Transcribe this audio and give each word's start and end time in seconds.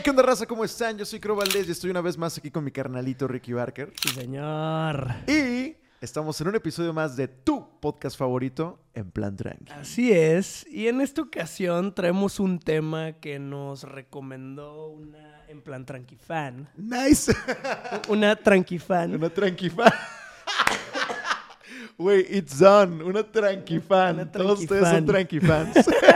Hey, 0.00 0.04
¿qué 0.04 0.10
onda, 0.12 0.22
raza? 0.22 0.46
¿Cómo 0.46 0.64
están? 0.64 0.96
Yo 0.96 1.04
soy 1.04 1.20
Cro 1.20 1.36
Valdés 1.36 1.68
y 1.68 1.72
estoy 1.72 1.90
una 1.90 2.00
vez 2.00 2.16
más 2.16 2.38
aquí 2.38 2.50
con 2.50 2.64
mi 2.64 2.70
carnalito 2.70 3.28
Ricky 3.28 3.52
Barker. 3.52 3.92
Sí, 4.02 4.08
señor. 4.08 5.06
Y 5.28 5.76
estamos 6.00 6.40
en 6.40 6.48
un 6.48 6.54
episodio 6.54 6.94
más 6.94 7.16
de 7.18 7.28
tu 7.28 7.68
podcast 7.80 8.16
favorito, 8.16 8.80
En 8.94 9.10
Plan 9.10 9.36
Tranqui. 9.36 9.70
Así 9.70 10.10
es. 10.10 10.66
Y 10.70 10.88
en 10.88 11.02
esta 11.02 11.20
ocasión 11.20 11.94
traemos 11.94 12.40
un 12.40 12.58
tema 12.58 13.12
que 13.20 13.38
nos 13.38 13.82
recomendó 13.82 14.86
una 14.86 15.44
en 15.48 15.60
plan 15.60 15.84
tranquifan. 15.84 16.66
Nice. 16.78 17.36
Una 18.08 18.36
tranquifan. 18.36 19.16
una 19.16 19.28
tranquifan. 19.28 19.92
Güey, 21.98 22.24
it's 22.38 22.58
done. 22.58 23.04
Una 23.04 23.22
tranquifan. 23.22 24.14
Una 24.14 24.32
Todos 24.32 24.60
ustedes 24.60 24.88
son 24.88 25.04
tranquifan. 25.04 25.70
tranquifans. 25.74 26.06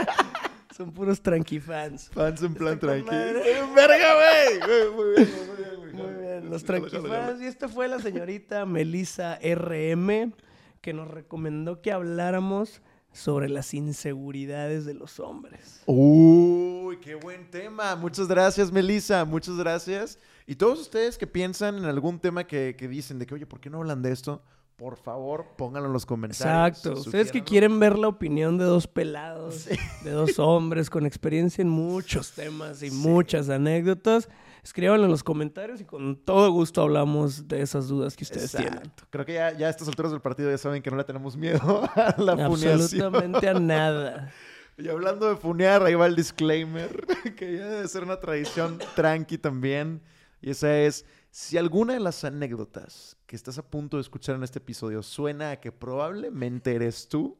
Son 0.75 0.91
puros 0.91 1.21
tranquifans. 1.21 2.09
Fans 2.13 2.41
en 2.41 2.53
plan 2.53 2.77
tranqui. 2.79 3.05
madre. 3.09 3.41
¡Verga, 3.73 4.07
güey! 4.15 4.59
Muy 4.91 5.09
bien, 5.13 5.75
muy 5.77 5.85
bien. 5.85 5.95
Muy 5.95 6.13
bien, 6.21 6.49
los 6.49 6.63
Jalo, 6.65 6.81
jalo, 6.81 6.89
jalo. 6.89 7.03
tranquifans. 7.09 7.41
Y 7.41 7.45
esta 7.45 7.69
fue 7.69 7.87
la 7.87 7.99
señorita 7.99 8.65
Melissa 8.65 9.39
RM 9.41 10.33
que 10.81 10.93
nos 10.93 11.07
recomendó 11.09 11.81
que 11.81 11.91
habláramos 11.91 12.81
sobre 13.13 13.47
las 13.47 13.73
inseguridades 13.73 14.83
de 14.83 14.93
los 14.93 15.21
hombres. 15.21 15.81
Uy, 15.85 16.97
qué 16.97 17.15
buen 17.15 17.49
tema. 17.49 17.95
Muchas 17.95 18.27
gracias, 18.27 18.71
Melissa. 18.71 19.23
Muchas 19.23 19.55
gracias. 19.55 20.19
Y 20.45 20.55
todos 20.55 20.79
ustedes 20.81 21.17
que 21.17 21.25
piensan 21.25 21.77
en 21.77 21.85
algún 21.85 22.19
tema 22.19 22.45
que, 22.45 22.75
que 22.77 22.89
dicen 22.89 23.17
de 23.17 23.25
que, 23.25 23.33
oye, 23.35 23.45
¿por 23.45 23.61
qué 23.61 23.69
no 23.69 23.77
hablan 23.77 24.01
de 24.01 24.11
esto? 24.11 24.43
Por 24.75 24.97
favor, 24.97 25.45
pónganlo 25.57 25.87
en 25.87 25.93
los 25.93 26.05
comentarios. 26.05 26.77
Exacto. 26.77 26.99
Ustedes 26.99 27.31
que 27.31 27.43
quieren 27.43 27.79
ver 27.79 27.97
la 27.97 28.09
opinión 28.09 28.57
de 28.57 28.65
dos 28.65 28.87
pelados, 28.87 29.69
de 30.03 30.11
dos 30.11 30.37
hombres 30.37 30.89
con 30.89 31.05
experiencia 31.05 31.61
en 31.61 31.69
muchos 31.69 32.31
temas 32.33 32.83
y 32.83 32.91
muchas 32.91 33.49
anécdotas, 33.49 34.27
escríbanlo 34.63 35.05
en 35.05 35.11
los 35.11 35.23
comentarios 35.23 35.79
y 35.79 35.85
con 35.85 36.17
todo 36.17 36.51
gusto 36.51 36.81
hablamos 36.81 37.47
de 37.47 37.61
esas 37.61 37.87
dudas 37.87 38.17
que 38.17 38.25
ustedes 38.25 38.51
tienen. 38.51 38.73
Exacto. 38.73 39.03
Creo 39.09 39.25
que 39.25 39.33
ya, 39.35 39.57
ya 39.57 39.67
a 39.67 39.69
estas 39.69 39.87
alturas 39.87 40.11
del 40.11 40.21
partido 40.21 40.51
ya 40.51 40.57
saben 40.57 40.81
que 40.81 40.91
no 40.91 40.97
le 40.97 41.05
tenemos 41.05 41.37
miedo 41.37 41.89
a 41.95 42.15
la. 42.17 42.33
Absolutamente 42.33 43.47
a 43.47 43.53
nada. 43.53 44.33
Y 44.77 44.89
hablando 44.89 45.29
de 45.29 45.37
funear, 45.37 45.83
ahí 45.83 45.95
va 45.95 46.05
el 46.05 46.17
disclaimer, 46.17 47.05
que 47.37 47.57
ya 47.57 47.65
debe 47.65 47.87
ser 47.87 48.03
una 48.03 48.19
tradición 48.19 48.77
tranqui 48.95 49.37
también. 49.37 50.01
Y 50.41 50.49
esa 50.49 50.77
es, 50.77 51.05
si 51.37 51.57
alguna 51.57 51.91
de 51.95 51.99
las 51.99 52.23
anécdotas 52.23 53.17
que 53.25 53.35
estás 53.35 53.57
a 53.57 53.61
punto 53.61 53.97
de 53.97 54.01
escuchar 54.01 54.35
en 54.37 54.43
este 54.43 54.59
episodio 54.59 55.03
suena 55.03 55.51
a 55.51 55.55
que 55.59 55.69
probablemente 55.69 56.73
eres 56.73 57.09
tú, 57.09 57.37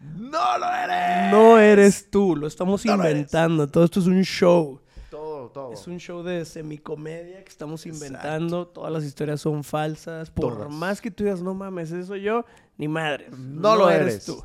¡no 0.00 0.58
lo 0.58 0.66
eres! 0.66 1.32
No 1.32 1.58
eres 1.58 2.10
tú, 2.10 2.36
lo 2.36 2.46
estamos 2.46 2.84
No 2.84 2.94
lo 2.94 3.04
eres. 3.04 3.12
inventando. 3.14 3.66
Todo 3.70 3.84
esto 3.84 4.00
es 4.00 4.06
un 4.06 4.20
show. 4.22 4.82
Todo, 5.10 5.48
todo. 5.48 5.72
Es 5.72 5.86
un 5.86 5.96
show 5.98 6.22
de 6.22 6.44
semicomedia 6.44 7.42
que 7.42 7.48
estamos 7.48 7.86
inventando. 7.86 8.68
Todas 8.68 8.92
las 8.92 9.02
historias 9.02 9.40
son 9.40 9.64
falsas. 9.64 10.30
Por 10.30 10.52
Todas. 10.58 10.70
más 10.70 11.00
que 11.00 11.10
tú 11.10 11.24
digas, 11.24 11.40
no 11.40 11.54
mames, 11.54 11.90
eso 11.90 12.16
yo, 12.16 12.44
ni 12.76 12.86
madre. 12.86 13.30
No 13.30 13.76
lo 13.76 13.88
eres. 13.88 14.26
tú. 14.26 14.44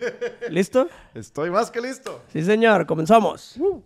¿Listo? 0.50 0.88
Estoy 1.14 1.50
más 1.50 1.70
que 1.70 1.80
listo. 1.80 2.20
Sí, 2.34 2.42
señor, 2.42 2.84
comenzamos. 2.84 3.56
Muy 3.56 3.84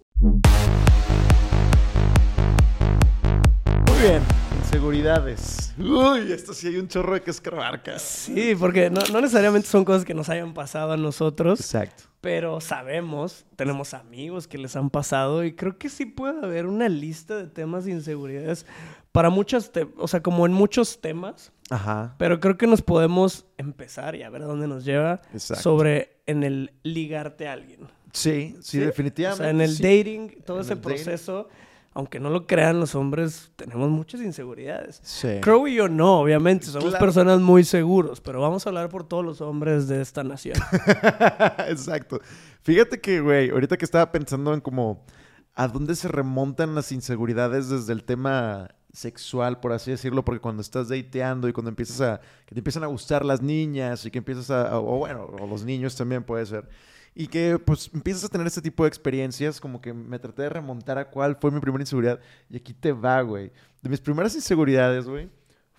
bien. 4.02 4.39
Inseguridades. 4.70 5.74
Uy, 5.78 6.30
esto 6.30 6.54
sí 6.54 6.68
hay 6.68 6.76
un 6.76 6.86
chorro 6.86 7.14
de 7.14 7.22
que 7.22 7.32
escarbar. 7.32 7.82
Sí, 7.98 8.54
porque 8.56 8.88
no, 8.88 9.00
no 9.12 9.20
necesariamente 9.20 9.66
son 9.66 9.84
cosas 9.84 10.04
que 10.04 10.14
nos 10.14 10.28
hayan 10.28 10.54
pasado 10.54 10.92
a 10.92 10.96
nosotros, 10.96 11.58
Exacto. 11.58 12.04
pero 12.20 12.60
sabemos, 12.60 13.44
tenemos 13.56 13.94
amigos 13.94 14.46
que 14.46 14.58
les 14.58 14.76
han 14.76 14.88
pasado 14.88 15.42
y 15.42 15.54
creo 15.54 15.76
que 15.76 15.88
sí 15.88 16.06
puede 16.06 16.38
haber 16.46 16.66
una 16.66 16.88
lista 16.88 17.36
de 17.36 17.48
temas 17.48 17.84
de 17.84 17.90
inseguridades 17.90 18.64
para 19.10 19.28
muchas, 19.28 19.72
o 19.96 20.06
sea, 20.06 20.22
como 20.22 20.46
en 20.46 20.52
muchos 20.52 21.00
temas, 21.00 21.50
Ajá. 21.68 22.14
pero 22.16 22.38
creo 22.38 22.56
que 22.56 22.68
nos 22.68 22.80
podemos 22.80 23.46
empezar 23.58 24.14
y 24.14 24.22
a 24.22 24.30
ver 24.30 24.42
dónde 24.42 24.68
nos 24.68 24.84
lleva 24.84 25.20
Exacto. 25.32 25.64
sobre 25.64 26.20
en 26.26 26.44
el 26.44 26.74
ligarte 26.84 27.48
a 27.48 27.54
alguien. 27.54 27.88
Sí, 28.12 28.54
sí, 28.60 28.62
¿sí? 28.62 28.78
definitivamente. 28.78 29.42
O 29.42 29.46
sea, 29.46 29.50
en 29.50 29.62
el 29.62 29.74
sí. 29.74 29.82
dating, 29.82 30.44
todo 30.44 30.58
En 30.58 30.64
ese 30.64 30.76
dating. 30.76 30.92
Aunque 31.92 32.20
no 32.20 32.30
lo 32.30 32.46
crean 32.46 32.78
los 32.78 32.94
hombres, 32.94 33.50
tenemos 33.56 33.90
muchas 33.90 34.20
inseguridades. 34.20 35.00
Sí. 35.02 35.38
Crow 35.40 35.66
y 35.66 35.74
yo 35.74 35.88
no, 35.88 36.20
obviamente, 36.20 36.66
somos 36.66 36.90
Claro. 36.90 37.04
personas 37.04 37.40
muy 37.40 37.64
seguros, 37.64 38.20
pero 38.20 38.40
vamos 38.40 38.64
a 38.66 38.70
hablar 38.70 38.88
por 38.88 39.04
todos 39.08 39.24
los 39.24 39.40
hombres 39.40 39.88
de 39.88 40.00
esta 40.00 40.22
nación. 40.22 40.56
Exacto. 41.68 42.20
Fíjate 42.62 43.00
que, 43.00 43.20
güey, 43.20 43.50
ahorita 43.50 43.76
que 43.76 43.84
estaba 43.84 44.10
pensando 44.12 44.54
en 44.54 44.60
como 44.60 45.04
a 45.54 45.68
dónde 45.68 45.94
se 45.96 46.08
remontan 46.08 46.74
las 46.74 46.92
inseguridades 46.92 47.68
desde 47.68 47.92
el 47.92 48.04
tema 48.04 48.68
sexual, 48.92 49.60
por 49.60 49.72
así 49.72 49.90
decirlo, 49.90 50.24
porque 50.24 50.40
cuando 50.40 50.62
estás 50.62 50.88
dateando 50.88 51.48
y 51.48 51.52
cuando 51.52 51.68
empiezas 51.70 52.00
a, 52.00 52.20
que 52.46 52.54
te 52.54 52.60
empiezan 52.60 52.82
a 52.84 52.86
gustar 52.86 53.24
las 53.24 53.40
niñas 53.42 54.04
y 54.04 54.10
que 54.10 54.18
empiezas 54.18 54.50
a, 54.50 54.78
o 54.78 54.98
bueno, 54.98 55.24
o 55.40 55.46
los 55.46 55.64
niños 55.64 55.96
también 55.96 56.24
puede 56.24 56.46
ser, 56.46 56.68
y 57.20 57.26
que 57.26 57.58
pues 57.58 57.90
empiezas 57.92 58.24
a 58.24 58.28
tener 58.30 58.46
este 58.46 58.62
tipo 58.62 58.84
de 58.84 58.88
experiencias, 58.88 59.60
como 59.60 59.82
que 59.82 59.92
me 59.92 60.18
traté 60.18 60.40
de 60.40 60.48
remontar 60.48 60.96
a 60.96 61.10
cuál 61.10 61.36
fue 61.36 61.50
mi 61.50 61.60
primera 61.60 61.82
inseguridad, 61.82 62.18
y 62.48 62.56
aquí 62.56 62.72
te 62.72 62.92
va, 62.92 63.20
güey. 63.20 63.52
De 63.82 63.90
mis 63.90 64.00
primeras 64.00 64.34
inseguridades, 64.34 65.06
güey, 65.06 65.28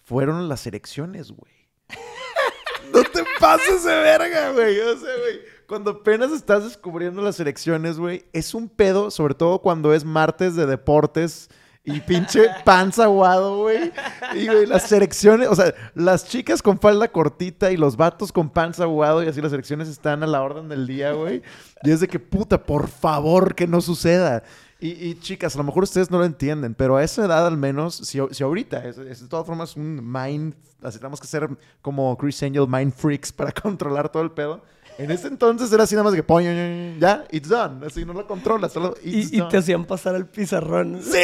fueron 0.04 0.48
las 0.48 0.68
erecciones, 0.68 1.32
güey. 1.32 1.52
No 2.94 3.04
te 3.04 3.24
pases 3.40 3.86
de 3.86 3.94
verga, 3.94 4.52
güey. 4.52 4.78
O 4.82 4.98
sea, 4.98 5.16
güey, 5.18 5.40
cuando 5.66 5.92
apenas 5.92 6.32
estás 6.32 6.66
descubriendo 6.66 7.22
las 7.22 7.40
elecciones, 7.40 7.98
güey, 7.98 8.26
es 8.34 8.54
un 8.54 8.68
pedo, 8.68 9.10
sobre 9.10 9.34
todo 9.34 9.60
cuando 9.62 9.94
es 9.94 10.04
martes 10.04 10.56
de 10.56 10.66
deportes 10.66 11.50
y 11.84 12.00
pinche 12.02 12.48
panza 12.64 13.06
aguado, 13.06 13.58
güey. 13.64 13.92
Y, 14.36 14.46
güey, 14.46 14.66
las 14.68 14.84
selecciones, 14.84 15.48
o 15.48 15.56
sea, 15.56 15.74
las 15.96 16.28
chicas 16.28 16.62
con 16.62 16.80
falda 16.80 17.08
cortita 17.08 17.72
y 17.72 17.78
los 17.78 17.98
vatos 17.98 18.32
con 18.32 18.50
panza 18.50 18.84
aguado 18.84 19.24
y 19.24 19.28
así 19.28 19.42
las 19.42 19.52
elecciones 19.52 19.88
están 19.88 20.22
a 20.22 20.28
la 20.28 20.42
orden 20.42 20.70
del 20.70 20.86
día, 20.86 21.14
güey. 21.14 21.42
Y 21.84 21.92
es 21.92 22.00
de 22.00 22.08
que, 22.08 22.20
puta, 22.20 22.64
por 22.64 22.88
favor, 22.88 23.56
que 23.56 23.66
no 23.66 23.82
suceda. 23.82 24.44
Y, 24.80 24.90
y, 24.90 25.20
chicas, 25.20 25.56
a 25.56 25.58
lo 25.58 25.64
mejor 25.64 25.84
ustedes 25.84 26.10
no 26.12 26.20
lo 26.20 26.26
entienden, 26.26 26.76
pero 26.76 26.98
a 26.98 27.04
esa 27.04 27.26
edad 27.26 27.46
al 27.46 27.58
menos, 27.58 27.96
si, 27.96 28.20
si 28.32 28.44
ahorita, 28.44 28.84
es, 28.86 28.98
de 28.98 29.28
todas 29.28 29.46
formas 29.46 29.76
un 29.76 30.02
mind, 30.04 30.56
así 30.84 31.00
que 31.00 31.28
ser 31.28 31.50
como 31.82 32.16
Chris 32.18 32.42
Angel 32.44 32.68
mind 32.68 32.94
freaks 32.94 33.32
para 33.32 33.52
controlar 33.62 34.10
todo 34.10 34.24
el 34.24 34.32
pedo. 34.32 34.64
En 34.98 35.10
ese 35.12 35.28
entonces 35.28 35.72
era 35.74 35.84
así 35.84 35.96
nada 35.96 36.04
más 36.06 36.14
que, 36.14 36.24
"Poñ, 36.24 37.00
ya, 37.00 37.26
it's 37.32 37.50
done. 37.50 37.86
Así 37.86 38.06
no 38.06 38.14
lo 38.14 38.28
controlas, 38.28 38.72
solo 38.74 38.94
it's 39.04 39.34
y, 39.34 39.42
te 39.50 39.58
hacían 39.58 39.86
pasar 39.86 40.16
el 40.16 40.26
pizarrón. 40.28 41.02
Sí, 41.04 41.18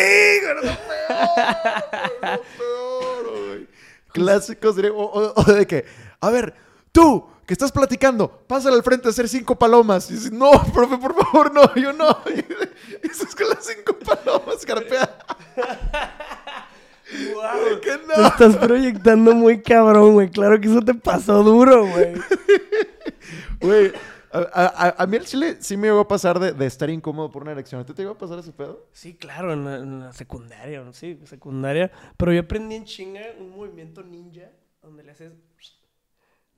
no 0.55 0.61
peor, 0.61 2.41
peor, 2.57 3.47
güey. 3.47 3.67
Clásicos, 4.11 4.75
diré, 4.75 4.89
o, 4.89 4.97
o- 4.97 5.33
o 5.35 5.43
de 5.43 5.67
que, 5.67 5.85
a 6.21 6.29
ver, 6.31 6.53
tú, 6.91 7.27
que 7.45 7.53
estás 7.53 7.71
platicando, 7.71 8.43
pásale 8.47 8.75
al 8.75 8.83
frente 8.83 9.07
a 9.07 9.11
hacer 9.11 9.29
cinco 9.29 9.55
palomas. 9.57 10.09
Y 10.09 10.15
dices, 10.15 10.31
no, 10.31 10.51
profe, 10.73 10.97
por 10.97 11.13
favor, 11.15 11.53
no, 11.53 11.73
yo 11.75 11.93
no. 11.93 12.17
Y 13.03 13.07
eso 13.09 13.25
es 13.25 13.35
con 13.35 13.47
las 13.49 13.63
cinco 13.65 13.95
palomas, 13.99 14.65
carpea. 14.65 15.17
Wow. 17.33 17.79
Que 17.81 17.97
Te 17.97 18.17
no. 18.21 18.27
estás 18.27 18.57
proyectando 18.57 19.33
muy 19.33 19.61
cabrón, 19.61 20.13
güey. 20.13 20.29
Claro 20.29 20.59
que 20.59 20.67
eso 20.67 20.81
te 20.81 20.93
pasó 20.93 21.41
duro, 21.43 21.85
güey. 21.87 22.13
Güey, 23.59 23.91
a, 24.31 24.39
a- 24.39 25.03
a- 25.03 25.07
mí 25.07 25.17
el 25.17 25.25
chile 25.25 25.57
sí 25.59 25.77
me 25.77 25.87
llegó 25.87 26.01
a 26.01 26.07
pasar 26.07 26.39
de, 26.39 26.51
de 26.53 26.65
estar 26.65 26.89
incómodo 26.89 27.31
por 27.31 27.41
una 27.43 27.51
erección. 27.53 27.81
¿A 27.81 27.85
ti 27.85 27.93
te 27.93 28.01
iba 28.03 28.11
a 28.11 28.17
pasar 28.17 28.39
ese 28.39 28.51
pedo? 28.51 28.85
Sí, 28.91 29.15
claro, 29.15 29.53
en 29.53 29.65
la, 29.65 29.75
en 29.77 29.99
la 30.01 30.13
secundaria, 30.13 30.83
sí, 30.93 31.19
secundaria. 31.25 31.91
Pero 32.17 32.33
yo 32.33 32.41
aprendí 32.41 32.75
en 32.75 32.85
chinga 32.85 33.21
un 33.39 33.51
movimiento 33.55 34.03
ninja 34.03 34.49
donde 34.81 35.03
le 35.03 35.11
haces 35.11 35.33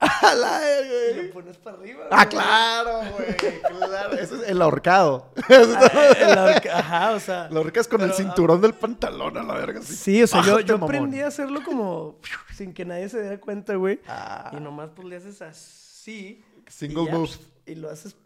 ¡A 0.00 0.34
la 0.34 0.60
y 0.80 0.88
güey! 1.12 1.26
lo 1.26 1.32
pones 1.34 1.58
para 1.58 1.76
arriba. 1.76 2.04
Ah, 2.10 2.24
güey. 2.24 2.28
claro, 2.28 3.00
güey, 3.16 3.36
claro. 3.62 4.12
Ese 4.14 4.34
es 4.36 4.48
el 4.48 4.62
ahorcado. 4.62 5.30
Ah, 5.50 6.60
Ajá, 6.74 7.12
o 7.12 7.20
sea. 7.20 7.48
Lo 7.50 7.58
ahorcas 7.58 7.86
con 7.86 8.00
el 8.00 8.10
ah, 8.10 8.14
cinturón 8.14 8.60
del 8.62 8.72
pantalón 8.72 9.36
a 9.36 9.42
la 9.42 9.54
verga. 9.54 9.80
así. 9.80 9.94
Sí, 9.94 10.22
o 10.22 10.26
sea, 10.26 10.40
yo, 10.42 10.52
Bájate, 10.54 10.68
yo 10.68 10.76
aprendí 10.76 11.20
a 11.20 11.26
hacerlo 11.26 11.62
como 11.62 12.18
sin 12.54 12.72
que 12.72 12.84
nadie 12.86 13.08
se 13.10 13.20
diera 13.20 13.38
cuenta, 13.38 13.74
güey. 13.74 14.00
Ah, 14.08 14.50
Y 14.56 14.60
nomás 14.60 14.90
pues 14.96 15.06
le 15.06 15.16
haces 15.16 15.42
así. 15.42 16.42
Single 16.70 17.02
y 17.02 17.06
ya, 17.06 17.12
move. 17.12 17.30
Y 17.66 17.74
lo 17.74 17.90
haces 17.90 18.16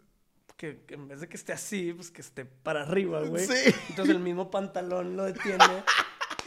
que, 0.57 0.83
que 0.85 0.93
en 0.93 1.07
vez 1.07 1.19
de 1.19 1.27
que 1.27 1.37
esté 1.37 1.53
así, 1.53 1.93
pues 1.93 2.11
que 2.11 2.21
esté 2.21 2.45
para 2.45 2.83
arriba, 2.83 3.21
güey. 3.21 3.45
Sí. 3.45 3.73
Entonces 3.89 4.15
el 4.15 4.21
mismo 4.21 4.49
pantalón 4.49 5.17
lo 5.17 5.23
detiene 5.23 5.83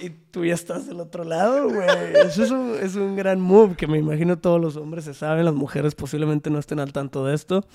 y 0.01 0.11
tú 0.11 0.45
ya 0.45 0.55
estás 0.55 0.87
del 0.87 1.01
otro 1.01 1.25
lado, 1.25 1.69
güey. 1.69 1.89
Eso 2.27 2.43
es 2.43 2.51
un, 2.51 2.77
es 2.81 2.95
un 2.95 3.17
gran 3.17 3.41
move 3.41 3.77
que 3.77 3.87
me 3.87 3.99
imagino 3.99 4.39
todos 4.39 4.61
los 4.61 4.77
hombres 4.77 5.05
se 5.05 5.15
saben, 5.15 5.45
las 5.45 5.55
mujeres 5.55 5.95
posiblemente 5.95 6.51
no 6.51 6.59
estén 6.59 6.81
al 6.81 6.93
tanto 6.93 7.25
de 7.25 7.35
esto. 7.35 7.67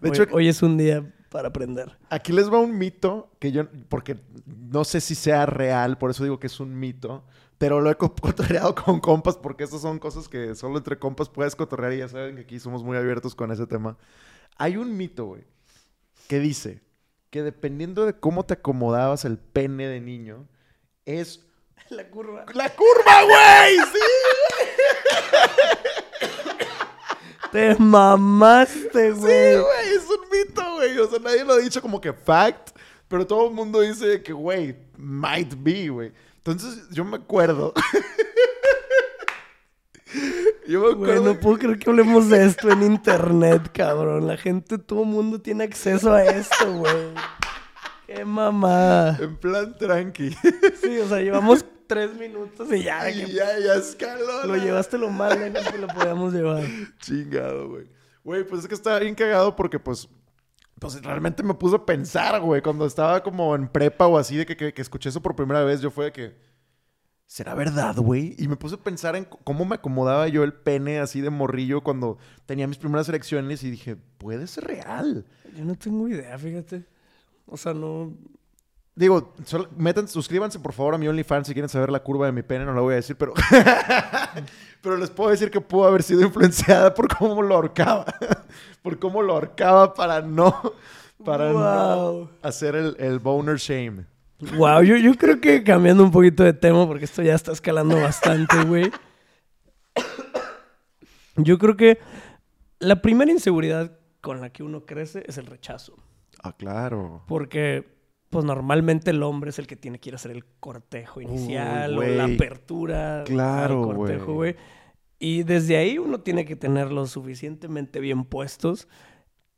De 0.00 0.08
hoy, 0.08 0.16
hecho, 0.16 0.26
hoy 0.32 0.48
es 0.48 0.62
un 0.62 0.76
día 0.76 1.04
para 1.28 1.48
aprender. 1.48 1.96
Aquí 2.08 2.32
les 2.32 2.50
va 2.50 2.58
un 2.58 2.76
mito 2.76 3.30
que 3.38 3.52
yo, 3.52 3.68
porque 3.88 4.16
no 4.46 4.84
sé 4.84 5.00
si 5.00 5.14
sea 5.14 5.46
real, 5.46 5.98
por 5.98 6.10
eso 6.10 6.24
digo 6.24 6.38
que 6.38 6.46
es 6.46 6.60
un 6.60 6.78
mito, 6.78 7.24
pero 7.60 7.82
lo 7.82 7.90
he 7.90 7.94
co- 7.96 8.14
cotorreado 8.20 8.74
con 8.74 9.00
compas 9.00 9.36
porque 9.36 9.64
estas 9.64 9.82
son 9.82 9.98
cosas 9.98 10.28
que 10.28 10.54
solo 10.54 10.78
entre 10.78 10.98
compas 10.98 11.28
puedes 11.28 11.54
cotorrear 11.54 11.92
y 11.92 11.98
ya 11.98 12.08
saben 12.08 12.36
que 12.36 12.40
aquí 12.42 12.58
somos 12.58 12.82
muy 12.82 12.96
abiertos 12.96 13.34
con 13.34 13.52
ese 13.52 13.66
tema. 13.66 13.98
Hay 14.56 14.78
un 14.78 14.96
mito, 14.96 15.26
güey, 15.26 15.44
que 16.26 16.38
dice 16.38 16.80
que 17.28 17.42
dependiendo 17.42 18.06
de 18.06 18.14
cómo 18.18 18.44
te 18.46 18.54
acomodabas 18.54 19.26
el 19.26 19.36
pene 19.36 19.86
de 19.88 20.00
niño, 20.00 20.48
es 21.04 21.46
La 21.90 22.08
curva. 22.08 22.46
la 22.54 22.70
curva, 22.70 23.22
güey. 23.24 23.76
Sí. 23.92 23.98
Te 27.52 27.74
mamaste, 27.76 29.12
Sí, 29.14 29.20
güey. 29.20 29.58
güey, 29.58 29.88
es 29.96 30.04
un 30.08 30.20
mito, 30.30 30.74
güey. 30.76 30.98
O 30.98 31.08
sea, 31.10 31.18
nadie 31.18 31.44
lo 31.44 31.54
ha 31.54 31.58
dicho 31.58 31.82
como 31.82 32.00
que 32.00 32.12
fact, 32.12 32.70
pero 33.08 33.26
todo 33.26 33.48
el 33.48 33.54
mundo 33.54 33.80
dice 33.80 34.22
que, 34.22 34.32
güey, 34.32 34.76
might 34.96 35.52
be, 35.58 35.88
güey. 35.88 36.12
Entonces, 36.50 36.88
yo 36.90 37.04
me 37.04 37.16
acuerdo. 37.16 37.72
yo 40.66 40.80
me 40.80 40.94
Güey, 40.94 41.12
acuerdo. 41.12 41.34
no 41.34 41.40
puedo 41.40 41.58
creer 41.58 41.78
que 41.78 41.90
hablemos 41.90 42.28
de 42.28 42.44
esto 42.46 42.70
en 42.70 42.82
internet, 42.82 43.70
cabrón. 43.72 44.26
La 44.26 44.36
gente, 44.36 44.78
todo 44.78 45.04
mundo 45.04 45.40
tiene 45.40 45.64
acceso 45.64 46.12
a 46.12 46.24
esto, 46.24 46.72
güey. 46.72 47.14
Qué 48.06 48.24
mamada. 48.24 49.16
En 49.20 49.36
plan 49.36 49.76
tranqui. 49.78 50.30
Sí, 50.82 50.98
o 50.98 51.08
sea, 51.08 51.20
llevamos 51.20 51.64
tres 51.86 52.14
minutos 52.14 52.72
y 52.72 52.82
ya, 52.84 53.08
y 53.10 53.24
que 53.24 53.32
ya, 53.32 53.58
ya 53.58 53.74
escaló. 53.74 54.46
lo 54.46 54.56
llevaste 54.56 54.96
lo 54.98 55.10
más 55.10 55.36
lejos 55.38 55.68
que 55.70 55.78
lo 55.78 55.86
podíamos 55.88 56.32
llevar. 56.32 56.62
Chingado, 57.00 57.68
güey. 57.68 57.86
Güey, 58.22 58.44
pues 58.44 58.62
es 58.62 58.68
que 58.68 58.74
estaba 58.74 58.98
bien 58.98 59.14
cagado 59.14 59.54
porque, 59.56 59.78
pues, 59.78 60.08
pues 60.80 61.00
realmente 61.02 61.44
me 61.44 61.54
puso 61.54 61.76
a 61.76 61.86
pensar, 61.86 62.40
güey. 62.40 62.60
Cuando 62.62 62.84
estaba 62.86 63.22
como 63.22 63.54
en 63.54 63.68
prepa 63.68 64.08
o 64.08 64.18
así, 64.18 64.36
de 64.36 64.46
que, 64.46 64.56
que- 64.56 64.74
que 64.74 64.82
escuché 64.82 65.10
eso 65.10 65.20
por 65.22 65.36
primera 65.36 65.62
vez, 65.62 65.80
yo 65.80 65.90
fue 65.92 66.06
de 66.06 66.12
que, 66.12 66.36
¿será 67.26 67.54
verdad, 67.54 67.96
güey? 67.96 68.34
Y 68.38 68.48
me 68.48 68.56
puse 68.56 68.74
a 68.74 68.78
pensar 68.78 69.14
en 69.14 69.24
cómo 69.44 69.64
me 69.64 69.76
acomodaba 69.76 70.26
yo 70.26 70.42
el 70.42 70.52
pene 70.52 70.98
así 70.98 71.20
de 71.20 71.30
morrillo 71.30 71.82
cuando 71.82 72.18
tenía 72.46 72.66
mis 72.66 72.78
primeras 72.78 73.08
elecciones 73.08 73.62
y 73.62 73.70
dije, 73.70 73.94
puede 74.18 74.46
ser 74.48 74.64
real. 74.64 75.26
Yo 75.56 75.64
no 75.64 75.76
tengo 75.76 76.08
idea, 76.08 76.36
fíjate. 76.38 76.84
O 77.46 77.56
sea, 77.56 77.72
no. 77.74 78.12
Digo, 79.00 79.32
solo- 79.46 79.68
metan, 79.78 80.06
suscríbanse 80.08 80.58
por 80.58 80.74
favor 80.74 80.94
a 80.94 80.98
mi 80.98 81.08
OnlyFans 81.08 81.46
si 81.46 81.54
quieren 81.54 81.70
saber 81.70 81.90
la 81.90 82.00
curva 82.02 82.26
de 82.26 82.32
mi 82.32 82.42
pene, 82.42 82.66
no 82.66 82.74
la 82.74 82.82
voy 82.82 82.92
a 82.92 82.96
decir, 82.96 83.16
pero... 83.16 83.32
pero 84.82 84.98
les 84.98 85.08
puedo 85.08 85.30
decir 85.30 85.50
que 85.50 85.58
pudo 85.62 85.86
haber 85.86 86.02
sido 86.02 86.20
influenciada 86.20 86.92
por 86.92 87.08
cómo 87.16 87.40
lo 87.40 87.54
ahorcaba. 87.54 88.04
por 88.82 88.98
cómo 88.98 89.22
lo 89.22 89.32
ahorcaba 89.32 89.94
para 89.94 90.20
no... 90.20 90.54
Para 91.24 91.50
Wow. 91.52 91.60
no 91.62 92.30
hacer 92.42 92.74
el, 92.76 92.94
el 92.98 93.18
boner 93.20 93.56
shame. 93.56 94.04
Wow, 94.56 94.82
yo, 94.82 94.96
yo 94.96 95.14
creo 95.14 95.40
que 95.40 95.62
cambiando 95.64 96.02
un 96.04 96.10
poquito 96.10 96.42
de 96.44 96.52
tema, 96.52 96.86
porque 96.86 97.06
esto 97.06 97.22
ya 97.22 97.34
está 97.34 97.52
escalando 97.52 97.96
bastante, 98.00 98.64
güey. 98.64 98.90
Yo 101.36 101.58
creo 101.58 101.76
que 101.76 101.98
la 102.80 103.00
primera 103.02 103.30
inseguridad 103.30 103.92
con 104.20 104.40
la 104.40 104.50
que 104.50 104.62
uno 104.62 104.84
crece 104.84 105.22
es 105.26 105.38
el 105.38 105.46
rechazo. 105.46 105.94
Ah, 106.42 106.54
claro. 106.56 107.22
Porque, 107.26 107.86
pues 108.30 108.44
normalmente 108.44 109.10
el 109.10 109.22
hombre 109.22 109.50
es 109.50 109.58
el 109.58 109.66
que 109.66 109.76
tiene 109.76 109.98
que 109.98 110.10
ir 110.10 110.14
a 110.14 110.16
hacer 110.16 110.30
el 110.30 110.44
cortejo 110.60 111.20
inicial 111.20 111.98
o 111.98 112.02
la 112.02 112.24
apertura 112.24 113.24
Claro, 113.26 113.90
al 113.90 113.96
cortejo, 113.96 114.34
güey. 114.34 114.56
Y 115.18 115.42
desde 115.42 115.76
ahí 115.76 115.98
uno 115.98 116.20
tiene 116.20 116.44
que 116.44 116.56
tenerlos 116.56 117.10
suficientemente 117.10 118.00
bien 118.00 118.24
puestos 118.24 118.88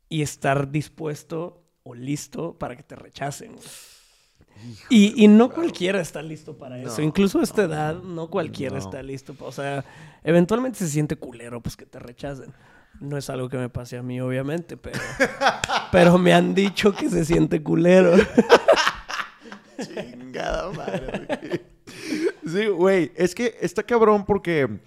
y 0.09 0.21
estar 0.23 0.71
dispuesto 0.71 1.63
o 1.83 1.93
listo 1.95 2.57
para 2.57 2.75
que 2.75 2.83
te 2.83 2.95
rechacen. 2.95 3.55
Y, 4.89 5.23
y 5.23 5.27
no 5.27 5.49
cualquiera 5.49 5.99
está 5.99 6.21
listo 6.21 6.57
para 6.57 6.79
eso. 6.79 6.97
No, 6.97 7.03
Incluso 7.03 7.39
a 7.39 7.43
esta 7.43 7.63
edad, 7.63 8.01
no 8.01 8.29
cualquiera 8.29 8.73
no. 8.77 8.79
está 8.79 9.01
listo. 9.03 9.35
O 9.39 9.51
sea, 9.51 9.83
eventualmente 10.23 10.79
se 10.79 10.87
siente 10.87 11.15
culero, 11.15 11.61
pues 11.61 11.75
que 11.75 11.85
te 11.85 11.99
rechacen. 11.99 12.53
No 12.99 13.17
es 13.17 13.29
algo 13.29 13.49
que 13.49 13.57
me 13.57 13.69
pase 13.69 13.97
a 13.97 14.03
mí, 14.03 14.21
obviamente, 14.21 14.77
pero, 14.77 14.99
pero 15.91 16.17
me 16.17 16.33
han 16.33 16.53
dicho 16.53 16.93
que 16.93 17.09
se 17.09 17.25
siente 17.25 17.61
culero. 17.61 18.15
Chingada 19.81 20.71
madre. 20.71 21.65
Sí, 22.45 22.67
güey. 22.67 23.11
Es 23.15 23.35
que 23.35 23.57
está 23.61 23.83
cabrón 23.83 24.25
porque 24.25 24.79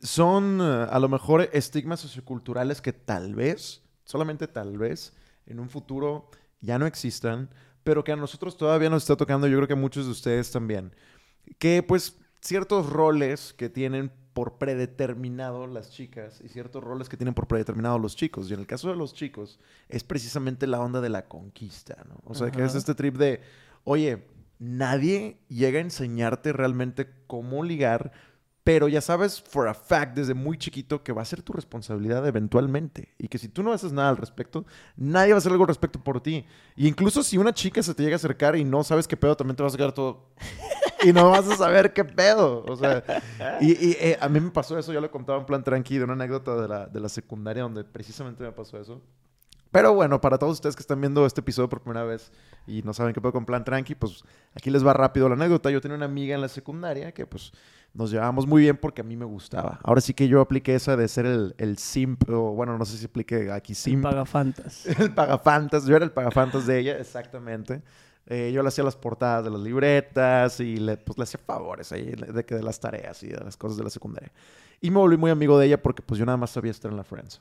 son 0.00 0.60
eh, 0.60 0.86
a 0.90 0.98
lo 0.98 1.08
mejor 1.08 1.48
estigmas 1.52 2.00
socioculturales 2.00 2.80
que 2.80 2.92
tal 2.92 3.34
vez, 3.34 3.82
solamente 4.04 4.46
tal 4.46 4.76
vez, 4.78 5.14
en 5.46 5.60
un 5.60 5.68
futuro 5.68 6.28
ya 6.60 6.78
no 6.78 6.86
existan, 6.86 7.50
pero 7.82 8.04
que 8.04 8.12
a 8.12 8.16
nosotros 8.16 8.56
todavía 8.56 8.90
nos 8.90 9.02
está 9.02 9.16
tocando, 9.16 9.46
yo 9.46 9.56
creo 9.56 9.68
que 9.68 9.74
a 9.74 9.76
muchos 9.76 10.06
de 10.06 10.12
ustedes 10.12 10.50
también. 10.50 10.94
Que 11.58 11.82
pues 11.82 12.18
ciertos 12.40 12.90
roles 12.90 13.54
que 13.54 13.68
tienen 13.68 14.12
por 14.34 14.58
predeterminado 14.58 15.66
las 15.66 15.90
chicas 15.90 16.40
y 16.44 16.48
ciertos 16.48 16.82
roles 16.82 17.08
que 17.08 17.16
tienen 17.16 17.34
por 17.34 17.46
predeterminado 17.46 17.98
los 17.98 18.16
chicos. 18.16 18.50
Y 18.50 18.54
en 18.54 18.60
el 18.60 18.66
caso 18.66 18.90
de 18.90 18.96
los 18.96 19.14
chicos 19.14 19.60
es 19.88 20.04
precisamente 20.04 20.66
la 20.66 20.80
onda 20.80 21.00
de 21.00 21.08
la 21.08 21.28
conquista, 21.28 22.04
¿no? 22.08 22.20
O 22.24 22.34
sea, 22.34 22.50
que 22.50 22.62
es 22.62 22.74
este 22.74 22.94
trip 22.94 23.16
de, 23.16 23.40
oye, 23.84 24.26
nadie 24.58 25.38
llega 25.48 25.78
a 25.78 25.82
enseñarte 25.82 26.52
realmente 26.52 27.08
cómo 27.28 27.62
ligar, 27.62 28.12
pero 28.64 28.88
ya 28.88 29.00
sabes 29.00 29.40
for 29.40 29.68
a 29.68 29.74
fact 29.74 30.16
desde 30.16 30.34
muy 30.34 30.58
chiquito 30.58 31.04
que 31.04 31.12
va 31.12 31.22
a 31.22 31.26
ser 31.26 31.42
tu 31.42 31.52
responsabilidad 31.52 32.26
eventualmente. 32.26 33.14
Y 33.18 33.28
que 33.28 33.38
si 33.38 33.48
tú 33.48 33.62
no 33.62 33.72
haces 33.72 33.92
nada 33.92 34.08
al 34.08 34.16
respecto, 34.16 34.66
nadie 34.96 35.32
va 35.32 35.36
a 35.36 35.38
hacer 35.38 35.52
algo 35.52 35.64
al 35.64 35.68
respecto 35.68 36.02
por 36.02 36.20
ti. 36.20 36.44
Y 36.74 36.88
incluso 36.88 37.22
si 37.22 37.38
una 37.38 37.54
chica 37.54 37.82
se 37.84 37.94
te 37.94 38.02
llega 38.02 38.14
a 38.14 38.16
acercar 38.16 38.56
y 38.56 38.64
no 38.64 38.82
sabes 38.82 39.06
qué 39.06 39.16
pedo, 39.16 39.36
también 39.36 39.54
te 39.54 39.62
vas 39.62 39.74
a 39.74 39.76
quedar 39.76 39.92
todo... 39.92 40.30
y 41.04 41.12
no 41.12 41.30
vas 41.30 41.48
a 41.48 41.56
saber 41.56 41.92
qué 41.92 42.04
pedo. 42.04 42.64
O 42.66 42.76
sea, 42.76 43.02
y, 43.60 43.72
y, 43.72 43.96
eh, 44.00 44.18
a 44.20 44.28
mí 44.28 44.40
me 44.40 44.50
pasó 44.50 44.78
eso, 44.78 44.92
yo 44.92 45.00
le 45.00 45.10
contaba 45.10 45.38
en 45.38 45.46
plan 45.46 45.62
tranqui 45.62 45.98
de 45.98 46.04
una 46.04 46.14
anécdota 46.14 46.60
de 46.60 46.68
la, 46.68 46.86
de 46.86 47.00
la 47.00 47.08
secundaria 47.08 47.62
donde 47.62 47.84
precisamente 47.84 48.42
me 48.42 48.52
pasó 48.52 48.78
eso. 48.78 49.00
Pero 49.74 49.92
bueno, 49.92 50.20
para 50.20 50.38
todos 50.38 50.52
ustedes 50.52 50.76
que 50.76 50.82
están 50.82 51.00
viendo 51.00 51.26
este 51.26 51.40
episodio 51.40 51.68
por 51.68 51.80
primera 51.80 52.04
vez 52.04 52.30
y 52.64 52.82
no 52.82 52.94
saben 52.94 53.12
qué 53.12 53.20
pedo 53.20 53.32
con 53.32 53.44
plan 53.44 53.64
tranqui, 53.64 53.96
pues 53.96 54.22
aquí 54.54 54.70
les 54.70 54.86
va 54.86 54.92
rápido 54.92 55.28
la 55.28 55.34
anécdota. 55.34 55.68
Yo 55.68 55.80
tenía 55.80 55.96
una 55.96 56.04
amiga 56.04 56.36
en 56.36 56.40
la 56.40 56.46
secundaria 56.46 57.10
que 57.10 57.26
pues 57.26 57.50
nos 57.92 58.12
llevábamos 58.12 58.46
muy 58.46 58.62
bien 58.62 58.76
porque 58.76 59.00
a 59.00 59.04
mí 59.04 59.16
me 59.16 59.24
gustaba. 59.24 59.80
Ahora 59.82 60.00
sí 60.00 60.14
que 60.14 60.28
yo 60.28 60.40
apliqué 60.40 60.76
esa 60.76 60.96
de 60.96 61.08
ser 61.08 61.26
el, 61.26 61.56
el 61.58 61.76
simp, 61.78 62.28
o 62.30 62.52
bueno, 62.52 62.78
no 62.78 62.84
sé 62.84 62.98
si 62.98 63.06
apliqué 63.06 63.50
aquí 63.50 63.74
simp. 63.74 64.04
Pagafantas. 64.04 64.86
El 65.00 65.12
pagafantas, 65.12 65.86
yo 65.86 65.96
era 65.96 66.04
el 66.04 66.12
pagafantas 66.12 66.66
de 66.66 66.78
ella, 66.78 66.98
exactamente. 66.98 67.82
Eh, 68.26 68.52
yo 68.54 68.62
le 68.62 68.68
hacía 68.68 68.82
las 68.84 68.96
portadas 68.96 69.44
de 69.44 69.50
las 69.50 69.60
libretas 69.60 70.58
y 70.60 70.76
le, 70.76 70.96
pues, 70.96 71.18
le 71.18 71.24
hacía 71.24 71.40
favores 71.44 71.92
ahí 71.92 72.06
de, 72.12 72.44
que 72.44 72.54
de 72.54 72.62
las 72.62 72.80
tareas 72.80 73.22
y 73.22 73.28
de 73.28 73.38
las 73.38 73.56
cosas 73.56 73.76
de 73.76 73.84
la 73.84 73.90
secundaria. 73.90 74.32
Y 74.80 74.90
me 74.90 74.96
volví 74.98 75.16
muy 75.16 75.30
amigo 75.30 75.58
de 75.58 75.66
ella 75.66 75.82
porque 75.82 76.02
pues 76.02 76.18
yo 76.18 76.24
nada 76.26 76.36
más 76.38 76.50
sabía 76.50 76.70
estar 76.70 76.90
en 76.90 76.96
la 76.96 77.04
Friends. 77.04 77.40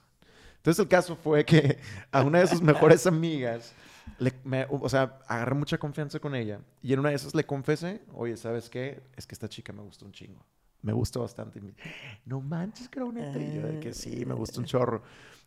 Entonces 0.58 0.80
el 0.82 0.88
caso 0.90 1.16
fue 1.16 1.46
que 1.46 1.78
a 2.12 2.22
una 2.22 2.40
de 2.40 2.48
sus 2.48 2.62
mejores 2.62 3.06
amigas, 3.08 3.74
le- 4.18 4.34
me- 4.44 4.66
o 4.70 4.88
sea, 4.90 5.20
agarré 5.28 5.56
mucha 5.56 5.78
confianza 5.78 6.20
con 6.20 6.36
ella 6.36 6.60
y 6.82 6.94
en 6.94 7.00
una 7.00 7.10
de 7.10 7.16
esas 7.16 7.34
le 7.36 7.46
confesé, 7.46 8.02
oye, 8.14 8.36
¿sabes 8.38 8.70
qué? 8.70 9.02
Es 9.16 9.26
que 9.28 9.36
esta 9.36 9.48
chica 9.50 9.72
me 9.74 9.82
gustó 9.82 10.06
un 10.06 10.12
chingo. 10.12 10.42
Me 10.82 10.92
gustó 10.92 11.22
bastante. 11.22 11.60
Y 11.60 11.62
me, 11.62 11.74
no 12.26 12.42
manches, 12.42 12.90
creo 12.90 13.10
neta. 13.12 13.40
Y 13.40 13.56
yo 13.56 13.68
de 13.68 13.80
que 13.80 13.94
sí, 13.94 14.26
me 14.26 14.34
gustó 14.34 14.60
un 14.60 14.66
chorro. 14.66 15.02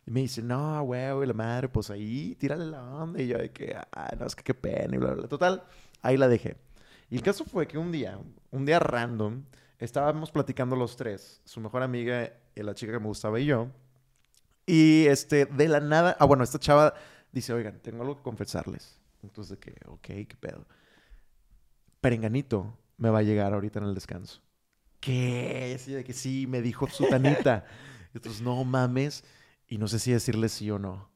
Y 0.07 0.11
me 0.11 0.21
dice, 0.21 0.41
no, 0.41 0.81
güey, 0.83 1.11
güey, 1.11 1.27
la 1.27 1.33
madre, 1.33 1.67
pues 1.67 1.89
ahí, 1.89 2.33
tírale 2.39 2.65
la 2.65 2.81
onda. 2.81 3.21
Y 3.21 3.27
yo 3.27 3.37
de 3.37 3.51
que, 3.51 3.75
ah, 3.75 4.15
no, 4.17 4.25
es 4.25 4.35
que 4.35 4.43
qué 4.43 4.53
pena 4.53 4.95
y 4.95 4.97
bla, 4.97 5.09
bla, 5.09 5.15
bla. 5.17 5.27
Total, 5.27 5.63
ahí 6.01 6.15
la 6.15 6.29
dejé. 6.29 6.55
Y 7.09 7.17
el 7.17 7.21
caso 7.21 7.43
fue 7.43 7.67
que 7.67 7.77
un 7.77 7.91
día, 7.91 8.17
un 8.49 8.65
día 8.65 8.79
random, 8.79 9.43
estábamos 9.79 10.31
platicando 10.31 10.77
los 10.77 10.95
tres, 10.95 11.41
su 11.43 11.59
mejor 11.59 11.83
amiga, 11.83 12.31
y 12.55 12.63
la 12.63 12.73
chica 12.73 12.93
que 12.93 12.99
me 12.99 13.07
gustaba 13.07 13.37
y 13.37 13.47
yo. 13.47 13.67
Y 14.65 15.07
este, 15.07 15.45
de 15.45 15.67
la 15.67 15.81
nada, 15.81 16.15
ah, 16.17 16.25
bueno, 16.25 16.45
esta 16.45 16.57
chava 16.57 16.93
dice, 17.33 17.51
oigan, 17.51 17.79
tengo 17.81 18.01
algo 18.01 18.15
que 18.15 18.23
confesarles. 18.23 19.01
Entonces, 19.23 19.51
de 19.51 19.59
que, 19.59 19.75
ok, 19.87 20.01
qué 20.01 20.37
pedo. 20.39 20.65
Perenganito 21.99 22.77
me 22.95 23.09
va 23.09 23.19
a 23.19 23.23
llegar 23.23 23.53
ahorita 23.53 23.79
en 23.79 23.85
el 23.85 23.93
descanso. 23.93 24.41
¿Qué? 25.01 25.73
Así 25.75 25.91
de 25.91 26.05
que 26.05 26.13
sí, 26.13 26.47
me 26.47 26.61
dijo 26.61 26.87
Sutanita. 26.87 27.65
Entonces, 28.13 28.41
no 28.41 28.63
mames. 28.63 29.25
Y 29.67 29.77
no 29.77 29.87
sé 29.87 29.99
si 29.99 30.11
decirle 30.11 30.49
sí 30.49 30.69
o 30.71 30.79
no. 30.79 31.09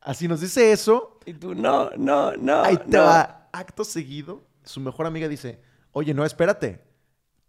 Así 0.00 0.26
nos 0.28 0.40
dice 0.40 0.72
eso. 0.72 1.18
Y 1.26 1.34
tú, 1.34 1.54
no, 1.54 1.90
no, 1.96 2.32
no. 2.36 2.62
Ahí 2.62 2.76
te 2.76 2.96
no. 2.96 3.04
va. 3.04 3.48
Acto 3.52 3.84
seguido, 3.84 4.42
su 4.62 4.80
mejor 4.80 5.06
amiga 5.06 5.28
dice, 5.28 5.60
oye, 5.92 6.14
no, 6.14 6.24
espérate. 6.24 6.82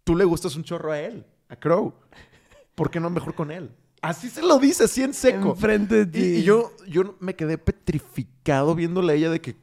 Tú 0.04 0.16
le 0.16 0.24
gustas 0.24 0.56
un 0.56 0.64
chorro 0.64 0.92
a 0.92 0.98
él, 0.98 1.24
a 1.48 1.56
Crow. 1.56 1.94
¿Por 2.74 2.90
qué 2.90 2.98
no 2.98 3.08
mejor 3.08 3.34
con 3.34 3.50
él? 3.50 3.70
Así 4.02 4.28
se 4.28 4.42
lo 4.42 4.58
dice, 4.58 4.84
así 4.84 5.02
en 5.02 5.14
seco. 5.14 5.50
Enfrente 5.50 6.04
de 6.04 6.06
ti. 6.06 6.18
Y, 6.18 6.36
y 6.38 6.42
yo, 6.42 6.72
yo 6.88 7.16
me 7.20 7.36
quedé 7.36 7.56
petrificado 7.56 8.74
viéndole 8.74 9.12
a 9.12 9.16
ella 9.16 9.30
de 9.30 9.40
que 9.40 9.56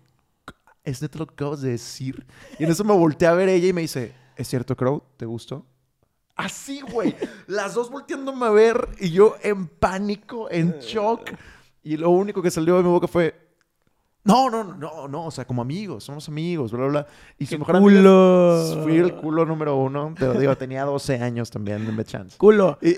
es 0.84 1.02
neta 1.02 1.20
lo 1.20 1.28
que 1.28 1.34
acabas 1.34 1.62
de 1.62 1.72
decir. 1.72 2.26
Y 2.58 2.64
en 2.64 2.72
eso 2.72 2.84
me 2.84 2.94
volteé 2.94 3.28
a 3.28 3.34
ver 3.34 3.50
a 3.50 3.52
ella 3.52 3.68
y 3.68 3.74
me 3.74 3.82
dice, 3.82 4.14
¿es 4.36 4.48
cierto, 4.48 4.76
Crow? 4.76 5.04
¿Te 5.18 5.26
gustó? 5.26 5.66
Así, 6.40 6.80
güey. 6.80 7.16
Las 7.48 7.74
dos 7.74 7.92
volteándome 7.92 8.46
a 8.46 8.50
ver 8.50 8.88
y 8.98 9.12
yo 9.12 9.36
en 9.44 9.68
pánico, 9.68 10.50
en 10.50 10.80
shock. 10.80 11.32
Y 11.84 11.98
lo 11.98 12.12
único 12.12 12.42
que 12.42 12.50
salió 12.50 12.78
de 12.78 12.84
mi 12.84 12.88
boca 12.90 13.08
fue, 13.08 13.36
no, 14.24 14.50
no, 14.50 14.64
no, 14.64 15.10
no, 15.10 15.26
o 15.26 15.32
sea, 15.32 15.44
como 15.46 15.62
amigos, 15.62 16.06
somos 16.06 16.30
amigos, 16.30 16.72
bla, 16.72 16.80
bla, 16.82 16.90
bla. 16.90 17.08
Y 17.38 17.46
su 17.46 17.50
¡Qué 17.52 17.58
mejor 17.58 17.76
amiga, 17.76 18.00
culo! 18.00 18.80
fui 18.84 18.98
el 18.98 19.16
culo 19.16 19.46
número 19.46 19.76
uno, 19.76 20.16
pero 20.18 20.34
digo, 20.36 20.56
tenía 20.56 20.86
12 20.86 21.22
años 21.22 21.52
también, 21.52 21.86
denme 21.86 22.06
chance. 22.06 22.38
Culo. 22.38 22.78
Y, 22.82 22.96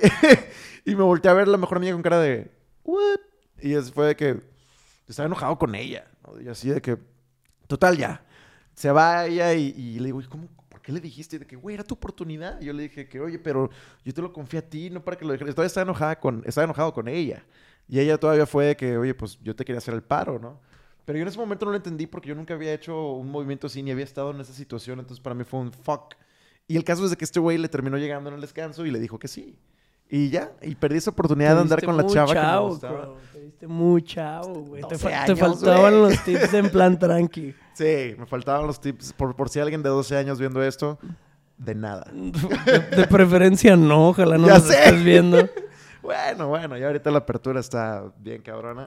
y 0.92 0.96
me 0.96 1.02
volteé 1.02 1.32
a 1.32 1.34
ver 1.34 1.48
la 1.48 1.58
mejor 1.58 1.78
amiga 1.78 1.94
con 1.94 2.04
cara 2.04 2.20
de, 2.20 2.52
¿what? 2.84 3.20
Y 3.60 3.74
así 3.74 3.92
fue 3.92 4.06
de 4.06 4.16
que 4.16 4.40
estaba 5.08 5.26
enojado 5.26 5.58
con 5.58 5.74
ella. 5.74 6.06
¿no? 6.28 6.40
Y 6.40 6.48
así 6.48 6.70
de 6.70 6.80
que, 6.80 6.96
Total, 7.66 7.98
ya. 7.98 8.24
Se 8.76 8.92
va 8.92 9.26
ella 9.26 9.54
y, 9.56 9.74
y 9.76 9.98
le 10.00 10.06
digo, 10.06 10.22
"¿Y 10.22 10.26
¿cómo? 10.26 10.48
¿Por 10.82 10.88
qué 10.88 10.94
le 10.94 11.00
dijiste? 11.00 11.38
De 11.38 11.46
que, 11.46 11.56
güey, 11.56 11.76
era 11.76 11.84
tu 11.84 11.94
oportunidad. 11.94 12.60
Y 12.60 12.66
yo 12.66 12.74
le 12.74 12.82
dije 12.82 13.08
que, 13.08 13.20
oye, 13.20 13.38
pero 13.38 13.70
yo 14.04 14.12
te 14.16 14.20
lo 14.20 14.34
confié 14.34 14.58
a 14.58 14.68
ti, 14.68 14.90
no 14.90 15.04
para 15.06 15.16
que 15.16 15.24
lo 15.24 15.32
dejaras. 15.32 15.54
Todavía 15.54 15.68
estaba 15.68 15.84
enojada 15.84 16.20
con, 16.20 16.42
estaba 16.44 16.66
enojado 16.66 16.92
con 16.92 17.08
ella. 17.08 17.46
Y 17.88 18.00
ella 18.00 18.18
todavía 18.18 18.48
fue 18.48 18.66
de 18.66 18.76
que, 18.76 18.98
oye, 18.98 19.14
pues 19.14 19.38
yo 19.44 19.56
te 19.56 19.64
quería 19.64 19.78
hacer 19.78 19.94
el 19.94 20.02
paro, 20.02 20.40
¿no? 20.40 20.60
Pero 21.06 21.20
yo 21.20 21.22
en 21.22 21.28
ese 21.28 21.38
momento 21.38 21.66
no 21.66 21.72
lo 21.72 21.78
entendí 21.78 22.08
porque 22.08 22.30
yo 22.30 22.36
nunca 22.36 22.56
había 22.56 22.74
hecho 22.74 23.12
un 23.12 23.30
movimiento 23.30 23.68
así 23.68 23.84
ni 23.84 23.92
había 23.92 24.06
estado 24.06 24.32
en 24.32 24.42
esa 24.42 24.54
situación. 24.54 24.98
Entonces 24.98 25.22
para 25.22 25.36
mí 25.36 25.44
fue 25.44 25.60
un 25.60 25.72
fuck. 25.72 26.16
Y 26.68 26.78
el 26.78 26.84
caso 26.84 27.06
es 27.06 27.12
de 27.12 27.18
que 27.18 27.26
este 27.26 27.40
güey 27.40 27.60
le 27.60 27.70
terminó 27.70 27.98
llegando 28.00 28.30
en 28.30 28.36
el 28.36 28.42
descanso 28.42 28.84
y 28.84 28.90
le 28.90 29.00
dijo 29.00 29.20
que 29.20 29.28
sí. 29.28 29.56
Y 30.14 30.30
ya, 30.30 30.52
y 30.62 30.76
perdí 30.76 30.98
esa 30.98 31.12
oportunidad 31.12 31.56
de 31.56 31.62
andar 31.62 31.84
con 31.86 31.96
la 31.96 32.06
chava 32.06 32.26
muy 32.26 32.34
que 32.34 32.40
me 32.40 32.46
chavo, 32.46 32.68
gustaba. 32.68 32.94
bro. 32.94 33.18
Te 33.32 33.40
viste 33.40 33.68
muy 33.68 34.02
chavo, 34.04 34.54
güey. 34.56 34.82
Te, 34.84 34.96
12 34.96 34.98
fa- 34.98 35.10
te 35.10 35.16
años, 35.16 35.40
faltaban 35.40 36.02
los 36.02 36.24
tips 36.26 36.54
en 36.54 36.70
plan 36.70 37.00
tranqui. 37.00 37.56
Sí, 37.74 38.16
me 38.18 38.26
faltaban 38.26 38.68
los 38.68 38.82
tips. 38.82 39.14
Por, 39.14 39.36
por 39.38 39.48
si 39.48 39.60
alguien 39.62 39.82
de 39.82 39.88
12 39.90 40.18
años 40.18 40.38
viendo 40.38 40.62
esto, 40.62 41.00
de 41.58 41.76
nada. 41.76 42.06
De, 42.14 42.80
de 42.98 43.08
preferencia 43.08 43.78
no, 43.78 44.10
ojalá 44.10 44.38
no 44.38 44.48
Ya 44.48 44.56
nos 44.56 44.64
sé. 44.64 44.74
estés 44.84 45.04
viendo. 45.04 45.38
Bueno, 46.04 46.48
bueno, 46.48 46.76
ya 46.80 46.88
ahorita 46.88 47.12
la 47.12 47.20
apertura 47.20 47.60
está 47.60 48.12
bien 48.18 48.42
cabrona. 48.42 48.86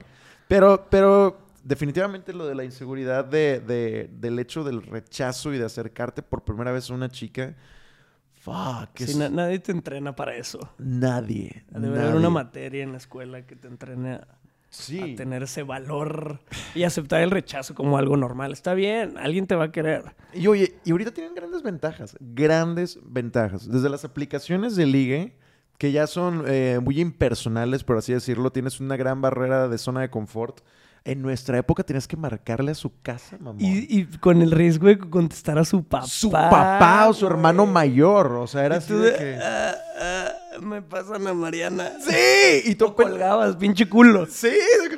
Pero, 0.49 0.85
pero 0.89 1.37
definitivamente 1.63 2.33
lo 2.33 2.45
de 2.45 2.55
la 2.55 2.65
inseguridad 2.65 3.23
de, 3.23 3.61
de- 3.65 4.09
del 4.19 4.37
hecho 4.37 4.65
del 4.65 4.83
rechazo 4.83 5.53
y 5.53 5.57
de 5.57 5.63
acercarte 5.63 6.21
por 6.21 6.43
primera 6.43 6.73
vez 6.73 6.89
a 6.91 6.93
una 6.93 7.07
chica. 7.09 7.55
Fuck, 8.45 8.97
Sí, 8.99 9.17
na- 9.17 9.29
nadie 9.29 9.57
te 9.59 9.71
entrena 9.71 10.15
para 10.15 10.35
eso. 10.35 10.59
nadie. 10.77 11.65
Debe 11.71 11.99
haber 11.99 12.15
una 12.15 12.29
materia 12.29 12.83
en 12.83 12.91
la 12.91 12.97
escuela 12.99 13.45
que 13.47 13.55
te 13.55 13.67
entrene 13.67 14.13
a, 14.13 14.27
Sí. 14.69 15.13
a 15.13 15.15
tener 15.15 15.41
ese 15.43 15.63
valor 15.63 16.39
y 16.75 16.83
aceptar 16.83 17.21
el 17.21 17.31
rechazo 17.31 17.73
como 17.73 17.97
algo 17.97 18.17
normal. 18.17 18.51
Está 18.51 18.73
bien, 18.75 19.17
alguien 19.17 19.47
te 19.47 19.55
va 19.55 19.65
a 19.65 19.71
querer. 19.71 20.03
Y 20.33 20.45
oye, 20.47 20.75
y 20.85 20.91
ahorita 20.91 21.11
tienen 21.11 21.33
grandes 21.33 21.63
ventajas, 21.63 22.15
grandes 22.19 22.99
ventajas. 23.03 23.67
Desde 23.71 23.89
las 23.89 24.05
aplicaciones 24.05 24.75
de 24.75 24.85
ligue, 24.85 25.37
que 25.79 25.91
ya 25.91 26.05
son 26.07 26.43
eh, 26.45 26.79
muy 26.83 26.99
impersonales, 26.99 27.83
por 27.83 27.97
así 27.97 28.13
decirlo, 28.13 28.51
tienes 28.51 28.79
una 28.79 28.95
gran 28.95 29.21
barrera 29.21 29.67
de 29.67 29.77
zona 29.79 30.01
de 30.01 30.09
confort. 30.11 30.59
En 31.07 31.21
nuestra 31.21 31.59
época 31.59 31.83
tenías 31.83 32.07
que 32.07 32.17
marcarle 32.17 32.71
a 32.71 32.75
su 32.75 32.91
casa, 33.03 33.37
mamá. 33.39 33.59
Y, 33.61 33.85
y 33.99 34.05
con 34.17 34.41
el 34.41 34.49
riesgo 34.49 34.87
de 34.87 34.97
contestar 34.97 35.59
a 35.59 35.63
su 35.63 35.83
papá. 35.83 36.07
su 36.07 36.31
papá 36.31 37.07
o 37.07 37.13
su 37.13 37.27
hermano 37.27 37.67
mayor. 37.67 38.31
O 38.31 38.47
sea, 38.47 38.65
era 38.65 38.77
así 38.77 38.91
de 38.93 39.15
que... 39.15 39.39
"Ah, 39.39 39.75
ah, 40.01 40.31
me 40.61 40.81
pasan 40.81 41.27
a 41.27 41.33
Mariana. 41.35 41.91
¡Sí! 42.01 42.71
Y 42.71 42.73
tú 42.79 42.95
colgabas, 42.95 43.55
pinche 43.55 43.87
culo. 43.87 44.25
Sí, 44.25 44.49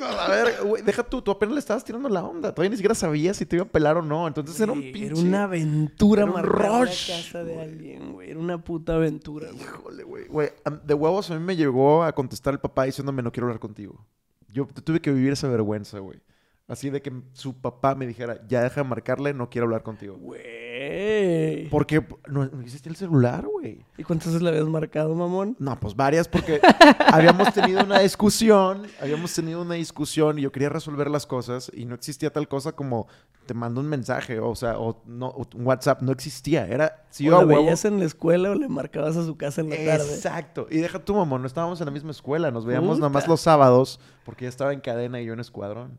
a 0.02 0.30
ver, 0.30 0.54
güey, 0.64 0.82
deja 0.82 1.02
tú, 1.02 1.20
tú 1.20 1.30
apenas 1.30 1.52
le 1.54 1.60
estabas 1.60 1.84
tirando 1.84 2.08
la 2.08 2.24
onda. 2.24 2.54
Todavía 2.54 2.70
ni 2.70 2.76
siquiera 2.76 2.94
sabías 2.94 3.36
si 3.36 3.44
te 3.44 3.56
iba 3.56 3.64
a 3.66 3.68
pelar 3.68 3.98
o 3.98 4.02
no. 4.02 4.26
Entonces 4.26 4.58
era 4.58 4.72
un 4.72 4.80
pinche... 4.80 5.06
Era 5.08 5.16
una 5.16 5.42
aventura 5.44 6.22
era 6.22 6.30
un 6.32 6.42
rush, 6.42 7.08
casa 7.10 7.44
de 7.44 7.60
alguien, 7.60 8.12
güey. 8.14 8.30
Era 8.30 8.40
una 8.40 8.56
puta 8.64 8.94
aventura. 8.94 9.48
Híjole, 9.52 10.04
güey. 10.04 10.26
Güey, 10.28 10.50
de 10.84 10.94
huevos 10.94 11.30
a 11.30 11.34
mí 11.34 11.44
me 11.44 11.54
llegó 11.54 12.02
a 12.02 12.14
contestar 12.14 12.54
el 12.54 12.60
papá 12.60 12.84
diciéndome 12.84 13.22
no 13.22 13.30
quiero 13.30 13.46
hablar 13.48 13.60
contigo. 13.60 14.06
Yo 14.48 14.66
tuve 14.66 15.00
que 15.00 15.12
vivir 15.12 15.32
esa 15.32 15.48
vergüenza, 15.48 15.98
güey. 15.98 16.20
Así 16.68 16.90
de 16.90 17.00
que 17.00 17.10
su 17.32 17.54
papá 17.54 17.94
me 17.94 18.06
dijera, 18.06 18.46
ya 18.46 18.62
deja 18.62 18.82
de 18.82 18.88
marcarle, 18.88 19.32
no 19.32 19.48
quiero 19.48 19.64
hablar 19.64 19.82
contigo. 19.82 20.18
Güey. 20.18 21.70
Porque 21.70 22.06
no, 22.26 22.44
no 22.44 22.60
existía 22.60 22.90
el 22.90 22.96
celular, 22.96 23.46
güey. 23.46 23.86
¿Y 23.96 24.04
cuántas 24.04 24.28
veces 24.28 24.42
le 24.42 24.50
habías 24.50 24.66
marcado, 24.66 25.14
mamón? 25.14 25.56
No, 25.58 25.80
pues 25.80 25.96
varias 25.96 26.28
porque 26.28 26.60
habíamos 27.06 27.54
tenido 27.54 27.82
una 27.82 28.00
discusión, 28.00 28.82
habíamos 29.00 29.34
tenido 29.34 29.62
una 29.62 29.76
discusión 29.76 30.38
y 30.38 30.42
yo 30.42 30.52
quería 30.52 30.68
resolver 30.68 31.10
las 31.10 31.26
cosas 31.26 31.72
y 31.74 31.86
no 31.86 31.94
existía 31.94 32.30
tal 32.30 32.48
cosa 32.48 32.72
como 32.72 33.06
te 33.46 33.54
mando 33.54 33.80
un 33.80 33.88
mensaje, 33.88 34.38
o 34.38 34.54
sea, 34.54 34.78
o 34.78 35.02
no, 35.06 35.28
o 35.28 35.46
un 35.54 35.66
WhatsApp, 35.66 36.02
no 36.02 36.12
existía. 36.12 36.66
Era, 36.66 37.02
si 37.08 37.26
o 37.28 37.30
yo 37.30 37.36
a 37.38 37.40
la 37.40 37.46
huevo... 37.46 37.62
veías 37.62 37.86
en 37.86 37.98
la 37.98 38.04
escuela 38.04 38.50
o 38.50 38.54
le 38.54 38.68
marcabas 38.68 39.16
a 39.16 39.24
su 39.24 39.38
casa 39.38 39.62
en 39.62 39.70
la 39.70 39.76
tarde. 39.76 40.14
Exacto. 40.14 40.66
Y 40.70 40.76
deja 40.76 40.98
tú, 40.98 41.14
mamón, 41.14 41.40
no 41.40 41.46
estábamos 41.46 41.80
en 41.80 41.86
la 41.86 41.92
misma 41.92 42.10
escuela, 42.10 42.50
nos 42.50 42.66
veíamos 42.66 42.98
nada 42.98 43.08
más 43.08 43.22
Puta. 43.22 43.32
los 43.32 43.40
sábados 43.40 44.00
porque 44.24 44.44
ella 44.44 44.50
estaba 44.50 44.74
en 44.74 44.80
cadena 44.80 45.18
y 45.22 45.24
yo 45.24 45.32
en 45.32 45.40
escuadrón. 45.40 45.98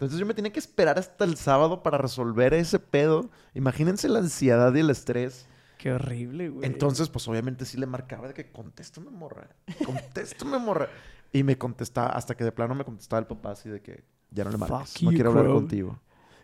Entonces 0.00 0.18
yo 0.18 0.24
me 0.24 0.32
tenía 0.32 0.50
que 0.50 0.58
esperar 0.58 0.98
hasta 0.98 1.26
el 1.26 1.36
sábado 1.36 1.82
para 1.82 1.98
resolver 1.98 2.54
ese 2.54 2.78
pedo. 2.78 3.28
Imagínense 3.52 4.08
la 4.08 4.20
ansiedad 4.20 4.74
y 4.74 4.80
el 4.80 4.88
estrés. 4.88 5.46
Qué 5.76 5.92
horrible, 5.92 6.48
güey. 6.48 6.66
Entonces, 6.66 7.10
pues 7.10 7.28
obviamente 7.28 7.66
sí 7.66 7.76
le 7.76 7.84
marcaba 7.84 8.28
de 8.28 8.32
que 8.32 8.50
contéstame, 8.50 9.10
morra. 9.10 9.50
Contéstame, 9.84 10.58
morra. 10.58 10.88
Y 11.34 11.42
me 11.42 11.58
contestaba, 11.58 12.08
hasta 12.08 12.34
que 12.34 12.44
de 12.44 12.50
plano 12.50 12.74
me 12.74 12.82
contestaba 12.82 13.20
el 13.20 13.26
papá 13.26 13.50
así 13.50 13.68
de 13.68 13.82
que 13.82 14.02
ya 14.30 14.44
no 14.44 14.50
le 14.50 14.56
marques, 14.56 14.94
Fuck 14.94 15.02
no 15.02 15.10
you, 15.10 15.16
quiero 15.16 15.30
hablar 15.32 15.48
contigo. 15.48 16.00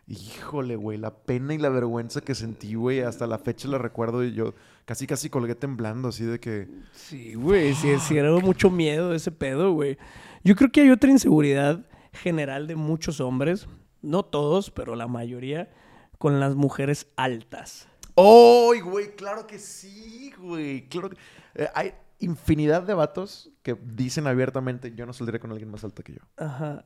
Híjole, 0.07 0.77
güey, 0.77 0.99
la 0.99 1.15
pena 1.15 1.55
y 1.55 1.59
la 1.59 1.71
vergüenza 1.71 2.21
que 2.21 2.35
sentí, 2.35 2.75
güey, 2.75 3.01
hasta 3.01 3.27
la 3.27 3.39
fecha 3.39 3.69
la 3.69 3.79
recuerdo 3.79 4.23
y 4.23 4.35
yo 4.35 4.55
casi 4.85 5.07
casi 5.07 5.31
colgué 5.31 5.55
temblando, 5.55 6.09
así 6.09 6.25
de 6.25 6.39
que... 6.39 6.69
Sí, 6.93 7.35
güey. 7.35 7.75
Sí, 7.75 7.89
sí, 8.01 8.19
era 8.19 8.31
mucho 8.33 8.71
miedo 8.71 9.15
ese 9.15 9.33
pedo, 9.33 9.73
güey. 9.73 9.97
Yo 10.45 10.55
creo 10.57 10.71
que 10.71 10.83
hay 10.83 10.91
otra 10.91 11.11
inseguridad 11.11 11.87
general 12.17 12.67
de 12.67 12.75
muchos 12.77 13.21
hombres. 13.21 13.69
No 14.03 14.25
todos, 14.25 14.71
pero 14.71 14.97
la 14.97 15.07
mayoría. 15.07 15.71
Con 16.19 16.41
las 16.41 16.55
mujeres 16.55 17.09
altas. 17.17 17.89
¡Oh, 18.15 18.73
güey! 18.83 19.15
Claro 19.17 19.47
que 19.47 19.59
sí, 19.59 20.33
güey. 20.39 20.89
Claro 20.89 21.11
que... 21.11 21.17
eh, 21.55 21.69
hay 21.75 21.93
infinidad 22.19 22.83
de 22.83 22.95
vatos 22.95 23.51
que 23.63 23.77
dicen 23.83 24.27
abiertamente, 24.27 24.95
yo 24.95 25.05
no 25.05 25.13
saldré 25.13 25.39
con 25.39 25.51
alguien 25.51 25.71
más 25.71 25.85
alto 25.85 26.03
que 26.03 26.15
yo. 26.15 26.21
Ajá. 26.39 26.85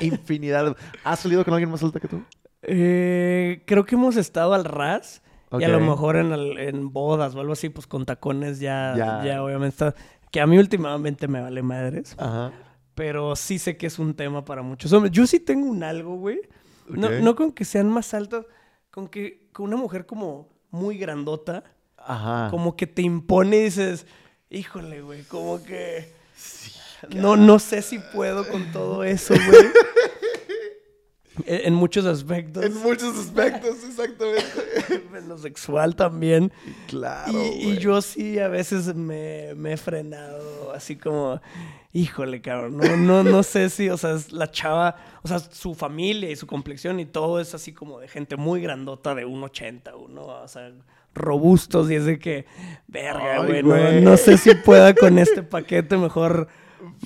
Infinidad. 0.00 0.64
de- 0.64 0.76
¿Has 1.04 1.20
salido 1.20 1.44
con 1.44 1.52
alguien 1.52 1.70
más 1.70 1.82
alto 1.82 2.00
que 2.00 2.08
tú? 2.08 2.22
Eh, 2.62 3.62
creo 3.66 3.84
que 3.84 3.94
hemos 3.94 4.16
estado 4.16 4.54
al 4.54 4.64
ras. 4.64 5.22
Y 5.52 5.62
a 5.62 5.68
lo 5.68 5.78
mejor 5.78 6.16
en, 6.16 6.32
el- 6.32 6.58
en 6.58 6.92
bodas 6.92 7.34
o 7.36 7.40
algo 7.40 7.52
así, 7.52 7.68
pues 7.68 7.86
con 7.86 8.04
tacones 8.06 8.58
ya, 8.58 8.94
Ya. 8.96 9.22
ya. 9.24 9.42
obviamente 9.42 9.68
está. 9.86 9.94
Que 10.32 10.40
a 10.40 10.46
mí 10.48 10.58
últimamente 10.58 11.28
me 11.28 11.40
vale 11.42 11.62
madres. 11.62 12.16
Ajá. 12.18 12.50
Pero 12.94 13.34
sí 13.36 13.58
sé 13.58 13.76
que 13.76 13.86
es 13.86 13.98
un 13.98 14.14
tema 14.14 14.44
para 14.44 14.62
muchos 14.62 14.92
hombres. 14.92 15.12
Yo 15.12 15.26
sí 15.26 15.40
tengo 15.40 15.66
un 15.66 15.82
algo, 15.82 16.16
güey. 16.16 16.40
No, 16.88 17.10
no 17.10 17.34
con 17.34 17.52
que 17.52 17.64
sean 17.64 17.88
más 17.88 18.14
altos, 18.14 18.46
con 18.90 19.08
que 19.08 19.48
con 19.52 19.66
una 19.66 19.76
mujer 19.76 20.06
como 20.06 20.48
muy 20.70 20.98
grandota, 20.98 21.64
Ajá. 21.96 22.48
como 22.50 22.76
que 22.76 22.86
te 22.86 23.02
impone 23.02 23.56
y 23.56 23.62
dices, 23.64 24.06
híjole, 24.50 25.00
güey, 25.00 25.22
como 25.24 25.62
que... 25.62 26.12
no, 27.10 27.36
no 27.36 27.58
sé 27.58 27.80
si 27.82 27.98
puedo 27.98 28.46
con 28.48 28.70
todo 28.72 29.02
eso, 29.04 29.34
güey. 29.34 29.66
en, 31.46 31.74
muchos 31.74 32.06
aspectos. 32.06 32.64
En 32.64 32.74
muchos 32.82 33.18
aspectos, 33.18 33.84
exactamente. 33.84 34.44
en 35.18 35.28
lo 35.28 35.38
sexual 35.38 35.96
también. 35.96 36.52
Claro. 36.86 37.32
Y, 37.32 37.76
yo 37.78 38.00
sí 38.02 38.38
a 38.38 38.48
veces 38.48 38.94
me, 38.94 39.54
me 39.54 39.72
he 39.72 39.76
frenado 39.76 40.72
así 40.72 40.96
como, 40.96 41.40
híjole, 41.92 42.40
cabrón, 42.40 42.76
no, 42.76 42.96
no, 42.96 43.22
no 43.22 43.42
sé 43.42 43.70
si, 43.70 43.88
o 43.88 43.96
sea, 43.96 44.14
es 44.14 44.32
la 44.32 44.50
chava, 44.50 44.96
o 45.22 45.28
sea, 45.28 45.38
su 45.38 45.74
familia 45.74 46.30
y 46.30 46.36
su 46.36 46.46
complexión 46.46 47.00
y 47.00 47.06
todo 47.06 47.40
es 47.40 47.54
así 47.54 47.72
como 47.72 48.00
de 48.00 48.08
gente 48.08 48.36
muy 48.36 48.60
grandota 48.60 49.14
de 49.14 49.26
1,80, 49.26 49.92
uno, 49.96 50.26
o 50.26 50.48
sea, 50.48 50.72
robustos 51.14 51.90
y 51.90 51.94
es 51.94 52.04
de 52.04 52.18
que, 52.18 52.46
verga, 52.88 53.40
Ay, 53.40 53.46
güey, 53.46 53.62
no, 53.62 53.68
güey. 53.68 54.00
no 54.02 54.16
sé 54.16 54.36
si 54.36 54.54
pueda 54.54 54.94
con 54.94 55.18
este 55.18 55.42
paquete, 55.42 55.96
mejor, 55.96 56.48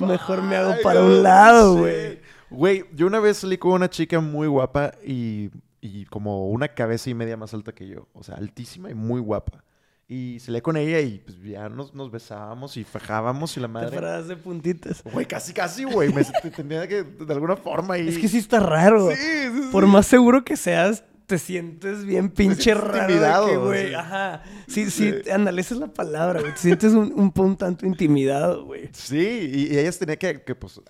mejor 0.01 0.43
me 0.43 0.57
hago 0.57 0.75
para 0.83 1.01
no, 1.01 1.07
un 1.07 1.23
lado, 1.23 1.75
sí. 1.75 1.81
güey. 1.81 2.28
Güey, 2.51 2.85
yo 2.95 3.07
una 3.07 3.21
vez 3.21 3.39
salí 3.39 3.59
con 3.59 3.73
una 3.73 3.91
chica 3.91 4.21
muy 4.21 4.47
guapa 4.49 4.93
y, 5.05 5.51
y 5.81 6.05
como 6.07 6.49
una 6.49 6.69
cabeza 6.69 7.11
y 7.11 7.15
media 7.15 7.37
más 7.37 7.53
alta 7.55 7.73
que 7.73 7.87
yo. 7.89 8.09
O 8.15 8.23
sea, 8.23 8.37
altísima 8.37 8.91
y 8.91 8.95
muy 8.95 9.21
guapa. 9.21 9.65
Y 10.11 10.41
salí 10.41 10.63
con 10.63 10.79
ella 10.79 11.01
y 11.01 11.19
pues 11.19 11.39
ya 11.43 11.69
nos, 11.69 11.93
nos 11.93 12.11
besábamos 12.11 12.79
y 12.79 12.85
fajábamos 12.85 13.55
y 13.59 13.61
la 13.61 13.67
Te 13.67 13.73
madre. 13.75 13.95
paras 13.95 14.27
de 14.27 14.37
puntitas. 14.37 15.03
Güey, 15.13 15.27
casi, 15.27 15.53
casi, 15.53 15.85
güey. 15.85 16.11
Me 16.15 16.25
te- 16.25 16.51
tenía 16.51 16.89
que, 16.89 17.03
de 17.03 17.33
alguna 17.35 17.57
forma 17.57 17.99
y... 17.99 18.09
Es 18.09 18.17
que 18.19 18.27
sí 18.27 18.39
está 18.39 18.59
raro. 18.61 19.11
Sí, 19.11 19.17
sí, 19.17 19.51
sí. 19.65 19.69
Por 19.71 19.87
más 19.87 20.07
seguro 20.07 20.45
que 20.45 20.57
seas, 20.57 21.05
te 21.29 21.37
sientes 21.37 22.07
bien 22.07 22.31
pinche 22.31 22.73
raro. 22.73 23.03
intimidado, 23.03 23.67
güey, 23.67 23.93
ajá. 23.93 24.43
Sí, 24.67 24.91
sí, 24.91 25.15
ándale, 25.31 25.61
esa 25.61 25.75
es 25.75 25.81
la 25.81 25.89
palabra, 25.89 26.41
güey. 26.41 26.55
Te 26.55 26.59
sientes 26.59 26.95
un, 26.95 27.13
un, 27.15 27.31
un 27.37 27.57
tanto 27.57 27.85
intimidado, 27.85 28.65
güey. 28.65 28.89
Sí, 28.93 29.51
y, 29.53 29.75
y 29.75 29.79
ellas 29.79 29.99
tenía 29.99 30.17
que, 30.17 30.41
que 30.43 30.55
pues, 30.55 30.81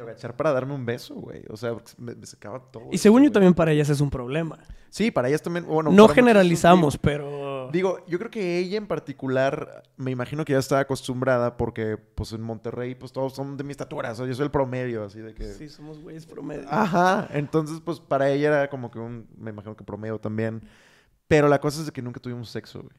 agachar 0.00 0.34
para 0.34 0.50
darme 0.50 0.74
un 0.74 0.86
beso, 0.86 1.14
güey. 1.14 1.42
O 1.50 1.58
sea, 1.58 1.76
me, 1.98 2.14
me 2.14 2.24
sacaba 2.24 2.58
todo. 2.72 2.88
Y 2.90 2.96
según 2.96 3.22
yo 3.22 3.30
también 3.30 3.52
para 3.52 3.70
ellas 3.70 3.90
es 3.90 4.00
un 4.00 4.08
problema. 4.08 4.58
Sí, 4.88 5.10
para 5.10 5.28
ellas 5.28 5.42
también. 5.42 5.66
Bueno, 5.66 5.92
no 5.92 6.08
generalizamos, 6.08 6.94
sí. 6.94 6.98
Pero... 7.66 7.72
Digo, 7.72 8.06
yo 8.06 8.18
creo 8.18 8.30
que 8.30 8.58
ella 8.58 8.78
en 8.78 8.86
particular, 8.86 9.82
me 9.96 10.10
imagino 10.10 10.44
que 10.44 10.52
ya 10.52 10.58
estaba 10.58 10.80
acostumbrada 10.80 11.56
porque, 11.56 11.96
pues, 11.96 12.32
en 12.32 12.42
Monterrey, 12.42 12.94
pues, 12.94 13.12
todos 13.12 13.34
son 13.34 13.56
de 13.56 13.64
mi 13.64 13.70
estatura. 13.70 14.12
O 14.12 14.14
sea, 14.14 14.26
yo 14.26 14.34
soy 14.34 14.44
el 14.44 14.50
promedio, 14.50 15.04
así 15.04 15.20
de 15.20 15.34
que... 15.34 15.44
Sí, 15.52 15.68
somos 15.68 16.00
güeyes 16.00 16.26
promedio. 16.26 16.66
Ajá. 16.68 17.28
Entonces, 17.32 17.80
pues, 17.84 18.00
para 18.00 18.30
ella 18.30 18.48
era 18.48 18.70
como 18.70 18.90
que 18.90 18.98
un... 18.98 19.28
Me 19.36 19.50
imagino 19.50 19.76
que 19.76 19.84
promedio 19.84 20.18
también. 20.18 20.62
Pero 21.28 21.48
la 21.48 21.60
cosa 21.60 21.80
es 21.80 21.86
de 21.86 21.92
que 21.92 22.02
nunca 22.02 22.20
tuvimos 22.20 22.50
sexo, 22.50 22.82
güey. 22.82 22.94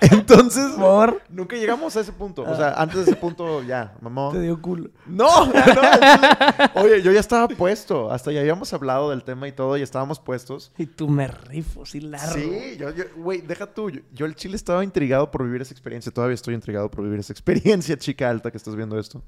Entonces, 0.10 0.72
Por. 0.72 1.22
nunca 1.28 1.56
llegamos 1.56 1.96
a 1.96 2.00
ese 2.00 2.12
punto. 2.12 2.42
O 2.42 2.56
sea, 2.56 2.74
antes 2.74 2.96
de 2.96 3.02
ese 3.12 3.16
punto, 3.16 3.62
ya, 3.62 3.94
mamón. 4.00 4.32
Te 4.32 4.40
dio 4.40 4.60
culo. 4.60 4.90
No, 5.06 5.46
no, 5.46 5.52
chile. 5.52 6.28
Oye, 6.74 7.02
yo 7.02 7.12
ya 7.12 7.20
estaba 7.20 7.48
puesto. 7.48 8.10
Hasta 8.10 8.32
ya 8.32 8.40
habíamos 8.40 8.72
hablado 8.72 9.10
del 9.10 9.24
tema 9.24 9.48
y 9.48 9.52
todo, 9.52 9.76
y 9.76 9.82
estábamos 9.82 10.20
puestos. 10.20 10.72
Y 10.76 10.86
tú 10.86 11.08
me 11.08 11.28
rifo, 11.28 11.86
sí, 11.86 12.00
largo. 12.00 12.34
Sí, 12.34 12.76
yo, 12.78 12.90
yo, 12.90 13.04
güey, 13.16 13.40
deja 13.40 13.66
tú. 13.66 13.90
Yo, 13.90 14.00
yo 14.12 14.26
el 14.26 14.34
chile 14.34 14.56
estaba 14.56 14.84
intrigado 14.84 15.30
por 15.30 15.44
vivir 15.44 15.62
esa 15.62 15.72
experiencia. 15.72 16.12
Todavía 16.12 16.34
estoy 16.34 16.54
intrigado 16.54 16.90
por 16.90 17.04
vivir 17.04 17.20
esa 17.20 17.32
experiencia, 17.32 17.96
chica 17.96 18.28
alta, 18.28 18.50
que 18.50 18.56
estás 18.56 18.76
viendo 18.76 18.98
esto. 18.98 19.22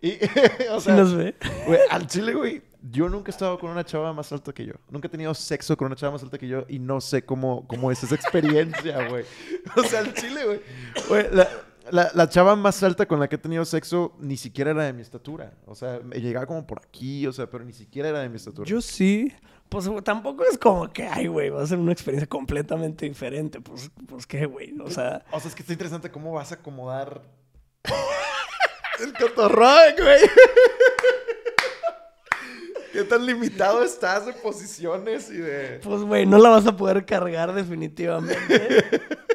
Y, 0.00 0.12
o 0.72 0.80
¿Sí 0.80 0.86
sea, 0.86 0.96
nos 0.96 1.14
ve? 1.14 1.34
al 1.90 2.06
chile, 2.06 2.34
güey, 2.34 2.62
yo 2.82 3.08
nunca 3.08 3.30
he 3.30 3.32
estado 3.32 3.58
con 3.58 3.70
una 3.70 3.84
chava 3.84 4.12
más 4.12 4.30
alta 4.32 4.52
que 4.52 4.64
yo. 4.64 4.74
Nunca 4.90 5.08
he 5.08 5.10
tenido 5.10 5.34
sexo 5.34 5.76
con 5.76 5.86
una 5.86 5.96
chava 5.96 6.12
más 6.12 6.22
alta 6.22 6.38
que 6.38 6.48
yo 6.48 6.64
y 6.68 6.78
no 6.78 7.00
sé 7.00 7.24
cómo, 7.24 7.66
cómo 7.66 7.90
es 7.90 8.02
esa 8.02 8.14
experiencia, 8.14 9.08
güey. 9.10 9.24
O 9.76 9.82
sea, 9.82 10.00
al 10.00 10.14
chile, 10.14 10.44
güey. 10.44 11.26
La, 11.32 11.48
la, 11.90 12.10
la 12.14 12.28
chava 12.28 12.54
más 12.56 12.82
alta 12.82 13.06
con 13.06 13.18
la 13.20 13.28
que 13.28 13.36
he 13.36 13.38
tenido 13.38 13.64
sexo 13.64 14.14
ni 14.20 14.36
siquiera 14.36 14.70
era 14.70 14.84
de 14.84 14.92
mi 14.92 15.02
estatura. 15.02 15.54
O 15.66 15.74
sea, 15.74 16.00
me 16.04 16.20
llegaba 16.20 16.46
como 16.46 16.66
por 16.66 16.80
aquí, 16.80 17.26
o 17.26 17.32
sea, 17.32 17.48
pero 17.50 17.64
ni 17.64 17.72
siquiera 17.72 18.08
era 18.08 18.20
de 18.20 18.28
mi 18.28 18.36
estatura. 18.36 18.68
Yo 18.68 18.80
sí. 18.80 19.32
Pues 19.68 19.86
tampoco 20.02 20.44
es 20.44 20.56
como 20.56 20.90
que, 20.90 21.06
ay, 21.06 21.26
güey, 21.26 21.50
va 21.50 21.62
a 21.62 21.66
ser 21.66 21.78
una 21.78 21.92
experiencia 21.92 22.26
completamente 22.26 23.06
diferente. 23.06 23.60
Pues, 23.60 23.90
pues 24.06 24.26
qué, 24.26 24.46
güey. 24.46 24.74
O 24.80 24.90
sea, 24.90 25.24
O 25.30 25.40
sea, 25.40 25.48
es 25.48 25.54
que 25.54 25.62
está 25.62 25.72
interesante 25.72 26.10
cómo 26.10 26.32
vas 26.32 26.52
a 26.52 26.56
acomodar 26.56 27.22
el 29.00 29.12
cotorrón, 29.12 29.94
güey. 29.98 30.20
¿Qué 32.98 33.04
tan 33.04 33.24
limitado 33.24 33.84
estás 33.84 34.26
de 34.26 34.32
posiciones 34.32 35.30
y 35.30 35.36
de... 35.36 35.78
pues, 35.84 36.02
güey, 36.02 36.26
no 36.26 36.36
la 36.36 36.48
vas 36.48 36.66
a 36.66 36.76
poder 36.76 37.06
cargar 37.06 37.54
definitivamente. 37.54 38.84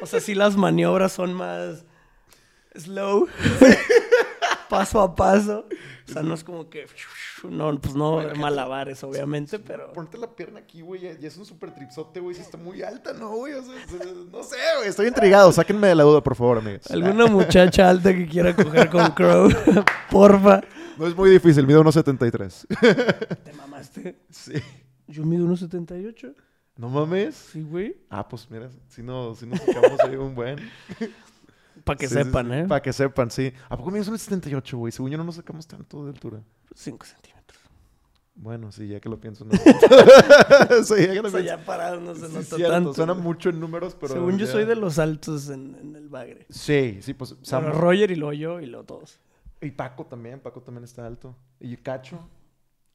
O 0.02 0.06
sea, 0.06 0.20
sí 0.20 0.34
las 0.34 0.54
maniobras 0.54 1.12
son 1.12 1.32
más 1.32 1.86
slow. 2.74 3.26
paso 4.68 5.00
a 5.00 5.14
paso. 5.14 5.66
O 6.06 6.12
sea, 6.12 6.22
no 6.22 6.34
es 6.34 6.44
como 6.44 6.68
que... 6.68 6.84
No, 7.50 7.78
pues 7.80 7.94
no 7.94 8.22
malabares, 8.36 9.02
obviamente, 9.04 9.58
pero... 9.58 9.92
Ponte 9.92 10.18
la 10.18 10.34
pierna 10.34 10.60
aquí, 10.60 10.80
güey, 10.80 11.04
y 11.20 11.26
es 11.26 11.36
un 11.36 11.44
super 11.44 11.74
tripsote, 11.74 12.20
güey, 12.20 12.34
si 12.34 12.42
está 12.42 12.56
muy 12.56 12.82
alta, 12.82 13.12
¿no, 13.12 13.30
güey? 13.30 13.54
O 13.54 13.62
sea, 13.62 13.74
no 14.30 14.42
sé, 14.42 14.56
güey, 14.78 14.88
estoy 14.88 15.08
intrigado. 15.08 15.52
Sáquenme 15.52 15.88
de 15.88 15.94
la 15.94 16.04
duda, 16.04 16.22
por 16.22 16.34
favor, 16.34 16.58
amigas. 16.58 16.90
Alguna 16.90 17.26
muchacha 17.26 17.88
alta 17.88 18.14
que 18.14 18.26
quiera 18.26 18.54
coger 18.54 18.90
con 18.90 19.10
Crow, 19.14 19.48
porfa. 20.10 20.62
No 20.98 21.06
es 21.06 21.16
muy 21.16 21.30
difícil, 21.30 21.66
mido 21.66 21.82
1.73. 21.82 23.36
¿Te 23.42 23.52
mamaste? 23.52 24.18
sí. 24.30 24.54
Yo 25.06 25.24
mido 25.24 25.46
1.78. 25.46 26.34
¿No 26.76 26.88
mames? 26.88 27.34
Sí, 27.36 27.62
güey. 27.62 27.96
Ah, 28.10 28.26
pues 28.28 28.50
mira, 28.50 28.68
si 28.88 29.02
no, 29.02 29.34
si 29.34 29.46
nos 29.46 29.60
sacamos 29.60 30.00
ahí 30.00 30.16
un 30.16 30.34
buen... 30.34 30.58
Para 31.84 31.98
que 31.98 32.08
sepan, 32.08 32.52
¿eh? 32.52 32.64
Para 32.66 32.80
que 32.80 32.92
sepan, 32.92 33.30
sí. 33.30 33.52
¿A 33.68 33.76
poco 33.76 33.90
mides 33.90 34.10
1.78, 34.10 34.76
güey? 34.76 34.90
Según 34.90 35.10
yo 35.10 35.18
no 35.18 35.24
nos 35.24 35.34
sacamos 35.34 35.66
tanto 35.66 36.04
de 36.04 36.12
altura. 36.12 36.40
5 36.74 37.04
centímetros. 37.04 37.33
Bueno, 38.36 38.72
sí, 38.72 38.88
ya 38.88 38.98
que 39.00 39.08
lo 39.08 39.20
pienso. 39.20 39.44
No. 39.44 39.52
sí, 40.84 40.94
ya 41.06 41.12
que 41.12 41.22
lo 41.22 41.28
O 41.28 41.30
sea, 41.30 41.40
pienso. 41.40 41.40
ya 41.40 41.64
parados 41.64 42.02
no 42.02 42.14
se 42.14 42.26
Sí, 42.28 42.34
nota 42.34 42.56
cierto, 42.56 42.72
tanto. 42.74 42.94
Suena 42.94 43.14
mucho 43.14 43.48
en 43.50 43.60
números, 43.60 43.96
pero. 43.98 44.14
Según 44.14 44.38
yo 44.38 44.46
soy 44.46 44.64
de 44.64 44.74
los 44.76 44.98
altos 44.98 45.48
en, 45.50 45.76
en 45.80 45.96
el 45.96 46.08
bagre. 46.08 46.46
Sí, 46.50 46.98
sí, 47.00 47.14
pues. 47.14 47.36
Sam- 47.42 47.70
Roger 47.72 48.10
y 48.10 48.16
luego 48.16 48.32
yo 48.32 48.60
y 48.60 48.66
luego 48.66 48.84
todos. 48.84 49.20
Y 49.60 49.70
Paco 49.70 50.04
también. 50.06 50.40
Paco 50.40 50.60
también 50.62 50.84
está 50.84 51.06
alto. 51.06 51.36
Y 51.60 51.76
Cacho. 51.76 52.28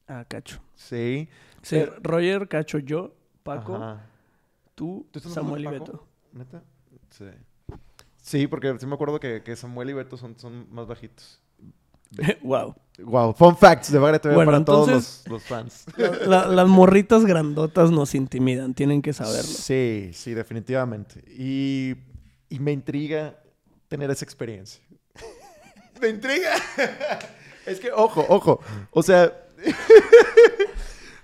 Ah, 0.06 0.24
Cacho. 0.28 0.60
Sí. 0.74 1.28
Sí, 1.62 1.76
Pero- 1.76 1.94
Roger, 2.02 2.46
Cacho, 2.48 2.78
yo, 2.78 3.14
Paco, 3.42 3.76
Ajá. 3.76 4.06
tú, 4.74 5.06
¿Tú 5.10 5.18
estás 5.20 5.32
Samuel 5.32 5.64
y 5.64 5.68
Beto. 5.68 6.06
¿Neta? 6.32 6.62
Sí. 7.10 7.24
Sí, 8.18 8.46
porque 8.46 8.76
sí 8.78 8.86
me 8.86 8.94
acuerdo 8.94 9.18
que, 9.18 9.42
que 9.42 9.56
Samuel 9.56 9.90
y 9.90 9.92
Beto 9.94 10.16
son, 10.16 10.38
son 10.38 10.66
más 10.72 10.86
bajitos. 10.86 11.40
wow. 12.42 12.74
Wow, 13.02 13.32
fun 13.32 13.56
facts 13.56 13.90
de 13.90 13.98
Bagre 13.98 14.18
TV 14.18 14.34
Bueno, 14.34 14.50
para 14.52 14.62
todos 14.64 14.88
los, 14.90 15.22
los 15.26 15.42
fans. 15.44 15.86
La- 15.96 16.10
la- 16.26 16.46
las 16.48 16.68
morritas 16.68 17.24
grandotas 17.24 17.90
nos 17.90 18.14
intimidan, 18.14 18.74
tienen 18.74 19.00
que 19.00 19.14
saberlo. 19.14 19.42
Sí, 19.50 20.10
sí, 20.12 20.34
definitivamente. 20.34 21.24
Y, 21.28 21.94
y 22.50 22.58
me 22.58 22.72
intriga 22.72 23.38
tener 23.88 24.10
esa 24.10 24.24
experiencia. 24.26 24.82
me 25.98 26.08
intriga. 26.10 26.50
es 27.66 27.80
que, 27.80 27.90
ojo, 27.90 28.22
ojo. 28.28 28.60
O 28.90 29.02
sea, 29.02 29.32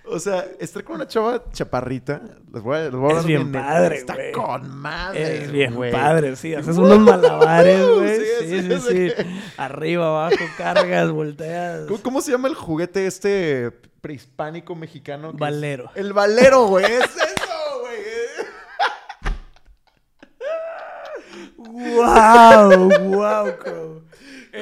o 0.08 0.18
sea, 0.20 0.44
estar 0.60 0.84
con 0.84 0.96
una 0.96 1.06
chava 1.08 1.42
chaparrita, 1.52 2.20
les 2.52 2.62
voy 2.62 2.76
a, 2.76 2.80
les 2.84 2.92
voy 2.92 3.12
a 3.14 3.18
Es 3.18 3.24
bien 3.26 3.52
padre, 3.52 3.96
Está 3.96 4.16
con 4.32 4.68
madre. 4.76 5.44
Es 5.44 5.52
bien 5.52 5.74
padre, 5.92 6.36
sí. 6.36 6.54
Haces 6.54 6.76
unos 6.76 6.98
malabares, 7.00 7.80
Woo, 7.80 7.96
güey. 8.00 8.20
sí, 8.40 8.62
Sí, 8.62 8.78
sí. 8.88 9.12
Arriba, 9.56 10.06
abajo, 10.06 10.44
cargas, 10.56 11.10
volteas. 11.10 11.86
¿Cómo, 11.86 12.00
cómo 12.02 12.20
se 12.20 12.32
llama 12.32 12.48
el 12.48 12.54
juguete 12.54 13.06
este 13.06 13.70
prehispánico 14.00 14.74
mexicano? 14.74 15.30
es- 15.30 15.36
Valero. 15.36 15.90
El 15.94 16.12
valero, 16.12 16.66
güey. 16.66 16.84
Es 16.84 17.00
eso, 17.04 17.80
güey. 17.80 17.96
¡Wow! 21.58 22.88
¡Wow, 23.10 23.58
Crow! 23.58 24.02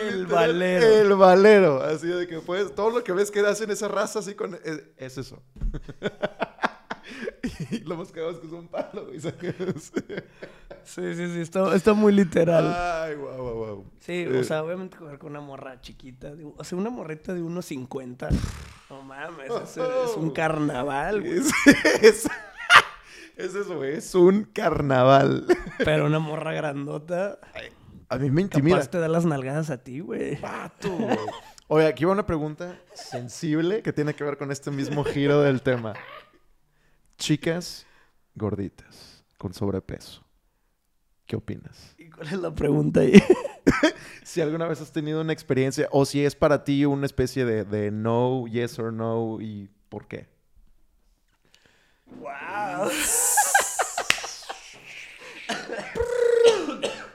El 0.02 0.26
valero. 0.26 0.86
El 0.86 1.14
valero. 1.14 1.82
Así 1.82 2.06
de 2.06 2.26
que 2.26 2.40
puedes, 2.40 2.74
todo 2.74 2.90
lo 2.90 3.04
que 3.04 3.12
ves 3.12 3.30
que 3.30 3.40
hacen 3.40 3.70
esa 3.70 3.88
raza 3.88 4.20
así 4.20 4.34
con. 4.34 4.54
Es, 4.64 4.82
es 4.96 5.18
eso. 5.18 5.42
y 7.70 7.78
lo 7.80 7.96
más 7.96 8.10
cagado 8.10 8.32
es 8.32 8.38
que 8.38 8.46
es 8.46 8.52
un 8.52 8.68
palo, 8.68 9.06
güey. 9.06 9.20
Sí, 9.20 11.14
sí, 11.14 11.28
sí. 11.32 11.40
Está, 11.40 11.74
está 11.74 11.92
muy 11.94 12.12
literal. 12.12 12.74
Ay, 12.76 13.14
guau, 13.16 13.36
guau, 13.36 13.54
guau. 13.54 13.84
Sí, 14.00 14.24
Eh, 14.28 14.38
o 14.38 14.44
sea, 14.44 14.62
obviamente 14.62 14.96
coger 14.96 15.18
con 15.18 15.30
una 15.30 15.40
morra 15.40 15.80
chiquita. 15.80 16.34
de- 16.34 16.44
o 16.44 16.64
sea, 16.64 16.78
una 16.78 16.90
morrita 16.90 17.34
de 17.34 17.42
unos 17.42 17.66
50. 17.66 18.28
No 18.90 19.02
mames, 19.02 19.50
es, 19.50 19.76
es 19.78 20.16
un 20.16 20.30
carnaval, 20.30 21.20
güey. 21.22 21.38
Es, 21.38 21.50
es, 22.02 22.28
es 23.36 23.54
eso, 23.54 23.76
güey. 23.76 23.94
Es 23.96 24.14
un 24.14 24.44
carnaval. 24.44 25.46
Pero 25.84 26.06
una 26.06 26.18
morra 26.18 26.52
grandota, 26.52 27.38
A 28.08 28.18
mí 28.18 28.30
me 28.30 28.42
intimida. 28.42 28.76
capaz 28.76 28.90
te 28.90 28.98
da 28.98 29.08
las 29.08 29.24
nalgadas 29.24 29.70
a 29.70 29.82
ti, 29.82 30.00
güey. 30.00 30.36
Pato, 30.40 30.90
güey. 30.90 31.18
Oye, 31.68 31.86
aquí 31.86 32.04
va 32.04 32.12
una 32.12 32.26
pregunta 32.26 32.78
sensible 32.94 33.82
que 33.82 33.92
tiene 33.92 34.14
que 34.14 34.22
ver 34.22 34.36
con 34.36 34.52
este 34.52 34.70
mismo 34.70 35.02
giro 35.04 35.40
del 35.40 35.62
tema. 35.62 35.94
Chicas 37.16 37.86
gorditas 38.34 39.24
con 39.38 39.54
sobrepeso. 39.54 40.22
¿Qué 41.26 41.36
opinas? 41.36 41.94
¿Y 41.96 42.10
cuál 42.10 42.26
es 42.26 42.38
la 42.38 42.54
pregunta 42.54 43.00
ahí? 43.00 43.14
Si 44.22 44.40
alguna 44.40 44.66
vez 44.66 44.80
has 44.80 44.92
tenido 44.92 45.20
una 45.20 45.32
experiencia 45.32 45.88
o 45.90 46.04
si 46.04 46.24
es 46.24 46.34
para 46.34 46.64
ti 46.64 46.84
una 46.84 47.06
especie 47.06 47.44
de, 47.44 47.64
de 47.64 47.90
no, 47.90 48.46
yes 48.46 48.78
or 48.78 48.92
no 48.92 49.40
y 49.40 49.70
por 49.88 50.06
qué. 50.06 50.28
¡Wow! 52.06 52.90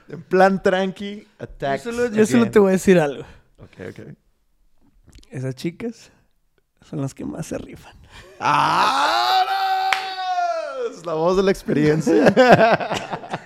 En 0.09 0.21
plan 0.23 0.61
tranqui, 0.61 1.21
Yo 1.21 1.43
attack. 1.43 1.81
solo, 1.81 2.07
yo 2.07 2.25
solo 2.25 2.49
te 2.49 2.59
voy 2.59 2.69
a 2.69 2.71
decir 2.73 2.99
algo. 2.99 3.23
Ok, 3.59 3.89
ok. 3.91 3.99
Esas 5.29 5.53
chicas 5.55 6.11
son 6.81 7.01
las 7.01 7.13
que 7.13 7.23
más 7.25 7.45
se 7.47 7.57
rifan. 7.57 7.93
¡Ah! 8.39 9.43
no! 10.87 10.91
Es 10.91 11.05
la 11.05 11.13
voz 11.13 11.37
de 11.37 11.43
la 11.43 11.51
experiencia. 11.51 12.33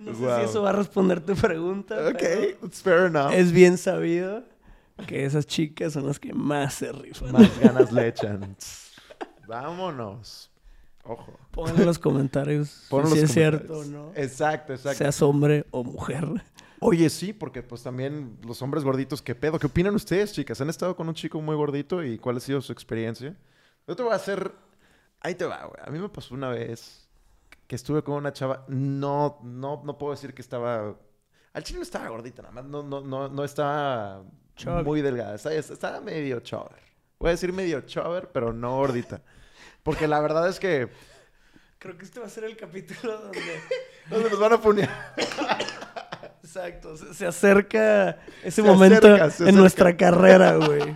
No 0.00 0.14
sé 0.14 0.20
Wow. 0.22 0.38
si 0.38 0.44
eso 0.46 0.62
va 0.62 0.70
a 0.70 0.72
responder 0.72 1.20
tu 1.20 1.34
pregunta. 1.36 1.94
ok, 2.08 2.16
pero 2.18 2.56
it's 2.66 2.80
fair 2.82 3.00
enough. 3.06 3.32
Es 3.34 3.52
bien 3.52 3.76
sabido 3.76 4.42
que 5.06 5.26
esas 5.26 5.46
chicas 5.46 5.92
son 5.92 6.06
las 6.06 6.18
que 6.18 6.32
más 6.32 6.72
se 6.72 6.90
rifan. 6.90 7.32
Más 7.32 7.60
ganas 7.60 7.92
le 7.92 8.08
echan. 8.08 8.56
Vámonos. 9.46 10.49
Ojo. 11.04 11.38
Pongan 11.50 11.76
en 11.80 11.86
los 11.86 11.98
comentarios 11.98 12.86
Pon 12.88 13.06
si 13.08 13.14
los 13.14 13.24
es 13.24 13.32
cierto 13.32 13.78
o 13.78 13.84
no. 13.84 14.12
Exacto, 14.14 14.72
exacto. 14.72 14.98
Seas 14.98 15.20
hombre 15.22 15.66
o 15.70 15.82
mujer. 15.82 16.26
Oye, 16.80 17.10
sí, 17.10 17.32
porque 17.34 17.62
pues 17.62 17.82
también 17.82 18.38
los 18.46 18.62
hombres 18.62 18.84
gorditos, 18.84 19.20
¿qué 19.20 19.34
pedo? 19.34 19.58
¿Qué 19.58 19.66
opinan 19.66 19.94
ustedes, 19.94 20.32
chicas? 20.32 20.60
¿Han 20.62 20.70
estado 20.70 20.96
con 20.96 21.08
un 21.08 21.14
chico 21.14 21.40
muy 21.40 21.54
gordito 21.54 22.02
y 22.02 22.18
cuál 22.18 22.38
ha 22.38 22.40
sido 22.40 22.62
su 22.62 22.72
experiencia? 22.72 23.36
Yo 23.86 23.94
te 23.94 24.02
voy 24.02 24.12
a 24.12 24.16
hacer... 24.16 24.50
Ahí 25.20 25.34
te 25.34 25.44
va, 25.44 25.66
güey. 25.66 25.82
A 25.84 25.90
mí 25.90 25.98
me 25.98 26.08
pasó 26.08 26.34
una 26.34 26.48
vez 26.48 27.06
que 27.66 27.76
estuve 27.76 28.02
con 28.02 28.14
una 28.14 28.32
chava... 28.32 28.64
No, 28.68 29.40
no, 29.42 29.82
no 29.84 29.98
puedo 29.98 30.12
decir 30.12 30.32
que 30.32 30.40
estaba... 30.40 30.96
Al 31.52 31.62
chile 31.64 31.80
no 31.80 31.82
estaba 31.82 32.08
gordita, 32.08 32.40
nada 32.40 32.54
más. 32.54 32.64
No, 32.64 32.82
no, 32.82 33.02
no, 33.02 33.28
no 33.28 33.44
estaba 33.44 34.22
Chubby. 34.56 34.82
muy 34.82 35.02
delgada. 35.02 35.34
Estaba, 35.34 35.54
estaba 35.56 36.00
medio 36.00 36.40
chover. 36.40 36.80
Voy 37.18 37.28
a 37.28 37.32
decir 37.32 37.52
medio 37.52 37.82
chover, 37.82 38.30
pero 38.32 38.54
no 38.54 38.76
gordita. 38.76 39.20
Porque 39.82 40.06
la 40.08 40.20
verdad 40.20 40.48
es 40.48 40.58
que... 40.60 40.88
Creo 41.78 41.96
que 41.96 42.04
este 42.04 42.20
va 42.20 42.26
a 42.26 42.30
ser 42.30 42.44
el 42.44 42.56
capítulo 42.56 43.18
donde... 43.20 43.40
¿Dónde 44.10 44.28
nos 44.30 44.38
van 44.38 44.52
a 44.52 44.60
poner? 44.60 44.88
Exacto, 46.42 46.96
se, 46.96 47.14
se 47.14 47.26
acerca 47.26 48.18
ese 48.42 48.62
Se 48.62 48.62
momento 48.62 49.06
acerca, 49.06 49.24
en 49.24 49.30
acerca. 49.30 49.52
nuestra 49.52 49.96
carrera, 49.96 50.56
güey. 50.56 50.94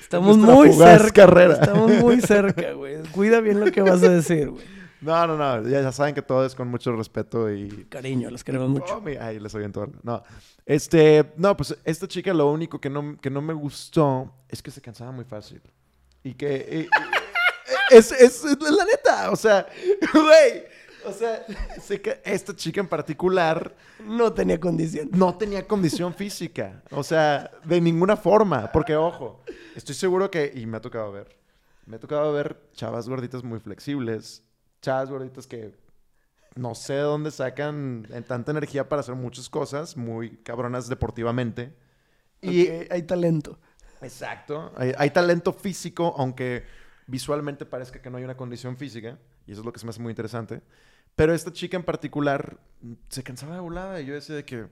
Estamos 0.00 0.36
muy 0.36 0.72
cerca. 0.72 1.10
carrera. 1.26 1.54
Estamos 1.54 1.90
muy 1.92 2.20
cerca, 2.20 2.72
güey. 2.72 3.02
Cuida 3.12 3.40
bien 3.40 3.60
lo 3.60 3.70
que 3.72 3.80
vas 3.82 4.02
a 4.02 4.08
decir, 4.10 4.50
güey. 4.50 4.64
No, 5.00 5.26
no, 5.26 5.36
no. 5.36 5.68
Ya, 5.68 5.80
ya 5.82 5.92
saben 5.92 6.14
que 6.14 6.22
todo 6.22 6.44
es 6.46 6.54
con 6.54 6.68
mucho 6.68 6.94
respeto 6.94 7.50
y. 7.52 7.86
Cariño, 7.88 8.30
los 8.30 8.44
queremos 8.44 8.68
mucho. 8.68 8.96
Oh, 8.96 9.00
mi- 9.00 9.16
Ay, 9.16 9.38
les 9.40 9.54
oyen 9.54 9.72
todo. 9.72 9.90
No. 10.02 10.22
Este. 10.66 11.32
No, 11.36 11.56
pues 11.56 11.76
esta 11.84 12.06
chica 12.08 12.32
lo 12.32 12.50
único 12.50 12.80
que 12.80 12.88
no, 12.90 13.16
que 13.20 13.28
no 13.30 13.40
me 13.42 13.52
gustó 13.54 14.32
es 14.48 14.62
que 14.62 14.70
se 14.70 14.80
cansaba 14.80 15.12
muy 15.12 15.24
fácil. 15.24 15.60
Y 16.22 16.34
que. 16.34 16.86
y- 16.86 16.88
es, 17.90 18.12
es, 18.12 18.44
es 18.44 18.60
la 18.60 18.84
neta. 18.84 19.30
O 19.30 19.36
sea, 19.36 19.66
güey. 20.12 20.64
O 21.06 21.12
sea, 21.12 21.44
sé 21.82 22.00
que 22.00 22.20
esta 22.24 22.56
chica 22.56 22.80
en 22.80 22.88
particular 22.88 23.74
No 24.00 24.32
tenía 24.32 24.58
condición. 24.58 25.10
no 25.12 25.36
tenía 25.36 25.66
condición 25.66 26.14
física. 26.14 26.82
O 26.90 27.02
sea, 27.02 27.50
de 27.64 27.78
ninguna 27.80 28.16
forma. 28.16 28.72
Porque, 28.72 28.96
ojo, 28.96 29.42
estoy 29.76 29.94
seguro 29.94 30.30
que, 30.30 30.50
y 30.54 30.64
me 30.64 30.78
ha 30.78 30.80
tocado 30.80 31.12
ver, 31.12 31.36
me 31.84 31.96
ha 31.96 32.00
tocado 32.00 32.32
ver 32.32 32.58
chavas 32.72 33.06
gorditas 33.06 33.44
muy 33.44 33.60
flexibles, 33.60 34.42
chavas 34.80 35.10
gorditas 35.10 35.46
que 35.46 35.74
no 36.54 36.74
sé 36.74 36.94
de 36.94 37.00
dónde 37.00 37.30
sacan 37.30 38.06
tanta 38.26 38.52
energía 38.52 38.88
para 38.88 39.00
hacer 39.00 39.14
muchas 39.14 39.50
cosas, 39.50 39.98
muy 39.98 40.38
cabronas 40.38 40.88
deportivamente. 40.88 41.74
Y, 42.40 42.66
Ok, 42.66 42.86
hay 42.90 43.02
talento. 43.02 43.58
exacto, 44.00 44.72
hay, 44.76 44.94
hay 44.96 45.10
talento 45.10 45.52
físico, 45.52 46.14
aunque 46.16 46.64
visualmente 47.06 47.66
parezca 47.66 48.00
que 48.00 48.10
no 48.10 48.18
hay 48.18 48.24
una 48.24 48.36
condición 48.36 48.76
física, 48.76 49.18
y 49.46 49.52
eso 49.52 49.60
es 49.60 49.66
lo 49.66 49.72
que 49.72 49.78
se 49.78 49.86
me 49.86 49.90
hace 49.90 50.00
muy 50.00 50.10
interesante. 50.10 50.62
Pero 51.16 51.32
esta 51.32 51.52
chica 51.52 51.76
en 51.76 51.84
particular 51.84 52.58
mm, 52.80 52.94
se 53.08 53.22
cansaba 53.22 53.54
de 53.54 53.60
volada 53.60 54.00
y 54.00 54.06
yo 54.06 54.14
decía 54.14 54.34
de 54.34 54.44
que, 54.44 54.66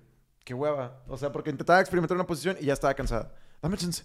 qué 0.45 0.55
hueva. 0.55 1.03
O 1.09 1.17
sea, 1.17 1.31
porque 1.31 1.51
intentaba 1.51 1.81
experimentar 1.81 2.17
una 2.17 2.27
posición 2.27 2.57
y 2.61 2.67
ya 2.67 2.73
estaba 2.73 2.95
cansada. 2.95 3.35
Dame 3.61 3.77
chance. 3.77 4.05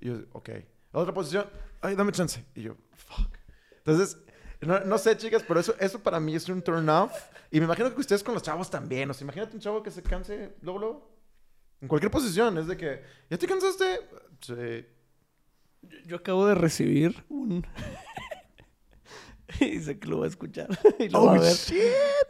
Y 0.00 0.08
yo, 0.08 0.18
ok. 0.32 0.50
Otra 0.92 1.14
posición, 1.14 1.46
ay, 1.80 1.94
dame 1.94 2.12
chance. 2.12 2.44
Y 2.54 2.62
yo, 2.62 2.76
fuck. 2.94 3.36
Entonces, 3.78 4.18
no, 4.60 4.80
no 4.80 4.98
sé, 4.98 5.16
chicas, 5.16 5.44
pero 5.46 5.60
eso, 5.60 5.74
eso 5.78 6.00
para 6.00 6.20
mí 6.20 6.34
es 6.34 6.48
un 6.48 6.62
turn 6.62 6.88
off. 6.88 7.12
Y 7.50 7.58
me 7.58 7.66
imagino 7.66 7.94
que 7.94 8.00
ustedes 8.00 8.22
con 8.22 8.34
los 8.34 8.42
chavos 8.42 8.70
también. 8.70 9.08
O 9.10 9.14
sea, 9.14 9.24
imagínate 9.24 9.54
un 9.54 9.60
chavo 9.60 9.82
que 9.82 9.90
se 9.90 10.02
canse 10.02 10.56
luego, 10.60 10.78
luego. 10.78 11.18
En 11.80 11.88
cualquier 11.88 12.10
posición. 12.10 12.58
Es 12.58 12.66
de 12.66 12.76
que, 12.76 13.02
¿ya 13.30 13.38
te 13.38 13.46
cansaste? 13.46 14.00
Sí. 14.40 14.86
Yo, 15.82 15.98
yo 16.06 16.16
acabo 16.16 16.46
de 16.46 16.54
recibir 16.54 17.24
un... 17.28 17.66
y 19.60 19.78
sé 19.80 19.98
que 19.98 20.08
lo 20.08 20.20
va 20.20 20.26
a 20.26 20.28
escuchar. 20.28 20.68
y 20.98 21.08
lo 21.08 21.24
va 21.24 21.32
a 21.32 21.38
Oh, 21.38 21.40
ver. 21.40 21.52
shit. 21.54 21.82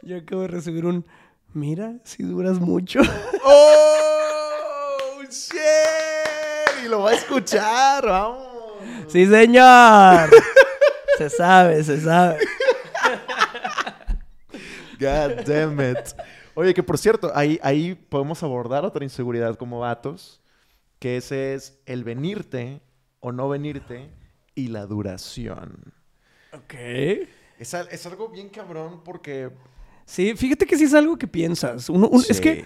Yo 0.03 0.17
acabo 0.17 0.41
de 0.43 0.47
recibir 0.49 0.85
un... 0.85 1.05
Mira, 1.53 1.95
si 2.03 2.23
duras 2.23 2.59
mucho. 2.59 2.99
¡Oh, 3.43 5.21
shit! 5.29 6.85
Y 6.85 6.87
lo 6.87 7.01
va 7.01 7.11
a 7.11 7.15
escuchar, 7.15 8.05
vamos. 8.05 8.47
¡Sí, 9.07 9.25
señor! 9.25 10.29
se 11.17 11.29
sabe, 11.29 11.83
se 11.83 11.99
sabe. 11.99 12.37
God 14.99 15.45
damn 15.45 15.79
it. 15.81 16.13
Oye, 16.53 16.73
que 16.73 16.83
por 16.83 16.97
cierto, 16.97 17.31
ahí, 17.33 17.59
ahí 17.63 17.95
podemos 17.95 18.43
abordar 18.43 18.83
otra 18.85 19.03
inseguridad 19.03 19.55
como 19.55 19.79
vatos, 19.79 20.41
que 20.99 21.17
ese 21.17 21.53
es 21.55 21.79
el 21.85 22.03
venirte 22.03 22.81
o 23.19 23.31
no 23.31 23.49
venirte 23.49 24.09
y 24.55 24.67
la 24.67 24.85
duración. 24.85 25.93
Ok. 26.53 26.73
Es, 27.59 27.73
es 27.73 28.05
algo 28.05 28.29
bien 28.29 28.49
cabrón 28.49 29.01
porque... 29.03 29.49
Sí, 30.05 30.33
fíjate 30.35 30.65
que 30.65 30.77
sí 30.77 30.85
es 30.85 30.93
algo 30.93 31.17
que 31.17 31.27
piensas. 31.27 31.89
Uno- 31.89 32.07
un- 32.09 32.23
Es 32.27 32.41
que 32.41 32.65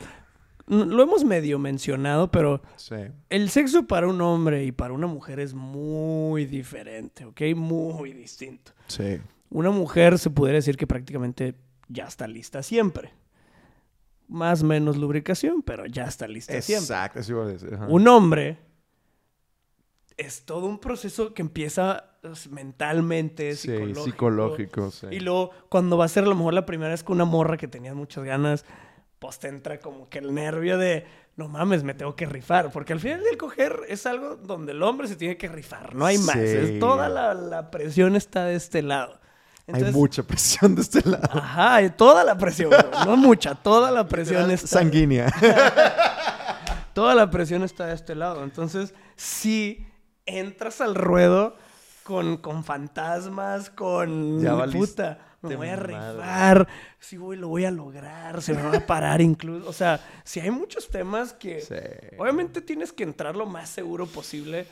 lo 0.68 1.04
hemos 1.04 1.26
medio 1.26 1.60
mencionado, 1.60 2.32
pero 2.32 2.62
Sí. 2.78 2.96
el 3.30 3.50
sexo 3.50 3.86
para 3.86 4.08
un 4.08 4.22
hombre 4.22 4.64
y 4.64 4.72
para 4.72 4.94
una 4.94 5.08
mujer 5.08 5.40
es 5.42 5.54
muy 5.54 6.46
diferente, 6.46 7.26
¿ok? 7.26 7.42
Muy 7.56 8.14
distinto. 8.14 8.72
Sí. 8.88 9.20
Una 9.50 9.72
mujer 9.72 10.18
se 10.18 10.30
pudiera 10.30 10.56
decir 10.56 10.78
que 10.78 10.88
prácticamente 10.88 11.56
ya 11.90 12.06
está 12.06 12.28
lista 12.28 12.64
siempre. 12.64 13.12
Más 14.30 14.64
menos 14.64 14.96
lubricación, 14.98 15.62
pero 15.62 15.86
ya 15.86 16.06
está 16.06 16.28
lista 16.28 16.60
siempre. 16.62 16.84
Exacto, 16.86 17.46
decir. 17.46 17.74
ajá. 17.74 17.88
Un 17.88 18.08
hombre 18.08 18.58
es 20.18 20.46
todo 20.46 20.68
un 20.68 20.80
proceso 20.80 21.34
que 21.34 21.42
empieza 21.42 22.06
pues, 22.22 22.50
mentalmente, 22.50 23.56
Sí, 23.56 23.70
psicológico. 23.70 24.04
psicológico, 24.04 24.92
sí. 24.92 25.08
Y 25.12 25.20
luego, 25.20 25.52
cuando 25.70 25.98
va 25.98 26.06
a 26.06 26.08
ser 26.08 26.24
a 26.24 26.28
lo 26.28 26.36
mejor 26.36 26.54
la 26.54 26.66
primera 26.66 26.92
vez 26.92 27.04
con 27.04 27.16
una 27.16 27.26
morra 27.26 27.58
que 27.58 27.68
tenías 27.68 27.96
muchas 27.96 28.24
ganas, 28.24 28.66
pues 29.20 29.40
te 29.40 29.48
entra 29.48 29.80
como 29.80 30.10
que 30.10 30.20
el 30.20 30.34
nervio 30.34 30.78
de, 30.78 31.06
no 31.36 31.48
mames, 31.48 31.84
me 31.84 31.94
tengo 31.94 32.16
que 32.16 32.26
rifar. 32.26 32.72
Porque 32.72 32.94
al 32.94 33.00
final 33.00 33.24
del 33.24 33.38
coger 33.38 33.82
es 33.88 34.06
algo 34.06 34.36
donde 34.36 34.74
el 34.74 34.84
hombre 34.84 35.08
se 35.08 35.16
tiene 35.16 35.38
que 35.38 35.48
rifar, 35.48 35.96
no 35.96 36.06
hay 36.06 36.18
más. 36.18 36.36
Sí. 36.36 36.42
Es, 36.42 36.80
toda 36.80 37.10
la, 37.10 37.34
la 37.34 37.72
presión 37.72 38.16
está 38.16 38.46
de 38.46 38.56
este 38.56 38.82
lado. 38.82 39.20
Hay 39.72 39.82
mucha 39.94 40.24
presión 40.24 40.76
de 40.76 40.82
este 40.82 41.08
lado. 41.10 41.24
Ajá, 41.32 41.90
toda 41.96 42.26
la 42.26 42.38
presión, 42.38 42.72
no 43.06 43.16
mucha, 43.16 43.56
toda 43.56 43.92
la 43.92 44.06
presión 44.08 44.52
está. 44.52 44.68
Sanguínea. 44.68 45.32
Toda 46.94 47.16
la 47.16 47.32
presión 47.32 47.64
está 47.64 47.88
de 47.88 47.96
este 47.96 48.14
lado. 48.14 48.44
Entonces, 48.44 48.94
si 49.16 49.88
entras 50.26 50.82
al 50.82 50.96
ruedo 50.96 51.56
con, 52.04 52.38
con 52.38 52.64
fantasmas, 52.64 53.70
con 53.70 54.42
Ya 54.42 54.56
puta, 54.68 55.20
me 55.42 55.56
voy 55.56 55.70
a 55.70 55.76
rifar, 55.76 56.68
sí, 57.00 57.18
güey, 57.18 57.38
lo 57.40 57.48
voy 57.50 57.66
a 57.66 57.72
lograr, 57.72 58.42
se 58.42 58.54
me 58.54 58.62
va 58.62 58.78
a 58.78 58.86
parar 58.86 59.22
incluso. 59.22 59.68
O 59.70 59.74
sea, 59.74 60.00
si 60.24 60.40
hay 60.40 60.52
muchos 60.52 60.90
temas 60.90 61.34
que 61.34 61.62
Sí. 61.62 61.76
obviamente 62.18 62.62
tienes 62.62 62.92
que 62.94 63.04
entrar 63.04 63.36
lo 63.36 63.46
más 63.46 63.70
seguro 63.70 64.06
posible. 64.06 64.66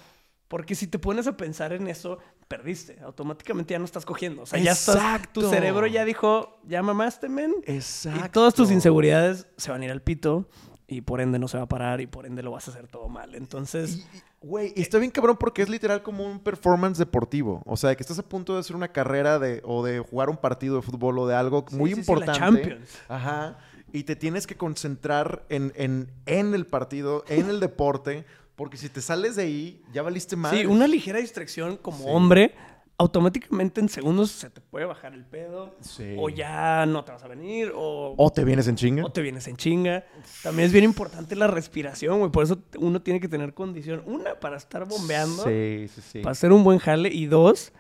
Porque 0.48 0.76
si 0.76 0.86
te 0.86 1.00
pones 1.00 1.28
a 1.28 1.38
pensar 1.38 1.72
en 1.72 1.88
eso, 1.88 2.18
perdiste. 2.50 3.00
Automáticamente 3.04 3.72
ya 3.74 3.80
no 3.80 3.86
estás 3.86 4.06
cogiendo. 4.06 4.42
O 4.42 4.46
sea, 4.46 4.60
ya 4.60 4.74
estás. 4.74 4.96
Tu 4.98 5.02
Exacto. 5.02 5.50
cerebro 5.50 5.88
ya 5.88 6.04
dijo, 6.04 6.60
ya 6.68 6.84
mamaste, 6.84 7.30
men. 7.30 7.54
Exacto. 7.64 8.26
Y 8.26 8.30
todas 8.32 8.54
tus 8.54 8.70
inseguridades 8.70 9.48
se 9.56 9.72
van 9.72 9.82
a 9.82 9.86
ir 9.86 9.92
al 9.92 10.02
pito 10.02 10.50
y 10.88 11.00
por 11.04 11.22
ende 11.22 11.40
no 11.40 11.48
se 11.48 11.56
va 11.56 11.64
a 11.64 11.68
parar 11.70 12.02
y 12.02 12.08
por 12.08 12.26
ende 12.26 12.44
lo 12.44 12.52
vas 12.52 12.68
a 12.68 12.72
hacer 12.72 12.88
todo 12.90 13.08
mal. 13.08 13.34
Entonces, 13.34 13.96
Y- 13.96 14.18
y, 14.18 14.22
Güey, 14.44 14.74
y 14.76 14.82
está 14.82 14.98
bien 14.98 15.12
cabrón 15.12 15.38
porque 15.40 15.62
es 15.62 15.70
literal 15.70 16.02
como 16.02 16.26
un 16.26 16.40
performance 16.40 16.98
deportivo. 16.98 17.62
O 17.66 17.78
sea, 17.78 17.96
que 17.96 18.02
estás 18.02 18.18
a 18.18 18.24
punto 18.24 18.56
de 18.56 18.60
hacer 18.62 18.76
una 18.76 18.88
carrera 18.88 19.38
de, 19.38 19.62
o 19.64 19.84
de 19.86 20.00
jugar 20.00 20.30
un 20.32 20.38
partido 20.38 20.78
de 20.78 20.82
fútbol 20.82 21.20
o 21.20 21.28
de 21.28 21.36
algo 21.36 21.64
Sí, 21.70 21.76
muy 21.76 21.90
sí, 21.94 21.96
sí, 21.96 21.98
la 21.98 22.02
importante. 22.02 22.40
Champions. 22.40 22.90
Ajá. 23.08 23.58
Y 23.94 24.04
te 24.04 24.16
tienes 24.16 24.48
que 24.48 24.56
concentrar 24.56 25.44
en, 25.50 25.72
en, 25.76 26.10
en 26.26 26.56
el 26.56 26.66
partido, 26.66 27.24
en 27.28 27.50
el 27.50 27.60
deporte, 27.60 28.26
porque 28.56 28.78
si 28.78 28.90
te 28.90 29.02
sales 29.02 29.36
de 29.36 29.44
ahí, 29.44 29.84
ya 29.94 30.02
valiste 30.02 30.36
mal. 30.36 30.56
sí, 30.58 30.66
una 30.66 30.88
ligera 30.88 31.20
distracción 31.20 31.78
como 31.78 32.00
Sí. 32.00 32.06
hombre, 32.08 32.56
automáticamente 33.02 33.82
en 33.82 33.90
segundos 33.90 34.30
se 34.32 34.50
te 34.52 34.62
puede 34.62 34.86
bajar 34.86 35.14
el 35.14 35.26
pedo. 35.26 35.76
Sí. 35.82 36.16
O 36.20 36.30
ya 36.30 36.86
no 36.86 37.04
te 37.04 37.12
vas 37.12 37.24
a 37.24 37.28
venir, 37.28 37.72
o, 37.76 38.14
O 38.16 38.30
te 38.30 38.44
vienes 38.44 38.68
en 38.68 38.76
chinga. 38.76 39.04
o 39.04 39.12
te 39.12 39.22
vienes 39.22 39.48
en 39.48 39.58
chinga. 39.58 40.06
También 40.44 40.68
es 40.68 40.72
bien 40.72 40.86
importante 40.86 41.36
la 41.36 41.48
respiración, 41.48 42.20
güey. 42.20 42.32
Por 42.32 42.44
eso 42.44 42.60
uno 42.78 43.02
tiene 43.02 43.20
que 43.20 43.28
tener 43.28 43.56
condición. 43.56 44.04
Una, 44.06 44.36
para 44.40 44.58
estar 44.58 44.88
bombeando. 44.88 45.44
Sí, 45.44 45.88
sí, 45.94 46.02
sí. 46.02 46.20
Para 46.20 46.34
hacer 46.34 46.52
un 46.52 46.64
buen 46.64 46.78
jale. 46.78 47.10
Y 47.10 47.26
dos, 47.26 47.74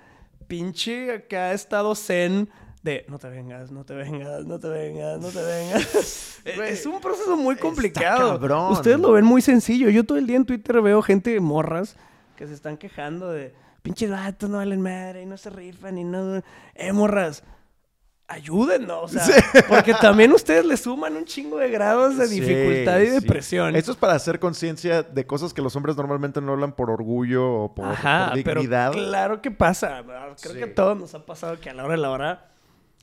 pinche 0.47 1.13
acá 1.13 1.53
estado 1.53 1.93
zen 1.93 2.49
de 2.81 3.05
no 3.07 3.19
te 3.19 3.29
vengas, 3.29 3.71
no 3.71 3.85
te 3.85 3.93
vengas, 3.93 4.43
no 4.45 4.59
te 4.59 4.67
vengas, 4.69 5.19
no 5.19 5.29
te 5.29 5.41
vengas. 5.43 6.39
Güey, 6.55 6.73
es 6.73 6.83
un 6.87 6.99
proceso 6.99 7.37
muy 7.37 7.55
complicado. 7.57 8.31
cabrón. 8.31 8.71
Ustedes 8.71 8.99
lo 8.99 9.11
ven 9.11 9.23
muy 9.25 9.43
sencillo. 9.43 9.87
Yo 9.91 10.03
todo 10.03 10.17
el 10.17 10.25
día 10.25 10.37
en 10.37 10.45
Twitter 10.45 10.81
veo 10.81 11.03
gente 11.03 11.39
morras 11.39 11.95
que 12.35 12.47
se 12.47 12.55
están 12.55 12.77
quejando 12.77 13.29
de 13.29 13.53
pinches 13.81 14.09
vatos 14.11 14.49
no 14.49 14.57
valen 14.57 14.81
madre 14.81 15.23
y 15.23 15.25
no 15.25 15.37
se 15.37 15.49
rifan 15.49 15.97
y 15.97 16.03
no. 16.03 16.41
Eh, 16.75 16.91
morras. 16.93 17.43
Ayúdennos, 18.27 19.13
o 19.13 19.19
sea, 19.19 19.25
porque 19.67 19.93
también 19.93 20.31
ustedes 20.31 20.63
le 20.63 20.77
suman 20.77 21.17
un 21.17 21.25
chingo 21.25 21.57
de 21.57 21.69
grados 21.69 22.17
de 22.17 22.27
Sí, 22.27 22.39
dificultad 22.39 22.99
y 23.01 23.07
sí. 23.07 23.11
depresión. 23.11 23.75
Esto 23.75 23.91
es 23.91 23.97
para 23.97 24.13
hacer 24.13 24.39
conciencia 24.39 25.03
de 25.03 25.27
cosas 25.27 25.53
que 25.53 25.61
los 25.61 25.75
hombres 25.75 25.97
normalmente 25.97 26.39
no 26.39 26.53
hablan 26.53 26.71
por 26.71 26.89
orgullo 26.89 27.45
o 27.63 27.75
por, 27.75 27.87
Ajá, 27.89 28.31
por 28.33 28.43
pero 28.43 28.61
dignidad. 28.61 28.93
claro 28.93 29.41
que 29.41 29.51
pasa. 29.51 30.01
Creo 30.41 30.53
Sí. 30.53 30.59
que 30.59 30.63
a 30.63 30.73
todos 30.75 30.97
nos 30.97 31.13
ha 31.13 31.25
pasado 31.25 31.59
que 31.59 31.69
a 31.69 31.73
la 31.73 31.83
hora 31.83 31.91
de 31.95 32.01
la 32.01 32.09
hora 32.09 32.51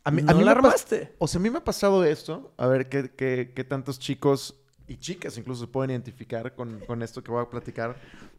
A 0.02 0.10
mí, 0.10 0.22
no 0.22 0.30
a 0.30 0.34
mí 0.34 0.44
la 0.44 0.52
armaste. 0.52 1.12
O 1.18 1.28
sea, 1.28 1.38
a 1.40 1.42
mí 1.42 1.50
me 1.50 1.58
ha 1.58 1.64
pasado 1.64 2.02
esto. 2.06 2.50
A 2.56 2.66
ver 2.66 2.88
qué, 2.88 3.10
qué- 3.14 3.52
qué 3.54 3.64
tantos 3.64 3.98
chicos 3.98 4.54
y 4.86 4.96
chicas 4.96 5.36
incluso 5.36 5.66
se 5.66 5.70
pueden 5.70 5.90
identificar 5.90 6.54
con, 6.54 6.80
con 6.86 7.02
esto 7.02 7.22
que 7.22 7.30
voy 7.30 7.42
a 7.42 7.50
platicar. 7.50 7.96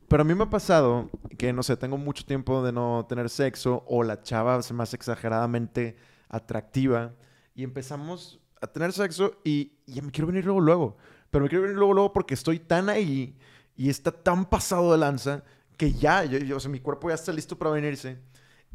Pero 0.10 0.22
a 0.22 0.26
mí 0.26 0.34
me 0.36 0.44
ha 0.44 0.50
pasado 0.50 1.10
que, 1.38 1.54
no 1.54 1.62
sé, 1.64 1.78
tengo 1.78 1.98
mucho 1.98 2.26
tiempo 2.26 2.64
de 2.64 2.72
no 2.72 3.06
tener 3.08 3.30
sexo 3.30 3.84
o 3.88 4.04
la 4.04 4.22
chava 4.22 4.62
se 4.64 4.74
hace 4.80 4.96
exageradamente 4.96 5.96
atractiva 6.30 7.14
y 7.56 7.64
empezamos 7.64 8.40
a 8.62 8.68
tener 8.68 8.92
sexo 8.92 9.40
y, 9.44 9.74
y 9.86 10.02
me 10.02 10.12
quiero 10.12 10.28
venir 10.28 10.46
luego, 10.46 10.60
luego. 10.62 10.98
Pero 11.32 11.44
me 11.44 11.50
quiero 11.50 11.62
venir 11.64 11.78
luego, 11.78 11.94
luego 11.94 12.14
porque 12.14 12.34
estoy 12.34 12.60
tan 12.60 12.90
ahí 12.90 13.38
y 13.76 13.90
está 13.90 14.12
tan 14.12 14.46
pasado 14.46 14.92
de 14.92 14.98
lanza 14.98 15.44
que 15.78 15.94
ya, 15.94 16.26
yo, 16.26 16.38
yo- 16.40 16.58
o 16.58 16.60
sea, 16.60 16.70
mi 16.72 16.80
cuerpo 16.80 17.10
ya 17.10 17.16
está 17.16 17.32
listo 17.32 17.58
para 17.58 17.72
venirse. 17.72 18.18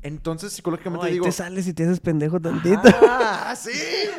Entonces, 0.03 0.53
No, 0.53 0.57
psicológicamente 0.57 1.07
ahí 1.07 1.13
digo... 1.15 1.25
te 1.25 1.33
sales 1.33 1.67
y 1.67 1.73
te 1.73 1.85
haces 1.85 1.99
pendejo 2.01 2.39
tantito. 2.41 2.81
Ah, 3.09 3.55
sí, 3.57 3.71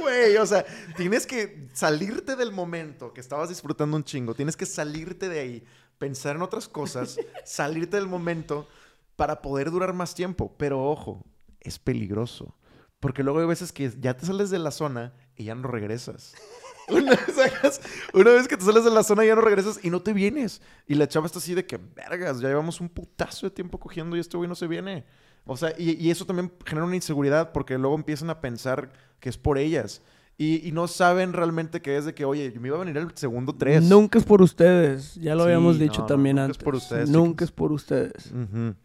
güey. 0.02 0.36
O 0.38 0.46
sea, 0.46 0.66
tienes 0.98 1.28
que 1.28 1.68
salirte 1.74 2.36
del 2.36 2.52
momento 2.52 3.14
que 3.14 3.22
estabas 3.22 3.50
disfrutando 3.50 3.96
un 3.96 4.04
chingo. 4.04 4.34
Tienes 4.34 4.58
que 4.58 4.66
salirte 4.66 5.30
de 5.30 5.40
ahí, 5.40 5.64
pensar 5.98 6.36
en 6.36 6.42
otras 6.42 6.68
cosas, 6.68 7.18
salirte 7.46 7.98
del 7.98 8.08
momento 8.08 8.68
para 9.16 9.42
poder 9.42 9.72
durar 9.72 9.94
más 9.94 10.16
tiempo. 10.16 10.54
Pero 10.58 10.84
ojo, 10.84 11.24
es 11.62 11.80
peligroso. 11.80 12.56
Porque 13.00 13.24
luego 13.24 13.40
hay 13.40 13.46
veces 13.46 13.72
que 13.72 13.92
ya 14.00 14.16
te 14.18 14.26
sales 14.26 14.50
de 14.50 14.60
la 14.60 14.72
zona 14.72 15.14
y 15.36 15.46
ya 15.46 15.56
no 15.56 15.68
regresas. 15.68 16.34
Una 16.88 17.12
vez, 17.12 17.36
sacas- 17.36 17.82
una 18.14 18.30
vez 18.30 18.48
que 18.48 18.58
te 18.58 18.64
sales 18.64 18.84
de 18.84 18.92
la 18.92 19.02
zona 19.02 19.26
ya 19.26 19.34
no 19.34 19.42
regresas 19.42 19.80
y 19.84 19.90
no 19.90 20.04
te 20.04 20.14
vienes. 20.14 20.62
Y 20.86 20.94
la 20.94 21.08
chava 21.08 21.26
está 21.26 21.40
así 21.40 21.56
de 21.56 21.66
que, 21.66 21.78
vergas, 21.78 22.40
ya 22.42 22.48
llevamos 22.48 22.80
un 22.80 22.90
putazo 22.90 23.48
de 23.48 23.52
tiempo 23.52 23.80
cogiendo 23.80 24.16
y 24.16 24.20
este 24.20 24.38
güey 24.38 24.48
no 24.48 24.54
se 24.54 24.68
viene. 24.68 25.04
O 25.46 25.58
sea, 25.58 25.74
y, 25.80 25.94
y 25.94 26.12
eso 26.12 26.26
también 26.28 26.54
genera 26.64 26.86
una 26.86 26.96
inseguridad 26.96 27.52
porque 27.54 27.80
luego 27.80 27.96
empiezan 27.96 28.30
a 28.30 28.40
pensar 28.40 28.92
que 29.20 29.30
es 29.30 29.38
por 29.38 29.58
ellas. 29.58 30.04
Y, 30.38 30.68
y 30.68 30.72
no 30.74 30.88
saben 30.88 31.32
realmente 31.32 31.82
que 31.82 31.96
es 31.96 32.04
de 32.06 32.14
que, 32.14 32.26
oye, 32.26 32.52
me 32.60 32.68
iba 32.68 32.76
a 32.76 32.80
venir 32.82 32.98
el 32.98 33.10
segundo 33.16 33.56
tres. 33.56 33.82
Nunca 33.84 34.20
es 34.20 34.26
por 34.26 34.42
ustedes. 34.42 35.16
Ya 35.16 35.34
lo 35.34 35.44
Sí, 35.44 35.46
habíamos 35.48 35.80
dicho 35.80 36.02
no, 36.02 36.08
también 36.08 36.36
nunca 36.36 36.44
es 36.46 36.50
antes. 36.58 36.64
por 36.64 36.76
ustedes, 36.76 37.10
Nunca 37.10 37.30
chicos. 37.30 37.42
es 37.46 37.52
por 37.52 37.72
ustedes. 37.72 38.32
Ujú. 38.32 38.76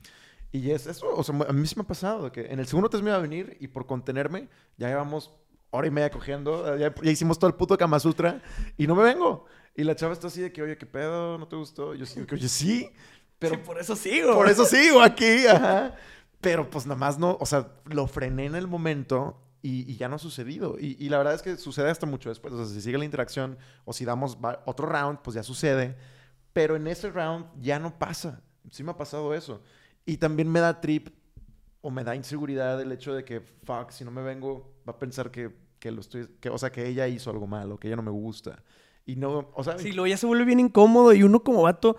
Y 0.52 0.70
es 0.70 0.86
eso, 0.86 1.06
o 1.14 1.22
sea, 1.24 1.34
a 1.48 1.52
mí 1.52 1.66
sí 1.66 1.74
me 1.76 1.82
ha 1.82 1.86
pasado, 1.86 2.30
que 2.32 2.46
en 2.46 2.58
el 2.60 2.66
segundo 2.66 2.88
test 2.90 3.02
me 3.04 3.10
iba 3.10 3.16
a 3.18 3.22
venir 3.22 3.56
y 3.60 3.68
por 3.68 3.86
contenerme 3.86 4.48
ya 4.78 4.88
llevamos 4.88 5.32
hora 5.70 5.86
y 5.86 5.90
media 5.92 6.10
cogiendo, 6.10 6.76
ya, 6.76 6.92
ya 7.02 7.10
hicimos 7.10 7.38
todo 7.38 7.48
el 7.48 7.54
puto 7.54 7.76
Kama 7.78 8.00
Sutra 8.00 8.42
y 8.76 8.86
no 8.88 8.94
me 8.96 9.02
vengo. 9.04 9.44
Y 9.76 9.84
la 9.84 9.94
chava 9.94 10.12
está 10.12 10.26
así 10.26 10.40
de 10.40 10.52
que, 10.52 10.62
oye, 10.62 10.76
¿qué 10.76 10.86
pedo? 10.86 11.38
¿No 11.38 11.46
te 11.46 11.54
gustó? 11.56 11.94
Y 11.94 11.98
yo 11.98 12.06
sí, 12.06 12.20
oye, 12.32 12.48
sí, 12.48 12.90
pero 13.38 13.54
Sí, 13.54 13.60
por 13.64 13.78
eso 13.80 13.94
sigo. 13.96 14.34
por 14.34 14.48
eso 14.48 14.64
sigo 14.64 15.00
aquí, 15.00 15.46
ajá. 15.48 15.94
Pero 16.40 16.68
pues 16.70 16.84
nada 16.86 16.98
más 16.98 17.18
no, 17.18 17.36
o 17.40 17.46
sea, 17.46 17.68
lo 17.86 18.06
frené 18.08 18.46
en 18.46 18.54
el 18.56 18.66
momento 18.66 19.36
y, 19.62 19.90
y 19.90 19.96
ya 19.96 20.08
no 20.08 20.16
ha 20.16 20.18
sucedido. 20.18 20.76
Y, 20.78 20.96
y 20.98 21.08
la 21.08 21.18
verdad 21.18 21.34
es 21.34 21.42
que 21.42 21.56
sucede 21.56 21.90
hasta 21.90 22.06
mucho 22.06 22.28
después. 22.28 22.52
O 22.54 22.64
sea, 22.64 22.66
si 22.66 22.80
sigue 22.80 22.98
la 22.98 23.04
interacción 23.04 23.58
o 23.84 23.92
si 23.92 24.04
damos 24.04 24.38
otro 24.64 24.86
round, 24.86 25.20
pues 25.20 25.34
ya 25.34 25.42
sucede. 25.42 25.96
Pero 26.52 26.76
en 26.76 26.86
ese 26.86 27.10
round 27.10 27.46
ya 27.60 27.78
no 27.78 27.98
pasa. 27.98 28.42
Sí 28.70 28.82
me 28.82 28.90
ha 28.92 28.96
pasado 28.96 29.34
eso. 29.34 29.62
Y 30.06 30.16
también 30.16 30.50
me 30.50 30.60
da 30.60 30.80
trip 30.80 31.08
o 31.82 31.90
me 31.90 32.04
da 32.04 32.14
inseguridad 32.14 32.80
el 32.80 32.92
hecho 32.92 33.14
de 33.14 33.24
que, 33.24 33.40
fuck, 33.40 33.90
si 33.90 34.04
no 34.04 34.10
me 34.10 34.22
vengo, 34.22 34.74
va 34.88 34.92
a 34.92 34.98
pensar 34.98 35.30
que, 35.30 35.54
que 35.78 35.90
lo 35.90 36.00
estoy, 36.00 36.28
que, 36.40 36.50
o 36.50 36.58
sea, 36.58 36.70
que 36.70 36.86
ella 36.86 37.08
hizo 37.08 37.30
algo 37.30 37.46
malo, 37.46 37.78
que 37.78 37.88
ella 37.88 37.96
no 37.96 38.02
me 38.02 38.10
gusta. 38.10 38.62
Y 39.06 39.16
no, 39.16 39.50
o 39.54 39.64
sea, 39.64 39.78
Sí, 39.78 39.92
luego 39.92 40.06
ya 40.06 40.16
se 40.16 40.26
vuelve 40.26 40.44
bien 40.44 40.60
incómodo 40.60 41.12
y 41.14 41.22
uno 41.22 41.42
como 41.42 41.62
vato, 41.62 41.96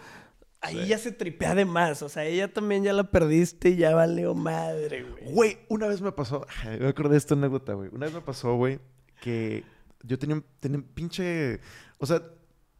ahí 0.61 0.81
Sí. 0.83 0.87
ya 0.87 0.97
se 0.97 1.11
tripea 1.11 1.55
de 1.55 1.65
más. 1.65 2.01
O 2.01 2.09
sea, 2.09 2.23
ella 2.25 2.51
también 2.53 2.83
ya 2.83 2.93
la 2.93 3.03
perdiste 3.11 3.69
y 3.69 3.75
ya 3.77 3.93
valió 3.95 4.33
madre, 4.35 5.03
güey. 5.03 5.33
Güey, 5.33 5.57
una 5.69 5.87
vez 5.87 6.01
me 6.01 6.11
pasó, 6.11 6.45
me 6.79 6.87
acordé 6.87 7.11
de 7.11 7.17
esta 7.17 7.33
anécdota, 7.33 7.73
güey. 7.73 7.89
Una 7.91 8.05
vez 8.05 8.15
me 8.15 8.21
pasó, 8.21 8.55
güey, 8.55 8.79
que 9.21 9.63
yo 10.03 10.17
tenía, 10.17 10.35
un- 10.37 10.45
tenía 10.59 10.77
un 10.77 10.83
pinche, 10.85 11.59
o 11.99 12.05
sea, 12.05 12.21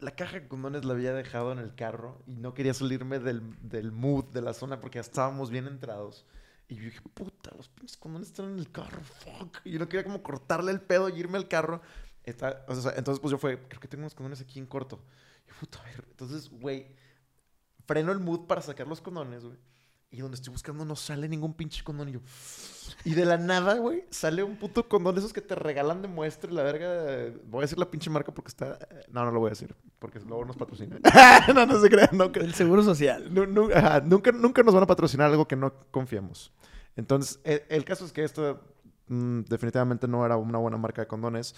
la 0.00 0.10
caja 0.16 0.40
de 0.40 0.48
condones 0.48 0.84
la 0.84 0.94
había 0.94 1.12
dejado 1.12 1.52
en 1.52 1.58
el 1.60 1.74
carro 1.76 2.20
y 2.26 2.34
no 2.36 2.54
quería 2.54 2.74
salirme 2.74 3.20
del, 3.20 3.42
del 3.62 3.92
mood, 3.92 4.24
de 4.32 4.42
la 4.42 4.52
zona, 4.52 4.80
porque 4.80 4.96
ya 4.96 5.02
estábamos 5.02 5.50
bien 5.50 5.66
entrados. 5.68 6.26
Y 6.68 6.74
yo 6.76 6.82
dije, 6.84 7.00
puta, 7.14 7.50
los 7.56 7.68
pinches 7.68 7.96
condones 7.98 8.28
están 8.28 8.46
en 8.52 8.58
el 8.58 8.70
carro, 8.72 9.00
fuck. 9.02 9.58
Y 9.64 9.72
yo 9.72 9.78
no 9.78 9.88
quería 9.88 10.04
como 10.04 10.22
cortarle 10.22 10.72
el 10.72 10.80
pedo 10.80 11.08
y 11.08 11.18
irme 11.20 11.36
al 11.38 11.46
carro. 11.46 11.82
Está- 12.24 12.64
o 12.66 12.74
sea, 12.74 12.94
entonces, 12.96 13.20
pues 13.20 13.30
yo 13.30 13.38
fue, 13.38 13.58
creo 13.68 13.80
que 13.80 13.86
tengo 13.88 14.02
unos 14.02 14.14
condones 14.14 14.40
aquí 14.40 14.58
en 14.58 14.66
corto. 14.66 15.00
Y 15.48 15.52
puta, 15.60 15.78
a 15.80 15.84
ver. 15.84 16.04
Entonces, 16.10 16.48
güey, 16.48 16.86
freno 17.92 18.12
el 18.12 18.18
mood 18.20 18.46
para 18.46 18.62
sacar 18.62 18.86
los 18.86 19.00
condones, 19.00 19.44
güey. 19.44 19.56
Y 20.10 20.18
donde 20.20 20.34
estoy 20.34 20.52
buscando 20.52 20.84
no 20.84 20.94
sale 20.94 21.26
ningún 21.26 21.54
pinche 21.54 21.82
condón. 21.82 22.10
Y 22.10 22.12
yo. 22.12 22.20
Y 23.04 23.14
de 23.14 23.24
la 23.24 23.38
nada, 23.38 23.76
güey, 23.78 24.04
sale 24.10 24.42
un 24.42 24.56
puto 24.56 24.86
condón 24.86 25.14
de 25.14 25.20
esos 25.20 25.32
que 25.32 25.40
te 25.40 25.54
regalan 25.54 26.02
de 26.02 26.08
muestra. 26.08 26.50
y 26.50 26.54
La 26.54 26.62
verga. 26.62 27.32
Voy 27.46 27.60
a 27.60 27.62
decir 27.62 27.78
la 27.78 27.90
pinche 27.90 28.10
marca 28.10 28.32
porque 28.32 28.48
está. 28.48 28.78
No, 29.10 29.24
no 29.24 29.30
lo 29.30 29.40
voy 29.40 29.48
a 29.48 29.50
decir. 29.50 29.74
Porque 29.98 30.20
luego 30.20 30.44
nos 30.44 30.56
patrocina. 30.56 30.98
no, 31.54 31.64
no 31.66 31.80
se 31.80 31.88
crean. 31.88 32.10
No, 32.12 32.30
que- 32.30 32.40
El 32.40 32.52
seguro 32.52 32.82
social. 32.82 33.32
nu- 33.32 33.70
ajá, 33.74 34.00
nunca, 34.02 34.32
nunca 34.32 34.62
nos 34.62 34.74
van 34.74 34.82
a 34.82 34.86
patrocinar 34.86 35.30
algo 35.30 35.48
que 35.48 35.56
no 35.56 35.72
confiemos. 35.90 36.52
Entonces, 36.94 37.40
e- 37.44 37.64
el, 37.70 37.84
caso 37.86 38.04
es 38.04 38.12
que 38.12 38.22
esto 38.22 38.60
mm, 39.08 39.42
definitivamente 39.48 40.06
no 40.06 40.26
era 40.26 40.36
una 40.36 40.58
buena 40.58 40.76
marca 40.76 41.00
de 41.00 41.08
condones. 41.08 41.54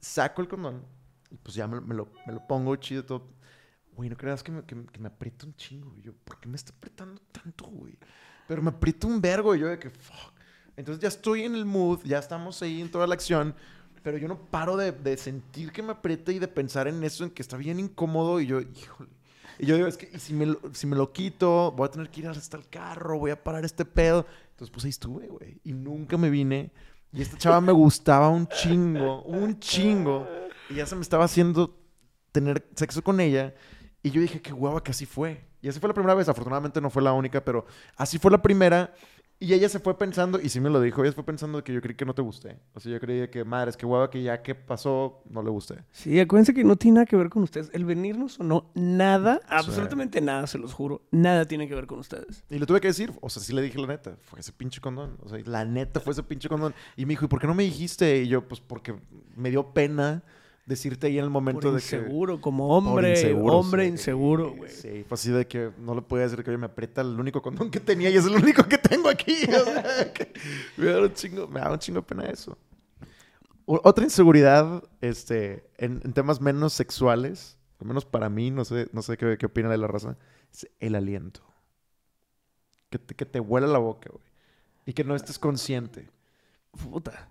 Saco 0.00 0.40
el 0.40 0.48
condón 0.48 0.82
y 1.30 1.36
pues 1.36 1.54
ya 1.54 1.66
me, 1.66 1.82
me 1.82 1.94
lo, 1.94 2.08
me 2.26 2.32
lo 2.32 2.46
pongo 2.46 2.74
chido 2.76 3.04
todo. 3.04 3.28
Güey, 3.96 4.10
no 4.10 4.16
creas 4.16 4.42
que 4.42 4.52
me, 4.52 4.62
que, 4.64 4.76
que 4.86 5.00
me 5.00 5.08
aprieta 5.08 5.46
un 5.46 5.54
chingo. 5.56 5.90
güey. 5.90 6.02
Yo, 6.02 6.12
¿por 6.24 6.40
qué 6.40 6.48
me 6.48 6.56
está 6.56 6.72
apretando 6.76 7.20
tanto, 7.32 7.66
güey? 7.66 7.96
Pero 8.46 8.62
me 8.62 8.70
aprieta 8.70 9.06
un 9.06 9.20
vergo 9.20 9.54
y 9.54 9.60
yo 9.60 9.68
de 9.68 9.78
que, 9.78 9.90
fuck. 9.90 10.32
Entonces 10.76 11.00
ya 11.00 11.08
estoy 11.08 11.42
en 11.42 11.54
el 11.54 11.64
mood, 11.64 12.00
ya 12.04 12.18
estamos 12.18 12.60
ahí 12.62 12.80
en 12.80 12.90
toda 12.90 13.06
la 13.06 13.14
acción. 13.14 13.54
Pero 14.02 14.18
yo 14.18 14.28
no 14.28 14.38
paro 14.38 14.76
de, 14.76 14.92
de 14.92 15.16
sentir 15.16 15.72
que 15.72 15.82
me 15.82 15.92
aprieta 15.92 16.30
y 16.30 16.38
de 16.38 16.48
pensar 16.48 16.88
en 16.88 17.02
eso, 17.04 17.24
en 17.24 17.30
que 17.30 17.40
está 17.40 17.56
bien 17.56 17.80
incómodo. 17.80 18.40
Y 18.40 18.46
yo, 18.46 18.60
híjole. 18.60 19.10
Y 19.58 19.66
yo 19.66 19.76
digo, 19.76 19.86
es 19.86 19.96
que 19.96 20.10
¿y 20.12 20.18
si 20.18 20.34
me, 20.34 20.46
lo, 20.46 20.60
si 20.72 20.86
me 20.86 20.96
lo 20.96 21.12
quito, 21.12 21.72
voy 21.72 21.86
a 21.86 21.90
tener 21.90 22.10
que 22.10 22.20
ir 22.20 22.28
hasta 22.28 22.56
el 22.56 22.68
carro, 22.68 23.18
voy 23.18 23.30
a 23.30 23.42
parar 23.42 23.64
este 23.64 23.84
pedo. 23.84 24.26
Entonces, 24.50 24.70
pues 24.70 24.84
ahí 24.84 24.90
estuve, 24.90 25.28
güey. 25.28 25.60
Y 25.64 25.72
nunca 25.72 26.18
me 26.18 26.28
vine. 26.28 26.72
Y 27.12 27.22
esta 27.22 27.38
chava 27.38 27.60
me 27.60 27.72
gustaba 27.72 28.28
un 28.28 28.48
chingo, 28.48 29.22
un 29.22 29.58
chingo. 29.60 30.28
Y 30.68 30.74
ya 30.74 30.86
se 30.86 30.96
me 30.96 31.02
estaba 31.02 31.24
haciendo 31.24 31.78
tener 32.32 32.66
sexo 32.74 33.02
con 33.02 33.20
ella. 33.20 33.54
Y 34.04 34.10
yo 34.10 34.20
dije, 34.20 34.40
qué 34.42 34.52
guava 34.52 34.84
que 34.84 34.90
así 34.90 35.06
fue. 35.06 35.46
Y 35.62 35.68
así 35.68 35.80
fue 35.80 35.88
la 35.88 35.94
primera 35.94 36.14
vez. 36.14 36.28
Afortunadamente 36.28 36.78
no 36.78 36.90
fue 36.90 37.02
la 37.02 37.14
única, 37.14 37.42
pero 37.42 37.64
así 37.96 38.18
fue 38.18 38.30
la 38.30 38.42
primera. 38.42 38.92
Y 39.40 39.54
ella 39.54 39.66
se 39.70 39.80
fue 39.80 39.96
pensando, 39.96 40.38
y 40.38 40.50
sí 40.50 40.60
me 40.60 40.68
lo 40.68 40.78
dijo, 40.78 41.02
ella 41.02 41.10
se 41.10 41.14
fue 41.14 41.24
pensando 41.24 41.64
que 41.64 41.72
yo 41.72 41.80
creí 41.80 41.96
que 41.96 42.04
no 42.04 42.14
te 42.14 42.20
gusté. 42.20 42.60
O 42.74 42.80
sea, 42.80 42.92
yo 42.92 43.00
creía 43.00 43.30
que, 43.30 43.44
madre, 43.44 43.70
es 43.70 43.76
que 43.78 43.86
guava 43.86 44.10
que 44.10 44.22
ya 44.22 44.42
que 44.42 44.54
pasó, 44.54 45.22
no 45.28 45.42
le 45.42 45.48
gusté. 45.48 45.82
Sí, 45.90 46.20
acuérdense 46.20 46.52
que 46.52 46.64
no 46.64 46.76
tiene 46.76 46.96
nada 46.96 47.06
que 47.06 47.16
ver 47.16 47.30
con 47.30 47.42
ustedes. 47.42 47.70
El 47.72 47.86
venirnos 47.86 48.38
o 48.40 48.44
no, 48.44 48.70
nada, 48.74 49.40
absolutamente 49.48 50.20
nada, 50.20 50.46
se 50.46 50.58
los 50.58 50.74
juro. 50.74 51.02
Nada 51.10 51.46
tiene 51.46 51.66
que 51.66 51.74
ver 51.74 51.86
con 51.86 51.98
ustedes. 51.98 52.44
Y 52.50 52.58
le 52.58 52.66
tuve 52.66 52.80
que 52.82 52.88
decir, 52.88 53.10
o 53.22 53.30
sea, 53.30 53.42
sí 53.42 53.54
le 53.54 53.62
dije 53.62 53.78
la 53.78 53.86
neta, 53.86 54.18
fue 54.20 54.40
ese 54.40 54.52
pinche 54.52 54.82
condón. 54.82 55.16
O 55.22 55.30
sea, 55.30 55.38
la 55.46 55.64
neta 55.64 55.98
fue 55.98 56.12
ese 56.12 56.22
pinche 56.22 56.48
condón. 56.48 56.74
Y 56.94 57.06
me 57.06 57.10
dijo, 57.10 57.24
¿y 57.24 57.28
por 57.28 57.40
qué 57.40 57.46
no 57.46 57.54
me 57.54 57.62
dijiste? 57.62 58.22
Y 58.22 58.28
yo, 58.28 58.46
pues 58.46 58.60
porque 58.60 58.94
me 59.34 59.50
dio 59.50 59.72
pena 59.72 60.22
decirte 60.66 61.08
ahí 61.08 61.18
en 61.18 61.24
el 61.24 61.30
momento 61.30 61.60
Por 61.60 61.72
de 61.72 61.80
que... 61.80 61.96
inseguro, 61.96 62.40
como 62.40 62.76
hombre, 62.76 63.10
inseguro, 63.10 63.58
hombre 63.58 63.84
sí. 63.84 63.88
inseguro, 63.90 64.54
güey. 64.54 64.70
Sí, 64.70 65.04
fue 65.06 65.14
así 65.14 65.30
de 65.30 65.46
que 65.46 65.70
no 65.78 65.94
le 65.94 66.02
podía 66.02 66.24
decir 66.24 66.42
que 66.42 66.50
oye, 66.50 66.58
me 66.58 66.66
aprieta 66.66 67.02
el 67.02 67.18
único 67.18 67.42
condón 67.42 67.70
que 67.70 67.80
tenía 67.80 68.10
y 68.10 68.16
es 68.16 68.24
el 68.24 68.34
único 68.34 68.64
que 68.64 68.78
tengo 68.78 69.08
aquí. 69.08 69.44
O 69.44 69.64
sea, 69.64 70.12
que 70.12 70.32
me 70.76 70.86
da 70.86 71.00
un 71.02 71.12
chingo, 71.12 71.46
me 71.48 71.60
da 71.60 71.72
un 71.72 71.78
chingo 71.78 72.02
pena 72.02 72.24
eso. 72.26 72.56
Otra 73.66 74.04
inseguridad, 74.04 74.82
este, 75.00 75.70
en, 75.78 76.00
en 76.04 76.12
temas 76.12 76.40
menos 76.40 76.74
sexuales, 76.74 77.56
al 77.80 77.86
menos 77.86 78.04
para 78.04 78.28
mí, 78.28 78.50
no 78.50 78.64
sé, 78.64 78.88
no 78.92 79.00
sé 79.02 79.16
qué, 79.16 79.38
qué 79.38 79.46
opina 79.46 79.70
de 79.70 79.78
la 79.78 79.86
raza, 79.86 80.16
es 80.52 80.68
el 80.80 80.94
aliento. 80.94 81.42
Que 82.90 82.98
te, 82.98 83.14
que 83.14 83.24
te 83.24 83.40
huela 83.40 83.66
la 83.66 83.78
boca, 83.78 84.10
güey. 84.12 84.24
Y 84.86 84.92
que 84.92 85.02
no 85.02 85.14
estés 85.16 85.38
consciente. 85.38 86.10
Puta. 86.70 87.30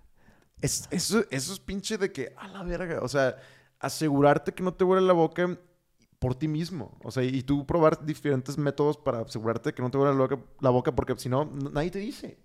Es, 0.64 0.88
eso, 0.90 1.22
eso 1.30 1.52
es 1.52 1.60
pinche 1.60 1.98
de 1.98 2.10
que, 2.10 2.32
a 2.38 2.48
la 2.48 2.62
verga, 2.62 3.00
o 3.02 3.08
sea, 3.08 3.36
asegurarte 3.78 4.54
que 4.54 4.62
no 4.62 4.72
te 4.72 4.82
huele 4.82 5.06
la 5.06 5.12
boca 5.12 5.58
por 6.18 6.34
ti 6.34 6.48
mismo. 6.48 6.96
O 7.04 7.10
sea, 7.10 7.22
y 7.22 7.42
tú 7.42 7.66
probar 7.66 8.02
diferentes 8.02 8.56
métodos 8.56 8.96
para 8.96 9.20
asegurarte 9.20 9.74
que 9.74 9.82
no 9.82 9.90
te 9.90 9.98
huele 9.98 10.14
la 10.14 10.20
boca, 10.20 10.38
la 10.62 10.70
boca 10.70 10.94
porque 10.94 11.14
si 11.18 11.28
no, 11.28 11.44
nadie 11.44 11.90
te 11.90 11.98
dice. 11.98 12.38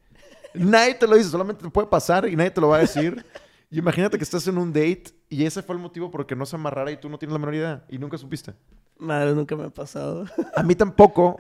Nadie 0.53 0.95
te 0.95 1.07
lo 1.07 1.15
dice, 1.15 1.29
solamente 1.29 1.63
te 1.63 1.69
puede 1.69 1.87
pasar 1.87 2.27
y 2.27 2.35
nadie 2.35 2.51
te 2.51 2.59
lo 2.59 2.67
va 2.67 2.75
a 2.75 2.79
decir. 2.79 3.25
Y 3.71 3.79
imagínate 3.79 4.17
que 4.17 4.23
estás 4.25 4.45
en 4.47 4.57
un 4.57 4.73
date 4.73 5.13
y 5.29 5.45
ese 5.45 5.63
fue 5.63 5.75
el 5.75 5.81
motivo 5.81 6.11
por 6.11 6.25
que 6.27 6.35
no 6.35 6.45
se 6.45 6.57
amarrara 6.57 6.91
y 6.91 6.97
tú 6.97 7.07
no 7.07 7.17
tienes 7.17 7.31
la 7.31 7.39
menor 7.39 7.55
idea 7.55 7.85
y 7.87 7.99
nunca 7.99 8.17
supiste. 8.17 8.53
Madre, 8.97 9.33
nunca 9.33 9.55
me 9.55 9.63
ha 9.63 9.69
pasado. 9.69 10.25
A 10.57 10.61
mí 10.63 10.75
tampoco. 10.75 11.37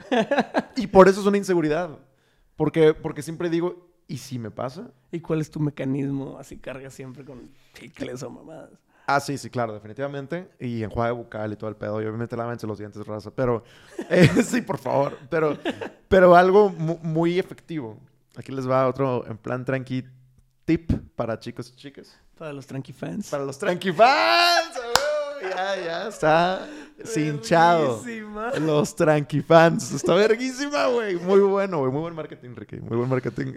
Y 0.77 0.87
por 0.87 1.09
eso 1.09 1.19
es 1.19 1.27
una 1.27 1.37
inseguridad. 1.37 1.99
Porque, 2.55 2.93
porque 2.93 3.21
siempre 3.21 3.49
digo, 3.49 3.88
¿y 4.09 4.17
si 4.17 4.37
me 4.37 4.51
pasa? 4.51 4.91
¿Y 5.11 5.21
cuál 5.21 5.39
es 5.39 5.49
tu 5.49 5.61
mecanismo? 5.61 6.37
Así 6.37 6.57
cargas 6.57 6.93
siempre 6.93 7.23
con 7.23 7.49
chicles 7.75 8.21
o 8.23 8.29
mamadas. 8.29 8.71
Ah, 9.07 9.19
sí, 9.21 9.37
sí, 9.37 9.49
claro, 9.49 9.73
definitivamente. 9.73 10.49
Y 10.59 10.83
enjuague 10.83 11.13
bucal 11.13 11.53
y 11.53 11.55
todo 11.55 11.69
el 11.69 11.75
pedo. 11.77 12.01
Y 12.01 12.05
obviamente 12.05 12.35
lávense 12.35 12.67
los 12.67 12.77
dientes, 12.77 13.07
raza. 13.07 13.31
Pero, 13.31 13.63
eh, 14.09 14.27
sí, 14.43 14.61
por 14.61 14.77
favor. 14.77 15.17
Pero, 15.29 15.57
pero 16.09 16.35
algo 16.35 16.69
mu- 16.69 16.99
muy 17.01 17.39
efectivo. 17.39 17.97
Aquí 18.35 18.51
les 18.51 18.69
va 18.69 18.87
otro, 18.87 19.25
en 19.27 19.37
plan 19.37 19.63
tranqui, 19.65 20.03
tip 20.65 20.91
para 21.15 21.39
chicos 21.39 21.69
y 21.69 21.75
chicas. 21.75 22.19
Para 22.37 22.53
los 22.53 22.67
tranqui 22.67 22.93
fans. 22.93 23.29
Para 23.29 23.45
los 23.45 23.57
tranqui 23.57 23.91
fans. 23.91 24.79
Ya, 25.41 25.75
ya 25.77 26.07
está 26.09 26.67
cinchado. 27.05 28.01
Verguísima. 28.01 28.51
Los 28.59 28.95
tranqui 28.95 29.41
fans. 29.41 29.91
Está 29.91 30.13
verguísima, 30.15 30.87
güey. 30.87 31.15
Muy 31.15 31.39
bueno, 31.41 31.79
güey. 31.79 31.91
Muy 31.91 32.01
buen 32.01 32.15
marketing, 32.15 32.55
Ricky. 32.55 32.77
Muy 32.77 32.97
buen 32.97 33.09
marketing. 33.09 33.53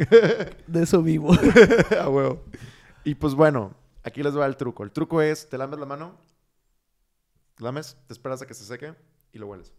De 0.67 0.83
eso 0.83 1.03
vivo. 1.03 1.33
A 2.01 2.09
huevo. 2.09 2.45
Y 3.05 3.15
pues 3.15 3.35
bueno, 3.35 3.75
aquí 4.03 4.23
les 4.23 4.37
va 4.37 4.47
el 4.47 4.57
truco. 4.57 4.85
El 4.85 4.93
truco 4.93 5.21
es, 5.21 5.49
te 5.49 5.59
lames 5.59 5.79
la 5.79 5.87
mano, 5.87 6.17
lames, 7.59 7.97
te 8.07 8.13
esperas 8.13 8.43
a 8.43 8.47
que 8.47 8.55
se 8.55 8.65
seque 8.65 8.95
y 9.33 9.39
lo 9.39 9.47
hueles. 9.49 9.73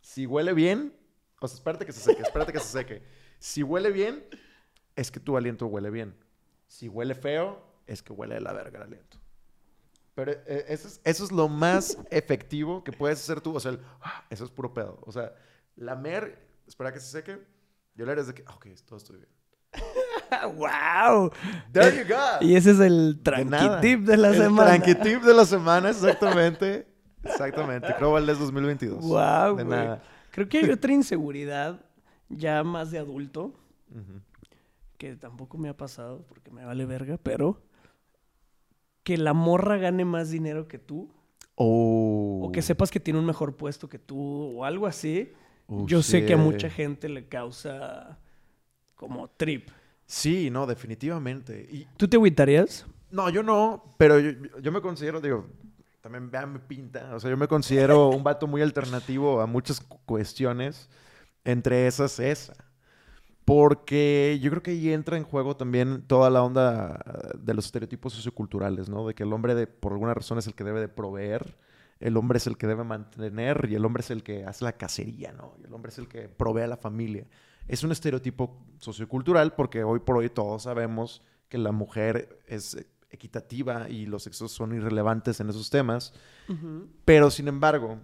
Si 0.00 0.26
huele 0.26 0.52
bien, 0.52 0.94
o 1.40 1.48
sea, 1.48 1.56
espérate 1.56 1.84
que 1.84 1.92
se 1.92 2.00
seque, 2.00 2.22
espérate 2.22 2.52
que 2.52 2.60
se 2.60 2.68
seque. 2.68 3.02
Si 3.38 3.62
huele 3.62 3.90
bien, 3.90 4.24
es 4.96 5.10
que 5.10 5.20
tu 5.20 5.36
aliento 5.36 5.66
huele 5.66 5.90
bien. 5.90 6.14
Si 6.66 6.88
huele 6.88 7.14
feo, 7.14 7.62
es 7.86 8.02
que 8.02 8.12
huele 8.12 8.34
de 8.34 8.40
la 8.40 8.52
verga 8.52 8.78
el 8.78 8.84
aliento. 8.84 9.18
Pero 10.18 10.32
eh, 10.32 10.64
eso 10.66 10.88
es, 10.88 11.00
eso 11.04 11.22
es 11.22 11.30
lo 11.30 11.48
más 11.48 11.96
efectivo 12.10 12.82
que 12.82 12.90
puedes 12.90 13.20
hacer 13.20 13.40
tú. 13.40 13.54
O 13.54 13.60
sea, 13.60 13.70
el, 13.70 13.80
ah, 14.02 14.24
eso 14.30 14.44
es 14.44 14.50
puro 14.50 14.74
pedo. 14.74 14.98
O 15.06 15.12
sea, 15.12 15.32
lamer, 15.76 16.44
esperar 16.66 16.90
a 16.90 16.94
que 16.94 16.98
se 16.98 17.06
seque, 17.06 17.38
y 17.96 18.02
oler 18.02 18.18
es 18.18 18.26
de 18.26 18.34
que, 18.34 18.42
ah, 18.48 18.56
ok, 18.56 18.66
todo 18.84 18.96
estoy 18.96 19.18
bien. 19.18 19.28
¡Wow! 20.56 21.30
There 21.70 21.96
you 21.96 22.12
go. 22.12 22.44
Y 22.44 22.56
ese 22.56 22.72
es 22.72 22.80
el 22.80 23.22
De 23.22 23.44
nada. 23.44 23.80
tranquitip 23.80 24.06
de 24.08 24.16
la 24.16 24.30
El 24.30 24.34
semana. 24.38 24.70
tranquitip 24.82 25.22
de 25.22 25.34
la 25.34 25.44
semana, 25.44 25.90
exactamente. 25.90 26.88
Exactamente. 27.22 27.94
Creo 27.96 28.10
Valdés 28.10 28.40
2022. 28.40 29.04
¡Wow! 29.04 29.56
De 29.56 29.64
nada. 29.64 30.02
Creo 30.32 30.48
que 30.48 30.58
hay 30.58 30.70
otra 30.70 30.92
inseguridad 30.92 31.78
ya 32.28 32.64
más 32.64 32.90
de 32.90 32.98
adulto 32.98 33.54
que 34.96 35.14
tampoco 35.14 35.58
me 35.58 35.68
ha 35.68 35.76
pasado 35.76 36.24
porque 36.28 36.50
me 36.50 36.64
vale 36.64 36.86
verga, 36.86 37.20
pero 37.22 37.62
que 39.08 39.16
la 39.16 39.32
morra 39.32 39.78
gane 39.78 40.04
más 40.04 40.28
dinero 40.30 40.68
que 40.68 40.76
tú 40.78 41.08
Oh. 41.54 42.42
o 42.44 42.52
que 42.52 42.60
sepas 42.60 42.90
que 42.90 43.00
tiene 43.00 43.18
un 43.18 43.24
mejor 43.24 43.56
puesto 43.56 43.88
que 43.88 43.98
tú 43.98 44.18
o 44.58 44.64
algo 44.66 44.86
así. 44.86 45.32
Oh, 45.66 45.86
Yo 45.86 46.02
sé 46.02 46.26
que 46.26 46.34
a 46.34 46.36
mucha 46.36 46.68
gente 46.68 47.08
le 47.08 47.26
causa 47.26 48.18
como 48.94 49.28
trip. 49.28 49.70
Sí, 50.04 50.50
no, 50.50 50.66
definitivamente. 50.66 51.66
Y, 51.72 51.86
¿Tú 51.96 52.06
te 52.06 52.16
agüitarías? 52.18 52.84
no, 53.10 53.30
yo 53.30 53.42
no, 53.42 53.94
pero 53.96 54.18
yo, 54.20 54.32
yo 54.60 54.70
me 54.72 54.82
considero, 54.82 55.22
digo, 55.22 55.46
también 56.02 56.30
vean 56.30 56.52
mi 56.52 56.58
pinta. 56.58 57.14
O 57.14 57.18
sea, 57.18 57.30
yo 57.30 57.36
me 57.38 57.48
considero 57.48 58.10
un 58.10 58.22
vato 58.22 58.46
muy 58.46 58.60
alternativo 58.60 59.40
a 59.40 59.46
muchas 59.46 59.80
cu- 59.80 59.98
cuestiones. 60.04 60.90
Entre 61.44 61.86
esas, 61.86 62.20
esa. 62.20 62.52
Porque 63.48 64.38
yo 64.42 64.50
creo 64.50 64.62
que 64.62 64.72
ahí 64.72 64.92
entra 64.92 65.16
en 65.16 65.24
juego 65.24 65.56
también 65.56 66.02
toda 66.02 66.28
la 66.28 66.42
onda 66.42 67.02
eh, 67.06 67.38
de 67.38 67.54
los 67.54 67.64
estereotipos 67.64 68.12
socioculturales, 68.12 68.90
¿no? 68.90 69.06
De 69.06 69.14
que 69.14 69.22
el 69.22 69.32
hombre, 69.32 69.54
de, 69.54 69.66
por 69.66 69.92
alguna 69.92 70.12
razón, 70.12 70.36
es 70.36 70.46
el 70.46 70.54
que 70.54 70.64
debe 70.64 70.80
de 70.80 70.88
proveer, 70.88 71.56
el 71.98 72.18
hombre 72.18 72.36
es 72.36 72.46
el 72.46 72.58
que 72.58 72.66
debe 72.66 72.84
mantener 72.84 73.66
y 73.70 73.74
el 73.74 73.86
hombre 73.86 74.02
es 74.02 74.10
el 74.10 74.22
que 74.22 74.44
hace 74.44 74.66
la 74.66 74.72
cacería, 74.72 75.32
¿no? 75.32 75.54
Y 75.62 75.64
el 75.64 75.72
hombre 75.72 75.90
es 75.90 75.96
el 75.96 76.08
que 76.08 76.28
provee 76.28 76.60
a 76.60 76.66
la 76.66 76.76
familia. 76.76 77.26
Es 77.66 77.82
un 77.82 77.90
estereotipo 77.90 78.66
sociocultural 78.80 79.54
porque 79.54 79.82
hoy 79.82 80.00
por 80.00 80.18
hoy 80.18 80.28
todos 80.28 80.64
sabemos 80.64 81.22
que 81.48 81.56
la 81.56 81.72
mujer 81.72 82.42
es 82.48 82.76
equitativa 83.08 83.88
y 83.88 84.04
los 84.04 84.24
sexos 84.24 84.52
son 84.52 84.74
irrelevantes 84.74 85.40
en 85.40 85.48
esos 85.48 85.70
temas. 85.70 86.12
Pero 87.06 87.30
sin 87.30 87.48
embargo, 87.48 87.98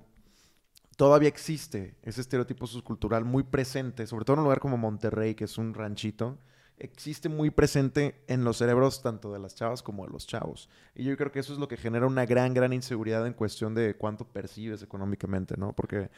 todavía 0.97 1.29
existe 1.29 1.97
ese 2.03 2.21
estereotipo 2.21 2.67
subcultural 2.67 3.25
muy 3.25 3.43
presente, 3.43 4.07
sobre 4.07 4.25
todo 4.25 4.35
en 4.35 4.41
un 4.41 4.45
lugar 4.45 4.61
como 4.61 4.77
Monterrey, 4.77 5.35
que 5.35 5.45
es 5.45 5.59
un 5.59 5.75
ranchito, 5.75 6.39
existe 6.77 7.29
muy 7.29 7.51
presente 7.51 8.25
en 8.27 8.45
los 8.45 8.59
cerebros 8.59 9.03
tanto 9.03 9.33
de 9.33 9.39
las 9.39 9.55
chavas 9.55 9.83
como 9.83 10.05
de 10.05 10.13
los 10.13 10.27
chavos. 10.27 10.69
Y 10.95 11.05
yo 11.05 11.17
creo 11.17 11.33
que 11.33 11.39
eso 11.41 11.53
es 11.53 11.59
lo 11.59 11.69
que 11.69 11.77
genera 11.77 12.07
una 12.07 12.27
gran, 12.27 12.55
gran 12.55 12.73
inseguridad 12.73 13.27
en 13.27 13.33
cuestión 13.33 13.75
de 13.75 13.97
cuánto 13.97 14.27
percibes 14.27 14.83
económicamente, 14.83 15.57
¿no? 15.57 15.73
Porque 15.73 16.11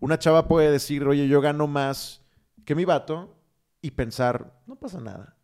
una 0.00 0.18
chava 0.18 0.48
puede 0.48 0.70
decir, 0.70 1.06
oye, 1.06 1.28
yo 1.28 1.40
gano 1.40 1.66
más 1.66 2.22
que 2.64 2.74
mi 2.74 2.84
vato 2.84 3.36
y 3.80 3.90
pensar, 3.92 4.60
no 4.66 4.76
pasa 4.76 5.00
nada, 5.00 5.36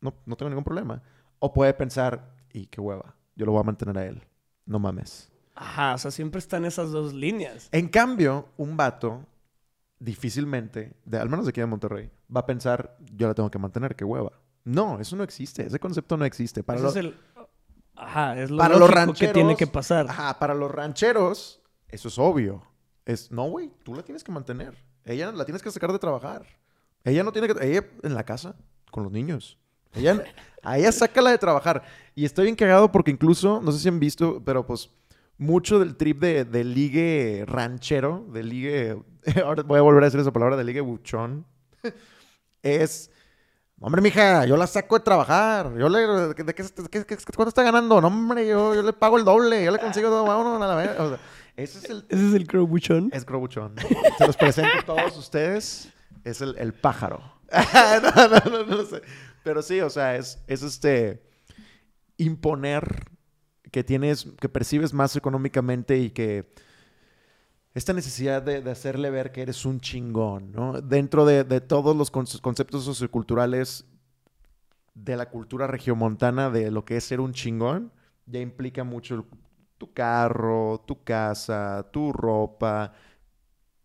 no, 0.00 0.14
no 0.26 0.36
tengo 0.36 0.50
ningún 0.50 0.64
problema. 0.64 1.02
O 1.38 1.52
puede 1.52 1.74
pensar, 1.74 2.34
y 2.52 2.66
qué 2.66 2.80
hueva, 2.80 3.14
yo 3.36 3.46
lo 3.46 3.52
voy 3.52 3.60
a 3.60 3.64
mantener 3.64 3.98
a 3.98 4.06
él, 4.06 4.22
no 4.66 4.78
mames. 4.78 5.30
Ajá, 5.60 5.94
o 5.94 5.98
sea, 5.98 6.10
siempre 6.10 6.38
están 6.38 6.64
esas 6.64 6.90
dos 6.90 7.12
líneas. 7.12 7.68
En 7.70 7.88
cambio, 7.88 8.48
un 8.56 8.78
vato 8.78 9.26
difícilmente, 9.98 10.94
de, 11.04 11.18
al 11.18 11.28
menos 11.28 11.44
de 11.44 11.50
aquí 11.50 11.60
de 11.60 11.66
Monterrey, 11.66 12.10
va 12.34 12.40
a 12.40 12.46
pensar, 12.46 12.96
yo 13.14 13.28
la 13.28 13.34
tengo 13.34 13.50
que 13.50 13.58
mantener, 13.58 13.94
qué 13.94 14.04
hueva. 14.04 14.32
No, 14.64 14.98
eso 15.00 15.16
no 15.16 15.22
existe, 15.22 15.66
ese 15.66 15.78
concepto 15.78 16.16
no 16.16 16.24
existe. 16.24 16.62
Para, 16.62 16.80
los, 16.80 16.96
es 16.96 17.04
el... 17.04 17.14
Ajá, 17.94 18.40
es 18.40 18.50
lo 18.50 18.56
para 18.56 18.78
los 18.78 18.88
lógico 18.90 19.12
que 19.12 19.28
tiene 19.28 19.52
rancheros- 19.52 19.58
que 19.58 19.66
pasar. 19.66 20.06
Ajá, 20.08 20.38
para 20.38 20.54
los 20.54 20.70
rancheros, 20.70 21.60
eso 21.88 22.08
es 22.08 22.18
obvio. 22.18 22.62
Es, 23.04 23.30
no, 23.30 23.44
güey, 23.50 23.70
tú 23.82 23.94
la 23.94 24.02
tienes 24.02 24.24
que 24.24 24.32
mantener. 24.32 24.82
Ella 25.04 25.30
la 25.30 25.44
tienes 25.44 25.62
que 25.62 25.70
sacar 25.70 25.92
de 25.92 25.98
trabajar. 25.98 26.46
Ella 27.04 27.22
no 27.22 27.32
tiene 27.32 27.48
que... 27.48 27.66
Ella 27.66 27.86
en 28.02 28.14
la 28.14 28.24
casa, 28.24 28.56
con 28.90 29.02
los 29.02 29.12
niños. 29.12 29.58
Ella, 29.92 30.24
a 30.62 30.78
ella 30.78 30.90
sácala 30.92 31.30
de 31.30 31.38
trabajar. 31.38 31.82
Y 32.14 32.24
estoy 32.24 32.44
bien 32.44 32.56
cagado 32.56 32.90
porque 32.90 33.10
incluso, 33.10 33.60
no 33.60 33.72
sé 33.72 33.78
si 33.80 33.88
han 33.88 34.00
visto, 34.00 34.42
pero 34.42 34.64
pues 34.66 34.88
mucho 35.40 35.78
del 35.78 35.96
trip 35.96 36.20
de, 36.20 36.44
de 36.44 36.64
ligue 36.64 37.44
ranchero, 37.46 38.26
de 38.32 38.42
ligue... 38.42 39.02
Ahora 39.44 39.62
voy 39.62 39.78
a 39.78 39.82
volver 39.82 40.02
a 40.02 40.06
decir 40.06 40.20
esa 40.20 40.32
palabra, 40.32 40.56
de 40.56 40.64
ligue 40.64 40.80
buchón. 40.80 41.46
es... 42.62 43.10
Hombre, 43.82 44.02
mija, 44.02 44.44
yo 44.44 44.58
la 44.58 44.66
saco 44.66 44.98
de 44.98 45.04
trabajar. 45.04 45.74
Yo 45.78 45.88
le... 45.88 46.00
¿de 46.00 46.34
qué- 46.34 46.44
de 46.44 46.54
qué- 46.54 46.62
de 46.62 46.88
qué- 47.06 47.16
¿Cuánto 47.34 47.48
está 47.48 47.62
ganando? 47.62 47.98
No, 48.02 48.08
hombre, 48.08 48.46
yo, 48.46 48.74
yo 48.74 48.82
le 48.82 48.92
pago 48.92 49.16
el 49.16 49.24
doble. 49.24 49.64
Yo 49.64 49.70
le 49.70 49.78
consigo 49.78 50.10
todo. 50.10 50.24
Vámonos 50.24 50.60
a 50.60 50.66
la 50.66 50.74
verga. 50.74 51.02
O 51.02 51.08
sea, 51.08 51.18
ese 51.56 51.78
es 51.78 51.84
el... 51.88 52.04
Ese 52.10 52.28
es 52.28 52.34
el 52.34 52.46
crow 52.46 52.66
buchón. 52.66 53.08
Es 53.12 53.24
Grobuchón. 53.24 53.74
Se 54.18 54.26
los 54.26 54.36
presento 54.36 54.70
a 54.80 54.84
todos 54.84 55.16
ustedes. 55.16 55.88
Es 56.24 56.42
el, 56.42 56.54
el 56.58 56.74
pájaro. 56.74 57.22
no, 58.02 58.28
no, 58.28 58.40
no, 58.50 58.64
no 58.66 58.76
lo 58.76 58.84
sé. 58.84 59.00
Pero 59.42 59.62
sí, 59.62 59.80
o 59.80 59.88
sea, 59.88 60.14
es, 60.16 60.42
es 60.46 60.62
este... 60.62 61.22
Imponer 62.18 63.06
que 63.70 63.84
tienes... 63.84 64.28
Que 64.40 64.48
percibes 64.48 64.92
más 64.92 65.16
económicamente 65.16 65.98
y 65.98 66.10
que... 66.10 66.52
Esta 67.72 67.92
necesidad 67.92 68.42
de, 68.42 68.68
hacerle 68.68 69.10
ver 69.10 69.30
que 69.30 69.42
eres 69.42 69.64
un 69.64 69.80
chingón, 69.80 70.50
¿no? 70.50 70.80
Dentro 70.80 71.24
de, 71.24 71.44
todos 71.60 71.94
los 71.96 72.10
conce- 72.12 72.40
conceptos 72.40 72.84
socioculturales 72.84 73.86
de 74.94 75.16
la 75.16 75.30
cultura 75.30 75.68
regiomontana 75.68 76.50
de 76.50 76.72
lo 76.72 76.84
que 76.84 76.96
es 76.96 77.04
ser 77.04 77.20
un 77.20 77.32
chingón, 77.32 77.92
ya 78.26 78.40
implica 78.40 78.82
mucho 78.82 79.24
tu 79.78 79.92
carro, 79.92 80.82
tu 80.84 81.04
casa, 81.04 81.88
tu 81.92 82.12
ropa, 82.12 82.92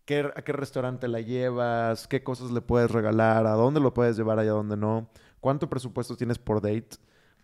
qué, 0.04 0.30
a 0.34 0.42
qué 0.42 0.52
restaurante 0.52 1.06
la 1.06 1.20
llevas, 1.20 2.08
qué 2.08 2.24
cosas 2.24 2.50
le 2.50 2.60
puedes 2.60 2.90
regalar, 2.90 3.46
a 3.46 3.52
dónde 3.52 3.80
lo 3.80 3.94
puedes 3.94 4.16
llevar 4.16 4.38
y 4.38 4.48
a 4.48 4.52
dónde 4.52 4.76
no, 4.76 5.08
cuánto 5.40 5.70
presupuesto 5.70 6.16
tienes 6.16 6.38
por 6.38 6.60
date. 6.60 6.96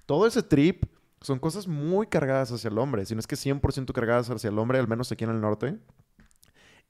Todo 0.06 0.26
ese 0.26 0.42
trip 0.42 0.84
son 1.22 1.38
cosas 1.38 1.66
muy 1.66 2.06
cargadas 2.06 2.50
hacia 2.52 2.68
el 2.68 2.78
hombre, 2.78 3.06
si 3.06 3.14
no 3.14 3.20
es 3.20 3.26
que 3.26 3.36
100% 3.36 3.92
cargadas 3.92 4.30
hacia 4.30 4.50
el 4.50 4.58
hombre, 4.58 4.78
al 4.78 4.88
menos 4.88 5.10
aquí 5.12 5.24
en 5.24 5.30
el 5.30 5.40
norte. 5.40 5.78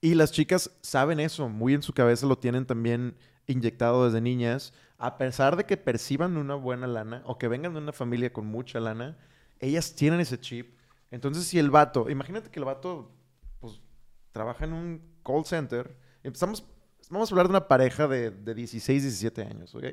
Y 0.01 0.15
las 0.15 0.33
chicas 0.33 0.71
saben 0.81 1.21
eso, 1.21 1.49
muy 1.49 1.75
en 1.75 1.83
su 1.83 1.93
cabeza 1.93 2.27
lo 2.27 2.37
tienen 2.37 2.67
también 2.67 3.17
inyectado 3.47 4.05
desde 4.05 4.21
niñas. 4.21 4.73
A 4.99 5.17
pesar 5.17 5.57
de 5.57 5.65
que 5.65 5.77
perciban 5.77 6.37
una 6.37 6.55
buena 6.55 6.87
lana 6.87 7.23
o 7.25 7.39
que 7.39 7.49
vengan 7.49 7.73
de 7.73 7.81
una 7.81 7.93
familia 7.93 8.33
con 8.33 8.47
mucha 8.47 8.81
lana, 8.81 9.17
ellas 9.61 9.95
tienen 9.95 10.21
ese 10.21 10.41
chip. 10.41 10.77
Entonces, 11.11 11.45
si 11.45 11.59
el 11.59 11.71
vato, 11.71 12.11
imagínate 12.11 12.51
que 12.51 12.59
el 12.59 12.65
vato, 12.65 13.13
pues, 13.61 13.81
trabaja 14.33 14.65
en 14.65 14.73
un 14.73 15.03
call 15.25 15.45
center. 15.45 15.97
Empezamos, 16.23 16.65
vamos 17.11 17.31
a 17.31 17.35
hablar 17.35 17.47
de 17.47 17.51
una 17.51 17.69
pareja 17.69 18.09
de, 18.09 18.31
de 18.31 18.55
16, 18.55 19.03
17 19.03 19.43
años, 19.43 19.75
¿ok? 19.75 19.85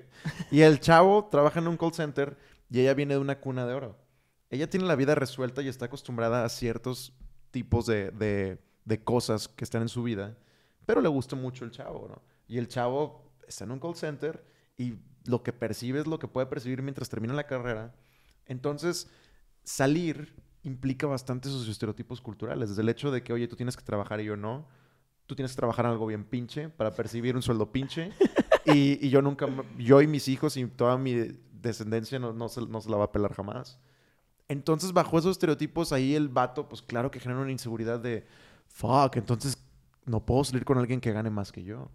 Y 0.49 0.61
el 0.61 0.79
chavo 0.79 1.27
trabaja 1.29 1.59
en 1.59 1.67
un 1.67 1.77
call 1.77 1.93
center 1.93 2.37
y 2.69 2.79
ella 2.79 2.93
viene 2.93 3.15
de 3.15 3.19
una 3.19 3.39
cuna 3.39 3.67
de 3.67 3.73
oro. 3.73 4.08
Ella 4.49 4.69
tiene 4.69 4.85
la 4.85 4.95
vida 4.95 5.15
resuelta 5.15 5.61
y 5.61 5.67
está 5.67 5.85
acostumbrada 5.85 6.43
a 6.45 6.49
ciertos 6.49 7.13
tipos 7.51 7.85
de, 7.85 8.11
de- 8.11 8.59
de 8.85 9.03
cosas 9.03 9.47
que 9.47 9.63
están 9.63 9.83
en 9.83 9.89
su 9.89 10.01
vida, 10.01 10.35
pero 10.85 11.01
le 11.01 11.09
gusta 11.09 11.35
mucho 11.35 11.63
el 11.65 11.69
chavo, 11.71 12.07
¿no? 12.07 12.21
Y 12.47 12.57
el 12.57 12.67
chavo 12.67 13.31
está 13.47 13.63
en 13.65 13.71
un 13.71 13.79
call 13.79 13.95
center 13.95 14.43
y 14.77 14.95
lo 15.25 15.43
que 15.43 15.53
percibe 15.53 15.99
es 15.99 16.07
lo 16.07 16.17
que 16.17 16.27
puede 16.27 16.47
percibir 16.47 16.81
mientras 16.81 17.07
termina 17.09 17.33
la 17.35 17.45
carrera. 17.45 17.93
Entonces, 18.47 19.07
salir 19.63 20.33
implica 20.63 21.05
bastante 21.05 21.49
sus 21.49 21.67
estereotipos 21.69 22.19
culturales. 22.21 22.69
Desde 22.69 22.81
el 22.81 22.89
hecho 22.89 23.11
de 23.11 23.21
que, 23.21 23.31
oye, 23.33 23.47
tú 23.47 23.55
tienes 23.55 23.77
que 23.77 23.83
trabajar 23.83 24.19
y 24.21 24.25
yo 24.25 24.35
no. 24.35 24.67
Tú 25.27 25.35
tienes 25.35 25.51
que 25.51 25.57
trabajar 25.57 25.85
en 25.85 25.91
algo 25.91 26.07
bien 26.07 26.23
pinche 26.23 26.69
para 26.69 26.91
percibir 26.95 27.35
un 27.35 27.43
sueldo 27.43 27.71
pinche. 27.71 28.11
y, 28.65 29.05
y 29.05 29.09
yo 29.11 29.21
nunca, 29.21 29.47
yo 29.77 30.01
y 30.01 30.07
mis 30.07 30.27
hijos 30.27 30.57
y 30.57 30.65
toda 30.65 30.97
mi 30.97 31.13
descendencia 31.51 32.17
no, 32.17 32.33
no, 32.33 32.49
se, 32.49 32.61
no 32.65 32.81
se 32.81 32.89
la 32.89 32.97
va 32.97 33.05
a 33.05 33.11
pelar 33.11 33.33
jamás. 33.35 33.79
Entonces, 34.49 34.91
bajo 34.91 35.17
esos 35.17 35.31
estereotipos, 35.31 35.93
ahí 35.93 36.15
el 36.15 36.27
vato, 36.27 36.67
pues 36.67 36.81
claro 36.81 37.11
que 37.11 37.19
genera 37.19 37.39
una 37.39 37.51
inseguridad 37.51 37.99
de, 37.99 38.25
fuck, 38.67 39.15
entonces 39.15 39.57
no 40.05 40.25
puedo 40.25 40.43
salir 40.43 40.65
con 40.65 40.77
alguien 40.77 40.99
que 40.99 41.13
gane 41.13 41.29
más 41.29 41.51
que 41.51 41.63
yo. 41.63 41.89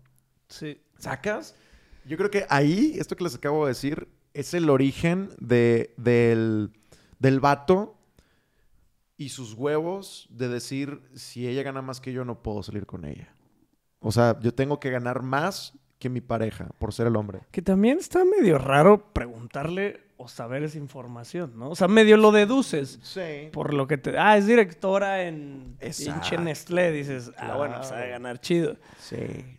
Sí. 0.48 0.80
¿Sacas? 0.98 1.56
Yo 2.04 2.16
creo 2.16 2.30
que 2.30 2.46
ahí, 2.48 2.94
esto 2.96 3.16
que 3.16 3.24
les 3.24 3.34
acabo 3.34 3.64
de 3.64 3.72
decir, 3.72 4.08
es 4.34 4.54
el 4.54 4.70
origen 4.70 5.30
de, 5.38 5.94
del, 5.96 6.70
del 7.18 7.40
vato 7.40 7.98
y 9.16 9.30
sus 9.30 9.54
huevos 9.54 10.28
de 10.30 10.48
decir, 10.48 11.02
si 11.14 11.48
ella 11.48 11.62
gana 11.62 11.82
más 11.82 12.00
que 12.00 12.12
yo, 12.12 12.24
no 12.24 12.42
puedo 12.42 12.62
salir 12.62 12.86
con 12.86 13.04
ella. 13.04 13.34
O 14.00 14.12
sea, 14.12 14.38
yo 14.40 14.54
tengo 14.54 14.78
que 14.78 14.90
ganar 14.90 15.22
más 15.22 15.78
que 15.98 16.10
mi 16.10 16.20
pareja 16.20 16.68
por 16.78 16.92
ser 16.92 17.06
el 17.06 17.16
hombre. 17.16 17.40
Que 17.50 17.62
también 17.62 17.98
está 17.98 18.24
medio 18.24 18.58
raro 18.58 19.12
preguntarle 19.12 20.03
o 20.16 20.28
saber 20.28 20.62
esa 20.62 20.78
información, 20.78 21.52
¿no? 21.56 21.70
O 21.70 21.74
sea, 21.74 21.88
medio 21.88 22.16
lo 22.16 22.30
deduces. 22.32 22.98
Sí. 23.02 23.48
Por 23.52 23.74
lo 23.74 23.86
que 23.86 23.98
te... 23.98 24.16
Ah, 24.16 24.36
es 24.36 24.46
directora 24.46 25.24
en 25.24 25.76
pinche 25.80 26.38
Nestlé. 26.38 26.92
Dices, 26.92 27.32
ah, 27.36 27.56
bueno, 27.56 27.74
Claro. 27.74 27.88
sabe 27.88 28.10
ganar 28.10 28.40
chido. 28.40 28.76
Sí. 29.00 29.16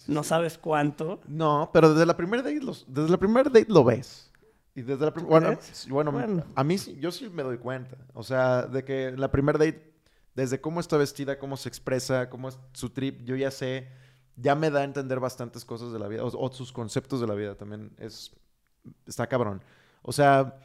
No 0.08 0.24
sabes 0.24 0.58
cuánto. 0.58 1.20
No, 1.28 1.70
pero 1.74 1.92
desde 1.94 2.06
la 2.06 2.16
primera 2.16 2.42
date, 2.42 2.62
los- 2.62 2.86
desde 2.88 3.10
la 3.10 3.18
primera 3.18 3.50
date 3.50 3.66
lo 3.68 3.84
ves. 3.84 4.32
Y 4.76 4.82
desde 4.82 5.06
la 5.06 5.12
bueno, 5.12 5.58
sí, 5.62 5.90
bueno, 5.90 6.12
Bueno. 6.12 6.44
a 6.56 6.64
mí 6.64 6.78
sí- 6.78 6.98
yo 7.00 7.12
sí 7.12 7.30
me 7.30 7.44
doy 7.44 7.58
cuenta. 7.58 7.98
O 8.14 8.24
sea, 8.24 8.64
de 8.64 8.84
que 8.84 9.12
la 9.16 9.32
primera 9.32 9.58
date, 9.58 9.94
desde 10.36 10.60
cómo 10.60 10.80
está 10.80 10.98
vestida, 10.98 11.38
cómo 11.40 11.56
se 11.58 11.70
expresa, 11.70 12.30
cómo 12.30 12.50
es 12.50 12.60
su 12.74 12.90
trip, 12.90 13.24
yo 13.24 13.36
ya 13.38 13.52
sé, 13.52 13.88
ya 14.36 14.54
me 14.56 14.70
da 14.70 14.82
a 14.82 14.84
entender 14.84 15.20
bastantes 15.22 15.64
cosas 15.64 15.94
de 15.94 16.00
la 16.00 16.08
vida, 16.10 16.24
o, 16.26 16.28
o 16.28 16.52
sus 16.52 16.74
conceptos 16.74 17.22
de 17.22 17.28
la 17.28 17.36
vida 17.36 17.56
también. 17.56 17.92
Es, 17.98 18.32
está 19.06 19.28
cabrón. 19.28 19.62
O 20.08 20.12
sea, 20.12 20.56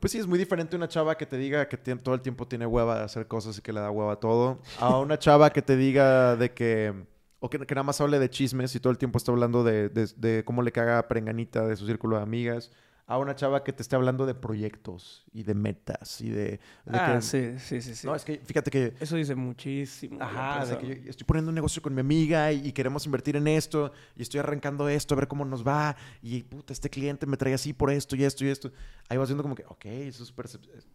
pues 0.00 0.12
sí, 0.12 0.18
es 0.18 0.26
muy 0.26 0.38
diferente 0.38 0.76
una 0.76 0.88
chava 0.88 1.16
que 1.16 1.26
te 1.26 1.36
diga 1.36 1.68
que 1.68 1.76
todo 1.76 2.14
el 2.14 2.20
tiempo 2.20 2.48
tiene 2.48 2.66
hueva 2.66 2.98
de 2.98 3.04
hacer 3.04 3.26
cosas 3.26 3.58
y 3.58 3.62
que 3.62 3.72
le 3.72 3.80
da 3.80 3.90
hueva 3.90 4.12
a 4.14 4.16
todo, 4.16 4.60
a 4.80 4.98
una 4.98 5.18
chava 5.18 5.50
que 5.50 5.62
te 5.62 5.76
diga 5.76 6.36
de 6.36 6.52
que, 6.52 6.94
o 7.38 7.50
que, 7.50 7.58
nada 7.58 7.82
más 7.82 8.00
hable 8.00 8.18
de 8.18 8.30
chismes 8.30 8.74
y 8.74 8.80
todo 8.80 8.90
el 8.90 8.98
tiempo 8.98 9.18
está 9.18 9.30
hablando 9.30 9.62
de, 9.62 9.88
de- 9.88 10.08
de 10.16 10.44
cómo 10.44 10.62
le 10.62 10.72
caga 10.72 11.06
prenganita 11.06 11.66
de 11.66 11.76
su 11.76 11.86
círculo 11.86 12.16
de 12.16 12.22
amigas, 12.22 12.70
a 13.12 13.18
una 13.18 13.34
chava 13.34 13.64
que 13.64 13.72
te 13.72 13.82
esté 13.82 13.96
hablando 13.96 14.24
de 14.24 14.34
proyectos 14.34 15.24
y 15.32 15.42
de 15.42 15.54
metas 15.54 16.20
y 16.20 16.30
de... 16.30 16.44
de 16.44 16.60
Ah, 16.92 17.14
que- 17.16 17.22
sí, 17.22 17.58
sí, 17.58 17.82
sí, 17.82 17.94
sí. 17.96 18.06
No, 18.06 18.14
es 18.14 18.24
que 18.24 18.38
fíjate 18.38 18.70
que 18.70 18.94
Eso 19.00 19.16
dice 19.16 19.34
muchísimo. 19.34 20.18
Ajá, 20.22 20.64
de 20.64 20.78
que 20.78 21.02
yo 21.02 21.10
estoy 21.10 21.24
poniendo 21.26 21.48
un 21.48 21.56
negocio 21.56 21.82
con 21.82 21.92
mi 21.92 22.00
amiga 22.00 22.52
y, 22.52 22.68
y 22.68 22.72
queremos 22.72 23.04
invertir 23.06 23.34
en 23.34 23.48
esto 23.48 23.92
y 24.14 24.22
estoy 24.22 24.38
arrancando 24.38 24.88
esto 24.88 25.14
a 25.14 25.16
ver 25.18 25.26
cómo 25.26 25.44
nos 25.44 25.66
va 25.66 25.96
y 26.22 26.44
puta, 26.44 26.72
este 26.72 26.88
cliente 26.88 27.26
me 27.26 27.36
trae 27.36 27.52
así 27.52 27.72
por 27.72 27.90
esto 27.90 28.14
y 28.14 28.22
esto 28.22 28.44
y 28.44 28.48
esto. 28.48 28.70
Ahí 29.08 29.18
vas 29.18 29.28
viendo 29.28 29.42
como 29.42 29.56
que, 29.56 29.64
ok, 29.66 29.84
eso 29.86 30.22
es. 30.22 30.32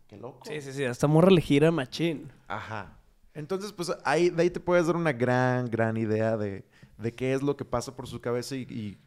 Qué 0.07 0.15
loco. 0.15 0.47
Sí, 0.47 0.61
sí, 0.61 0.71
sí. 0.71 0.85
Hasta 0.85 1.07
morra 1.07 1.29
le 1.31 1.41
gira 1.41 1.69
machín. 1.69 2.31
Ajá. 2.47 2.97
Entonces, 3.33 3.73
pues 3.73 3.91
ahí, 4.05 4.29
de 4.29 4.41
ahí 4.43 4.49
te 4.49 4.61
puedes 4.61 4.87
dar 4.87 4.95
una 4.95 5.11
gran, 5.11 5.69
gran 5.69 5.97
idea 5.97 6.37
de, 6.37 6.63
de 6.97 7.11
qué 7.11 7.33
es 7.33 7.41
lo 7.43 7.57
que 7.57 7.65
pasa 7.65 7.93
por 7.93 8.07
su 8.07 8.21
cabeza 8.21 8.55
y, 8.55 8.61
y 8.61 8.97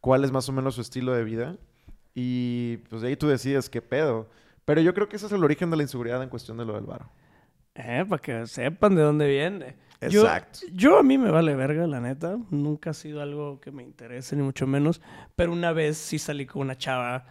cuál 0.00 0.22
es 0.24 0.30
más 0.30 0.48
o 0.48 0.52
menos 0.52 0.76
su 0.76 0.80
estilo 0.80 1.12
de 1.12 1.24
vida. 1.24 1.56
Y 2.14 2.78
pues 2.88 3.02
de 3.02 3.08
ahí 3.08 3.16
tú 3.16 3.28
decides 3.28 3.70
qué 3.70 3.82
pedo. 3.82 4.28
Pero 4.64 4.80
yo 4.80 4.94
creo 4.94 5.08
que 5.08 5.16
ese 5.16 5.26
es 5.26 5.32
el 5.32 5.42
origen 5.42 5.70
de 5.70 5.76
la 5.76 5.82
inseguridad 5.82 6.22
en 6.22 6.28
cuestión 6.28 6.56
de 6.56 6.64
lo 6.64 6.74
del 6.74 6.84
varo. 6.84 7.10
Eh, 7.74 8.04
para 8.08 8.20
que 8.20 8.46
sepan 8.46 8.94
de 8.94 9.02
dónde 9.02 9.26
viene. 9.26 9.76
Exacto. 10.00 10.60
Yo, 10.72 10.98
a 10.98 11.02
mí 11.02 11.16
me 11.16 11.30
vale 11.30 11.54
verga, 11.54 11.86
la 11.86 12.00
neta. 12.00 12.36
Nunca 12.50 12.90
ha 12.90 12.94
sido 12.94 13.22
algo 13.22 13.60
que 13.60 13.70
me 13.70 13.82
interese, 13.82 14.36
ni 14.36 14.42
mucho 14.42 14.66
menos. 14.66 15.00
Pero 15.36 15.52
una 15.52 15.72
vez 15.72 15.96
sí 15.96 16.18
salí 16.18 16.46
con 16.46 16.62
una 16.62 16.76
chava 16.76 17.26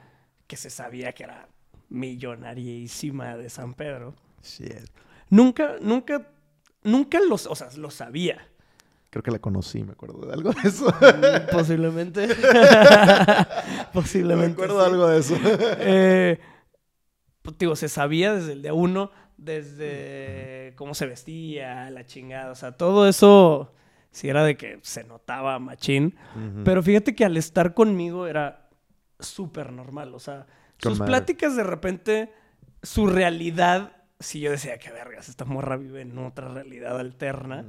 que 0.47 0.57
se 0.57 0.69
sabía 0.69 1.11
que 1.13 1.23
era 1.23 1.47
millonarísima 1.89 3.38
de 3.38 3.49
San 3.49 3.73
Pedro. 3.73 4.15
Shit. 4.41 4.89
Nunca, 5.29 5.75
nunca, 5.82 6.27
nunca 6.84 7.19
lo, 7.19 7.36
o 7.36 7.55
sea, 7.55 7.69
lo 7.77 7.91
sabía. 7.91 8.47
Creo 9.12 9.22
que 9.24 9.30
la 9.32 9.39
conocí, 9.39 9.84
me 9.84 9.91
acuerdo 9.91 10.26
de 10.26 10.34
algo 10.34 10.51
de 10.53 10.68
eso. 10.70 10.88
Mm, 10.88 11.51
Posiblemente. 11.51 12.28
Posiblemente. 13.93 14.47
me 14.47 14.53
acuerdo 14.64 14.78
de 14.80 14.84
sí. 14.86 14.91
algo 14.91 15.07
de 15.07 15.20
eso. 15.20 15.36
Eh, 15.80 16.39
pues, 17.41 17.57
digo, 17.57 17.76
se 17.76 17.89
sabía 17.89 18.34
desde 18.34 18.53
el 18.53 18.62
día 18.62 18.74
uno, 18.74 19.12
desde 19.38 20.74
cómo 20.78 20.93
se 20.93 21.05
vestía, 21.07 21.89
la 21.89 22.05
chingada. 22.05 22.51
O 22.51 22.55
sea, 22.55 22.72
todo 22.78 23.07
eso 23.07 23.74
sí 24.12 24.30
era 24.30 24.43
de 24.43 24.55
que 24.55 24.80
se 24.82 25.03
notaba 25.03 25.59
machín. 25.59 26.16
Pero 26.64 26.82
fíjate 26.82 27.14
que 27.16 27.26
al 27.26 27.36
estar 27.38 27.74
conmigo 27.74 28.28
era 28.28 28.70
súper 29.20 29.72
normal. 29.74 30.14
O 30.16 30.20
sea, 30.20 30.45
Con 30.82 30.93
sus 30.93 30.99
madre. 30.99 31.09
pláticas 31.12 31.55
de 31.55 31.64
repente, 31.64 32.34
su 32.82 33.07
realidad, 33.07 33.91
sí 34.20 34.39
yo 34.39 34.51
decía 34.51 34.78
que 34.78 34.91
vergas, 34.91 35.28
esta 35.28 35.43
morra 35.45 35.76
vive 35.76 36.01
en 36.01 36.18
otra 36.18 36.47
realidad 36.47 36.97
alterna. 36.99 37.66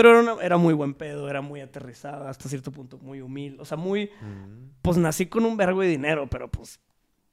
Pero 0.00 0.10
era, 0.20 0.32
una- 0.32 0.40
era 0.44 0.56
muy 0.58 0.74
buen 0.74 0.94
pedo, 0.94 1.28
era 1.28 1.40
muy 1.40 1.60
aterrizada, 1.60 2.30
hasta 2.30 2.48
cierto 2.48 2.70
punto 2.70 2.98
muy 2.98 3.20
humilde. 3.20 3.60
O 3.60 3.64
sea, 3.64 3.76
muy, 3.76 4.04
Ujú. 4.04 4.70
pues 4.80 4.96
nací 4.96 5.26
con 5.26 5.44
un 5.44 5.56
vergo 5.56 5.80
de 5.80 5.88
dinero, 5.88 6.28
pero 6.30 6.48
pues, 6.48 6.78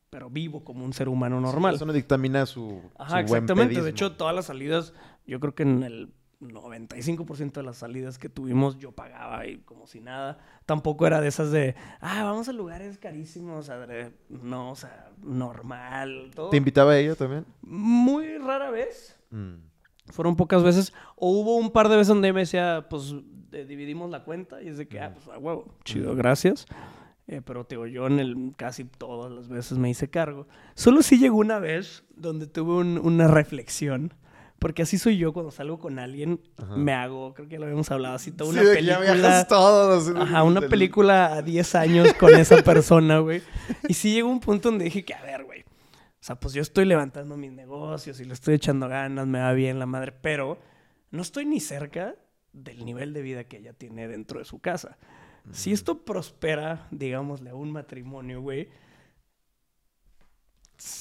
pero 0.10 0.32
vivo 0.32 0.64
como 0.64 0.84
un 0.84 0.92
ser 0.92 1.08
humano 1.08 1.40
normal. 1.40 1.76
Eso 1.76 1.86
no 1.86 1.94
dictamina 1.94 2.48
su. 2.48 2.82
Ajá, 2.98 3.08
su 3.22 3.28
buen 3.28 3.44
exactamente. 3.44 3.68
pedismo. 3.76 3.84
De 3.84 3.90
hecho, 3.92 4.12
todas 4.14 4.34
las 4.34 4.46
salidas, 4.46 4.94
yo 5.28 5.40
creo 5.40 5.54
que 5.54 5.62
en 5.62 5.84
el 5.84 6.14
95% 6.42 7.52
de 7.54 7.64
las 7.64 7.78
salidas 7.78 8.18
que 8.18 8.30
tuvimos 8.30 8.78
yo 8.80 8.92
pagaba 8.92 9.46
y 9.46 9.58
como 9.60 9.86
si 9.86 10.02
nada. 10.02 10.40
Tampoco 10.66 11.06
era 11.06 11.22
de 11.22 11.28
esas 11.28 11.52
de, 11.52 11.76
ah, 12.02 12.24
vamos 12.24 12.50
a 12.50 12.54
lugares 12.54 12.98
carísimos, 12.98 13.70
adre-". 13.70 14.12
no, 14.30 14.72
o 14.72 14.76
sea, 14.76 15.12
normal, 15.22 16.32
todo. 16.34 16.50
¿Te 16.50 16.58
invitaba 16.58 16.98
ella 16.98 17.14
también? 17.16 17.46
Muy 17.62 18.38
rara 18.40 18.72
vez. 18.72 19.16
Mm. 19.30 19.56
Fueron 20.12 20.36
pocas 20.36 20.64
veces. 20.64 20.94
O 21.16 21.30
hubo 21.32 21.56
un 21.58 21.72
par 21.72 21.90
de 21.90 21.96
veces 21.96 22.08
donde 22.10 22.32
me 22.34 22.42
decía, 22.42 22.86
pues 22.90 23.14
de- 23.52 23.66
dividimos 23.66 24.10
la 24.12 24.24
cuenta 24.24 24.62
y 24.62 24.68
es 24.68 24.78
de 24.78 24.88
que, 24.88 25.00
ah, 25.00 25.14
pues 25.14 25.28
a 25.28 25.40
huevo, 25.40 25.66
chido, 25.84 26.16
gracias. 26.16 26.66
Eh, 27.28 27.42
pero 27.44 27.66
te 27.66 27.76
digo, 27.76 27.88
yo 27.88 28.06
en 28.06 28.20
el 28.20 28.54
casi 28.56 28.84
todas 28.86 29.32
las 29.32 29.48
veces 29.50 29.78
me 29.80 29.90
hice 29.90 30.10
cargo. 30.10 30.48
Solo 30.76 31.02
sí 31.02 31.18
llegó 31.18 31.38
una 31.38 31.58
vez 31.58 32.04
donde 32.16 32.46
tuve 32.48 32.74
un- 32.74 33.00
una 33.00 33.28
reflexión. 33.28 34.14
Porque 34.58 34.84
así 34.84 34.98
soy 34.98 35.18
yo 35.18 35.34
cuando 35.34 35.52
salgo 35.52 35.80
con 35.80 36.00
alguien, 36.00 36.40
Ajá. 36.58 36.78
me 36.78 36.94
hago, 36.94 37.34
creo 37.34 37.48
que 37.48 37.54
ya 37.56 37.60
lo 37.60 37.66
habíamos 37.66 37.92
hablado 37.92 38.16
así, 38.16 38.32
toda 38.32 38.54
Sí, 38.54 38.60
una 38.60 38.68
ya 38.70 38.74
película. 39.00 39.14
viajas 39.14 39.48
todos. 39.50 40.14
Ajá, 40.16 40.44
una 40.44 40.62
del- 40.62 40.70
película 40.70 41.34
a 41.34 41.42
10 41.42 41.76
años 41.76 42.14
con 42.14 42.34
esa 42.36 42.64
persona, 42.64 43.20
güey. 43.20 43.42
Y 43.90 43.94
sí 43.96 44.14
llegó 44.14 44.30
un 44.30 44.40
punto 44.40 44.70
donde 44.70 44.86
dije 44.86 45.04
que, 45.04 45.14
a 45.14 45.22
ver, 45.24 45.44
güey. 45.44 45.65
O 46.26 46.28
sea, 46.28 46.40
pues 46.40 46.56
yo 46.56 46.64
estoy 46.64 46.86
levantando 46.86 47.38
mis 47.38 47.52
negocios 47.52 48.20
y 48.20 48.26
le 48.26 48.34
estoy 48.34 48.56
echando 48.56 48.88
ganas, 48.90 49.28
me 49.28 49.38
va 49.42 49.54
bien 49.54 49.78
la 49.78 49.86
madre, 49.86 50.12
pero 50.12 50.58
no 51.12 51.22
estoy 51.22 51.46
ni 51.46 51.60
cerca 51.60 52.16
del 52.52 52.84
nivel 52.84 53.14
de 53.14 53.22
vida 53.22 53.44
que 53.44 53.58
ella 53.58 53.74
tiene 53.74 54.08
dentro 54.08 54.40
de 54.40 54.46
su 54.46 54.58
casa. 54.58 54.98
Si 55.52 55.72
esto 55.72 56.04
prospera, 56.04 56.88
digámosle, 56.90 57.52
a 57.52 57.54
un 57.54 57.72
matrimonio, 57.72 58.42
güey. 58.42 58.70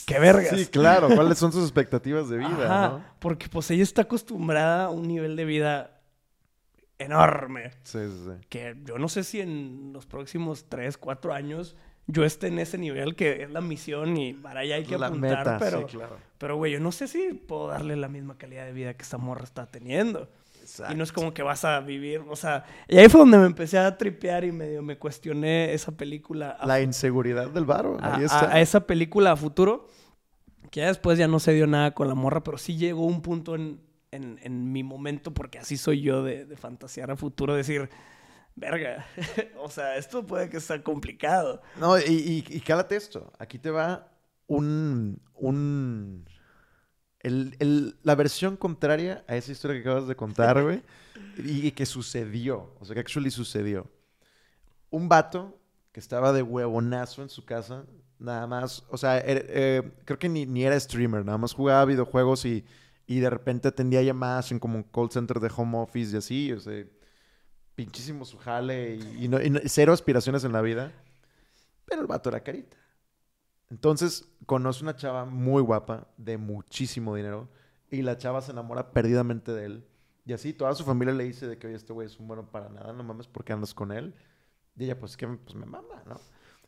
¡Qué 0.07 0.19
vergas! 0.19 0.59
Sí, 0.61 0.67
claro. 0.67 1.09
¿Cuáles 1.09 1.39
son 1.39 1.53
sus 1.53 1.63
expectativas 1.63 2.29
de 2.29 2.37
vida, 2.37 2.65
Ajá, 2.67 2.89
no? 2.99 3.05
porque 3.19 3.49
pues 3.49 3.71
ella 3.71 3.83
está 3.83 4.03
acostumbrada 4.03 4.85
a 4.85 4.91
un 4.91 5.09
nivel 5.09 5.37
de 5.37 5.47
vida 5.47 6.03
enorme 6.99 7.71
Sí, 7.83 7.99
sí, 8.11 8.25
sí. 8.27 8.47
que 8.51 8.77
yo 8.85 8.99
no 8.99 9.09
sé 9.09 9.25
si 9.25 9.41
en 9.41 9.95
los 9.95 10.05
próximos 10.05 10.67
3, 10.69 10.99
4 10.99 11.33
años 11.33 11.77
yo 12.07 12.25
esté 12.25 12.49
en 12.49 12.59
ese 12.59 12.77
nivel 12.79 13.15
que 13.17 13.43
es 13.45 13.51
la 13.51 13.61
misión 13.61 14.17
y 14.17 14.35
para 14.35 14.61
allá 14.61 14.77
hay 14.77 14.85
que 14.85 14.99
La 14.99 15.07
apuntar, 15.07 15.39
meta, 15.39 15.59
pero, 15.59 15.89
sí, 15.89 15.97
claro. 15.97 16.17
pero 16.39 16.57
güey, 16.57 16.73
yo 16.73 16.81
no 16.81 16.93
sé 16.93 17.09
si 17.09 17.33
puedo 17.33 17.69
darle 17.69 17.97
la 17.97 18.09
misma 18.09 18.37
calidad 18.37 18.67
de 18.67 18.73
vida 18.73 18.95
que 18.95 19.03
esta 19.03 19.19
morra 19.19 19.45
está 19.45 19.67
teniendo. 19.67 20.29
Y 20.91 20.95
no 20.95 21.05
es 21.05 21.13
como 21.13 21.35
que 21.35 21.43
vas 21.43 21.65
a 21.67 21.81
vivir, 21.81 22.23
o 22.27 22.37
sea, 22.37 22.65
y 22.89 22.97
ahí 22.97 23.09
fue 23.11 23.21
donde 23.21 23.37
me 23.37 23.45
empecé 23.47 23.79
a 23.79 23.99
tripear 23.99 24.45
y 24.45 24.53
medio 24.53 24.81
me 24.83 24.97
cuestioné 24.97 25.75
esa 25.75 25.93
película 25.93 26.51
a 26.59 26.67
La 26.67 26.81
inseguridad 26.81 27.51
del 27.51 27.67
varo. 27.67 27.99
a, 28.01 28.15
Ahí 28.17 28.23
a- 28.23 28.27
está. 28.27 28.51
a 28.55 28.61
esa 28.63 28.87
película 28.87 29.33
a 29.33 29.37
futuro, 29.37 29.89
que 30.71 30.81
ya 30.81 30.87
después 30.87 31.19
ya 31.19 31.29
no 31.29 31.39
se 31.39 31.53
dio 31.53 31.67
nada 31.67 31.93
con 31.93 32.09
la 32.09 32.15
morra, 32.15 32.43
pero 32.43 32.57
sí 32.57 32.77
llegó 32.79 33.05
un 33.05 33.21
punto 33.21 33.55
en, 33.57 33.79
en- 34.11 34.39
en 34.43 34.73
mi 34.73 34.83
momento, 34.83 35.35
porque 35.35 35.59
así 35.59 35.77
soy 35.77 36.01
yo 36.01 36.23
de, 36.23 36.47
de 36.47 36.57
fantasear 36.57 37.11
a 37.11 37.17
futuro, 37.17 37.55
decir, 37.55 37.91
verga, 38.57 39.07
o 39.59 39.69
sea, 39.71 39.97
esto 39.97 40.25
puede 40.27 40.49
que 40.49 40.61
sea 40.61 40.83
complicado. 40.83 41.61
No, 41.79 41.99
y, 41.99 42.03
y, 42.49 42.57
y 42.57 42.61
cálate 42.61 42.97
esto. 42.97 43.33
Aquí 43.39 43.59
te 43.59 43.71
va 43.71 44.13
un. 44.47 45.21
un 45.35 46.25
el- 47.21 47.57
el- 47.59 47.97
la 48.03 48.15
versión 48.15 48.57
contraria 48.57 49.25
a 49.27 49.37
esa 49.37 49.51
historia 49.53 49.77
que 49.83 49.89
acabas 49.89 50.07
de 50.09 50.17
contar, 50.17 50.63
güey. 50.63 50.83
y, 51.39 51.71
que 51.73 51.87
sucedió. 51.87 52.75
O 52.81 52.85
sea, 52.85 52.95
que 52.95 53.01
actually 53.01 53.31
sucedió. 53.31 53.91
Un 54.91 55.09
vato 55.09 55.59
que 55.93 56.01
estaba 56.01 56.33
de 56.33 56.43
huevonazo 56.43 57.23
en 57.23 57.29
su 57.31 57.45
casa. 57.45 57.85
Nada 58.19 58.47
más. 58.47 58.85
O 58.91 58.97
sea, 58.99 59.19
er- 59.25 59.47
eh, 59.49 59.93
creo 60.05 60.19
que 60.19 60.29
ni, 60.29 60.45
ni 60.47 60.65
era 60.65 60.79
streamer. 60.79 61.25
Nada 61.25 61.39
más 61.39 61.55
jugaba 61.55 61.85
videojuegos 61.87 62.45
y, 62.45 62.65
y 63.07 63.21
de 63.21 63.31
repente 63.31 63.69
atendía 63.69 64.03
llamadas 64.03 64.53
en 64.53 64.59
como 64.59 64.77
un 64.77 64.83
call 64.85 65.11
center 65.11 65.41
de 65.41 65.51
home 65.57 65.79
office 65.79 66.15
y 66.15 66.19
así. 66.19 66.53
O 66.53 66.61
sea, 66.61 66.85
pinchísimo 67.75 68.25
su 68.25 68.39
jale 68.39 68.97
y, 68.97 69.29
cero 69.67 69.93
aspiraciones 69.93 70.45
en 70.45 70.53
la 70.53 70.63
vida. 70.63 70.93
Pero 71.85 72.01
el 72.01 72.07
vato 72.07 72.31
era 72.31 72.43
carita. 72.43 72.77
Entonces 73.71 74.33
conoce 74.47 74.83
una 74.83 74.97
chava 74.97 75.25
muy 75.25 75.63
guapa, 75.63 76.07
de 76.17 76.39
muchísimo 76.39 77.15
dinero, 77.15 77.49
y 77.91 78.03
la 78.03 78.17
chava 78.17 78.41
se 78.41 78.53
enamora 78.53 78.93
perdidamente 78.93 79.53
de 79.53 79.67
él. 79.67 79.87
Y 80.27 80.33
así 80.33 80.53
toda 80.53 80.75
su 80.75 80.85
familia 80.85 81.13
le 81.13 81.25
dice 81.25 81.47
de 81.47 81.59
que, 81.59 81.67
oye, 81.67 81.77
este 81.77 81.93
güey 81.93 82.07
es 82.07 82.19
un 82.19 82.27
bueno 82.27 82.51
para 82.51 82.69
nada, 82.69 82.93
no 82.93 83.03
mames, 83.03 83.27
¿por 83.27 83.45
qué 83.45 83.53
andas 83.53 83.75
con 83.75 83.93
él? 83.93 84.15
Y 84.77 84.85
ella, 84.85 84.99
pues, 84.99 85.17
que 85.17 85.27
pues 85.27 85.55
me 85.55 85.67
mama, 85.67 86.03
¿no? 86.07 86.21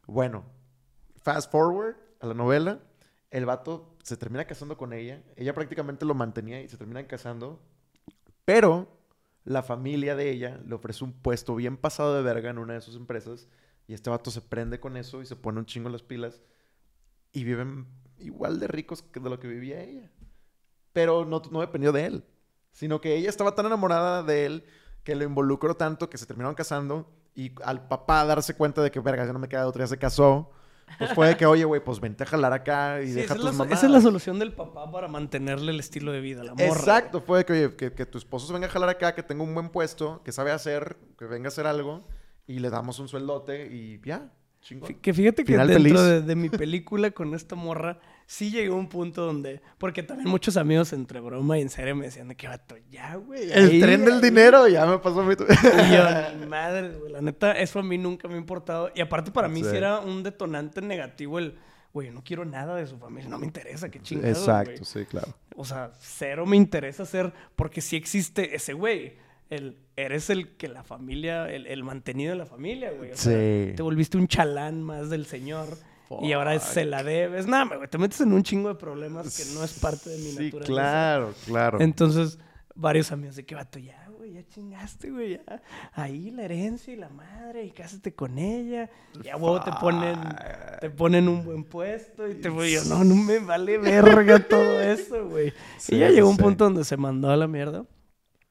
Bueno, 0.06 0.44
fast 1.22 1.50
forward 1.50 1.96
a 2.20 2.26
la 2.26 2.34
novela, 2.34 2.80
el 3.30 3.46
vato 3.46 3.96
se 4.02 4.16
termina 4.16 4.44
casando 4.44 4.76
con 4.76 4.92
ella, 4.92 5.22
ella 5.36 5.54
prácticamente 5.54 6.04
lo 6.04 6.14
mantenía 6.14 6.60
y 6.60 6.68
se 6.68 6.76
terminan 6.76 7.06
casando, 7.06 7.60
pero 8.44 8.95
la 9.46 9.62
familia 9.62 10.16
de 10.16 10.28
ella 10.28 10.60
le 10.66 10.74
ofrece 10.74 11.04
un 11.04 11.12
puesto 11.12 11.54
bien 11.54 11.76
pasado 11.76 12.14
de 12.16 12.22
verga 12.22 12.50
en 12.50 12.58
una 12.58 12.74
de 12.74 12.80
sus 12.80 12.96
empresas 12.96 13.48
y 13.86 13.94
este 13.94 14.10
vato 14.10 14.32
se 14.32 14.40
prende 14.40 14.80
con 14.80 14.96
eso 14.96 15.22
y 15.22 15.26
se 15.26 15.36
pone 15.36 15.60
un 15.60 15.66
chingo 15.66 15.88
las 15.88 16.02
pilas 16.02 16.42
y 17.32 17.44
viven 17.44 17.86
igual 18.18 18.58
de 18.58 18.66
ricos 18.66 19.02
que 19.02 19.20
de 19.20 19.30
lo 19.30 19.38
que 19.38 19.46
vivía 19.46 19.80
ella. 19.80 20.10
Pero 20.92 21.24
no, 21.24 21.40
no 21.52 21.60
dependió 21.60 21.92
de 21.92 22.06
él, 22.06 22.24
sino 22.72 23.00
que 23.00 23.14
ella 23.14 23.28
estaba 23.28 23.54
tan 23.54 23.66
enamorada 23.66 24.24
de 24.24 24.46
él 24.46 24.64
que 25.04 25.14
lo 25.14 25.22
involucró 25.22 25.76
tanto 25.76 26.10
que 26.10 26.18
se 26.18 26.26
terminaron 26.26 26.56
casando 26.56 27.08
y 27.36 27.52
al 27.62 27.86
papá 27.86 28.24
darse 28.24 28.56
cuenta 28.56 28.82
de 28.82 28.90
que, 28.90 28.98
verga, 28.98 29.24
ya 29.24 29.32
no 29.32 29.38
me 29.38 29.48
queda 29.48 29.68
otra, 29.68 29.84
ya 29.84 29.88
se 29.88 29.98
casó, 29.98 30.50
pues 30.98 31.12
fue 31.14 31.28
de 31.28 31.36
que, 31.36 31.46
oye, 31.46 31.64
güey, 31.64 31.82
pues 31.82 32.00
vente 32.00 32.24
a 32.24 32.26
jalar 32.26 32.52
acá 32.52 33.00
y 33.02 33.08
Sí, 33.08 33.12
deja 33.12 33.26
esa, 33.26 33.34
tus 33.36 33.44
es 33.46 33.52
la, 33.52 33.58
mamás. 33.58 33.78
esa 33.78 33.86
es 33.86 33.92
la 33.92 34.00
solución 34.00 34.38
del 34.38 34.52
papá 34.52 34.90
para 34.90 35.08
mantenerle 35.08 35.72
el 35.72 35.80
estilo 35.80 36.12
de 36.12 36.20
vida 36.20 36.42
la 36.44 36.52
morra. 36.54 36.66
Exacto, 36.66 37.20
fue 37.20 37.38
de 37.38 37.44
que, 37.44 37.52
oye, 37.52 37.76
que, 37.76 37.92
que 37.92 38.06
tu 38.06 38.18
esposo 38.18 38.46
se 38.46 38.52
venga 38.52 38.66
a 38.66 38.70
jalar 38.70 38.88
acá, 38.88 39.14
que 39.14 39.22
tenga 39.22 39.42
un 39.42 39.52
buen 39.54 39.68
puesto, 39.70 40.22
que 40.24 40.32
sabe 40.32 40.52
hacer, 40.52 40.96
que 41.18 41.24
venga 41.26 41.46
a 41.46 41.48
hacer 41.48 41.66
algo 41.66 42.06
y 42.46 42.60
le 42.60 42.70
damos 42.70 42.98
un 42.98 43.08
sueldote 43.08 43.66
y 43.72 44.00
ya, 44.04 44.30
Chingón. 44.60 44.94
Que 44.94 45.12
fíjate 45.12 45.44
que 45.44 45.52
Final 45.52 45.68
dentro 45.68 46.02
de, 46.02 46.22
de 46.22 46.34
mi 46.36 46.48
película 46.48 47.10
con 47.10 47.34
esta 47.34 47.54
morra, 47.56 47.98
sí 48.26 48.50
llegó 48.50 48.76
un 48.76 48.88
punto 48.88 49.24
donde. 49.24 49.60
Porque 49.78 50.02
también 50.02 50.28
muchos 50.28 50.56
amigos 50.56 50.92
entre 50.92 51.20
broma 51.20 51.58
y 51.58 51.62
en 51.62 51.68
serio 51.70 51.94
me 51.96 52.06
decían 52.06 52.28
de 52.28 52.36
que 52.36 52.48
vato, 52.48 52.76
ya, 52.90 53.14
güey. 53.16 53.50
El 53.50 53.70
ahí, 53.70 53.80
tren 53.80 54.04
del 54.04 54.14
ahí". 54.14 54.20
dinero 54.20 54.68
ya 54.68 54.84
me 54.86 54.98
pasó 54.98 55.20
a 55.20 55.24
mí. 55.24 55.34
Y 55.38 55.92
yo, 55.94 56.46
madre, 56.48 56.90
güey. 56.98 57.12
La 57.12 57.20
neta, 57.20 57.52
eso 57.52 57.78
a 57.78 57.82
mí 57.82 57.96
nunca 57.98 58.28
me 58.28 58.34
ha 58.34 58.38
importado. 58.38 58.90
Y 58.94 59.00
aparte, 59.00 59.30
para 59.30 59.48
mí 59.48 59.62
sí, 59.62 59.70
Sí. 59.70 59.76
era 59.76 60.00
un 60.00 60.22
detonante 60.22 60.80
negativo 60.82 61.38
el. 61.38 61.56
Güey, 61.92 62.10
no 62.10 62.22
quiero 62.22 62.44
nada 62.44 62.74
de 62.76 62.86
su 62.86 62.98
familia, 62.98 63.30
no 63.30 63.38
me 63.38 63.46
interesa, 63.46 63.88
qué 63.88 64.00
chingados, 64.02 64.36
Exacto, 64.40 64.72
güey. 64.72 64.84
sí, 64.84 65.06
claro. 65.06 65.28
O 65.54 65.64
sea, 65.64 65.92
cero 65.98 66.44
me 66.44 66.54
interesa 66.58 67.06
ser, 67.06 67.32
porque 67.54 67.80
sí 67.80 67.96
existe 67.96 68.54
ese 68.54 68.74
güey. 68.74 69.14
El, 69.48 69.78
eres 69.96 70.28
el 70.28 70.56
que 70.56 70.68
la 70.68 70.82
familia, 70.82 71.48
el, 71.50 71.66
el 71.66 71.84
mantenido 71.84 72.32
de 72.32 72.36
la 72.36 72.44
familia, 72.44 72.90
güey. 72.90 73.12
O 73.12 73.16
sea, 73.16 73.32
Sí. 73.32 73.72
te 73.76 73.82
volviste 73.82 74.18
un 74.18 74.28
chalán 74.28 74.82
más 74.82 75.08
del 75.08 75.24
señor. 75.24 75.68
Y 76.22 76.32
ahora 76.32 76.58
se 76.60 76.84
la 76.84 77.02
debes. 77.02 77.46
Nada, 77.46 77.76
güey, 77.76 77.88
te 77.88 77.98
metes 77.98 78.20
en 78.20 78.32
un 78.32 78.42
chingo 78.42 78.68
de 78.68 78.74
problemas 78.76 79.36
que 79.36 79.44
no 79.54 79.64
es 79.64 79.72
parte 79.78 80.10
de 80.10 80.18
mi 80.18 80.30
Sí, 80.30 80.44
naturaleza. 80.44 80.66
claro, 80.66 81.34
claro. 81.46 81.80
Entonces, 81.80 82.38
varios 82.74 83.10
amigos 83.12 83.36
de 83.36 83.44
que 83.46 83.54
vato, 83.54 83.78
ya, 83.78 84.08
güey, 84.16 84.34
ya 84.34 84.46
chingaste, 84.46 85.10
güey, 85.10 85.38
ya. 85.44 85.62
Ahí 85.92 86.30
la 86.30 86.44
herencia 86.44 86.92
y 86.92 86.96
la 86.96 87.08
madre, 87.08 87.64
y 87.64 87.70
cásate 87.70 88.14
con 88.14 88.38
ella. 88.38 88.90
Ya, 89.22 89.36
huevo, 89.36 89.60
te 89.62 89.72
ponen, 89.72 90.18
te 90.80 90.90
ponen 90.90 91.28
un 91.28 91.44
buen 91.44 91.64
puesto 91.64 92.28
y 92.28 92.34
te 92.36 92.48
voy 92.48 92.72
yo, 92.72 92.84
no, 92.84 93.02
no 93.04 93.14
me 93.16 93.38
vale 93.38 93.78
verga 93.78 94.38
todo 94.40 94.80
eso, 94.80 95.28
güey. 95.28 95.52
Sí, 95.78 95.96
y 95.96 95.98
ya 95.98 96.08
sí, 96.08 96.14
llegó 96.14 96.28
un 96.30 96.36
sí. 96.36 96.42
punto 96.42 96.64
donde 96.64 96.84
se 96.84 96.96
mandó 96.96 97.30
a 97.30 97.36
la 97.36 97.46
mierda. 97.48 97.84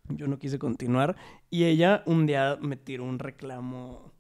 Yo 0.09 0.27
no 0.27 0.37
quise 0.37 0.59
continuar. 0.59 1.15
Y 1.49 1.65
ella 1.65 2.03
un 2.05 2.27
día 2.27 2.57
me 2.61 2.75
tiró 2.77 3.03
un 3.05 3.17
reclamo 3.19 4.13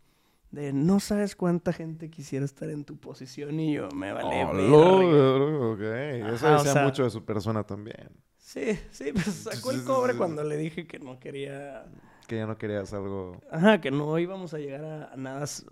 de 0.55 0.71
no 0.73 0.99
sabes 0.99 1.35
cuánta 1.35 1.73
gente 1.73 2.09
quisiera 2.09 2.45
estar 2.45 2.69
en 2.69 2.85
tu 2.85 2.97
posición 2.97 3.59
y 3.59 3.73
yo 3.73 3.89
me 3.93 4.11
vale 4.13 4.45
Oh. 4.45 5.75
Eso 5.75 6.47
o 6.47 6.51
decía 6.57 6.73
sea- 6.73 6.83
mucho 6.83 7.03
de 7.03 7.09
su 7.09 7.23
persona 7.25 7.63
también. 7.63 8.09
Sí, 8.37 8.79
sí, 8.91 9.11
pues 9.11 9.25
sacó 9.25 9.71
el 9.71 9.83
cobre 9.83 10.15
cuando 10.15 10.43
le 10.43 10.55
dije 10.57 10.87
que 10.87 10.99
no 10.99 11.19
quería. 11.19 11.85
Que 12.27 12.37
ya 12.37 12.45
no 12.47 12.57
querías 12.57 12.93
algo 12.93 13.39
Ajá, 13.51 13.81
que 13.81 13.91
no 13.91 14.17
íbamos 14.17 14.53
a 14.53 14.57
llegar 14.59 14.83
a, 14.85 15.15
nada, 15.17 15.43
s- 15.43 15.65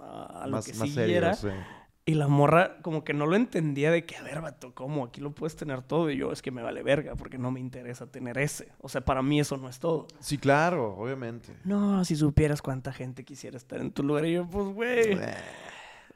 a, 0.00 0.42
a 0.42 0.46
lo 0.46 0.52
más, 0.56 0.66
que 0.66 0.72
más 0.74 0.88
siguiera. 0.90 1.34
serio. 1.34 1.56
Sí. 1.56 1.64
Y 2.10 2.14
la 2.14 2.26
morra 2.28 2.78
como 2.82 3.04
que 3.04 3.12
no 3.14 3.26
lo 3.26 3.36
entendía 3.36 3.90
de 3.90 4.04
que, 4.04 4.16
a 4.16 4.22
ver, 4.22 4.40
vato, 4.40 4.74
¿cómo? 4.74 5.04
Aquí 5.04 5.20
lo 5.20 5.30
puedes 5.32 5.54
tener 5.54 5.82
todo. 5.82 6.10
Y 6.10 6.16
yo, 6.16 6.32
es 6.32 6.42
que 6.42 6.50
me 6.50 6.62
vale 6.62 6.82
verga 6.82 7.14
porque 7.14 7.38
no 7.38 7.50
me 7.50 7.60
interesa 7.60 8.06
tener 8.06 8.36
ese. 8.38 8.72
O 8.80 8.88
sea, 8.88 9.00
para 9.02 9.22
mí 9.22 9.38
eso 9.38 9.56
no 9.56 9.68
es 9.68 9.78
todo. 9.78 10.06
Sí, 10.18 10.38
claro, 10.38 10.96
obviamente. 10.96 11.54
No, 11.64 12.04
si 12.04 12.16
supieras 12.16 12.62
cuánta 12.62 12.92
gente 12.92 13.24
quisiera 13.24 13.56
estar 13.56 13.80
en 13.80 13.92
tu 13.92 14.02
lugar. 14.02 14.24
Y 14.26 14.32
yo, 14.34 14.46
pues, 14.48 14.66
güey, 14.74 15.18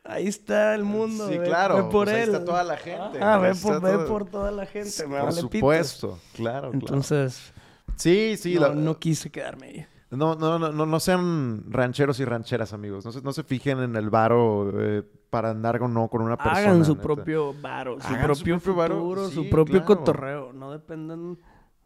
ahí 0.05 0.27
está 0.27 0.75
el 0.75 0.85
mundo. 0.85 1.29
Sí, 1.29 1.39
ve- 1.39 1.45
claro, 1.47 1.77
ve 1.77 1.83
por 1.85 2.07
pues 2.07 2.11
ahí 2.11 2.23
él. 2.23 2.29
está 2.31 2.45
toda 2.45 2.65
la 2.65 2.77
gente, 2.77 3.19
Ah, 3.23 3.39
ve 3.39 3.49
ahí 3.49 3.55
por, 3.63 3.75
está 3.77 3.87
ve 3.89 3.93
todo. 3.95 4.07
por 4.09 4.25
toda 4.27 4.51
la 4.51 4.67
gente. 4.67 5.07
me 5.07 5.17
Por 5.17 5.25
vale 5.29 5.41
supuesto, 5.41 6.19
claro, 6.35 6.71
claro. 6.71 6.73
Entonces, 6.75 7.53
Sí, 7.97 8.37
sí. 8.37 8.55
no, 8.55 8.61
la- 8.61 8.75
no 8.75 8.99
quise 8.99 9.31
quedarme 9.31 9.67
ahí. 9.67 9.87
No, 10.11 10.37
no, 10.37 10.59
no, 10.61 10.71
no, 10.71 10.87
no 10.87 11.01
sean 11.01 11.65
rancheros 11.69 12.21
y 12.21 12.25
rancheras, 12.25 12.73
amigos. 12.73 13.05
No 13.05 13.11
se, 13.11 13.21
no 13.23 13.33
se 13.33 13.43
fijen 13.43 13.81
en 13.81 13.97
el 13.97 14.11
varo 14.11 14.71
eh, 14.81 15.03
para 15.35 15.51
andar 15.51 15.83
o 15.83 15.89
no 15.89 16.07
con 16.09 16.23
una 16.23 16.37
persona. 16.37 16.59
Hagan 16.59 16.85
su 16.85 16.93
neta. 16.93 17.03
propio 17.03 17.55
varo, 17.61 18.01
su 18.01 18.07
Hagan 18.07 18.35
su 18.37 18.45
propio, 18.45 18.61
propio 18.61 19.31
su 19.31 19.51
propio 19.51 19.85
claro. 19.85 19.87
cotorreo. 19.87 20.53
No 20.53 20.71
dependan 20.71 21.39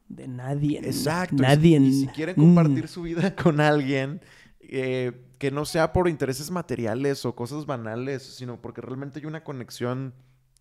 de 0.07 0.29
nadie. 0.29 0.81
Exacto. 0.85 1.37
y 1.37 1.39
si- 1.39 1.43
Nadie. 1.43 1.79
Y 1.79 1.93
si 1.93 2.07
quieren 2.09 2.35
compartir 2.35 2.89
su 2.89 3.01
vida 3.01 3.35
con 3.43 3.61
alguien, 3.61 4.21
eh, 4.61 5.13
que 5.39 5.51
no 5.51 5.65
sea 5.65 5.95
por 5.95 6.09
intereses 6.09 6.51
materiales 6.51 7.25
o 7.25 7.35
cosas 7.35 7.65
banales, 7.65 8.23
sino 8.23 8.61
porque 8.61 8.83
realmente 8.83 9.19
hay 9.21 9.25
una 9.25 9.43
conexión 9.43 10.13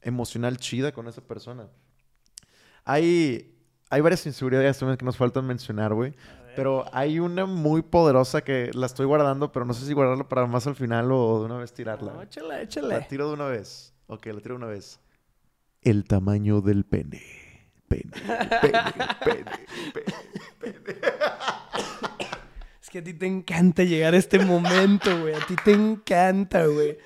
emocional 0.02 0.56
chida 0.58 0.94
con 0.94 1.10
esa 1.10 1.22
persona. 1.28 1.68
Hay, 2.86 3.54
hay 3.90 4.02
varias 4.02 4.26
inseguridades 4.26 4.78
también 4.80 4.98
que 4.98 5.04
nos 5.04 5.18
faltan 5.18 5.46
mencionar, 5.46 5.94
güey. 5.94 6.14
Pero 6.58 6.86
hay 6.92 7.20
una 7.20 7.46
muy 7.46 7.84
poderosa 7.84 8.42
que 8.44 8.72
la 8.74 8.88
estoy 8.88 9.06
guardando, 9.06 9.52
pero 9.52 9.64
no 9.66 9.74
sé 9.74 9.86
si 9.86 9.94
guardarla 9.94 10.28
para 10.28 10.46
más 10.48 10.66
al 10.68 10.76
final 10.76 11.10
o 11.12 11.40
de 11.40 11.46
una 11.46 11.58
vez 11.60 11.72
tirarla. 11.72 12.12
No, 12.14 12.22
échale, 12.24 12.48
La 12.50 12.62
échale. 12.64 13.06
tiro 13.08 13.28
de 13.28 13.34
una 13.36 13.46
vez. 13.46 13.94
Ok, 14.08 14.26
la 14.26 14.42
tiro 14.42 14.56
de 14.56 14.64
una 14.64 14.66
vez. 14.66 15.00
El 15.84 16.04
tamaño 16.06 16.62
del 16.62 16.84
pene. 16.84 17.22
Pene, 17.88 18.12
pene, 18.62 18.80
pene, 19.24 19.46
pene. 20.60 20.98
Es 22.82 22.90
que 22.90 23.00
a 23.00 23.04
ti 23.04 23.14
te 23.14 23.26
encanta 23.28 23.84
llegar 23.84 24.14
a 24.14 24.18
este 24.18 24.40
momento, 24.40 25.10
güey. 25.22 25.36
A 25.36 25.46
ti 25.46 25.56
te 25.64 25.74
encanta, 25.74 26.66
güey. 26.66 26.98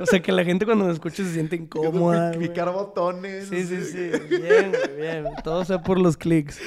O 0.00 0.06
sea, 0.06 0.20
que 0.22 0.32
la 0.32 0.44
gente 0.44 0.64
cuando 0.64 0.86
me 0.86 0.92
escucha 0.92 1.16
se 1.16 1.32
siente 1.32 1.56
incómoda. 1.56 2.30
Picar 2.32 2.72
botones. 2.72 3.48
Sí, 3.48 3.64
sí, 3.64 3.82
sí. 3.84 4.10
Bien, 4.28 4.72
bien. 4.96 5.24
Todo 5.44 5.64
sea 5.64 5.82
por 5.82 5.98
los 5.98 6.16
clics. 6.16 6.58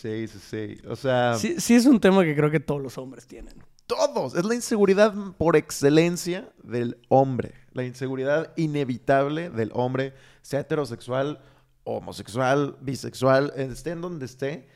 Sí, 0.00 0.28
sí, 0.28 0.38
sí. 0.38 0.80
O 0.88 0.94
sea, 0.96 1.34
Sí, 1.38 1.56
sí 1.58 1.74
es 1.74 1.86
un 1.86 1.98
tema 2.00 2.22
que 2.22 2.36
creo 2.36 2.50
que 2.50 2.60
todos 2.60 2.82
los 2.82 2.98
hombres 2.98 3.26
tienen. 3.26 3.54
todos. 3.86 4.34
Es 4.34 4.44
la 4.44 4.54
inseguridad 4.54 5.14
por 5.38 5.56
excelencia 5.56 6.50
del 6.62 6.98
hombre. 7.08 7.54
La 7.72 7.84
inseguridad 7.84 8.52
inevitable 8.56 9.48
del 9.48 9.70
hombre, 9.74 10.12
sea 10.42 10.60
heterosexual, 10.60 11.40
homosexual, 11.84 12.76
bisexual, 12.80 13.52
esté 13.56 13.90
en 13.90 14.00
donde 14.00 14.26
esté. 14.26 14.68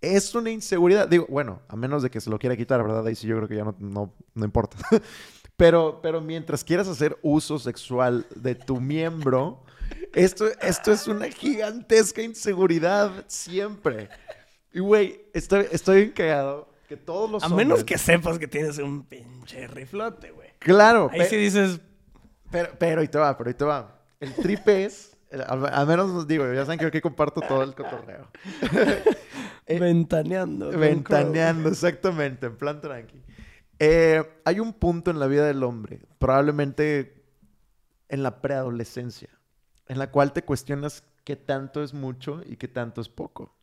Es 0.00 0.34
una 0.34 0.50
inseguridad. 0.50 1.08
Digo, 1.08 1.26
bueno, 1.28 1.62
a 1.66 1.74
menos 1.76 2.02
de 2.02 2.10
que 2.10 2.20
se 2.20 2.30
lo 2.30 2.38
quiera 2.38 2.56
quitar, 2.56 2.82
¿verdad? 2.82 3.06
Ahí 3.06 3.14
sí 3.14 3.26
yo 3.26 3.36
creo 3.36 3.48
que 3.48 3.56
ya 3.56 3.64
no, 3.64 3.74
no, 3.78 4.14
no 4.34 4.44
importa. 4.44 4.76
pero, 5.56 6.00
pero 6.02 6.20
mientras 6.20 6.62
quieras 6.62 6.86
hacer 6.86 7.18
uso 7.22 7.58
sexual 7.58 8.26
de 8.36 8.54
tu 8.54 8.80
miembro, 8.80 9.64
esto, 10.14 10.46
esto 10.60 10.92
es 10.92 11.08
una 11.08 11.28
gigantesca 11.28 12.22
inseguridad 12.22 13.24
siempre. 13.26 14.08
Y, 14.72 14.80
güey, 14.80 15.22
estoy, 15.32 15.66
estoy 15.70 16.02
bien 16.02 16.12
cagado 16.12 16.68
que 16.88 16.96
todos 16.96 17.30
los 17.30 17.42
A 17.44 17.48
menos 17.48 17.84
que 17.84 17.98
sepas 17.98 18.38
que 18.38 18.48
tienes 18.48 18.78
un 18.78 19.04
pinche 19.04 19.66
riflote, 19.66 20.30
güey. 20.30 20.48
Claro, 20.58 21.10
Ahí 21.12 21.24
sí 21.26 21.36
dices, 21.36 21.80
pero, 22.50 22.70
pero 22.78 23.00
ahí 23.00 23.08
te 23.08 23.18
va, 23.18 23.36
pero 23.36 23.48
ahí 23.48 23.54
te 23.54 23.64
va. 23.64 24.02
El 24.20 24.34
tripe 24.34 24.84
es, 24.84 25.16
al, 25.46 25.86
menos 25.86 26.10
os 26.10 26.26
digo, 26.26 26.50
ya 26.52 26.64
saben 26.64 26.78
que 26.78 26.86
aquí 26.86 27.00
comparto 27.00 27.40
todo 27.40 27.62
el 27.62 27.74
cotorreo. 27.74 28.28
Eh, 29.70 29.78
ventaneando. 29.78 30.70
Ventaneando, 30.70 31.68
exactamente, 31.68 32.46
en 32.46 32.56
plan 32.56 32.80
tranqui. 32.80 33.22
Eh, 33.78 34.22
hay 34.46 34.60
un 34.60 34.72
punto 34.72 35.10
en 35.10 35.18
la 35.18 35.26
vida 35.26 35.46
del 35.46 35.62
hombre, 35.62 36.00
probablemente 36.18 37.22
en 38.08 38.22
la 38.22 38.40
preadolescencia, 38.40 39.28
en 39.86 39.98
la 39.98 40.10
cual 40.10 40.32
te 40.32 40.42
cuestionas 40.42 41.04
qué 41.22 41.36
tanto 41.36 41.82
es 41.82 41.92
mucho 41.92 42.40
y 42.46 42.56
qué 42.56 42.66
tanto 42.66 43.02
es 43.02 43.10
poco. 43.10 43.57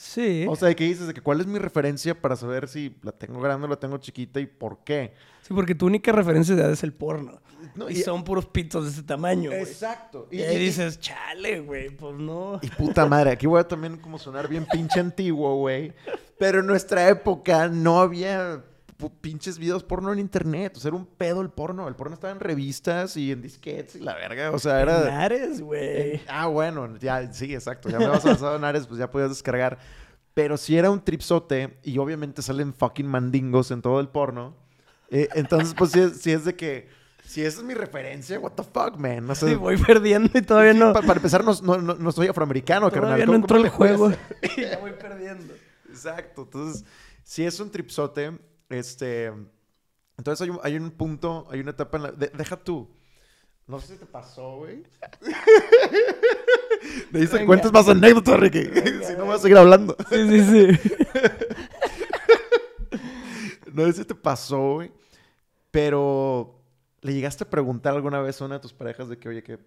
Sí. 0.00 0.46
O 0.48 0.54
sea, 0.54 0.72
que 0.76 0.84
dices 0.84 1.08
de 1.08 1.12
que 1.12 1.20
cuál 1.20 1.40
es 1.40 1.48
mi 1.48 1.58
referencia 1.58 2.14
para 2.20 2.36
saber 2.36 2.68
si 2.68 2.94
la 3.02 3.10
tengo 3.10 3.40
grande 3.40 3.66
o 3.66 3.68
la 3.70 3.80
tengo 3.80 3.98
chiquita 3.98 4.38
y 4.38 4.46
por 4.46 4.84
qué. 4.84 5.12
sí, 5.42 5.52
porque 5.52 5.74
tu 5.74 5.86
única 5.86 6.12
referencia 6.12 6.54
de 6.54 6.62
edad 6.62 6.70
es 6.70 6.84
el 6.84 6.92
porno. 6.92 7.40
No, 7.74 7.90
y, 7.90 7.94
y- 7.94 8.02
son 8.02 8.22
puros 8.22 8.46
pitos 8.46 8.84
de 8.84 8.90
ese 8.92 9.02
tamaño, 9.02 9.50
güey. 9.50 9.60
Exacto. 9.62 10.28
Y, 10.30 10.40
ahí 10.42 10.56
dices, 10.56 11.00
chale, 11.00 11.58
güey, 11.58 11.90
pues 11.90 12.14
no. 12.14 12.60
Y 12.62 12.68
puta 12.68 13.06
madre, 13.06 13.32
aquí 13.32 13.48
voy 13.48 13.58
a 13.60 13.66
también 13.66 13.96
como 13.96 14.20
sonar 14.20 14.46
bien 14.46 14.68
pinche 14.70 15.00
antiguo, 15.00 15.56
güey. 15.56 15.92
Pero 16.38 16.60
en 16.60 16.66
nuestra 16.68 17.08
época 17.08 17.66
no 17.66 17.98
había 18.00 18.62
pinches 19.20 19.58
videos 19.58 19.84
porno 19.84 20.12
en 20.12 20.18
internet. 20.18 20.76
O 20.76 20.80
sea, 20.80 20.88
era 20.88 20.96
un 20.96 21.06
pedo 21.06 21.40
el 21.40 21.50
porno. 21.50 21.86
El 21.88 21.94
porno 21.94 22.14
estaba 22.14 22.32
en 22.32 22.40
revistas 22.40 23.16
y 23.16 23.30
en 23.32 23.40
disquetes 23.42 23.96
y 23.96 24.00
la 24.00 24.14
verga. 24.14 24.50
O 24.50 24.58
sea, 24.58 24.80
era... 24.80 25.22
Ares, 25.22 25.60
güey. 25.60 26.14
en- 26.14 26.20
Ah, 26.28 26.46
bueno, 26.48 26.96
ya, 26.98 27.32
sí, 27.32 27.54
exacto. 27.54 27.88
Ya 27.88 27.98
me 27.98 28.08
vas 28.08 28.24
avanzado 28.24 28.56
en 28.56 28.64
Ares, 28.64 28.86
pues 28.86 28.98
ya 28.98 29.10
podías 29.10 29.30
descargar. 29.30 29.78
Pero 30.34 30.56
si 30.56 30.76
era 30.76 30.90
un 30.90 31.00
tripsote 31.04 31.78
y 31.82 31.98
obviamente 31.98 32.42
salen 32.42 32.74
fucking 32.74 33.06
mandingos 33.06 33.70
en 33.70 33.82
todo 33.82 34.00
el 34.00 34.08
porno. 34.08 34.56
eh, 35.10 35.28
entonces, 35.34 35.74
pues 35.74 35.92
sí, 35.92 36.00
es- 36.00 36.20
sí 36.20 36.32
es 36.32 36.44
de 36.44 36.54
que... 36.56 36.88
Si 37.24 37.44
esa 37.44 37.58
es 37.58 37.64
mi 37.64 37.74
referencia, 37.74 38.40
what 38.40 38.52
the 38.52 38.62
fuck, 38.62 38.96
man. 38.96 39.28
O 39.28 39.34
sea, 39.34 39.50
Sí, 39.50 39.54
voy 39.54 39.76
perdiendo 39.76 40.30
y 40.38 40.40
todavía 40.42 40.72
no. 40.72 40.94
pa- 40.94 41.02
para 41.02 41.16
empezar, 41.18 41.44
no, 41.44 41.52
no, 41.62 41.76
no- 41.76 41.94
no 41.94 42.10
soy 42.12 42.26
afroamericano, 42.28 42.86
carnal. 42.90 43.02
Todavía 43.02 43.26
no 43.26 43.32
¿Cómo- 43.32 43.44
entró 43.44 43.58
el 43.58 43.68
juego. 43.68 44.10
y 44.56 44.60
ya 44.62 44.78
voy 44.78 44.92
perdiendo. 44.92 45.52
Exacto. 45.90 46.42
Entonces, 46.44 46.84
si 47.24 47.44
es 47.44 47.60
un 47.60 47.70
tripsote, 47.70 48.38
este. 48.68 49.32
Entonces 50.16 50.40
hay 50.42 50.50
un, 50.50 50.60
hay 50.62 50.76
un 50.76 50.90
punto, 50.90 51.46
hay 51.50 51.60
una 51.60 51.70
etapa 51.72 51.96
en 51.98 52.02
la. 52.04 52.12
de- 52.12 52.28
deja 52.36 52.56
tú. 52.56 52.88
No 53.66 53.78
sé 53.80 53.94
si 53.94 53.98
te 53.98 54.06
pasó, 54.06 54.56
güey. 54.58 54.82
Me 57.12 57.20
dice, 57.20 57.34
Venga. 57.34 57.46
cuentas 57.46 57.72
más 57.72 57.86
anécdotas, 57.88 58.40
Ricky. 58.40 58.64
si 59.06 59.12
no, 59.14 59.26
voy 59.26 59.34
a 59.34 59.38
seguir 59.38 59.58
hablando. 59.58 59.94
Sí, 60.08 60.28
sí, 60.28 60.42
sí. 60.42 60.90
No 63.72 63.84
sé 63.86 63.92
si 63.92 64.04
te 64.04 64.14
pasó, 64.14 64.74
güey. 64.74 64.90
Pero, 65.70 66.60
¿le 67.02 67.12
llegaste 67.14 67.44
a 67.44 67.50
preguntar 67.50 67.94
alguna 67.94 68.20
vez 68.20 68.40
a 68.40 68.46
una 68.46 68.54
de 68.56 68.60
tus 68.60 68.72
parejas 68.72 69.08
de 69.08 69.18
que, 69.18 69.28
oye, 69.28 69.42
¿qué, 69.42 69.58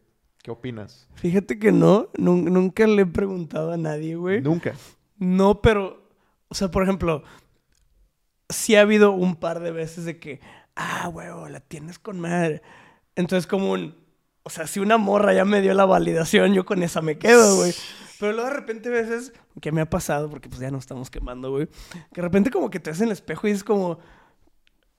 qué 0.43 0.51
opinas? 0.51 1.07
Fíjate 1.13 1.57
que 1.59 1.71
no. 1.71 2.09
nun- 2.13 2.43
nunca 2.51 2.85
le 2.87 3.03
he 3.03 3.05
preguntado 3.05 3.71
a 3.71 3.77
nadie, 3.77 4.15
güey. 4.15 4.41
Nunca. 4.41 4.73
No, 5.17 5.61
pero, 5.61 6.09
o 6.49 6.55
sea, 6.55 6.69
por 6.71 6.83
ejemplo, 6.83 7.23
sí 8.51 8.75
ha 8.75 8.81
habido 8.81 9.11
un 9.11 9.35
par 9.35 9.59
de 9.59 9.71
veces 9.71 10.05
de 10.05 10.19
que 10.19 10.39
ah, 10.75 11.09
huevo, 11.09 11.47
la 11.47 11.59
tienes 11.59 11.99
con 11.99 12.19
madre. 12.19 12.61
Entonces, 13.15 13.47
como 13.47 13.71
un, 13.71 13.95
o 14.43 14.49
sea, 14.49 14.67
si 14.67 14.79
una 14.79 14.97
morra 14.97 15.33
ya 15.33 15.45
me 15.45 15.61
dio 15.61 15.73
la 15.73 15.85
validación, 15.85 16.53
yo 16.53 16.65
con 16.65 16.83
esa 16.83 17.01
me 17.01 17.17
quedo, 17.17 17.57
güey. 17.57 17.73
Pero 18.19 18.33
luego 18.33 18.49
de 18.49 18.55
repente 18.55 18.89
a 18.89 18.91
veces, 18.91 19.33
que 19.61 19.71
me 19.71 19.81
ha 19.81 19.89
pasado, 19.89 20.29
porque 20.29 20.47
pues 20.47 20.61
ya 20.61 20.69
nos 20.69 20.81
estamos 20.81 21.09
quemando, 21.09 21.51
güey, 21.51 21.67
que 21.67 22.15
de 22.15 22.21
repente 22.21 22.51
como 22.51 22.69
que 22.69 22.79
te 22.79 22.91
ves 22.91 22.99
en 23.01 23.07
el 23.07 23.13
espejo 23.13 23.47
y 23.47 23.51
es 23.51 23.63
como, 23.63 23.99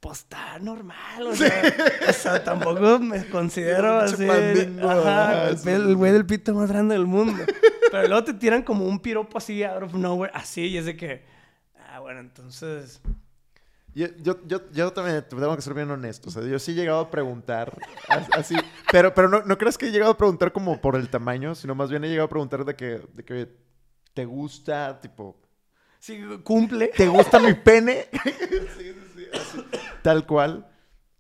pues 0.00 0.18
está 0.20 0.59
normal, 0.59 1.28
o 1.28 1.34
sea, 1.34 1.62
o 2.09 2.12
sea 2.12 2.42
tampoco 2.42 2.98
me 2.98 3.24
considero 3.28 4.00
así, 4.00 4.24
mandingo, 4.24 4.90
ajá, 4.90 5.44
ah, 5.44 5.48
el, 5.50 5.68
el 5.68 5.96
güey 5.96 6.11
del 6.11 6.26
pito 6.26 6.53
más 6.53 6.70
grande 6.70 6.94
del 6.94 7.07
mundo. 7.07 7.44
Pero 7.92 8.09
luego 8.09 8.24
te 8.24 8.34
tiran 8.34 8.62
como 8.62 8.86
un 8.86 8.98
piropo 8.98 9.38
así 9.38 9.62
out 9.62 9.84
of 9.84 9.94
nowhere, 9.94 10.32
así, 10.34 10.62
y 10.62 10.78
es 10.78 10.86
de 10.86 10.96
que, 10.96 11.24
ah, 11.78 12.00
bueno, 12.00 12.18
entonces... 12.20 13.00
Yo, 13.95 14.07
yo, 14.22 14.36
yo, 14.47 14.70
yo 14.72 14.93
también 14.93 15.24
tengo 15.28 15.55
que 15.57 15.62
ser 15.62 15.74
bien 15.74 15.90
honesto. 15.90 16.28
O 16.28 16.32
sea, 16.32 16.43
yo 16.43 16.59
sí 16.59 16.72
he 16.72 16.74
llegado 16.74 17.01
a 17.01 17.11
preguntar 17.11 17.76
as- 18.09 18.28
así. 18.32 18.57
Pero, 18.90 19.12
pero 19.14 19.28
no, 19.28 19.43
no 19.43 19.59
creas 19.59 19.76
que 19.76 19.86
he 19.88 19.90
llegado 19.93 20.12
a 20.12 20.16
preguntar 20.16 20.53
como 20.53 20.80
por 20.80 20.97
el 20.97 21.09
tamaño, 21.11 21.55
sino 21.55 21.74
más 21.74 21.90
bien 21.90 22.05
he 22.05 22.09
llegado 22.09 22.26
a 22.26 22.30
preguntar 22.30 22.64
de 22.64 22.74
que, 22.74 23.03
de 23.12 23.24
que 23.24 23.49
te 24.14 24.24
gusta, 24.24 25.01
tipo, 25.01 25.36
Sí, 25.99 26.20
cumple. 26.43 26.88
¿te 26.88 27.07
gusta 27.07 27.38
mi 27.38 27.55
pene? 27.55 28.07
sí, 28.24 28.32
sí, 28.76 28.95
sí, 29.14 29.24
así, 29.32 29.64
tal 30.03 30.26
cual. 30.26 30.66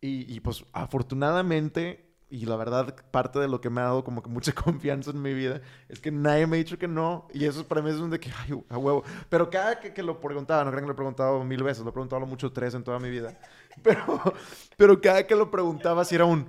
Y, 0.00 0.34
y, 0.34 0.40
pues 0.40 0.64
afortunadamente, 0.72 2.11
y 2.32 2.46
la 2.46 2.56
verdad, 2.56 2.94
parte 3.10 3.38
de 3.38 3.46
lo 3.46 3.60
que 3.60 3.68
me 3.68 3.82
ha 3.82 3.84
dado 3.84 4.04
como 4.04 4.22
que 4.22 4.30
mucha 4.30 4.52
confianza 4.64 5.10
en 5.10 5.20
mi 5.20 5.34
vida 5.34 5.60
es 5.90 6.00
que 6.00 6.10
nadie 6.10 6.46
me 6.46 6.56
ha 6.56 6.58
dicho 6.58 6.78
que 6.78 6.88
no. 6.88 7.28
Y 7.34 7.44
eso 7.44 7.68
para 7.68 7.82
mí 7.82 7.90
es 7.90 7.96
un 7.96 8.08
de 8.08 8.18
que, 8.18 8.30
ay, 8.30 8.58
a 8.70 8.78
huevo. 8.78 9.04
Pero 9.28 9.50
cada 9.50 9.78
que, 9.78 9.92
que 9.92 10.02
lo 10.02 10.18
preguntaba, 10.18 10.64
no 10.64 10.70
crean 10.70 10.84
que 10.84 10.88
lo 10.88 10.94
he 10.94 10.96
preguntado 10.96 11.44
mil 11.44 11.62
veces, 11.62 11.84
lo 11.84 11.90
he 11.90 11.92
preguntado 11.92 12.20
lo 12.20 12.26
mucho 12.26 12.50
tres 12.50 12.72
en 12.72 12.82
toda 12.82 12.98
mi 12.98 13.10
vida. 13.10 13.38
Pero, 13.82 14.34
pero 14.76 15.00
cada 15.00 15.26
que 15.26 15.34
lo 15.34 15.50
preguntaba, 15.50 16.04
sí 16.04 16.14
era 16.14 16.26
un. 16.26 16.46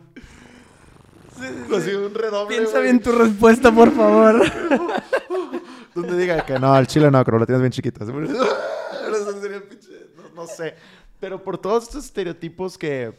Así 1.73 1.93
un 1.93 2.13
redoble. 2.13 2.57
Piensa 2.57 2.73
güey, 2.73 2.83
bien 2.83 3.01
tu 3.01 3.13
respuesta, 3.13 3.71
por 3.71 3.91
favor. 3.91 4.43
Donde 5.95 6.17
diga 6.17 6.45
que 6.45 6.59
no, 6.59 6.73
al 6.73 6.85
chile 6.85 7.09
no, 7.09 7.23
pero 7.23 7.39
lo 7.39 7.45
tienes 7.45 7.61
bien 7.61 7.71
chiquita. 7.71 8.03
El 8.03 8.33
no, 8.33 10.29
no 10.35 10.47
sé. 10.47 10.75
Pero 11.17 11.41
por 11.41 11.57
todos 11.57 11.83
estos 11.83 12.03
estereotipos 12.03 12.77
que, 12.77 13.13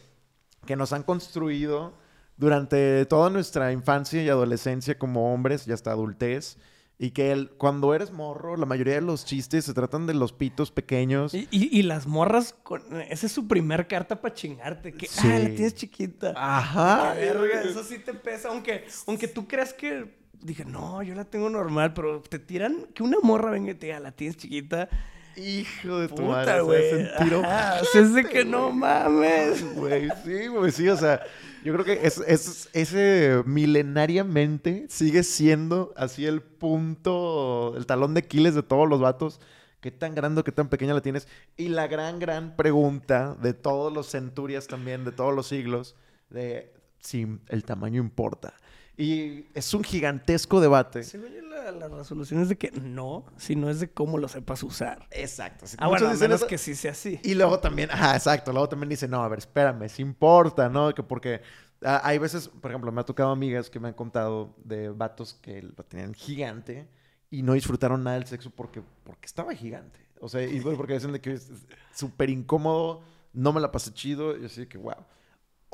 que 0.66 0.76
nos 0.76 0.92
han 0.92 1.02
construido 1.02 1.94
durante 2.36 3.04
toda 3.06 3.30
nuestra 3.30 3.72
infancia 3.72 4.22
y 4.22 4.28
adolescencia 4.28 4.98
como 4.98 5.32
hombres 5.32 5.66
y 5.68 5.72
hasta 5.72 5.90
adultez. 5.92 6.58
Y 6.96 7.10
que 7.10 7.32
el- 7.32 7.50
cuando 7.50 7.92
eres 7.92 8.12
morro, 8.12 8.56
la 8.56 8.66
mayoría 8.66 8.94
de 8.94 9.00
los 9.00 9.24
chistes 9.24 9.64
se 9.64 9.74
tratan 9.74 10.06
de 10.06 10.14
los 10.14 10.32
pitos 10.32 10.70
pequeños. 10.70 11.34
Y, 11.34 11.48
y- 11.50 11.76
y 11.76 11.82
las 11.82 12.06
morras, 12.06 12.54
con... 12.62 12.82
esa 13.10 13.26
es 13.26 13.32
su 13.32 13.48
primer 13.48 13.88
carta 13.88 14.20
para 14.20 14.32
chingarte. 14.32 14.92
Que, 14.92 15.08
Sí. 15.08 15.26
ah, 15.28 15.38
la 15.40 15.48
tienes 15.48 15.74
chiquita. 15.74 16.32
Ajá. 16.36 17.14
Verga, 17.14 17.62
eso 17.62 17.82
sí 17.82 17.98
te 17.98 18.14
pesa. 18.14 18.48
Aunque, 18.50 18.84
aunque 19.08 19.26
tú 19.26 19.48
creas 19.48 19.74
que. 19.74 20.22
Dije, 20.40 20.64
no, 20.64 21.02
yo 21.02 21.14
la 21.16 21.24
tengo 21.24 21.50
normal, 21.50 21.94
pero 21.94 22.20
te 22.20 22.38
tiran 22.38 22.86
que 22.94 23.02
una 23.02 23.16
morra 23.22 23.50
venga 23.50 23.72
y 23.72 23.74
te 23.74 23.86
diga, 23.86 23.98
la 23.98 24.12
tienes 24.12 24.36
chiquita. 24.36 24.88
Hijo 25.36 25.98
de 26.00 26.08
tu 26.08 26.14
Puta, 26.16 26.28
madre. 26.28 26.60
güey. 26.62 26.80
Se 26.90 26.94
hace 27.02 27.16
sentir 27.18 27.34
Ajá, 27.44 27.80
o 27.80 27.84
sea, 27.84 28.00
es 28.02 28.14
de 28.14 28.24
que 28.24 28.44
no 28.44 28.70
mames. 28.72 29.64
Güey, 29.74 30.08
sí, 30.24 30.46
güey, 30.48 30.70
sí, 30.72 30.88
o 30.88 30.96
sea, 30.96 31.22
yo 31.64 31.72
creo 31.72 31.84
que 31.84 32.06
es, 32.06 32.18
es- 32.26 32.68
ese 32.72 33.42
milenariamente 33.46 34.86
sigue 34.88 35.22
siendo 35.22 35.92
así 35.96 36.26
el 36.26 36.40
punto, 36.42 37.74
el 37.76 37.86
talón 37.86 38.14
de 38.14 38.20
Aquiles 38.20 38.54
de 38.54 38.62
todos 38.62 38.88
los 38.88 39.00
vatos. 39.00 39.40
¿Qué 39.80 39.90
tan 39.90 40.14
grande 40.14 40.40
o 40.40 40.44
qué 40.44 40.52
tan 40.52 40.68
pequeña 40.68 40.94
la 40.94 41.02
tienes? 41.02 41.28
Y 41.58 41.68
la 41.68 41.86
gran, 41.88 42.18
gran 42.18 42.56
pregunta 42.56 43.36
de 43.42 43.52
todos 43.52 43.92
los 43.92 44.10
centurias 44.10 44.66
también, 44.66 45.04
de 45.04 45.12
todos 45.12 45.34
los 45.34 45.46
siglos, 45.46 45.94
de 46.30 46.72
si 47.00 47.26
el 47.48 47.64
tamaño 47.64 48.00
importa. 48.00 48.54
Y 48.96 49.46
es 49.54 49.74
un 49.74 49.82
gigantesco 49.82 50.60
debate. 50.60 51.02
Según 51.02 51.28
yo, 51.32 51.42
la, 51.42 51.70
la 51.72 51.88
resolución 51.88 52.40
es 52.42 52.48
de 52.48 52.56
que 52.56 52.70
no, 52.72 53.24
sino 53.36 53.68
es 53.70 53.80
de 53.80 53.90
cómo 53.90 54.18
lo 54.18 54.28
sepas 54.28 54.62
usar. 54.62 55.06
Exacto. 55.10 55.64
así 55.64 55.76
que 55.76 55.82
Ah, 55.84 55.88
bueno, 55.88 56.06
a 56.06 56.12
dicen 56.12 56.28
menos 56.28 56.40
eso- 56.40 56.46
que 56.46 56.58
sí 56.58 56.74
sea 56.74 56.92
así. 56.92 57.18
Y 57.24 57.34
luego 57.34 57.58
también, 57.58 57.90
ajá, 57.90 58.14
exacto, 58.14 58.52
luego 58.52 58.68
también 58.68 58.88
dice, 58.90 59.08
no, 59.08 59.22
a 59.24 59.28
ver, 59.28 59.40
espérame, 59.40 59.88
si 59.88 60.02
importa, 60.02 60.68
¿no? 60.68 60.94
Que 60.94 61.02
porque 61.02 61.40
ah, 61.82 62.00
hay 62.04 62.18
veces, 62.18 62.48
por 62.48 62.70
ejemplo, 62.70 62.92
me 62.92 63.00
ha 63.00 63.04
tocado 63.04 63.30
amigas 63.30 63.68
que 63.70 63.80
me 63.80 63.88
han 63.88 63.94
contado 63.94 64.54
de 64.64 64.90
vatos 64.90 65.34
que 65.34 65.62
lo 65.62 65.82
tenían 65.84 66.14
gigante 66.14 66.88
y 67.30 67.42
no 67.42 67.54
disfrutaron 67.54 68.04
nada 68.04 68.16
del 68.18 68.26
sexo 68.28 68.50
porque, 68.50 68.80
porque 69.02 69.26
estaba 69.26 69.52
gigante. 69.54 69.98
O 70.20 70.28
sea, 70.28 70.42
y 70.42 70.60
porque 70.60 70.94
dicen 70.94 71.12
de 71.12 71.20
que 71.20 71.32
es 71.32 71.50
súper 71.92 72.30
incómodo, 72.30 73.02
no 73.32 73.52
me 73.52 73.60
la 73.60 73.72
pasé 73.72 73.92
chido, 73.92 74.38
y 74.38 74.44
así 74.46 74.60
de 74.60 74.68
que, 74.68 74.78
wow. 74.78 74.94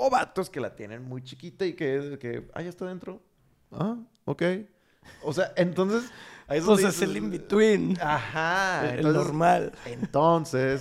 O 0.03 0.09
vatos 0.09 0.49
que 0.49 0.61
la 0.61 0.75
tienen 0.75 1.03
muy 1.05 1.23
chiquita 1.23 1.67
y 1.67 1.75
que, 1.75 2.17
que 2.19 2.49
ah, 2.55 2.63
ya 2.63 2.71
está 2.71 2.87
dentro. 2.87 3.21
Ah, 3.71 3.97
ok. 4.25 4.43
O 5.23 5.33
sea, 5.33 5.53
entonces... 5.57 6.11
ahí 6.47 6.59
es 6.59 6.65
donde 6.67 6.89
es 6.89 7.03
el 7.03 7.17
in-between. 7.17 7.99
Ajá. 8.01 8.91
el 8.93 9.01
entonces- 9.01 9.23
normal. 9.25 9.73
entonces, 9.85 10.81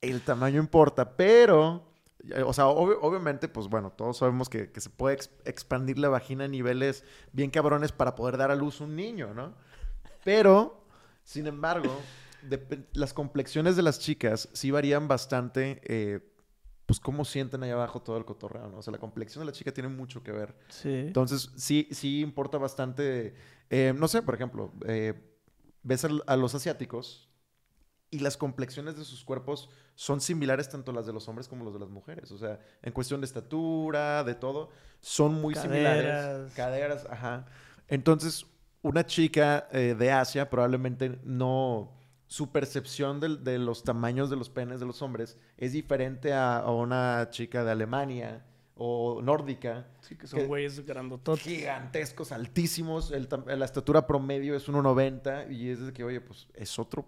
el 0.00 0.22
tamaño 0.22 0.58
importa, 0.58 1.16
pero, 1.16 1.84
o 2.46 2.52
sea, 2.54 2.64
obvi- 2.66 2.96
obviamente, 3.02 3.46
pues 3.48 3.68
bueno, 3.68 3.90
todos 3.92 4.16
sabemos 4.16 4.48
que, 4.48 4.70
que 4.72 4.80
se 4.80 4.88
puede 4.88 5.16
ex- 5.16 5.30
expandir 5.44 5.98
la 5.98 6.08
vagina 6.08 6.44
a 6.44 6.48
niveles 6.48 7.04
bien 7.32 7.50
cabrones 7.50 7.92
para 7.92 8.14
poder 8.14 8.38
dar 8.38 8.50
a 8.50 8.54
luz 8.54 8.80
un 8.80 8.96
niño, 8.96 9.34
¿no? 9.34 9.52
Pero, 10.24 10.82
sin 11.24 11.46
embargo, 11.46 11.94
las 12.94 13.12
complexiones 13.12 13.76
de 13.76 13.82
las 13.82 13.98
chicas 13.98 14.48
sí 14.54 14.70
varían 14.70 15.08
bastante, 15.08 15.80
eh, 15.84 16.20
pues 16.90 16.98
cómo 16.98 17.24
sienten 17.24 17.62
ahí 17.62 17.70
abajo 17.70 18.02
todo 18.02 18.16
el 18.16 18.24
cotorreo, 18.24 18.66
¿no? 18.68 18.78
O 18.78 18.82
sea, 18.82 18.90
la 18.90 18.98
complexión 18.98 19.42
de 19.42 19.46
la 19.46 19.52
chica 19.56 19.70
tiene 19.72 19.88
mucho 19.88 20.24
que 20.24 20.32
ver. 20.32 20.56
Sí. 20.70 20.88
Entonces, 20.88 21.52
sí, 21.54 21.86
sí 21.92 22.20
importa 22.20 22.58
bastante. 22.58 23.32
eh, 23.70 23.94
no 23.96 24.08
sé, 24.08 24.22
por 24.22 24.34
ejemplo, 24.34 24.72
eh, 24.88 25.14
ves 25.84 26.04
al- 26.04 26.24
a, 26.26 26.34
los 26.34 26.52
asiáticos 26.56 27.28
y 28.10 28.18
las 28.18 28.36
complexiones 28.36 28.96
de 28.96 29.04
sus 29.04 29.24
cuerpos 29.24 29.70
son 29.94 30.20
similares 30.20 30.68
tanto 30.68 30.90
las 30.90 31.06
de 31.06 31.12
los 31.12 31.28
hombres 31.28 31.46
como 31.46 31.64
las 31.64 31.74
de 31.74 31.78
las 31.78 31.90
mujeres. 31.90 32.32
O 32.32 32.38
sea, 32.38 32.58
en 32.82 32.92
cuestión 32.92 33.20
de 33.20 33.26
estatura, 33.26 34.24
de 34.24 34.34
todo, 34.34 34.70
son 34.98 35.34
muy 35.40 35.54
similares. 35.54 36.06
Caderas. 36.12 36.52
Caderas, 36.54 37.06
ajá. 37.08 37.46
Entonces, 37.86 38.46
una 38.82 39.06
chica 39.06 39.68
eh, 39.70 39.94
de 39.96 40.10
Asia 40.10 40.50
probablemente 40.50 41.20
no. 41.22 41.99
Su 42.30 42.52
percepción 42.52 43.18
de, 43.18 43.58
los 43.58 43.82
tamaños 43.82 44.30
de 44.30 44.36
los 44.36 44.48
penes 44.50 44.78
de 44.78 44.86
los 44.86 45.02
hombres 45.02 45.36
es 45.56 45.72
diferente 45.72 46.32
a, 46.32 46.58
a 46.58 46.70
una 46.70 47.26
chica 47.30 47.64
de 47.64 47.72
Alemania 47.72 48.46
o 48.76 49.20
nórdica 49.20 49.88
Sí, 50.00 50.14
que 50.14 50.28
son 50.28 50.46
güeyes 50.46 50.86
grandototes. 50.86 51.42
gigantescos, 51.42 52.30
altísimos. 52.30 53.10
El 53.10 53.28
la 53.46 53.64
estatura 53.64 54.06
promedio 54.06 54.54
es 54.54 54.68
1.90 54.68 55.50
y 55.50 55.70
es 55.70 55.80
de 55.84 55.92
que, 55.92 56.04
oye, 56.04 56.20
pues 56.20 56.46
es 56.54 56.78
otro 56.78 57.04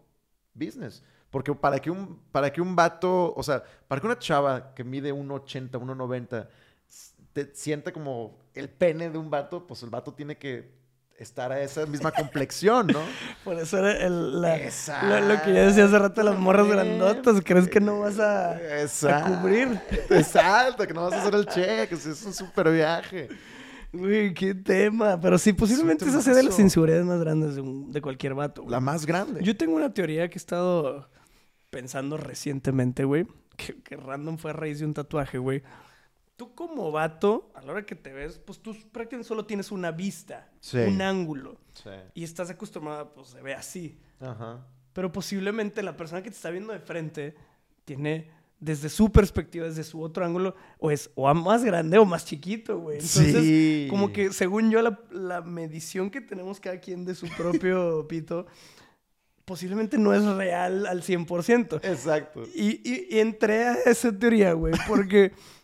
business. 0.55 1.05
Porque 1.31 1.55
para 1.55 1.79
que 1.79 1.89
un, 1.93 2.19
para 2.33 2.53
que 2.53 2.61
un 2.61 2.75
vato, 2.75 3.33
o 3.37 3.43
sea, 3.45 3.63
para 3.87 4.01
que 4.01 4.07
una 4.09 4.19
chava 4.19 4.75
que 4.75 4.83
mide 4.83 5.15
1.80, 5.15 5.71
1.90 5.71 6.49
s- 6.89 7.15
te 7.33 7.55
sienta 7.55 7.93
como 7.93 8.41
el 8.55 8.69
pene 8.69 9.09
de 9.09 9.19
un 9.19 9.31
vato, 9.31 9.69
pues 9.69 9.85
el 9.85 9.91
vato 9.91 10.13
tiene 10.13 10.37
que 10.37 10.82
estar 11.19 11.53
a 11.53 11.61
esa 11.63 11.87
misma 11.87 12.11
complexión, 12.11 12.87
¿no? 12.89 13.01
Por 13.45 13.57
eso 13.59 13.79
era 13.79 13.93
el- 14.05 14.41
la- 14.41 14.57
lo, 14.59 15.21
lo 15.21 15.43
que 15.43 15.55
yo 15.55 15.67
decía 15.67 15.85
hace 15.85 15.99
rato, 15.99 16.23
las 16.23 16.39
morras 16.39 16.67
grandotas. 16.67 17.41
¿Crees 17.45 17.69
que 17.69 17.81
no 17.81 18.01
vas 18.01 18.19
a, 18.19 18.59
cubrir? 19.41 19.81
Exacto, 20.11 20.87
que 20.87 20.95
no 20.95 21.03
vas 21.05 21.13
a 21.15 21.21
hacer 21.23 21.35
el 21.35 21.47
cheque, 21.47 21.95
es 21.95 22.23
un 22.25 22.33
super 22.35 22.71
viaje. 22.73 23.29
Uy, 23.93 24.33
qué 24.35 24.55
tema. 24.55 25.21
Pero 25.21 25.37
sí, 25.39 25.53
posiblemente 25.53 26.07
esa 26.07 26.23
sea 26.23 26.35
de 26.35 26.43
las 26.45 26.59
inseguridades 26.59 27.05
más 27.05 27.21
grandes 27.21 27.55
de, 27.55 27.61
un- 27.61 27.93
de 27.93 28.01
cualquier 28.01 28.35
vato. 28.35 28.63
güey. 28.63 28.73
La 28.73 28.81
más 28.81 29.05
grande. 29.07 29.43
Yo 29.45 29.57
tengo 29.57 29.77
una 29.77 29.93
teoría 29.93 30.29
que 30.29 30.37
he 30.37 30.39
estado 30.41 31.09
pensando 31.71 32.17
recientemente, 32.17 33.05
güey. 33.05 33.27
Que, 33.57 33.81
que 33.83 33.97
random 33.97 34.39
fue 34.39 34.51
a 34.51 34.55
raíz 34.55 34.79
de 34.79 34.87
un 34.87 34.95
tatuaje, 34.95 35.37
güey. 35.39 35.63
Tú 36.43 36.55
como 36.57 36.91
vato, 36.91 37.53
a 37.55 37.63
la 37.63 37.71
hora 37.71 37.87
que 37.87 37.95
te 37.95 38.13
ves, 38.13 38.41
pues 38.45 38.59
tú 38.59 38.75
prácticamente 38.91 39.29
solo 39.29 39.45
tienes 39.47 39.71
una 39.71 39.93
vista, 39.93 40.51
Sí. 40.59 40.77
un 40.79 41.01
ángulo. 41.01 41.61
Sí. 41.73 41.91
Y 42.15 42.25
estás 42.25 42.51
acostumbrada, 42.51 43.13
pues 43.15 43.29
se 43.29 43.41
ve 43.41 43.55
así. 43.55 44.01
Ajá. 44.19 44.67
Pero 44.93 45.13
posiblemente 45.13 45.85
la 45.85 45.97
persona 45.97 46.21
que 46.21 46.31
te 46.31 46.35
está 46.37 46.51
viendo 46.51 46.73
de 46.73 46.81
frente 46.81 47.37
tiene, 47.85 48.29
desde 48.59 48.89
su 48.89 49.13
perspectiva, 49.13 49.67
desde 49.67 49.85
su 49.85 50.03
otro 50.03 50.25
ángulo, 50.25 50.57
o 50.81 50.91
es 50.91 51.11
o 51.15 51.29
a- 51.29 51.35
más 51.35 51.63
grande 51.63 51.97
o 51.99 52.05
más 52.05 52.25
chiquito, 52.25 52.77
güey. 52.81 52.97
Entonces, 52.97 53.35
Sí. 53.37 53.87
como 53.89 54.13
que 54.13 54.33
según 54.33 54.69
yo, 54.73 54.83
la, 54.83 54.99
la 55.13 55.43
medición 55.43 56.11
que 56.11 56.21
tenemos 56.21 56.59
cada 56.59 56.81
quien 56.81 57.05
de 57.05 57.15
su 57.15 57.29
propio 57.37 58.05
pito, 58.09 58.47
posiblemente 59.45 59.97
no 59.97 60.13
es 60.13 60.25
real 60.25 60.87
al 60.87 61.03
100%. 61.03 61.77
Exacto. 61.85 62.43
Y, 62.53 62.81
y- 62.89 63.07
y 63.11 63.19
entré 63.21 63.65
a 63.65 63.75
esa 63.87 64.11
teoría, 64.17 64.53
güey, 64.55 64.75
porque 64.89 65.33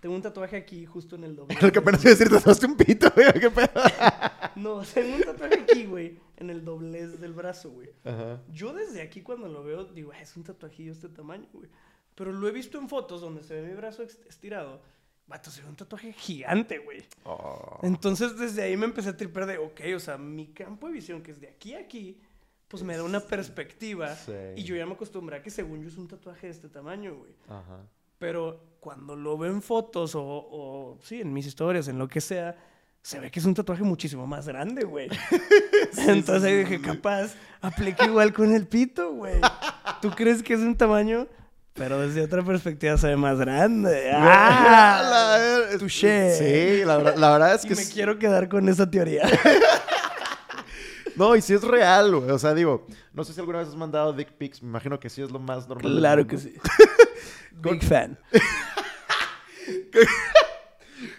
tengo 0.00 0.14
un 0.14 0.22
tatuaje 0.22 0.56
aquí, 0.56 0.86
justo 0.86 1.16
en 1.16 1.24
el 1.24 1.36
doblez. 1.36 1.60
Lo 1.62 1.72
que 1.72 1.78
apenas 1.78 2.02
iba 2.04 2.12
a 2.12 2.14
decir, 2.14 2.28
te 2.28 2.40
tomaste 2.40 2.66
un 2.66 2.76
pito, 2.76 3.10
güey. 3.14 3.32
¿Qué 3.40 3.50
pedo? 3.50 3.68
No, 4.56 4.82
tengo 4.82 5.14
un 5.16 5.22
tatuaje 5.22 5.60
aquí, 5.60 5.84
güey, 5.86 6.18
en 6.36 6.50
el 6.50 6.64
doblez 6.64 7.20
del 7.20 7.32
brazo, 7.32 7.70
güey. 7.70 7.90
Ajá. 8.04 8.42
Yo 8.48 8.72
desde 8.72 9.02
aquí 9.02 9.22
cuando 9.22 9.46
lo 9.46 9.62
veo 9.62 9.84
digo, 9.84 10.10
"Ah, 10.12 10.20
es 10.20 10.36
un 10.36 10.42
tatuajillo 10.42 10.90
este 10.90 11.08
tamaño, 11.08 11.46
güey. 11.52 11.70
Pero 12.16 12.32
lo 12.32 12.48
he 12.48 12.50
visto 12.50 12.76
en 12.78 12.88
fotos 12.88 13.20
donde 13.20 13.44
se 13.44 13.54
ve 13.60 13.68
mi 13.68 13.74
brazo 13.74 14.02
estirado. 14.02 14.82
Vato, 15.28 15.50
se 15.52 15.62
ve 15.62 15.68
un 15.68 15.76
tatuaje 15.76 16.12
gigante, 16.12 16.78
güey. 16.78 17.04
Oh. 17.24 17.78
Entonces 17.84 18.36
desde 18.36 18.62
ahí 18.62 18.76
me 18.76 18.86
empecé 18.86 19.10
a 19.10 19.16
tripear 19.16 19.46
de, 19.46 19.58
ok, 19.58 19.80
o 19.94 20.00
sea, 20.00 20.18
mi 20.18 20.48
campo 20.48 20.88
de 20.88 20.94
visión, 20.94 21.22
que 21.22 21.30
es 21.30 21.40
de 21.40 21.46
aquí 21.48 21.74
a 21.74 21.80
aquí, 21.80 22.20
pues 22.66 22.82
me 22.82 22.96
da 22.96 23.04
una 23.04 23.20
perspectiva. 23.20 24.16
Sí. 24.16 24.32
Y 24.56 24.64
yo 24.64 24.74
ya 24.74 24.86
me 24.86 24.94
acostumbré 24.94 25.36
a 25.36 25.42
que 25.42 25.50
según 25.50 25.82
yo 25.82 25.88
es 25.88 25.96
un 25.98 26.08
tatuaje 26.08 26.48
de 26.48 26.52
este 26.52 26.68
tamaño, 26.68 27.14
güey. 27.14 27.32
Ajá. 27.46 27.86
Pero 28.18 28.64
cuando 28.80 29.16
lo 29.16 29.36
veo 29.38 29.52
en 29.52 29.62
fotos 29.62 30.14
o, 30.14 30.22
o, 30.22 30.98
sí, 31.02 31.20
en 31.20 31.32
mis 31.32 31.46
historias, 31.46 31.88
en 31.88 31.98
lo 31.98 32.08
que 32.08 32.20
sea, 32.20 32.56
se 33.02 33.18
ve 33.20 33.30
que 33.30 33.40
es 33.40 33.44
un 33.46 33.54
tatuaje 33.54 33.82
muchísimo 33.82 34.26
más 34.26 34.46
grande, 34.48 34.84
güey. 34.84 35.08
Entonces 35.98 36.44
ahí 36.44 36.56
dije, 36.58 36.80
capaz, 36.80 37.34
aplica 37.60 38.04
igual 38.06 38.32
con 38.32 38.52
el 38.54 38.66
pito, 38.66 39.12
güey. 39.12 39.40
¿Tú 40.02 40.10
crees 40.10 40.42
que 40.42 40.54
es 40.54 40.60
un 40.60 40.76
tamaño? 40.76 41.26
Pero 41.74 42.00
desde 42.00 42.22
otra 42.22 42.42
perspectiva 42.42 42.96
se 42.98 43.06
ve 43.06 43.16
más 43.16 43.38
grande. 43.38 44.10
¡Ah! 44.12 45.68
La- 45.70 45.78
touché. 45.78 46.34
Sí, 46.34 46.84
la, 46.84 46.96
verdad- 46.96 47.16
la 47.16 47.30
verdad 47.32 47.54
es 47.54 47.64
Y 47.64 47.68
que 47.68 47.74
me 47.76 47.82
es- 47.82 47.90
quiero 47.92 48.18
quedar 48.18 48.48
con 48.48 48.68
esa 48.68 48.90
teoría. 48.90 49.28
No, 51.16 51.34
y 51.34 51.42
sí 51.42 51.52
es 51.52 51.62
real, 51.64 52.14
güey. 52.14 52.30
O 52.30 52.38
sea, 52.38 52.54
digo, 52.54 52.86
no 53.12 53.24
sé 53.24 53.32
si 53.32 53.40
alguna 53.40 53.58
vez 53.58 53.66
has 53.68 53.74
mandado 53.74 54.12
dick 54.12 54.30
pics. 54.34 54.62
Me 54.62 54.68
imagino 54.68 55.00
que 55.00 55.10
sí 55.10 55.20
es 55.20 55.32
lo 55.32 55.40
más 55.40 55.68
normal. 55.68 55.92
claro 55.98 56.26
que 56.28 56.38
sí. 56.38 56.54
Big 57.52 57.82
fan. 57.84 58.18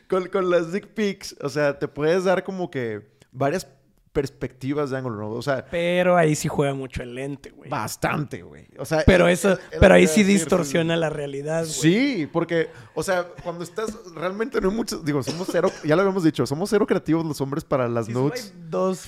Con, 0.09 0.27
con 0.27 0.49
las 0.49 0.73
dick 0.73 0.87
pics, 0.87 1.35
o 1.41 1.49
sea, 1.49 1.77
te 1.77 1.87
puedes 1.87 2.23
dar 2.23 2.43
como 2.43 2.71
que 2.71 3.07
varias 3.31 3.67
perspectivas 4.11 4.89
de 4.89 4.97
ángulo, 4.97 5.17
¿no? 5.17 5.29
O 5.29 5.41
sea, 5.43 5.65
Pero 5.69 6.17
ahí 6.17 6.35
sí 6.35 6.47
juega 6.47 6.73
mucho 6.73 7.03
el 7.03 7.13
lente, 7.13 7.51
güey. 7.51 7.69
bastante, 7.69 8.41
güey. 8.41 8.65
O 8.79 8.85
sea, 8.85 9.03
Pero 9.05 9.27
es- 9.27 9.39
eso, 9.39 9.53
es- 9.53 9.59
es 9.69 9.73
lo 9.75 9.79
pero 9.79 9.93
ahí 9.93 10.07
sí 10.07 10.23
distorsiona 10.23 10.95
la 10.97 11.11
realidad, 11.11 11.61
güey. 11.63 11.71
Sí, 11.73 12.29
porque, 12.33 12.69
o 12.95 13.03
sea, 13.03 13.27
cuando 13.43 13.63
estás 13.63 13.95
realmente 14.15 14.59
no 14.59 14.69
hay 14.71 14.75
muchos, 14.75 15.05
digo, 15.05 15.21
somos 15.21 15.47
cero, 15.51 15.71
ya 15.85 15.95
lo 15.95 16.01
habíamos 16.01 16.23
dicho, 16.23 16.45
somos 16.47 16.71
cero 16.71 16.87
creativos 16.87 17.23
los 17.23 17.39
hombres 17.39 17.63
para 17.63 17.87
las 17.87 18.07
Sí, 18.07 18.11
nudes. 18.11 18.51
hay 18.55 18.63
dos 18.67 19.05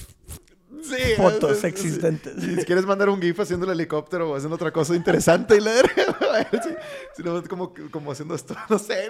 Sí, 0.84 1.14
fotos 1.18 1.52
es- 1.52 1.58
es- 1.60 1.64
existentes. 1.66 2.34
Si 2.44 2.66
quieres 2.66 2.86
mandar 2.86 3.10
un 3.10 3.22
GIF 3.22 3.40
haciendo 3.40 3.66
el 3.66 3.72
helicóptero 3.74 4.32
o 4.32 4.36
haciendo 4.36 4.56
otra 4.56 4.72
cosa 4.72 4.96
interesante 4.96 5.56
y 5.58 5.60
la 5.62 5.72
verga, 5.72 6.50
sí, 6.64 6.70
sí, 7.16 7.24
no, 7.24 7.44
como, 7.44 7.74
como 7.92 8.12
haciendo 8.12 8.36
esto, 8.36 8.56
no 8.70 8.80
sé. 8.80 9.08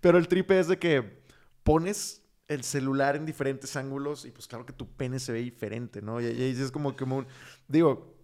Pero 0.00 0.18
el 0.18 0.28
tripe 0.28 0.58
es 0.58 0.68
de 0.68 0.78
que 0.78 1.22
pones 1.62 2.22
el 2.48 2.62
celular 2.62 3.16
en 3.16 3.24
diferentes 3.24 3.74
ángulos 3.76 4.26
y 4.26 4.30
pues 4.30 4.46
claro 4.46 4.66
que 4.66 4.72
tu 4.74 4.86
pene 4.94 5.18
se 5.18 5.32
ve 5.32 5.38
diferente, 5.40 6.02
¿no? 6.02 6.20
Y, 6.20 6.26
ahí 6.26 6.50
es 6.60 6.70
como, 6.70 6.94
como 6.96 7.16
un... 7.18 7.26
Digo, 7.68 8.14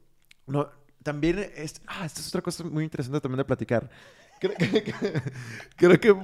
no, 0.47 0.71
también 1.03 1.39
es... 1.57 1.81
Ah, 1.87 2.05
esta 2.05 2.21
es 2.21 2.29
otra 2.29 2.43
cosa 2.43 2.65
muy 2.65 2.85
interesante 2.85 3.21
también 3.21 3.39
de 3.39 3.45
platicar. 3.47 3.89
Creo 4.41 4.55
que... 4.55 4.93
Creo 5.77 5.91
que, 5.93 6.01
que- 6.01 6.15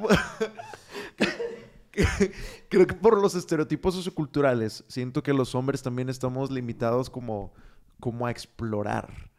creo 2.69 2.87
que 2.87 2.95
por 2.95 3.21
los 3.21 3.35
estereotipos 3.35 3.95
socioculturales 3.95 4.85
siento 4.89 5.23
que 5.23 5.33
los 5.33 5.55
hombres 5.55 5.83
también 5.83 6.09
estamos 6.09 6.51
limitados 6.51 7.11
como, 7.11 7.53
como 8.01 8.27
a 8.27 8.31
explorar. 8.31 9.31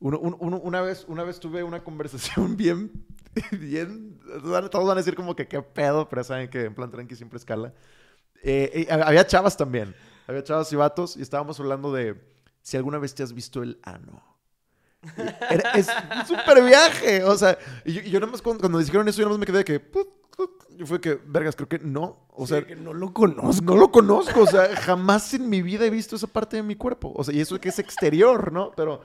Uno- 0.00 0.18
un- 0.18 0.36
uno- 0.40 0.58
una, 0.60 0.80
vez, 0.82 1.04
una 1.08 1.22
vez 1.24 1.38
tuve 1.40 1.62
una 1.62 1.82
conversación 1.84 2.56
bien, 2.56 2.90
bien, 3.52 4.18
todos 4.70 4.86
van 4.86 4.96
a 4.98 5.00
decir 5.00 5.14
como 5.14 5.34
que 5.36 5.46
qué 5.48 5.62
pedo, 5.62 6.08
pero 6.08 6.24
saben 6.24 6.48
que 6.50 6.64
en 6.64 6.74
plan 6.74 6.90
tranqui 6.90 7.14
siempre 7.16 7.38
escala. 7.38 7.72
Eh, 8.42 8.86
y 8.88 8.92
había 8.92 9.26
chavas 9.26 9.56
también, 9.56 9.94
había 10.26 10.42
chavas 10.42 10.72
y 10.72 10.76
vatos 10.76 11.16
y 11.16 11.22
estábamos 11.22 11.58
hablando 11.60 11.92
de 11.92 12.20
si 12.60 12.76
alguna 12.76 12.98
vez 12.98 13.14
te 13.14 13.22
has 13.22 13.32
visto 13.32 13.62
el 13.62 13.78
ano. 13.84 14.22
Era- 15.50 15.72
es 15.72 15.88
un 16.20 16.26
super 16.26 16.62
viaje, 16.64 17.24
o 17.24 17.36
sea, 17.36 17.58
y 17.84 17.92
yo, 17.92 18.00
y 18.02 18.10
yo 18.10 18.20
nada 18.20 18.30
más 18.32 18.42
cuando, 18.42 18.60
cuando 18.60 18.78
dijeron 18.78 19.08
eso, 19.08 19.18
yo 19.18 19.24
nada 19.26 19.36
más 19.36 19.40
me 19.40 19.46
quedé 19.46 19.58
de 19.58 19.64
que, 19.64 19.80
put, 19.80 20.08
yo 20.76 20.86
fue 20.86 21.00
que, 21.00 21.18
vergas, 21.26 21.56
creo 21.56 21.68
que 21.68 21.78
no, 21.78 22.26
o 22.30 22.46
sea, 22.46 22.66
que 22.66 22.76
no 22.76 22.94
lo 22.94 23.12
conozco. 23.12 23.64
no 23.64 23.76
lo 23.76 23.90
conozco, 23.90 24.42
o 24.42 24.46
sea, 24.46 24.74
jamás 24.76 25.34
en 25.34 25.48
mi 25.48 25.62
vida 25.62 25.84
he 25.84 25.90
visto 25.90 26.16
esa 26.16 26.26
parte 26.26 26.56
de 26.56 26.62
mi 26.62 26.76
cuerpo. 26.76 27.12
O 27.14 27.24
sea, 27.24 27.34
y 27.34 27.40
eso 27.40 27.60
que 27.60 27.68
es 27.68 27.78
exterior, 27.78 28.52
¿no? 28.52 28.72
Pero, 28.74 29.02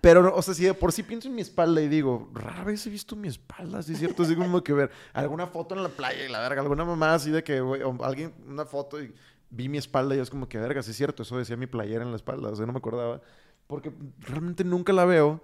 pero, 0.00 0.34
o 0.34 0.42
sea, 0.42 0.54
si 0.54 0.64
de 0.64 0.74
por 0.74 0.92
sí 0.92 1.02
pienso 1.02 1.28
en 1.28 1.34
mi 1.34 1.42
espalda 1.42 1.80
y 1.80 1.88
digo, 1.88 2.30
rara 2.32 2.64
vez 2.64 2.86
he 2.86 2.90
visto 2.90 3.16
mi 3.16 3.28
espalda, 3.28 3.82
¿sí 3.82 3.92
es 3.92 3.98
cierto? 3.98 4.22
Así 4.22 4.36
como 4.36 4.62
que 4.62 4.72
ver 4.72 4.90
alguna 5.12 5.46
foto 5.46 5.74
en 5.74 5.82
la 5.82 5.88
playa 5.88 6.24
y 6.24 6.28
la 6.28 6.40
verga, 6.40 6.62
alguna 6.62 6.84
mamá 6.84 7.14
así 7.14 7.30
de 7.30 7.42
que, 7.42 7.60
güey, 7.60 7.82
o 7.82 7.96
alguien, 8.04 8.34
una 8.46 8.64
foto 8.64 9.02
y 9.02 9.12
vi 9.50 9.68
mi 9.68 9.78
espalda 9.78 10.16
y 10.16 10.20
es 10.20 10.30
como 10.30 10.48
que, 10.48 10.58
verga, 10.58 10.82
sí 10.82 10.92
es 10.92 10.96
cierto, 10.96 11.22
eso 11.22 11.36
decía 11.36 11.56
mi 11.56 11.66
playera 11.66 12.04
en 12.04 12.10
la 12.10 12.16
espalda, 12.16 12.50
o 12.50 12.56
sea, 12.56 12.66
no 12.66 12.72
me 12.72 12.78
acordaba. 12.78 13.20
Porque 13.66 13.92
realmente 14.20 14.64
nunca 14.64 14.92
la 14.92 15.04
veo. 15.04 15.42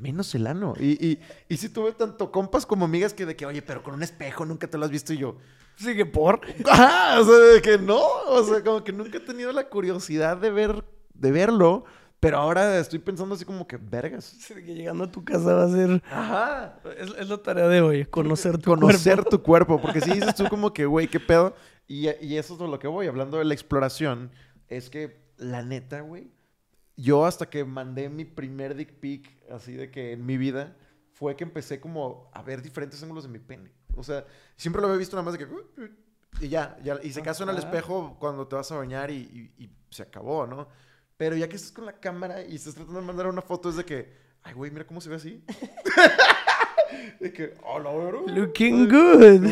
Menos 0.00 0.34
el 0.34 0.46
ano. 0.46 0.74
Y, 0.80 0.92
y, 1.06 1.20
y 1.48 1.56
sí 1.58 1.68
tuve 1.68 1.92
tanto 1.92 2.32
compas 2.32 2.64
como 2.64 2.86
amigas 2.86 3.12
que 3.12 3.26
de 3.26 3.36
que, 3.36 3.44
oye, 3.44 3.60
pero 3.60 3.82
con 3.82 3.94
un 3.94 4.02
espejo 4.02 4.46
nunca 4.46 4.66
te 4.66 4.78
lo 4.78 4.86
has 4.86 4.90
visto 4.90 5.12
y 5.12 5.18
yo. 5.18 5.36
Sí, 5.76 5.94
que 5.94 6.06
por. 6.06 6.40
Ajá, 6.68 7.20
o 7.20 7.24
sea, 7.24 7.34
de 7.36 7.60
que 7.62 7.78
no, 7.78 8.00
o 8.28 8.42
sea, 8.44 8.64
como 8.64 8.82
que 8.82 8.92
nunca 8.92 9.18
he 9.18 9.20
tenido 9.20 9.52
la 9.52 9.68
curiosidad 9.68 10.38
de 10.38 10.50
ver, 10.50 10.84
de 11.12 11.30
verlo, 11.32 11.84
pero 12.18 12.38
ahora 12.38 12.78
estoy 12.78 12.98
pensando 12.98 13.34
así 13.34 13.44
como 13.44 13.66
que, 13.66 13.76
vergas. 13.76 14.24
Sí, 14.24 14.54
que 14.54 14.74
llegando 14.74 15.04
a 15.04 15.10
tu 15.12 15.22
casa 15.22 15.52
va 15.54 15.64
a 15.64 15.68
ser. 15.70 16.02
Ajá. 16.10 16.80
Es, 16.98 17.10
es 17.18 17.28
la 17.28 17.36
tarea 17.38 17.68
de 17.68 17.82
hoy, 17.82 18.06
conocer 18.06 18.56
tu 18.58 18.70
Conocer 18.70 19.16
cuerpo. 19.16 19.30
tu 19.30 19.42
cuerpo, 19.42 19.80
porque 19.82 20.00
si 20.00 20.12
dices 20.12 20.34
tú 20.34 20.44
como 20.50 20.72
que, 20.72 20.86
güey, 20.86 21.08
qué 21.08 21.20
pedo, 21.20 21.54
y, 21.86 22.08
y 22.24 22.36
eso 22.38 22.54
es 22.54 22.58
de 22.58 22.68
lo 22.68 22.78
que 22.78 22.88
voy, 22.88 23.06
hablando 23.06 23.36
de 23.38 23.44
la 23.44 23.52
exploración, 23.54 24.30
es 24.68 24.88
que, 24.90 25.20
la 25.36 25.62
neta, 25.62 26.00
güey, 26.02 26.30
yo 27.00 27.24
hasta 27.26 27.48
que 27.48 27.64
mandé 27.64 28.08
mi 28.08 28.24
primer 28.24 28.74
dick 28.74 28.92
pic, 28.94 29.42
así 29.50 29.72
de 29.74 29.90
que 29.90 30.12
en 30.12 30.24
mi 30.26 30.36
vida, 30.36 30.76
fue 31.12 31.36
que 31.36 31.44
empecé 31.44 31.80
como 31.80 32.30
a 32.32 32.42
ver 32.42 32.62
diferentes 32.62 33.02
ángulos 33.02 33.24
de 33.24 33.30
mi 33.30 33.38
pene. 33.38 33.70
O 33.96 34.02
sea, 34.02 34.24
siempre 34.56 34.80
lo 34.80 34.88
había 34.88 34.98
visto 34.98 35.16
nada 35.16 35.24
más 35.24 35.38
de 35.38 35.46
que... 35.46 35.52
"Uh, 35.52 35.88
Y 36.40 36.48
ya, 36.48 36.78
ya 36.82 36.98
y 37.02 37.12
se 37.12 37.22
caso 37.22 37.42
en 37.42 37.50
el 37.50 37.58
espejo 37.58 38.16
cuando 38.20 38.46
te 38.46 38.54
vas 38.56 38.70
a 38.72 38.76
bañar 38.76 39.10
y, 39.10 39.16
y- 39.58 39.64
y 39.64 39.70
se 39.90 40.02
acabó, 40.02 40.46
¿no? 40.46 40.68
Pero 41.16 41.36
ya 41.36 41.48
que 41.48 41.56
estás 41.56 41.72
con 41.72 41.84
la 41.84 41.92
cámara 42.00 42.42
y 42.44 42.54
estás 42.54 42.74
tratando 42.74 43.00
de 43.00 43.06
mandar 43.06 43.26
una 43.26 43.42
foto, 43.42 43.68
es 43.68 43.76
de 43.76 43.84
que, 43.84 44.12
ay, 44.42 44.54
güey, 44.54 44.70
mira 44.70 44.86
cómo 44.86 45.00
se 45.00 45.10
ve 45.10 45.16
así. 45.16 45.44
de 47.20 47.32
que, 47.32 47.54
oh, 47.64 47.78
la 47.80 47.90
verga. 47.92 48.20
Looking 48.32 48.88
good. 48.88 49.44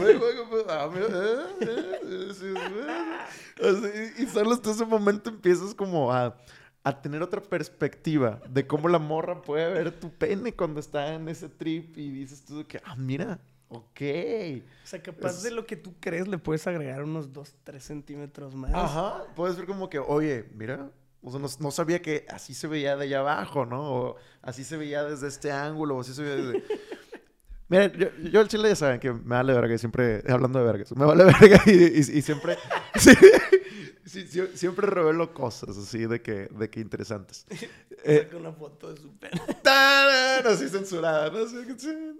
Y 4.18 4.26
solo 4.26 4.52
hasta 4.52 4.70
ese 4.70 4.84
momento 4.84 5.30
empiezas 5.30 5.74
como 5.74 6.12
a, 6.12 6.36
a 6.84 7.02
tener 7.02 7.22
otra 7.22 7.42
perspectiva 7.42 8.40
de 8.48 8.66
cómo 8.66 8.88
la 8.88 8.98
morra 8.98 9.42
puede 9.42 9.72
ver 9.72 9.92
tu 9.98 10.10
pene 10.10 10.52
cuando 10.54 10.80
está 10.80 11.14
en 11.14 11.28
ese 11.28 11.48
trip 11.48 11.98
y 11.98 12.10
dices 12.10 12.44
tú 12.44 12.64
que, 12.66 12.80
ah, 12.84 12.94
mira, 12.96 13.38
ok. 13.68 14.00
O 14.84 14.86
sea, 14.86 15.02
capaz 15.02 15.36
Es- 15.36 15.42
de 15.42 15.50
lo 15.50 15.66
que 15.66 15.76
tú 15.76 15.94
crees 16.00 16.26
le 16.28 16.38
puedes 16.38 16.66
agregar 16.66 17.02
unos 17.04 17.32
2, 17.32 17.54
3 17.64 17.82
centímetros 17.84 18.54
más. 18.54 18.72
Ajá, 18.74 19.24
puedes 19.36 19.56
ver 19.56 19.66
como 19.66 19.90
que, 19.90 19.98
oye, 19.98 20.48
mira, 20.54 20.90
o 21.20 21.30
sea, 21.30 21.40
no, 21.40 21.48
no 21.60 21.70
sabía 21.70 22.00
que 22.00 22.24
así 22.30 22.54
se 22.54 22.66
veía 22.68 22.96
de 22.96 23.04
allá 23.04 23.18
abajo, 23.20 23.66
¿no? 23.66 23.82
O 23.92 24.16
así 24.40 24.64
se 24.64 24.76
veía 24.76 25.02
desde 25.04 25.28
este 25.28 25.50
ángulo, 25.52 25.96
o 25.96 26.00
así 26.00 26.14
se 26.14 26.22
veía 26.22 26.36
desde... 26.36 26.62
Mira, 27.70 27.92
yo, 27.92 28.08
yo 28.32 28.40
el 28.40 28.48
chile 28.48 28.70
ya 28.70 28.76
saben 28.76 28.98
que 28.98 29.12
me 29.12 29.20
vale 29.36 29.52
verga, 29.52 29.74
y 29.74 29.78
siempre, 29.78 30.22
hablando 30.26 30.58
de 30.58 30.64
vergas, 30.64 30.96
me 30.96 31.04
vale 31.04 31.24
verga 31.40 31.60
y, 31.66 31.70
y- 31.72 32.18
y 32.18 32.22
siempre, 32.22 32.56
sí, 32.98 33.10
sí, 34.08 34.26
sí, 34.26 34.40
siempre 34.54 34.86
revelo 34.86 35.32
cosas 35.34 35.76
así 35.76 36.06
de 36.06 36.20
que, 36.22 36.48
de 36.48 36.70
que 36.70 36.80
interesantes. 36.80 37.46
Eh, 38.04 38.30
una 38.38 38.52
foto 38.52 38.92
de 38.94 38.96
su 39.00 39.10
pene. 39.18 39.40
Así 40.44 40.68
censurada, 40.68 41.30
¿no? 41.30 41.38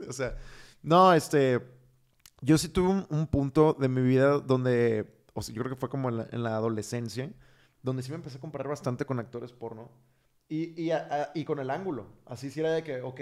O 0.09 0.13
sea, 0.13 0.37
no, 0.83 1.15
este. 1.15 1.61
Yo 2.41 2.59
sí 2.59 2.69
tuve 2.69 2.89
un, 2.89 3.07
un 3.11 3.29
punto 3.29 3.75
de 3.79 3.89
mi 3.89 4.03
vida 4.03 4.41
donde. 4.41 5.07
O 5.35 5.41
sea, 5.41 5.55
yo 5.55 5.63
creo 5.63 5.75
que 5.77 5.81
fue 5.81 5.89
como 5.89 6.09
en 6.09 6.17
la, 6.17 6.29
en 6.33 6.43
la 6.43 6.57
adolescencia, 6.57 7.33
donde 7.81 8.03
sí 8.03 8.11
me 8.11 8.17
empecé 8.17 8.39
a 8.39 8.41
comparar 8.41 8.67
bastante 8.67 9.05
con 9.05 9.21
actores 9.21 9.53
porno. 9.53 9.89
Y, 10.49 10.81
y, 10.83 10.91
a- 10.91 11.07
a- 11.09 11.31
y 11.33 11.45
con 11.45 11.61
el 11.61 11.71
ángulo. 11.71 12.07
Así 12.27 12.51
sí 12.51 12.59
era 12.59 12.73
de 12.73 12.83
que, 12.83 13.01
ok, 13.01 13.21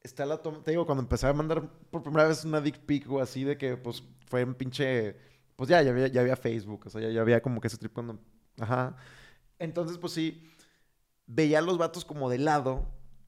está 0.00 0.26
la 0.26 0.38
toma. 0.38 0.62
Te 0.62 0.70
digo, 0.70 0.86
cuando 0.86 1.02
empecé 1.02 1.26
a 1.26 1.32
mandar 1.32 1.68
por 1.90 2.04
primera 2.04 2.28
vez 2.28 2.44
una 2.44 2.60
dick 2.60 2.78
pic 2.80 3.10
o 3.10 3.20
así, 3.20 3.42
de 3.44 3.58
que 3.58 3.76
pues 3.76 4.02
fue 4.26 4.42
en 4.42 4.54
pinche. 4.54 5.16
Pues 5.58 5.68
ya, 5.68 5.82
ya 5.82 6.20
había, 6.20 6.36
Facebook, 6.36 6.84
o 6.86 6.88
sea, 6.88 7.00
ya, 7.10 7.20
había 7.20 7.42
como 7.42 7.60
que 7.60 7.66
ese 7.66 7.76
trip 7.76 7.92
cuando. 7.92 8.16
Ajá. 8.60 8.96
Entonces, 9.58 9.98
pues 9.98 10.12
sí 10.12 10.48
veía 11.26 11.58
a 11.58 11.62
los 11.62 11.78
vatos 11.78 12.04
como 12.04 12.30
de 12.30 12.38
lado 12.38 12.86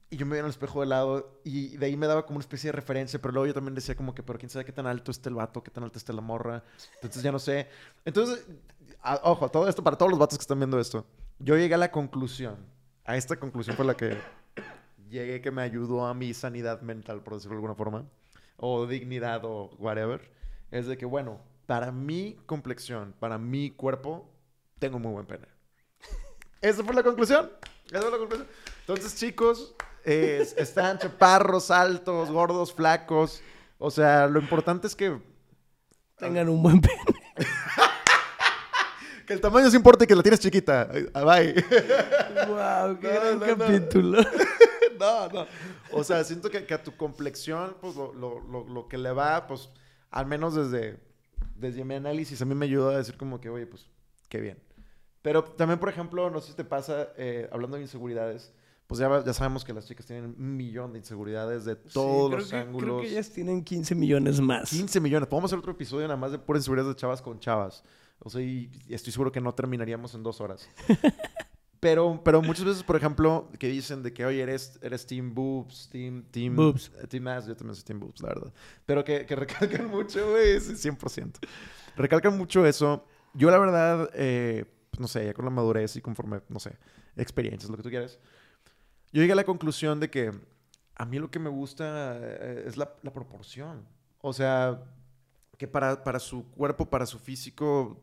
y 0.09 0.15
yo 0.15 0.25
me 0.25 0.31
veía 0.31 0.39
en 0.39 0.45
el 0.45 0.51
espejo 0.51 0.79
de 0.79 0.87
lado 0.87 1.41
y 1.43 1.75
de 1.75 1.87
ahí 1.87 1.97
me 1.97 2.07
daba 2.07 2.25
como 2.25 2.37
una 2.37 2.43
especie 2.43 2.69
de 2.69 2.71
referencia, 2.71 3.21
pero 3.21 3.33
luego 3.33 3.47
yo 3.47 3.53
también 3.53 3.75
decía 3.75 3.95
como 3.95 4.15
que, 4.15 4.23
pero 4.23 4.39
quién 4.39 4.49
sabe 4.49 4.63
qué 4.63 4.71
tan 4.71 4.87
alto 4.87 5.11
está 5.11 5.27
el 5.27 5.35
vato, 5.35 5.61
qué 5.61 5.71
tan 5.71 5.83
alta 5.83 5.97
está 5.97 6.13
la 6.13 6.21
morra, 6.21 6.63
entonces 6.95 7.21
ya 7.21 7.33
no 7.33 7.39
sé. 7.39 7.67
Entonces, 8.05 8.47
ojo, 9.23 9.49
todo 9.49 9.67
esto 9.67 9.83
para 9.83 9.97
todos 9.97 10.09
los 10.09 10.17
vatos 10.17 10.37
que 10.37 10.43
están 10.43 10.57
viendo 10.57 10.79
esto, 10.79 11.05
yo 11.37 11.57
llegué 11.57 11.75
a 11.75 11.77
la 11.77 11.91
conclusión, 11.91 12.55
a 13.03 13.17
esta 13.17 13.35
conclusión 13.35 13.75
fue 13.75 13.83
la 13.83 13.97
que 13.97 14.17
llegué 15.09 15.41
que 15.41 15.51
me 15.51 15.63
ayudó 15.63 16.05
a 16.05 16.13
mi 16.13 16.33
sanidad 16.33 16.79
mental, 16.79 17.23
por 17.23 17.33
decirlo 17.33 17.55
de 17.55 17.57
alguna 17.57 17.75
forma, 17.75 18.05
o 18.55 18.87
dignidad 18.87 19.41
o 19.43 19.69
whatever, 19.79 20.31
es 20.71 20.87
de 20.87 20.97
que, 20.97 21.05
bueno, 21.05 21.41
para 21.71 21.89
mi 21.93 22.35
complexión, 22.47 23.15
para 23.17 23.37
mi 23.37 23.71
cuerpo, 23.71 24.29
tengo 24.77 24.99
muy 24.99 25.13
buen 25.13 25.25
pene. 25.25 25.47
Esa 26.59 26.83
fue 26.83 26.93
la 26.93 27.01
conclusión. 27.01 27.49
Esa 27.89 28.01
fue 28.01 28.11
la 28.11 28.17
conclusión. 28.17 28.45
Entonces, 28.81 29.15
chicos, 29.15 29.73
es- 30.03 30.53
están 30.57 30.99
chaparros, 30.99 31.71
altos, 31.71 32.29
gordos, 32.29 32.73
flacos. 32.73 33.41
O 33.77 33.89
sea, 33.89 34.27
lo 34.27 34.41
importante 34.41 34.85
es 34.85 34.93
que, 34.97 35.17
Tengan 36.17 36.49
un 36.49 36.61
buen 36.61 36.81
pene. 36.81 36.99
que 39.25 39.31
el 39.31 39.39
tamaño 39.39 39.69
sí 39.69 39.77
importa 39.77 40.03
y 40.03 40.07
que 40.07 40.15
la 40.15 40.23
tienes 40.23 40.41
chiquita. 40.41 40.89
Bye. 41.13 41.53
wow, 42.49 42.99
qué 42.99 43.07
No, 43.13 43.39
gran 43.39 43.39
no, 43.39 43.45
no. 43.47 43.57
capítulo. 43.57 44.21
no, 44.99 45.29
no. 45.29 45.47
O 45.93 46.03
sea, 46.03 46.21
siento 46.25 46.49
que, 46.49 46.65
que 46.65 46.73
a 46.73 46.83
tu 46.83 46.97
complexión, 46.97 47.77
pues 47.79 47.95
lo, 47.95 48.11
lo- 48.13 48.41
lo- 48.41 48.65
lo 48.67 48.87
que 48.89 48.97
le 48.97 49.13
va, 49.13 49.47
pues, 49.47 49.69
al 50.09 50.25
menos 50.25 50.53
desde, 50.53 50.99
desde 51.61 51.85
mi 51.85 51.95
análisis, 51.95 52.41
a 52.41 52.45
mí 52.45 52.55
me 52.55 52.65
ayuda 52.65 52.95
a 52.95 52.97
decir 52.97 53.15
como 53.15 53.39
que, 53.39 53.49
oye, 53.49 53.65
pues, 53.67 53.89
qué 54.27 54.41
bien. 54.41 54.57
Pero 55.21 55.43
también, 55.43 55.79
por 55.79 55.87
ejemplo, 55.89 56.29
no 56.29 56.41
sé 56.41 56.47
si 56.51 56.53
te 56.57 56.63
pasa, 56.65 57.09
eh, 57.15 57.47
hablando 57.51 57.77
de 57.77 57.83
inseguridades, 57.83 58.51
pues 58.87 58.99
ya, 58.99 59.23
ya 59.23 59.33
sabemos 59.33 59.63
que 59.63 59.71
las 59.71 59.87
chicas 59.87 60.05
tienen 60.05 60.35
un 60.37 60.57
millón 60.57 60.91
de 60.91 60.99
inseguridades 60.99 61.63
de 61.63 61.75
todos 61.77 62.29
Sí, 62.31 62.35
los 62.37 62.49
que- 62.49 62.55
ángulos. 62.57 62.83
Creo 62.83 63.01
que 63.01 63.07
ellas 63.09 63.29
tienen 63.29 63.63
15 63.63 63.95
millones 63.95 64.41
más. 64.41 64.69
15 64.69 64.99
millones. 64.99 65.29
Podemos 65.29 65.49
hacer 65.49 65.59
otro 65.59 65.71
episodio 65.71 66.07
nada 66.07 66.17
más 66.17 66.31
de 66.31 66.39
puras 66.39 66.61
inseguridades 66.61 66.95
de 66.95 66.99
chavas 66.99 67.21
con 67.21 67.39
chavas. 67.39 67.83
O 68.19 68.29
sea, 68.29 68.41
y 68.41 68.69
estoy 68.89 69.13
seguro 69.13 69.31
que 69.31 69.39
no 69.39 69.53
terminaríamos 69.53 70.13
en 70.15 70.23
dos 70.23 70.41
horas. 70.41 70.67
Pero, 71.81 72.21
pero 72.23 72.43
muchas 72.43 72.63
veces, 72.63 72.83
por 72.83 72.95
ejemplo, 72.95 73.49
que 73.57 73.67
dicen 73.67 74.03
de 74.03 74.13
que, 74.13 74.23
oye, 74.23 74.39
eres, 74.39 74.77
eres 74.83 75.07
Team 75.07 75.33
Boobs, 75.33 75.89
Team... 75.89 76.23
team 76.29 76.55
Boobs. 76.55 76.91
Team 77.09 77.27
Ass, 77.27 77.47
yo 77.47 77.55
también 77.55 77.73
soy 77.73 77.83
Team 77.83 77.99
Boobs, 77.99 78.21
la 78.21 78.29
verdad. 78.29 78.53
Pero 78.85 79.03
que, 79.03 79.25
que 79.25 79.35
recalcan 79.35 79.87
mucho, 79.89 80.29
güey, 80.29 80.61
sí, 80.61 80.73
100%. 80.73 81.39
Recalcan 81.97 82.37
mucho 82.37 82.67
eso. 82.67 83.03
Yo, 83.33 83.49
la 83.49 83.57
verdad, 83.57 84.11
eh, 84.13 84.65
no 84.99 85.07
sé, 85.07 85.25
ya 85.25 85.33
con 85.33 85.43
la 85.43 85.49
madurez 85.49 85.95
y 85.95 86.01
conforme, 86.01 86.41
no 86.49 86.59
sé, 86.59 86.77
experiencias, 87.17 87.71
lo 87.71 87.77
que 87.77 87.83
tú 87.83 87.89
quieras, 87.89 88.19
yo 89.11 89.21
llegué 89.21 89.33
a 89.33 89.37
la 89.37 89.43
conclusión 89.43 89.99
de 89.99 90.11
que 90.11 90.31
a 90.93 91.05
mí 91.05 91.17
lo 91.17 91.31
que 91.31 91.39
me 91.39 91.49
gusta 91.49 92.15
eh, 92.15 92.65
es 92.67 92.77
la, 92.77 92.93
la 93.01 93.11
proporción. 93.11 93.87
O 94.19 94.33
sea, 94.33 94.83
que 95.57 95.67
para, 95.67 96.03
para 96.03 96.19
su 96.19 96.47
cuerpo, 96.51 96.85
para 96.87 97.07
su 97.07 97.17
físico, 97.17 97.99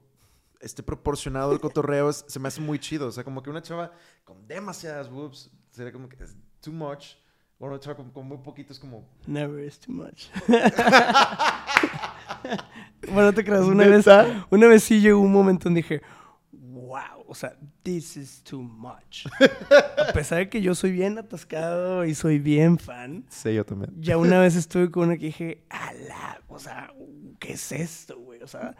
esté 0.60 0.82
proporcionado 0.82 1.52
el 1.52 1.60
cotorreo, 1.60 2.10
es- 2.10 2.24
se 2.28 2.38
me 2.40 2.48
hace 2.48 2.60
muy 2.60 2.78
chido. 2.78 3.08
O 3.08 3.12
sea, 3.12 3.24
como 3.24 3.42
que 3.42 3.50
una 3.50 3.62
chava 3.62 3.92
con 4.24 4.46
demasiadas 4.46 5.08
boobs 5.10 5.50
sería 5.70 5.92
como 5.92 6.08
que 6.08 6.22
es 6.22 6.36
too 6.60 6.72
much. 6.72 7.14
O 7.60 7.66
una 7.66 7.80
chava 7.80 7.96
con, 7.96 8.10
con 8.12 8.24
muy 8.26 8.38
poquito 8.38 8.72
es 8.72 8.78
como... 8.78 9.08
Never 9.26 9.64
is 9.64 9.80
too 9.80 9.90
much. 9.92 10.26
bueno, 13.12 13.32
te 13.32 13.44
creas, 13.44 13.62
una 13.64 13.86
vez, 13.86 14.06
una 14.50 14.66
vez 14.66 14.82
sí 14.84 15.00
llegó 15.00 15.20
un 15.20 15.32
momento 15.32 15.64
donde 15.64 15.82
dije, 15.82 16.02
wow, 16.52 17.24
o 17.26 17.34
sea, 17.34 17.56
this 17.82 18.16
is 18.16 18.42
too 18.44 18.60
much. 18.62 19.26
A 20.08 20.12
pesar 20.12 20.38
de 20.38 20.48
que 20.48 20.60
yo 20.60 20.74
soy 20.74 20.92
bien 20.92 21.18
atascado 21.18 22.04
y 22.04 22.14
soy 22.14 22.38
bien 22.38 22.78
fan, 22.78 23.24
Sí, 23.28 23.54
yo 23.54 23.64
también. 23.64 23.92
ya 24.00 24.16
una 24.18 24.40
vez 24.40 24.56
estuve 24.56 24.90
con 24.90 25.04
una 25.08 25.16
que 25.18 25.26
dije, 25.26 25.64
ala, 25.68 26.40
o 26.48 26.58
sea, 26.58 26.92
¿qué 27.40 27.52
es 27.54 27.72
esto, 27.72 28.18
güey? 28.18 28.42
O 28.42 28.46
sea, 28.48 28.76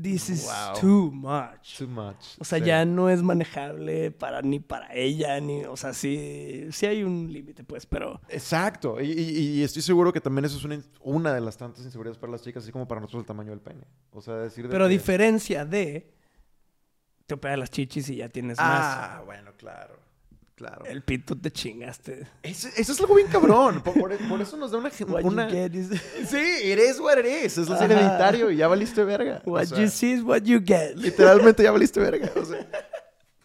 this 0.00 0.28
is 0.30 0.44
Wow. 0.46 0.80
too 0.80 1.10
much. 1.12 1.78
Too 1.78 1.86
much. 1.88 2.38
O 2.38 2.44
sea, 2.44 2.58
Sí. 2.58 2.64
ya 2.66 2.84
no 2.84 3.08
es 3.08 3.22
manejable 3.22 4.10
para 4.10 4.42
ni 4.42 4.58
para 4.60 4.92
ella, 4.94 5.40
ni, 5.40 5.64
o 5.64 5.76
sea, 5.76 5.92
sí, 5.94 6.66
sí 6.72 6.86
hay 6.86 7.02
un 7.04 7.32
límite, 7.32 7.64
pues, 7.64 7.86
pero 7.86 8.20
Exacto. 8.28 9.00
Y, 9.00 9.10
y- 9.12 9.60
y 9.60 9.62
estoy 9.62 9.82
seguro 9.82 10.12
que 10.12 10.20
también 10.20 10.44
eso 10.44 10.56
es 10.58 10.64
una, 10.64 10.80
una 11.00 11.32
de 11.32 11.40
las 11.40 11.56
tantas 11.56 11.84
inseguridades 11.84 12.18
para 12.18 12.32
las 12.32 12.42
chicas, 12.42 12.62
así 12.64 12.72
como 12.72 12.86
para 12.88 13.00
nosotros 13.00 13.22
el 13.22 13.26
tamaño 13.26 13.50
del 13.50 13.60
pene. 13.60 13.86
O 14.10 14.20
sea, 14.20 14.34
decir 14.36 14.64
de 14.64 14.70
Pero 14.70 14.84
a 14.84 14.88
que- 14.88 14.94
diferencia 14.94 15.64
de 15.64 16.12
te 17.26 17.34
operas 17.34 17.58
las 17.58 17.70
chichis 17.70 18.08
y 18.10 18.16
ya 18.16 18.28
tienes 18.28 18.58
Ah, 18.60 19.22
bueno, 19.24 19.52
claro. 19.56 19.98
Claro. 20.54 20.84
El 20.84 21.02
pito 21.02 21.36
te 21.36 21.50
chingaste. 21.50 22.28
Eso, 22.42 22.68
eso 22.76 22.92
es 22.92 23.00
algo 23.00 23.16
bien 23.16 23.26
cabrón. 23.28 23.82
Por, 23.82 23.94
por- 23.94 24.16
por 24.28 24.40
eso 24.40 24.56
nos 24.56 24.70
da 24.70 24.78
una... 24.78 24.90
una... 25.24 25.48
is 25.50 25.88
Sí, 26.28 26.36
eres 26.62 27.00
what 27.00 27.18
it 27.18 27.26
is. 27.44 27.58
Es 27.58 27.68
Ajá. 27.68 27.84
hereditario 27.84 28.50
y 28.52 28.56
ya 28.58 28.68
valiste 28.68 29.02
verga. 29.02 29.42
O 29.44 29.50
what 29.52 29.64
sea, 29.66 29.78
you 29.80 29.88
see 29.88 30.12
is 30.12 30.22
what 30.22 30.42
you 30.42 30.60
get. 30.64 30.94
Literalmente 30.96 31.62
ya 31.64 31.72
valiste 31.72 31.98
verga. 31.98 32.30
o 32.36 32.44
sea, 32.44 32.68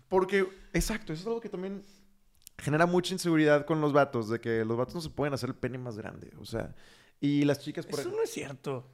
porque, 0.07 0.47
exacto, 0.74 1.12
eso 1.14 1.22
es 1.22 1.28
algo 1.28 1.41
que 1.41 1.49
también 1.49 1.84
genera 2.60 2.86
mucha 2.86 3.14
inseguridad 3.14 3.66
con 3.66 3.82
los 3.82 3.91
vatos, 3.91 4.30
de 4.30 4.39
que 4.39 4.64
los 4.64 4.78
vatos 4.78 4.93
no 4.95 5.01
se 5.01 5.10
pueden 5.10 5.34
hacer 5.34 5.49
el 5.49 5.55
pene 5.55 5.78
más 5.80 5.97
grande. 5.97 6.32
O 6.39 6.45
sea, 6.45 6.76
y 7.20 7.43
las 7.43 7.60
chicas, 7.60 7.86
por 7.86 7.95
Eso 7.95 8.01
ejemplo, 8.01 8.20
no 8.20 8.24
es 8.24 8.30
cierto. 8.32 8.88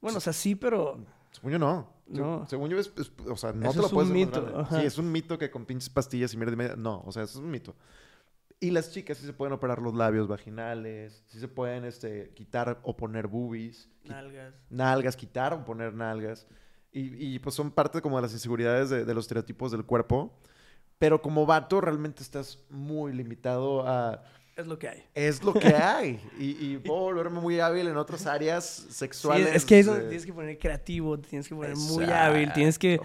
Bueno, 0.00 0.16
o 0.18 0.20
sea, 0.20 0.32
sí, 0.32 0.54
pero 0.54 1.04
yo 1.42 1.58
no. 1.58 1.92
No. 2.18 2.46
Según 2.48 2.70
yo, 2.70 2.78
es, 2.78 2.92
es- 2.96 3.12
o 3.28 3.36
sea, 3.36 3.52
no 3.52 3.64
Eso 3.64 3.72
te 3.74 3.78
lo 3.80 3.86
es 3.86 3.92
puedes 3.92 4.10
un 4.10 4.16
mito. 4.16 4.66
Sí, 4.70 4.76
es 4.84 4.98
un 4.98 5.12
mito 5.12 5.38
que 5.38 5.50
con 5.50 5.64
pinches 5.66 5.88
pastillas 5.90 6.32
y 6.34 6.36
mierda 6.36 6.54
y 6.54 6.56
media. 6.56 6.76
No, 6.76 7.02
o 7.06 7.12
sea, 7.12 7.22
eso 7.22 7.38
es 7.38 7.44
un 7.44 7.50
mito. 7.50 7.74
Y 8.58 8.72
las 8.72 8.92
chicas 8.92 9.16
sí 9.16 9.24
se 9.24 9.32
pueden 9.32 9.54
operar 9.54 9.80
los 9.80 9.94
labios 9.94 10.28
vaginales, 10.28 11.24
sí 11.28 11.40
se 11.40 11.48
pueden 11.48 11.84
este, 11.84 12.30
quitar 12.34 12.78
o 12.82 12.94
poner 12.96 13.26
boobies, 13.26 13.88
qui- 14.04 14.10
nalgas. 14.10 14.54
nalgas, 14.68 15.16
quitar 15.16 15.54
o 15.54 15.64
poner 15.64 15.94
nalgas. 15.94 16.46
Y, 16.92 17.34
y, 17.34 17.38
pues 17.38 17.54
son 17.54 17.70
parte 17.70 18.02
como 18.02 18.16
de 18.16 18.22
las 18.22 18.32
inseguridades 18.32 18.90
de, 18.90 19.04
de 19.04 19.14
los 19.14 19.24
estereotipos 19.24 19.70
del 19.72 19.84
cuerpo. 19.84 20.36
Pero 20.98 21.22
como 21.22 21.46
vato 21.46 21.80
realmente 21.80 22.22
estás 22.22 22.58
muy 22.68 23.12
limitado 23.14 23.86
a... 23.88 24.22
Es 24.60 24.66
lo 24.66 24.78
que 24.78 24.88
hay. 24.88 25.02
Es 25.14 25.42
lo 25.42 25.52
que 25.54 25.68
hay. 25.74 26.20
y, 26.38 26.72
y 26.74 26.78
puedo 26.78 27.00
volverme 27.00 27.40
muy 27.40 27.58
hábil 27.60 27.88
en 27.88 27.96
otras 27.96 28.26
áreas 28.26 28.64
Sí, 28.88 28.92
sexuales. 28.92 29.54
es 29.54 29.64
que 29.64 29.78
es 29.80 29.88
eh, 29.88 30.00
tienes 30.08 30.26
que 30.26 30.32
poner 30.32 30.58
creativo, 30.58 31.18
tienes 31.18 31.48
que 31.48 31.54
poner 31.54 31.76
muy 31.76 32.04
hábil, 32.04 32.52
tienes 32.52 32.78
que 32.78 32.94
eh, 32.94 33.00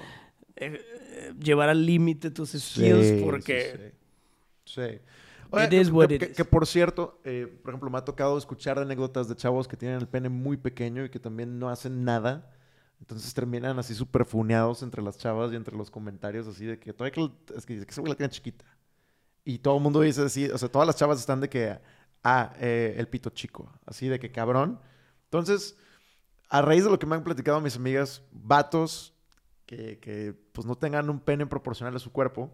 eh, 0.57 1.33
llevar 1.39 1.69
al 1.69 1.85
límite 1.85 2.31
tus 2.31 2.51
skills 2.51 3.05
Sí, 3.07 3.21
porque 3.23 3.93
Sí. 4.65 4.81
It 4.81 5.69
que, 5.69 5.79
is 5.79 5.89
what 5.91 6.07
que- 6.09 6.15
it 6.15 6.19
que- 6.21 6.31
is. 6.31 6.37
que 6.37 6.43
por 6.45 6.65
cierto, 6.67 7.21
eh, 7.23 7.47
por 7.63 7.71
ejemplo, 7.71 7.89
me 7.89 7.97
ha 7.97 8.03
tocado 8.03 8.37
escuchar 8.37 8.77
anécdotas 8.79 9.29
de 9.29 9.35
chavos 9.35 9.67
que 9.67 9.77
tienen 9.77 9.99
el 9.99 10.07
pene 10.07 10.27
muy 10.27 10.57
pequeño 10.57 11.05
y 11.05 11.09
que 11.09 11.19
también 11.19 11.59
no 11.59 11.69
hacen 11.69 12.03
nada. 12.03 12.51
Entonces 12.99 13.33
terminan 13.33 13.77
así 13.77 13.93
súper 13.93 14.25
funeados 14.25 14.81
entre 14.81 15.01
las 15.01 15.17
chavas 15.17 15.51
y 15.51 15.55
entre 15.55 15.75
los 15.77 15.91
comentarios 15.91 16.47
así 16.47 16.65
de 16.65 16.79
que 16.79 16.91
todavía 16.93 17.11
que, 17.13 17.53
es 17.55 17.65
que, 17.65 17.75
que 17.85 17.91
ese 17.91 18.01
güey 18.01 18.11
la 18.11 18.17
tiene 18.17 18.31
chiquita. 18.31 18.65
Y 19.45 19.59
todo 19.59 19.77
el 19.77 19.83
mundo 19.83 20.01
dice 20.01 20.23
así, 20.23 20.49
o 20.49 20.57
sea, 20.57 20.69
todas 20.69 20.87
las 20.87 20.97
chavas 20.97 21.19
están 21.19 21.39
de 21.39 21.47
que, 21.47 21.79
ah, 22.23 22.51
eh, 22.59 22.95
el 22.97 23.07
pito 23.07 23.29
chico, 23.29 23.71
así 23.85 24.07
de 24.07 24.19
que 24.19 24.31
cabrón. 24.31 24.81
Entonces, 25.25 25.77
a 26.49 26.61
raíz 26.61 26.83
de 26.83 26.89
lo 26.89 26.99
que 26.99 27.05
me 27.05 27.15
han 27.15 27.23
platicado 27.23 27.61
mis 27.61 27.75
amigas, 27.75 28.23
vatos 28.31 29.13
que, 29.67 29.99
que, 29.99 30.33
pues 30.51 30.65
no 30.65 30.75
tengan 30.75 31.09
un 31.09 31.19
pene 31.19 31.45
proporcional 31.45 31.95
a 31.95 31.99
su 31.99 32.11
cuerpo, 32.11 32.51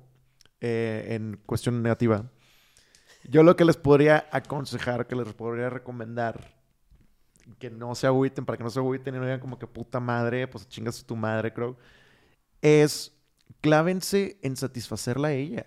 eh, 0.60 1.16
en 1.16 1.42
cuestión 1.46 1.82
negativa, 1.82 2.30
yo 3.24 3.42
lo 3.44 3.56
que 3.56 3.66
les 3.66 3.78
podría 3.78 4.28
aconsejar, 4.32 5.08
que 5.08 5.16
les 5.16 5.34
podría 5.34 5.70
recomendar, 5.70 6.56
que 7.58 7.70
no 7.70 7.96
se 7.96 8.08
agüiten, 8.08 8.46
para 8.46 8.58
que 8.58 8.64
no 8.64 8.70
se 8.70 8.80
agüiten 8.80 9.16
y 9.16 9.18
no 9.18 9.24
digan 9.24 9.40
como 9.40 9.58
que 9.58 9.68
puta 9.68 10.00
madre, 10.00 10.48
pues 10.48 10.68
chingas 10.68 11.04
tu 11.06 11.16
madre, 11.16 11.54
creo, 11.54 11.78
es 12.62 13.14
clávense 13.62 14.40
en 14.42 14.56
satisfacerla 14.56 15.30
a 15.30 15.34
ella. 15.34 15.66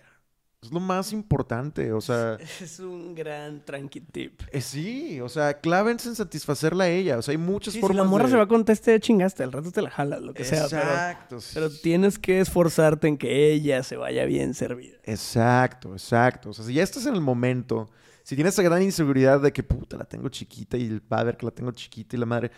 Es 0.64 0.72
lo 0.72 0.80
más 0.80 1.12
importante, 1.12 1.92
o 1.92 2.00
sea... 2.00 2.38
es 2.60 2.78
un 2.80 3.14
gran 3.14 3.64
tranqui 3.64 4.00
tip. 4.00 4.40
eh, 4.50 4.60
sí, 4.62 5.20
o 5.20 5.28
sea, 5.28 5.60
clávense 5.60 6.08
en 6.08 6.14
satisfacerla 6.14 6.84
a 6.84 6.88
ella. 6.88 7.18
O 7.18 7.22
sea, 7.22 7.32
hay 7.32 7.38
muchas 7.38 7.74
Sí, 7.74 7.78
si 7.78 7.80
formas 7.82 7.98
la 7.98 8.04
morra 8.10 8.24
de- 8.24 8.30
se 8.30 8.36
va 8.38 8.48
con 8.48 8.64
teste, 8.64 8.98
chingaste, 8.98 9.42
al 9.42 9.52
rato 9.52 9.70
te 9.70 9.82
la 9.82 9.90
jalas, 9.90 10.22
lo 10.22 10.32
que 10.32 10.44
sea, 10.44 10.66
pero, 10.70 10.82
Exacto. 10.82 11.38
pero 11.52 11.70
tienes 11.70 12.18
que 12.18 12.40
esforzarte 12.40 13.08
en 13.08 13.18
que 13.18 13.52
ella 13.52 13.82
se 13.82 13.96
vaya 13.96 14.24
bien 14.24 14.54
servida. 14.54 14.96
Exacto, 15.04 15.92
exacto. 15.92 16.50
O 16.50 16.52
sea, 16.54 16.64
si 16.64 16.74
ya 16.74 16.82
estás 16.82 17.04
en 17.06 17.14
el 17.14 17.20
momento, 17.20 17.90
si 18.22 18.34
tienes 18.34 18.54
esa 18.54 18.62
gran 18.62 18.82
inseguridad 18.82 19.40
de 19.40 19.52
que 19.52 19.62
puta 19.62 19.96
la 19.98 20.04
tengo 20.04 20.28
chiquita 20.30 20.76
y 20.78 20.86
el 20.86 21.02
padre 21.02 21.36
que 21.36 21.44
la 21.44 21.52
tengo 21.52 21.72
chiquita 21.72 22.16
y 22.16 22.20
la 22.20 22.26
madre, 22.26 22.50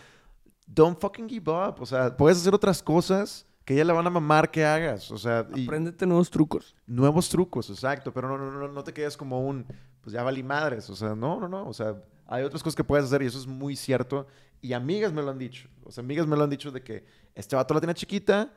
don't 0.67 1.01
fucking 1.01 1.29
give 1.29 1.51
up. 1.51 1.77
O 1.81 1.87
sea, 1.87 2.17
puedes 2.17 2.39
hacer 2.39 2.55
otras 2.55 2.83
cosas 2.83 3.46
que 3.67 3.75
ella 3.75 3.85
le 3.85 3.93
van 3.93 4.07
a 4.07 4.11
mamar 4.11 4.51
que 4.53 4.64
hagas. 4.64 5.11
O 5.11 5.19
sea, 5.19 5.47
y 5.55 5.64
Apréndete 5.64 6.07
nuevos 6.07 6.31
trucos. 6.31 6.77
nuevos 6.87 7.29
trucos, 7.29 7.69
exacto. 7.69 8.14
Pero 8.14 8.29
no, 8.29 8.39
no, 8.39 8.51
no, 8.53 8.69
no 8.69 8.85
te 8.85 8.95
quedes 8.95 9.17
como 9.17 9.41
un, 9.45 9.67
pues 10.01 10.14
ya 10.14 10.23
valí 10.23 10.45
madres. 10.45 10.89
O 10.89 10.95
sea, 10.95 11.17
no, 11.17 11.41
no, 11.41 11.49
no. 11.49 11.69
O 11.69 11.75
sea, 11.75 12.01
hay 12.29 12.45
otras 12.45 12.62
cosas 12.62 12.77
que 12.77 12.85
puedes 12.85 13.07
hacer 13.07 13.23
y 13.23 13.27
eso 13.27 13.41
es 13.41 13.47
muy 13.49 13.75
cierto. 13.75 14.29
Y 14.62 14.73
amigas 14.73 15.12
me 15.12 15.21
lo 15.21 15.33
han 15.33 15.39
dicho. 15.39 15.69
O 15.83 15.91
sea, 15.91 16.05
amigas 16.05 16.29
me 16.29 16.37
lo 16.37 16.45
han 16.45 16.51
dicho 16.51 16.71
de 16.71 16.81
que 16.85 17.05
este 17.35 17.57
vato 17.57 17.75
la 17.75 17.81
tiene 17.81 17.95
chiquita, 17.95 18.53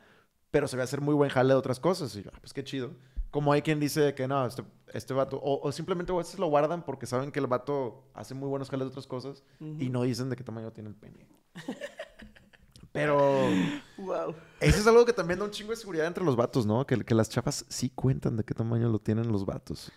pero 0.51 0.67
se 0.67 0.77
va 0.77 0.83
a 0.83 0.85
hacer 0.85 1.01
muy 1.01 1.15
buen 1.15 1.31
jale 1.31 1.53
de 1.53 1.59
otras 1.59 1.79
cosas. 1.79 2.15
Y 2.15 2.21
yo, 2.21 2.29
ah, 2.31 2.37
pues 2.39 2.53
qué 2.53 2.63
chido. 2.63 2.91
Como 3.31 3.51
hay 3.51 3.63
quien 3.63 3.79
dice 3.79 4.13
que 4.13 4.27
no, 4.27 4.45
este, 4.45 4.63
este 4.93 5.15
vato, 5.15 5.37
o, 5.37 5.67
o 5.67 5.71
simplemente 5.71 6.11
a 6.11 6.15
veces 6.15 6.37
lo 6.39 6.45
guardan 6.47 6.85
porque 6.85 7.07
saben 7.07 7.31
que 7.31 7.39
el 7.39 7.47
vato 7.47 8.03
hace 8.13 8.35
muy 8.35 8.47
buenos 8.47 8.69
jales 8.69 8.85
de 8.85 8.89
otras 8.89 9.07
cosas 9.07 9.43
y 9.59 9.89
no 9.89 10.03
dicen 10.03 10.29
de 10.29 10.35
qué 10.35 10.43
tamaño 10.43 10.71
tiene 10.71 10.89
el 10.89 10.95
pene. 10.95 11.27
Pero 12.99 13.49
Wow. 13.97 14.35
eso 14.59 14.77
es 14.79 14.87
algo 14.87 15.05
que 15.05 15.13
también 15.13 15.39
da 15.39 15.45
un 15.45 15.51
chingo 15.51 15.71
de 15.71 15.77
seguridad 15.77 16.05
entre 16.05 16.23
los 16.23 16.35
vatos, 16.35 16.65
¿no? 16.65 16.85
Que, 16.85 16.97
que 17.03 17.15
las 17.15 17.29
chavas 17.29 17.65
sí 17.69 17.89
cuentan 17.89 18.37
de 18.37 18.43
qué 18.43 18.53
tamaño 18.53 18.89
lo 18.89 18.99
tienen 18.99 19.31
los 19.31 19.45
vatos. 19.45 19.91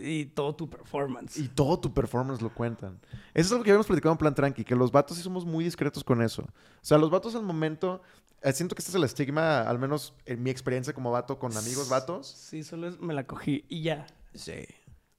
Y 0.00 0.26
todo 0.26 0.54
tu 0.54 0.68
performance. 0.70 1.36
Y 1.38 1.48
todo 1.48 1.78
tu 1.80 1.92
performance 1.92 2.40
lo 2.40 2.54
cuentan. 2.54 3.00
Eso 3.34 3.46
es 3.46 3.52
algo 3.52 3.64
que 3.64 3.70
habíamos 3.70 3.86
platicado 3.86 4.12
en 4.12 4.18
plan 4.18 4.34
tranqui, 4.34 4.64
que 4.64 4.76
los 4.76 4.92
vatos 4.92 5.16
sí 5.16 5.22
somos 5.22 5.44
muy 5.44 5.64
discretos 5.64 6.04
con 6.04 6.22
eso. 6.22 6.42
O 6.42 6.84
sea, 6.84 6.98
los 6.98 7.10
vatos 7.10 7.34
al 7.34 7.42
momento, 7.42 8.00
eh, 8.42 8.52
siento 8.52 8.74
que 8.74 8.80
este 8.80 8.90
es 8.90 8.94
el 8.94 9.04
estigma, 9.04 9.62
al 9.62 9.78
menos 9.78 10.14
en 10.24 10.42
mi 10.42 10.50
experiencia 10.50 10.92
como 10.92 11.10
vato 11.10 11.38
con 11.38 11.56
amigos 11.56 11.88
vatos. 11.88 12.26
Sí, 12.28 12.62
solo 12.62 12.88
es, 12.88 13.00
me 13.00 13.12
la 13.14 13.26
cogí 13.26 13.64
y 13.68 13.82
ya. 13.82 14.06
Sí. 14.34 14.66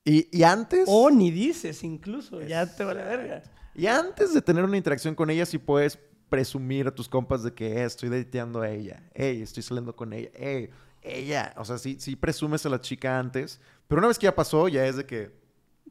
Y, 0.06 0.36
y 0.36 0.44
antes... 0.44 0.86
O 0.88 1.10
ni 1.12 1.30
dices 1.30 1.84
incluso, 1.84 2.42
ya 2.42 2.66
te 2.74 2.84
vale 2.84 3.04
verga. 3.04 3.44
Y 3.76 3.88
antes 3.88 4.34
de 4.34 4.42
tener 4.42 4.64
una 4.64 4.78
interacción 4.78 5.14
con 5.14 5.30
ella, 5.30 5.46
sí 5.46 5.58
puedes 5.58 6.00
presumir 6.30 6.88
a 6.88 6.92
tus 6.96 7.10
compas 7.10 7.44
de 7.44 7.54
que 7.54 7.68
eh, 7.80 7.84
estoy 7.86 8.10
dateando 8.10 8.62
a 8.62 8.70
ella. 8.70 9.02
Ey, 9.14 9.42
estoy 9.42 9.64
saliendo 9.64 9.96
con 9.96 10.14
ella. 10.14 10.30
Ey, 10.36 10.70
ella. 11.02 11.54
O 11.58 11.66
sea, 11.66 11.78
sí, 11.78 11.98
sí 12.00 12.16
presumes 12.16 12.66
a 12.66 12.70
la 12.70 12.80
chica 12.82 13.20
antes. 13.20 13.60
Pero 13.88 14.00
una 14.00 14.08
vez 14.08 14.20
que 14.20 14.26
ya 14.26 14.36
pasó, 14.36 14.68
ya 14.68 14.86
es 14.86 14.96
de 14.98 15.06
que... 15.06 15.32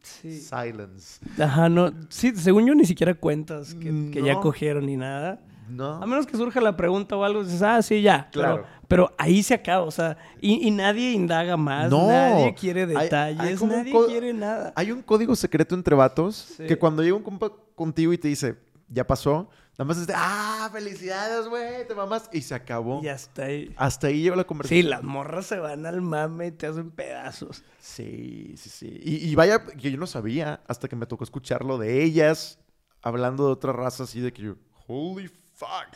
Sí. 0.02 0.40
Silence. 0.40 1.20
Ajá, 1.42 1.68
no. 1.68 1.92
Sí, 2.08 2.32
según 2.36 2.66
yo 2.66 2.74
ni 2.74 2.84
siquiera 2.84 3.14
cuentas 3.14 3.74
que, 3.74 4.10
que 4.12 4.22
ya 4.22 4.36
cogieron 4.40 4.86
ni 4.86 4.96
nada. 4.96 5.40
No. 5.68 5.94
A 6.02 6.06
menos 6.06 6.24
que 6.26 6.36
surja 6.36 6.60
la 6.60 6.76
pregunta 6.76 7.16
o 7.16 7.24
algo, 7.24 7.42
dices, 7.44 7.62
ah, 7.62 7.82
sí, 7.82 8.00
ya. 8.00 8.30
Claro. 8.30 8.62
Pero, 8.62 8.66
pero 8.86 9.14
ahí 9.18 9.42
se 9.42 9.52
acaba, 9.54 9.82
o 9.84 9.90
sea, 9.90 10.16
y, 10.40 10.66
y 10.66 10.70
nadie 10.70 11.12
indaga 11.12 11.56
más, 11.58 11.90
No. 11.90 12.06
nadie 12.06 12.54
quiere 12.54 12.82
Hay- 12.84 12.94
hay 12.96 13.02
detalles, 13.04 13.60
un 13.60 13.68
nadie 13.70 13.92
quiere 14.06 14.32
nada. 14.32 14.72
Hay 14.76 14.92
un 14.92 15.02
código 15.02 15.34
secreto 15.36 15.74
entre 15.74 15.94
vatos 15.94 16.54
Sí. 16.56 16.64
que 16.66 16.78
cuando 16.78 17.02
llega 17.02 17.16
un 17.16 17.22
compa 17.22 17.50
contigo 17.74 18.12
y 18.14 18.18
te 18.18 18.28
dice, 18.28 18.56
ya 18.88 19.04
pasó, 19.06 19.50
nada 19.78 19.86
más 19.86 19.98
es 19.98 20.06
de, 20.08 20.12
ah, 20.16 20.68
felicidades, 20.72 21.48
güey, 21.48 21.86
te 21.86 21.94
mamás. 21.94 22.28
Y 22.32 22.42
se 22.42 22.54
acabó. 22.54 23.00
Y 23.02 23.08
hasta 23.08 23.44
ahí. 23.44 23.72
Hasta 23.76 24.08
ahí 24.08 24.22
llegó 24.22 24.34
la 24.36 24.42
Sí, 24.42 24.46
conversación. 24.48 24.90
las 24.90 25.02
morras 25.04 25.46
se 25.46 25.58
van 25.58 25.86
al 25.86 26.02
mame 26.02 26.48
y 26.48 26.52
te 26.52 26.66
hacen 26.66 26.90
pedazos. 26.90 27.62
Sí, 27.78 28.54
sí, 28.56 28.68
sí. 28.68 29.00
Y, 29.02 29.28
y 29.28 29.34
vaya, 29.34 29.64
que 29.64 29.90
yo 29.90 29.96
no 29.96 30.06
sabía 30.06 30.60
hasta 30.66 30.88
que 30.88 30.96
me 30.96 31.06
tocó 31.06 31.24
escucharlo 31.24 31.78
de 31.78 32.02
ellas 32.02 32.58
hablando 33.00 33.46
de 33.46 33.52
otra 33.52 33.72
raza 33.72 34.02
así 34.02 34.20
de 34.20 34.32
que 34.32 34.42
yo, 34.42 34.56
holy 34.88 35.28
fuck. 35.54 35.86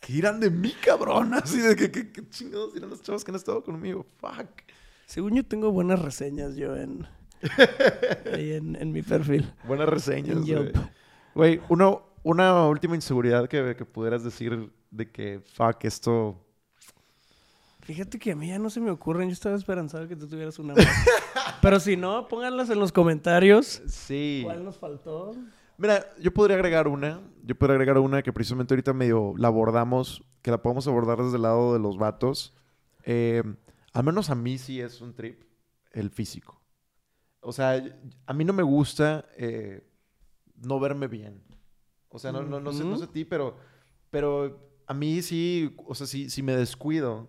¿Qué 0.00 0.14
dirán 0.14 0.40
de 0.40 0.50
mí, 0.50 0.74
cabrón? 0.84 1.32
Así 1.40 1.58
de 1.60 1.76
que, 1.76 1.92
que, 1.92 2.10
que 2.10 2.28
chingados 2.28 2.74
dirán 2.74 2.90
los 2.90 3.02
chavos 3.02 3.22
que 3.22 3.30
han 3.30 3.36
estado 3.36 3.62
conmigo. 3.62 4.04
Fuck. 4.16 4.62
Según 5.06 5.36
yo 5.36 5.44
tengo 5.46 5.70
buenas 5.70 6.00
reseñas 6.02 6.56
yo 6.56 6.74
en, 6.76 7.06
ahí 8.34 8.52
en, 8.54 8.74
en 8.74 8.90
mi 8.90 9.02
perfil. 9.02 9.52
Buenas 9.64 9.88
reseñas, 9.88 10.38
güey. 10.44 10.72
Güey, 11.36 11.60
uno, 11.68 12.11
una 12.22 12.66
última 12.66 12.94
inseguridad 12.94 13.48
que, 13.48 13.74
que 13.76 13.84
pudieras 13.84 14.22
decir 14.24 14.72
de 14.90 15.10
que, 15.10 15.40
fuck, 15.54 15.84
esto... 15.84 16.38
Fíjate 17.80 18.18
que 18.18 18.30
a 18.30 18.36
mí 18.36 18.46
ya 18.48 18.60
no 18.60 18.70
se 18.70 18.80
me 18.80 18.90
ocurren. 18.90 19.28
Yo 19.28 19.32
estaba 19.32 19.56
esperanzado 19.56 20.06
que 20.06 20.14
tú 20.14 20.28
tuvieras 20.28 20.56
una 20.60 20.74
más. 20.74 20.86
Pero 21.62 21.80
si 21.80 21.96
no, 21.96 22.28
pónganlas 22.28 22.70
en 22.70 22.78
los 22.78 22.92
comentarios. 22.92 23.82
Sí. 23.88 24.42
¿Cuál 24.44 24.64
nos 24.64 24.78
faltó? 24.78 25.34
Mira, 25.78 26.06
yo 26.20 26.32
podría 26.32 26.56
agregar 26.56 26.86
una. 26.86 27.20
Yo 27.42 27.56
podría 27.56 27.74
agregar 27.74 27.98
una 27.98 28.22
que 28.22 28.32
precisamente 28.32 28.72
ahorita 28.72 28.92
medio 28.92 29.34
la 29.36 29.48
abordamos, 29.48 30.22
que 30.42 30.52
la 30.52 30.62
podemos 30.62 30.86
abordar 30.86 31.18
desde 31.18 31.36
el 31.36 31.42
lado 31.42 31.72
de 31.72 31.80
los 31.80 31.98
vatos. 31.98 32.54
Eh, 33.04 33.42
al 33.92 34.04
menos 34.04 34.30
a 34.30 34.36
mí 34.36 34.58
sí 34.58 34.80
es 34.80 35.00
un 35.00 35.12
trip 35.12 35.42
el 35.90 36.10
físico. 36.10 36.60
O 37.40 37.52
sea, 37.52 37.82
a 38.26 38.32
mí 38.32 38.44
no 38.44 38.52
me 38.52 38.62
gusta 38.62 39.26
eh, 39.36 39.84
no 40.54 40.78
verme 40.78 41.08
bien. 41.08 41.42
O 42.12 42.18
sea, 42.18 42.30
no, 42.32 42.42
no, 42.42 42.60
no, 42.60 42.72
sé, 42.72 42.84
no 42.84 42.96
sé 42.98 43.04
a 43.04 43.06
ti, 43.08 43.24
pero, 43.24 43.56
pero 44.10 44.60
a 44.86 44.94
mí 44.94 45.22
sí, 45.22 45.74
o 45.86 45.94
sea, 45.94 46.06
si, 46.06 46.28
si 46.30 46.42
me 46.42 46.54
descuido, 46.54 47.28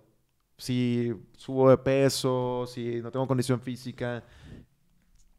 si 0.57 1.13
subo 1.37 1.69
de 1.69 1.77
peso, 1.77 2.65
si 2.67 3.01
no 3.01 3.11
tengo 3.11 3.25
condición 3.27 3.61
física, 3.61 4.23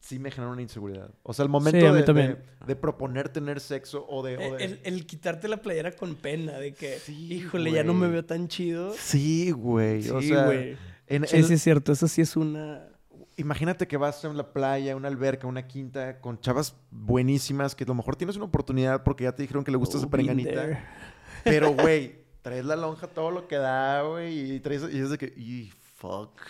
sí 0.01 0.18
me 0.18 0.30
genera 0.30 0.53
una 0.53 0.62
inseguridad. 0.62 1.11
O 1.22 1.32
sea, 1.32 1.42
el 1.45 1.49
momento 1.49 1.78
Sí, 1.86 1.95
de, 1.95 2.03
también. 2.03 2.38
de- 2.61 2.66
de 2.66 2.76
proponer 2.76 3.28
tener 3.28 3.61
sexo 3.61 4.07
o 4.09 4.22
de... 4.22 4.36
o 4.36 4.57
de- 4.57 4.64
El, 4.64 4.80
el 4.84 5.07
quitarte 5.07 5.49
la 5.49 5.59
playera 5.59 5.92
con 5.92 6.14
pena, 6.14 6.59
de 6.59 6.72
que, 6.74 6.99
Sí, 6.99 7.32
híjole, 7.34 7.70
ya 7.72 7.84
no 7.84 7.95
me 7.95 8.09
veo 8.09 8.24
tan 8.24 8.49
chido. 8.49 8.92
Sí, 8.99 9.51
güey. 9.51 10.09
o 10.11 10.20
Sí, 10.20 10.28
sea, 10.28 10.47
güey. 10.47 10.76
en- 11.07 11.26
Sí, 11.26 11.36
en- 11.36 11.45
sí, 11.45 11.55
es 11.55 11.62
cierto. 11.62 11.92
Eso 11.92 12.09
sí 12.09 12.20
es 12.22 12.36
una... 12.36 12.88
imagínate 13.37 13.87
que 13.89 13.97
vas 13.97 14.24
a 14.24 14.28
la 14.32 14.53
playa, 14.53 14.97
una 14.97 15.09
alberca, 15.09 15.47
una 15.47 15.66
quinta, 15.66 16.20
con 16.20 16.41
chavas 16.41 16.74
buenísimas, 16.91 17.74
que 17.74 17.85
a 17.85 17.87
lo 17.87 17.95
mejor 17.95 18.16
tienes 18.16 18.37
una 18.37 18.45
oportunidad 18.47 19.03
porque 19.03 19.24
ya 19.24 19.32
te 19.32 19.43
dijeron 19.43 19.64
que 19.64 19.70
le 19.70 19.76
gusta 19.76 19.97
Oh, 19.97 20.01
esa 20.01 20.11
perenganita. 20.11 20.85
Pero, 21.45 21.72
güey, 21.74 22.16
traes 22.43 22.64
la 22.64 22.76
lonja 22.76 23.07
todo 23.09 23.30
lo 23.30 23.49
que 23.49 23.57
da, 23.57 24.03
güey, 24.03 24.53
y 24.57 24.61
traes... 24.61 24.82
Y 24.93 24.99
es 25.01 25.11
de 25.11 25.18
que... 25.18 25.26
Y 25.37 25.72
fuck. 25.97 26.41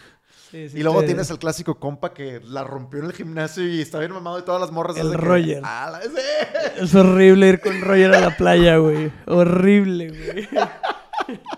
Sí, 0.51 0.69
sí 0.69 0.79
Y 0.79 0.83
luego 0.83 1.01
te- 1.01 1.07
tienes 1.07 1.31
al 1.31 1.39
clásico 1.39 1.81
compa 1.81 2.13
que 2.15 2.41
la 2.45 2.63
rompió 2.65 3.01
en 3.01 3.07
el 3.07 3.13
gimnasio 3.13 3.67
y 3.67 3.81
está 3.81 3.99
bien 3.99 4.13
mamado 4.13 4.39
y 4.39 4.43
todas 4.43 4.61
las 4.61 4.71
morras. 4.71 4.97
El 4.97 5.11
de 5.11 5.17
que, 5.17 5.23
Roger. 5.23 5.63
"Ah, 5.65 5.89
la- 5.91 6.03
sí". 6.03 6.09
Es 6.79 6.95
horrible 6.95 7.49
ir 7.49 7.61
con 7.61 7.81
Roger 7.81 8.15
a 8.15 8.21
la 8.21 8.37
playa, 8.37 8.77
güey. 8.77 9.11
Horrible, 9.27 10.09
güey. 10.09 10.49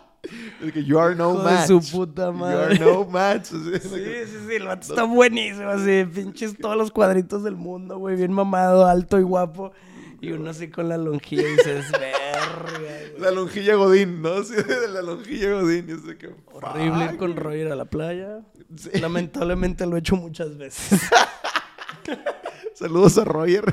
Que 0.73 0.85
you 0.85 0.99
are 0.99 1.15
no 1.15 1.33
Hijo 1.35 1.43
de 1.45 1.51
match. 1.55 1.67
su 1.69 1.81
puta 1.97 2.27
You 2.27 2.33
madre. 2.33 2.65
are 2.65 2.79
no 2.79 3.05
match. 3.05 3.47
Así, 3.53 3.81
Sí, 3.81 3.89
sí, 3.89 4.37
sí, 4.49 4.55
el 4.55 4.67
vato 4.67 4.87
está 4.89 5.05
buenísimo, 5.05 5.69
así, 5.71 6.05
pinches 6.13 6.57
todos 6.59 6.77
los 6.77 6.91
cuadritos 6.91 7.43
del 7.45 7.57
mundo, 7.57 7.99
güey, 7.99 8.17
bien 8.17 8.33
mamado, 8.33 8.87
alto 8.87 9.19
y 9.19 9.23
guapo. 9.23 9.73
Y 10.21 10.33
uno 10.33 10.49
así 10.51 10.69
con 10.69 10.89
la 10.89 10.97
lonjilla 10.97 11.43
y 11.43 11.53
dices, 11.57 11.91
verga. 11.93 12.97
La 13.19 13.31
lonjilla 13.31 13.75
Godín, 13.75 14.23
¿no? 14.23 14.43
Sí, 14.43 14.55
de 14.55 14.89
la 14.93 15.03
lonjilla 15.03 15.53
Godín. 15.61 15.87
Que, 16.19 16.31
Horrible 16.53 17.05
ir 17.05 17.17
con. 17.19 17.37
Roger 17.37 17.71
a 17.73 17.77
la 17.77 17.85
playa. 17.85 18.41
Sí. 18.77 18.99
Lamentablemente 18.99 19.85
lo 19.87 19.97
he 19.97 19.99
hecho 20.01 20.17
muchas 20.17 20.57
veces. 20.57 21.03
Saludos 22.75 23.17
a 23.19 23.25
Roger. 23.25 23.65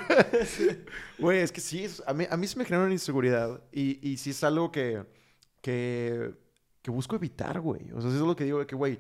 Güey, 1.18 1.40
es 1.40 1.52
que 1.52 1.60
sí, 1.62 1.88
a 2.06 2.14
mí, 2.14 2.26
a 2.30 2.38
mí 2.38 2.48
sí 2.48 2.58
me 2.58 2.66
genera 2.66 2.86
una 2.86 2.94
inseguridad. 2.94 3.62
Y, 3.72 4.00
y 4.08 4.18
sí 4.18 4.30
es 4.32 4.44
algo 4.44 4.72
que, 4.72 5.04
que, 5.62 6.34
que 6.84 6.92
busco 6.92 7.16
evitar, 7.16 7.60
güey. 7.60 7.92
O 7.94 8.02
sea, 8.02 8.12
sí 8.12 8.18
es 8.18 8.22
lo 8.22 8.36
que 8.36 8.44
digo 8.44 8.60
de 8.60 8.68
que, 8.68 8.76
güey, 8.76 9.00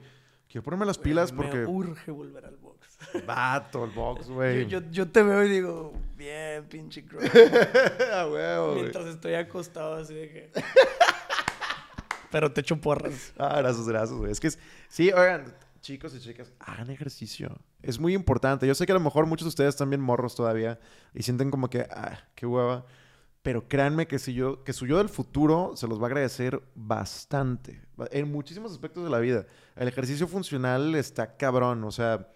quiero 0.49 0.63
ponerme 0.63 0.85
las 0.87 0.97
pilas 0.97 1.31
Me 1.31 1.43
porque... 1.43 1.65
urge 1.65 2.09
volver 2.09 2.45
al 2.45 2.55
box. 2.55 2.97
Vato, 3.27 3.83
el 3.85 3.91
box, 3.91 4.29
güey. 4.29 4.65
yo, 4.67 4.79
yo 4.89 5.11
te 5.11 5.21
veo 5.21 5.43
y 5.43 5.49
digo, 5.49 5.93
bien, 6.17 6.65
pinche 6.69 7.05
Crow. 7.05 7.21
A 8.15 8.27
huevo, 8.27 8.69
güey. 8.71 8.81
Mientras 8.81 9.05
estoy 9.05 9.35
acostado 9.35 9.95
así 9.95 10.15
de 10.15 10.29
que... 10.29 10.51
Pero 12.31 12.51
te 12.51 12.61
echo 12.61 12.77
porras. 12.81 13.31
Ah, 13.37 13.57
gracias, 13.59 13.87
gracias, 13.87 14.17
güey. 14.17 14.31
Es 14.31 14.39
que 14.39 14.47
es- 14.47 14.57
sí, 14.89 15.11
oigan, 15.11 15.53
chicos 15.81 16.15
y 16.15 16.19
chicas, 16.19 16.51
hagan 16.59 16.89
ejercicio. 16.89 17.55
Es 17.83 17.99
muy 17.99 18.15
importante. 18.15 18.65
Yo 18.65 18.73
sé 18.73 18.85
que 18.85 18.91
a 18.91 18.95
lo 18.95 19.01
mejor 19.01 19.25
muchos 19.27 19.45
de 19.45 19.49
ustedes 19.49 19.69
están 19.69 19.89
bien 19.89 20.01
morros 20.01 20.33
todavía 20.35 20.79
y 21.13 21.21
sienten 21.21 21.51
como 21.51 21.69
que, 21.69 21.81
ah, 21.91 22.17
qué 22.33 22.45
hueva. 22.47 22.85
Pero 23.43 23.67
créanme 23.67 24.07
que 24.07 24.19
si 24.19 24.33
yo, 24.33 24.63
que 24.63 24.73
su 24.73 24.87
yo 24.87 24.97
del 24.97 25.09
futuro 25.09 25.73
se 25.75 25.87
los 25.87 25.99
va 25.99 26.03
a 26.03 26.07
agradecer 26.07 26.63
bastante. 26.75 27.81
En 28.11 28.31
muchísimos 28.31 28.71
aspectos 28.71 29.03
de 29.03 29.09
la 29.09 29.19
vida. 29.19 29.45
El 29.75 29.87
ejercicio 29.89 30.27
funcional 30.27 30.95
está 30.95 31.35
cabrón. 31.37 31.83
O 31.83 31.91
sea, 31.91 32.29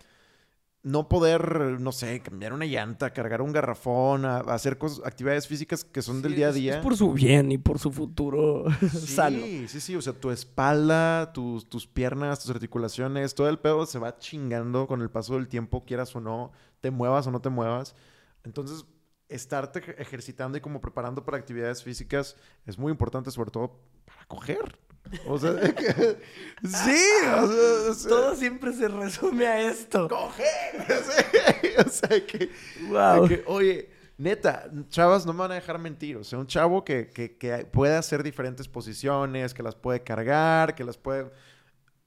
no 0.84 1.10
poder, 1.10 1.80
no 1.82 1.92
sé, 1.92 2.22
cambiar 2.22 2.54
una 2.54 2.66
llanta, 2.66 3.12
cargar 3.12 3.42
un 3.42 3.52
garrafón, 3.52 4.26
a- 4.26 4.38
a 4.38 4.54
hacer 4.54 4.78
cosas, 4.78 5.06
actividades 5.06 5.48
físicas 5.48 5.84
que 5.84 6.02
son 6.02 6.22
del 6.22 6.34
Sí, 6.34 6.38
día 6.38 6.48
a 6.50 6.52
día. 6.52 6.74
Es 6.78 6.84
por 6.84 6.96
su 6.96 7.12
bien 7.14 7.52
y 7.52 7.58
por 7.58 7.80
su 7.80 7.92
futuro 7.92 8.66
sano. 8.92 9.40
Sí, 9.46 9.66
sí, 9.70 9.80
sí. 9.80 9.96
O 9.96 10.02
sea, 10.02 10.14
tu 10.14 10.30
espalda, 10.32 11.32
tus, 11.34 11.68
tus 11.70 11.88
piernas, 11.88 12.40
tus 12.42 12.52
articulaciones, 12.52 13.34
todo 13.34 13.50
el 13.50 13.60
pedo 13.60 13.86
se 13.86 14.00
va 14.00 14.18
chingando 14.18 14.88
con 14.88 15.02
el 15.02 15.10
paso 15.10 15.36
del 15.36 15.48
tiempo, 15.48 15.84
quieras 15.86 16.16
o 16.16 16.22
no, 16.22 16.52
te 16.82 16.92
muevas 16.92 17.28
o 17.28 17.32
no 17.32 17.42
te 17.42 17.50
muevas. 17.50 17.96
Entonces, 18.44 18.86
estarte 19.30 19.80
ej- 19.80 19.96
ejercitando 20.00 20.58
y 20.58 20.62
como 20.62 20.80
preparando 20.82 21.24
para 21.26 21.38
actividades 21.38 21.84
físicas 21.84 22.36
es 22.66 22.78
muy 22.78 22.92
importante, 22.92 23.30
sobre 23.32 23.52
todo 23.52 23.80
para 24.06 24.26
coger. 24.28 24.80
O 25.26 25.38
sea, 25.38 25.54
que- 25.74 26.18
sí, 26.64 27.02
o 27.42 27.48
sea, 27.48 27.94
sea, 27.94 28.10
Todo 28.10 28.36
siempre 28.36 28.74
se 28.74 28.88
resume 28.90 29.48
a 29.48 29.62
esto. 29.70 30.08
coger. 30.08 30.46
Sí, 31.62 31.68
o 31.78 31.90
sea, 31.90 32.26
que, 32.26 32.50
Wow. 32.90 33.28
que, 33.28 33.44
oye, 33.48 33.90
neta, 34.18 34.70
chavas 34.90 35.26
no 35.26 35.34
me 35.34 35.40
van 35.40 35.52
a 35.52 35.56
dejar 35.56 35.78
mentir. 35.80 36.18
O 36.18 36.24
sea, 36.24 36.40
un 36.40 36.48
chavo 36.48 36.84
que, 36.84 37.10
que, 37.10 37.38
que 37.38 37.66
puede 37.66 37.96
hacer 37.96 38.24
diferentes 38.24 38.68
posiciones, 38.68 39.54
que 39.54 39.64
las 39.64 39.76
puede 39.76 40.04
cargar, 40.04 40.76
que 40.76 40.84
las 40.84 40.98
puede... 40.98 41.32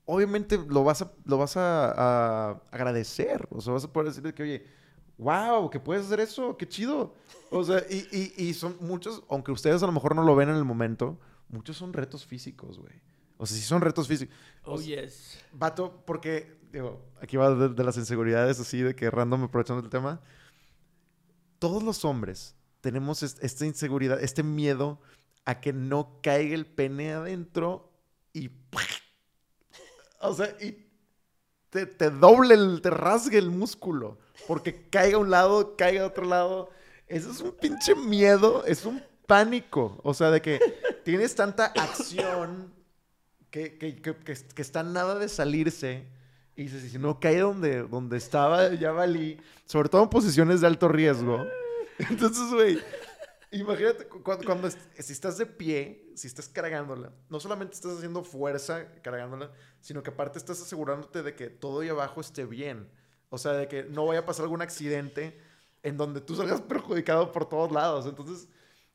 Obviamente 0.05 0.59
lo 0.69 0.83
vas 0.83 1.03
a, 1.03 1.13
lo 1.25 1.39
vas 1.39 1.57
a, 1.57 1.93
a 2.51 2.63
agradecer. 2.73 3.47
O 3.51 3.61
sea, 3.61 3.73
vas 3.75 3.85
a 3.85 3.93
poder 3.93 4.09
decirle 4.09 4.35
que, 4.35 4.43
oye, 4.43 4.67
wow, 5.21 5.71
que 5.71 5.79
puedes 5.81 6.07
hacer 6.07 6.21
eso, 6.21 6.57
qué 6.57 6.67
chido. 6.69 7.15
O 7.51 7.63
sea, 7.65 7.85
y, 7.91 8.07
y, 8.11 8.45
y 8.49 8.55
son 8.55 8.77
muchos, 8.81 9.23
aunque 9.29 9.53
ustedes 9.53 9.83
a 9.83 9.87
lo 9.87 9.93
mejor 9.93 10.15
no 10.17 10.23
lo 10.23 10.35
ven 10.35 10.49
en 10.49 10.57
el 10.57 10.65
momento, 10.65 11.19
muchos 11.49 11.77
son 11.77 11.93
retos 11.93 12.25
físicos, 12.27 12.79
güey. 12.79 12.95
O 13.37 13.47
sea, 13.47 13.57
sí 13.57 13.63
son 13.63 13.81
retos 13.81 14.09
físicos. 14.09 14.35
O 14.65 14.73
Oh, 14.75 14.79
sea, 14.79 15.03
yes. 15.03 15.39
Vato, 15.53 16.03
porque, 16.07 16.59
digo, 16.73 17.01
aquí 17.21 17.37
va 17.37 17.55
de, 17.55 17.69
de 17.71 17.85
las 17.85 17.97
inseguridades 17.97 18.61
así, 18.61 18.81
de 18.83 18.95
que 18.95 19.11
random 19.11 19.45
aprovechando 19.45 19.83
el 19.83 19.91
tema. 19.91 20.21
Todos 21.59 21.83
los 21.83 22.05
hombres 22.05 22.57
tenemos 22.81 23.23
est- 23.23 23.43
esta 23.45 23.67
inseguridad, 23.67 24.23
este 24.23 24.43
miedo 24.43 25.01
a 25.45 25.61
que 25.61 25.73
no 25.73 26.21
caiga 26.23 26.55
el 26.55 26.67
pene 26.67 27.13
adentro 27.13 27.93
y... 28.33 28.51
O 30.21 30.35
sea, 30.35 30.55
y 30.61 30.87
te, 31.71 31.87
te 31.87 32.11
doble, 32.11 32.55
el, 32.55 32.83
te 32.83 32.91
rasgue 32.91 33.39
el 33.39 33.51
músculo. 33.51 34.19
Porque 34.47 34.89
caiga 34.91 35.17
a 35.17 35.21
un 35.21 35.31
lado, 35.31 35.77
caiga 35.77 36.03
a 36.03 36.07
otro 36.07 36.25
lado. 36.25 36.71
Eso 37.07 37.31
es 37.31 37.41
un 37.41 37.53
pinche 37.53 37.95
miedo, 37.95 38.65
es 38.67 38.85
un 38.85 39.03
pánico. 39.27 40.01
O 40.03 40.13
sea, 40.13 40.31
de 40.31 40.43
que 40.43 40.61
tienes 41.05 41.35
tanta 41.35 41.67
acción 41.67 42.73
que, 43.51 43.79
que, 43.79 43.97
que, 43.97 44.15
que, 44.15 44.63
está 44.63 44.83
nada 44.83 45.19
de 45.19 45.29
salirse 45.29 46.07
Y 46.57 46.65
dices, 46.65 46.91
si 46.91 46.99
no 46.99 47.19
cae 47.19 47.39
donde, 47.39 47.83
donde 47.83 48.17
estaba, 48.17 48.75
ya 48.75 48.93
valí. 48.93 49.39
Sobre 49.67 49.89
todo 49.89 50.03
en 50.03 50.09
posiciones 50.09 50.61
de 50.61 50.67
alto 50.67 50.89
riesgo. 50.89 51.47
Entonces, 51.99 52.53
güey, 52.53 52.79
imagínate 53.53 54.07
cu- 54.09 54.23
cuando, 54.23 54.45
cuando 54.45 54.71
si 54.71 55.13
estás 55.13 55.39
de 55.39 55.47
pie, 55.47 56.11
si 56.15 56.27
estás 56.27 56.49
cargándola, 56.49 57.13
no 57.29 57.41
solamente 57.41 57.75
estás 57.75 57.97
haciendo 57.99 58.23
fuerza 58.25 58.93
cargándola, 59.03 59.53
sino 59.81 60.03
que 60.03 60.11
aparte 60.11 60.39
estás 60.39 60.61
asegurándote 60.63 61.23
de 61.23 61.35
que 61.35 61.49
todo 61.51 61.81
ahí 61.81 61.89
abajo 61.89 62.21
esté 62.21 62.45
bien. 62.47 62.89
O 63.29 63.39
sea, 63.39 63.53
de 63.53 63.69
que 63.69 63.85
no 63.85 64.07
vaya 64.07 64.21
a 64.21 64.27
pasar 64.27 64.45
algún 64.45 64.63
accidente 64.63 65.39
en 65.83 65.97
donde 65.97 66.21
tú 66.21 66.35
salgas 66.37 66.61
perjudicado 66.69 67.33
por 67.33 67.49
todos 67.49 67.71
lados. 67.73 68.07
Entonces, 68.07 68.49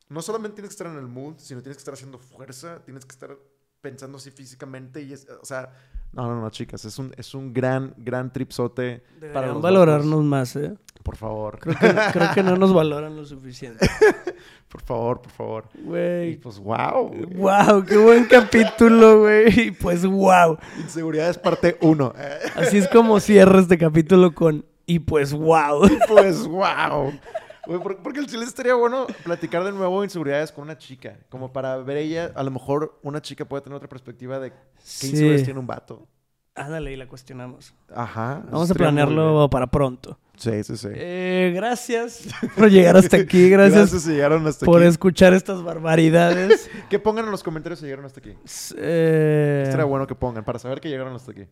no 0.10 0.22
solamente 0.22 0.56
tienes 0.56 0.70
que 0.70 0.74
estar 0.76 0.88
en 0.88 0.98
el 0.98 1.08
mood, 1.08 1.36
sino 1.40 1.62
tienes 1.62 1.78
que 1.78 1.82
estar 1.82 1.94
haciendo 1.96 2.20
fuerza, 2.20 2.84
tienes 2.86 3.06
que 3.06 3.14
estar 3.14 3.38
pensando 3.86 4.18
así 4.18 4.32
físicamente 4.32 5.04
y 5.04 5.14
es, 5.14 5.28
o 5.40 5.46
sea, 5.46 5.70
no, 6.12 6.28
no, 6.28 6.42
no, 6.42 6.50
chicas, 6.50 6.84
es 6.86 6.98
un, 6.98 7.14
es 7.18 7.36
un 7.36 7.54
gran, 7.54 7.94
gran 7.98 8.34
tripsote 8.34 9.04
para 9.32 9.48
los 9.54 9.62
valorarnos 9.62 10.10
vatos. 10.10 10.26
más, 10.26 10.56
¿eh? 10.56 10.74
Por 11.04 11.18
favor, 11.18 11.60
Creo 11.60 11.76
que, 11.76 12.12
creo 12.14 12.34
que 12.34 12.42
no 12.42 12.56
nos 12.56 12.74
valoran 12.74 13.16
lo 13.16 13.24
suficiente. 13.26 13.88
por 14.70 14.82
favor, 14.82 15.22
por 15.22 15.32
favor. 15.32 15.66
Y 15.76 15.82
Güey. 15.84 16.38
pues, 16.38 16.58
wow. 16.58 17.12
Wow, 17.36 17.86
qué 17.86 17.98
buen 17.98 18.26
capítulo, 18.26 19.20
güey. 19.20 19.68
Y 19.68 19.72
Pues 19.72 20.04
wow. 20.04 20.58
Inseguridades 20.80 21.38
parte 21.38 21.78
1. 21.80 22.14
Así 22.56 22.80
es 22.80 22.88
como 22.88 23.20
cierra 23.20 23.60
este 23.60 23.78
capítulo 23.78 24.34
con 24.34 24.66
y 24.88 24.98
pues 24.98 25.32
wow. 25.32 25.88
pues, 26.08 26.48
wow. 26.48 27.14
Güey, 27.68 27.80
porque 27.80 28.20
el 28.20 28.28
chile 28.28 28.46
estaría 28.46 28.76
bueno 28.76 29.08
platicar 29.24 29.64
de 29.64 29.72
nuevo 29.72 30.04
inseguridades 30.04 30.52
con 30.52 30.64
una 30.64 30.78
chica. 30.78 31.18
Como 31.30 31.52
para 31.52 31.78
ver 31.78 31.98
ella, 31.98 32.32
a 32.36 32.44
lo 32.44 32.52
mejor 32.52 33.00
una 33.04 33.22
chica 33.22 33.46
puede 33.46 33.64
tener 33.64 33.76
otra 33.78 33.90
perspectiva 33.90 34.40
de 34.40 34.52
qué 34.52 35.08
inseguridades 35.08 35.44
tiene 35.46 35.60
un 35.60 35.68
vato. 35.68 36.08
Ándale, 36.58 36.94
y 36.94 36.96
la 36.96 37.06
cuestionamos. 37.06 37.74
Ajá. 37.94 38.42
Vamos 38.50 38.72
a 38.72 38.74
planearlo 38.76 39.50
para 39.50 39.68
pronto. 39.68 40.18
Sí, 40.38 40.64
sí, 40.64 40.78
sí. 40.78 40.88
Eh, 40.94 41.52
gracias 41.54 42.28
por 42.56 42.70
llegar 42.70 42.96
hasta 42.96 43.18
aquí. 43.18 43.50
Gracias, 43.50 43.90
si 44.04 44.12
llegaron 44.12 44.48
hasta 44.48 44.66
por 44.66 44.80
aquí. 44.82 44.88
escuchar 44.88 45.34
estas 45.34 45.62
barbaridades. 45.64 46.70
Que 46.90 46.98
pongan 47.00 47.26
en 47.26 47.32
los 47.32 47.44
comentarios 47.44 47.80
si 47.80 47.86
llegaron 47.86 48.06
hasta 48.06 48.20
aquí. 48.22 48.38
Eh, 48.78 49.64
Estaría 49.66 49.86
bueno 49.86 50.08
que 50.08 50.16
pongan 50.16 50.46
para 50.46 50.60
saber 50.60 50.80
que 50.80 50.88
llegaron 50.88 51.14
hasta 51.14 51.32
aquí. 51.32 51.46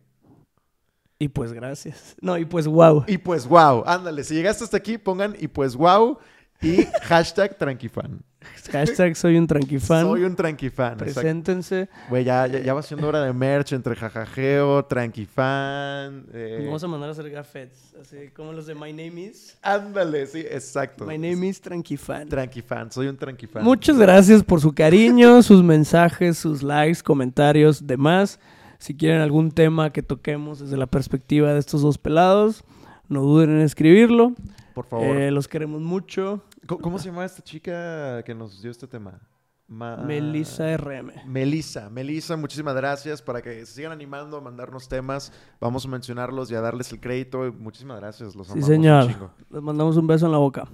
Y 1.24 1.28
pues 1.28 1.52
gracias. 1.52 2.14
No, 2.20 2.36
y 2.38 2.44
pues 2.44 2.66
wow. 2.66 3.04
Y 3.06 3.18
pues 3.18 3.46
wow, 3.46 3.82
ándale, 3.86 4.24
si 4.24 4.34
llegaste 4.34 4.64
hasta 4.64 4.76
aquí, 4.76 4.98
pongan 4.98 5.34
y 5.38 5.48
pues 5.48 5.74
wow 5.74 6.18
y 6.60 6.84
hashtag 7.02 7.56
tranquifan. 7.58 8.22
Hashtag 8.70 9.16
soy 9.16 9.38
un 9.38 9.46
tranquifan. 9.46 10.02
Soy 10.04 10.22
un 10.24 10.36
tranquifan. 10.36 10.98
Preséntense. 10.98 11.88
Güey, 12.10 12.24
ya, 12.24 12.46
ya, 12.46 12.58
ya 12.58 12.74
va 12.74 12.82
siendo 12.82 13.08
hora 13.08 13.22
de 13.24 13.32
merch 13.32 13.72
entre 13.72 13.96
jajajeo, 13.96 14.84
tranquifan. 14.84 16.26
eh, 16.32 16.62
Vamos 16.64 16.84
a 16.84 16.88
mandar 16.88 17.08
a 17.08 17.12
hacer 17.12 17.30
gafetes. 17.30 17.94
Así 18.00 18.28
como 18.36 18.52
los 18.52 18.66
de 18.66 18.74
My 18.74 18.92
Name 18.92 19.22
is. 19.22 19.56
Ándale, 19.62 20.26
sí, 20.26 20.40
exacto. 20.40 21.06
My 21.06 21.16
Name 21.16 21.48
is 21.48 21.60
Tranquifan. 21.60 22.28
Tranquifan, 22.28 22.92
soy 22.92 23.06
un 23.08 23.16
tranquifan. 23.16 23.64
Muchas 23.64 23.96
gracias 23.98 24.42
por 24.42 24.60
su 24.60 24.72
cariño, 24.74 25.42
sus 25.42 25.62
mensajes, 25.62 26.36
sus 26.36 26.62
likes, 26.62 27.02
comentarios, 27.02 27.86
demás. 27.86 28.38
Si 28.84 28.94
quieren 28.94 29.22
algún 29.22 29.50
tema 29.50 29.94
que 29.94 30.02
toquemos 30.02 30.58
desde 30.58 30.76
la 30.76 30.86
perspectiva 30.86 31.54
de 31.54 31.58
estos 31.58 31.80
dos 31.80 31.96
pelados, 31.96 32.64
no 33.08 33.22
duden 33.22 33.48
en 33.48 33.60
escribirlo. 33.62 34.34
Por 34.74 34.84
favor. 34.84 35.16
Eh, 35.16 35.30
los 35.30 35.48
queremos 35.48 35.80
mucho. 35.80 36.42
¿Cómo, 36.66 36.82
cómo 36.82 36.98
se 36.98 37.06
llama 37.08 37.24
esta 37.24 37.42
chica 37.42 38.22
que 38.24 38.34
nos 38.34 38.60
dio 38.60 38.70
este 38.70 38.86
tema? 38.86 39.22
Ma- 39.68 39.96
Melissa 39.96 40.76
RM. 40.76 41.12
Melissa, 41.26 41.88
Melissa, 41.88 42.36
muchísimas 42.36 42.74
gracias 42.74 43.22
para 43.22 43.40
que 43.40 43.64
se 43.64 43.72
sigan 43.72 43.92
animando 43.92 44.36
a 44.36 44.42
mandarnos 44.42 44.86
temas. 44.86 45.32
Vamos 45.62 45.86
a 45.86 45.88
mencionarlos 45.88 46.50
y 46.50 46.54
a 46.54 46.60
darles 46.60 46.92
el 46.92 47.00
crédito. 47.00 47.54
Muchísimas 47.58 47.98
gracias, 47.98 48.34
los 48.34 48.48
Sí, 48.48 48.52
amamos 48.52 48.68
un 48.68 48.74
señor. 48.74 49.30
Les 49.48 49.62
mandamos 49.62 49.96
un 49.96 50.06
beso 50.06 50.26
en 50.26 50.32
la 50.32 50.38
boca. 50.38 50.68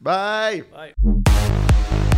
Bye. 0.00 0.64
Bye. 0.72 2.13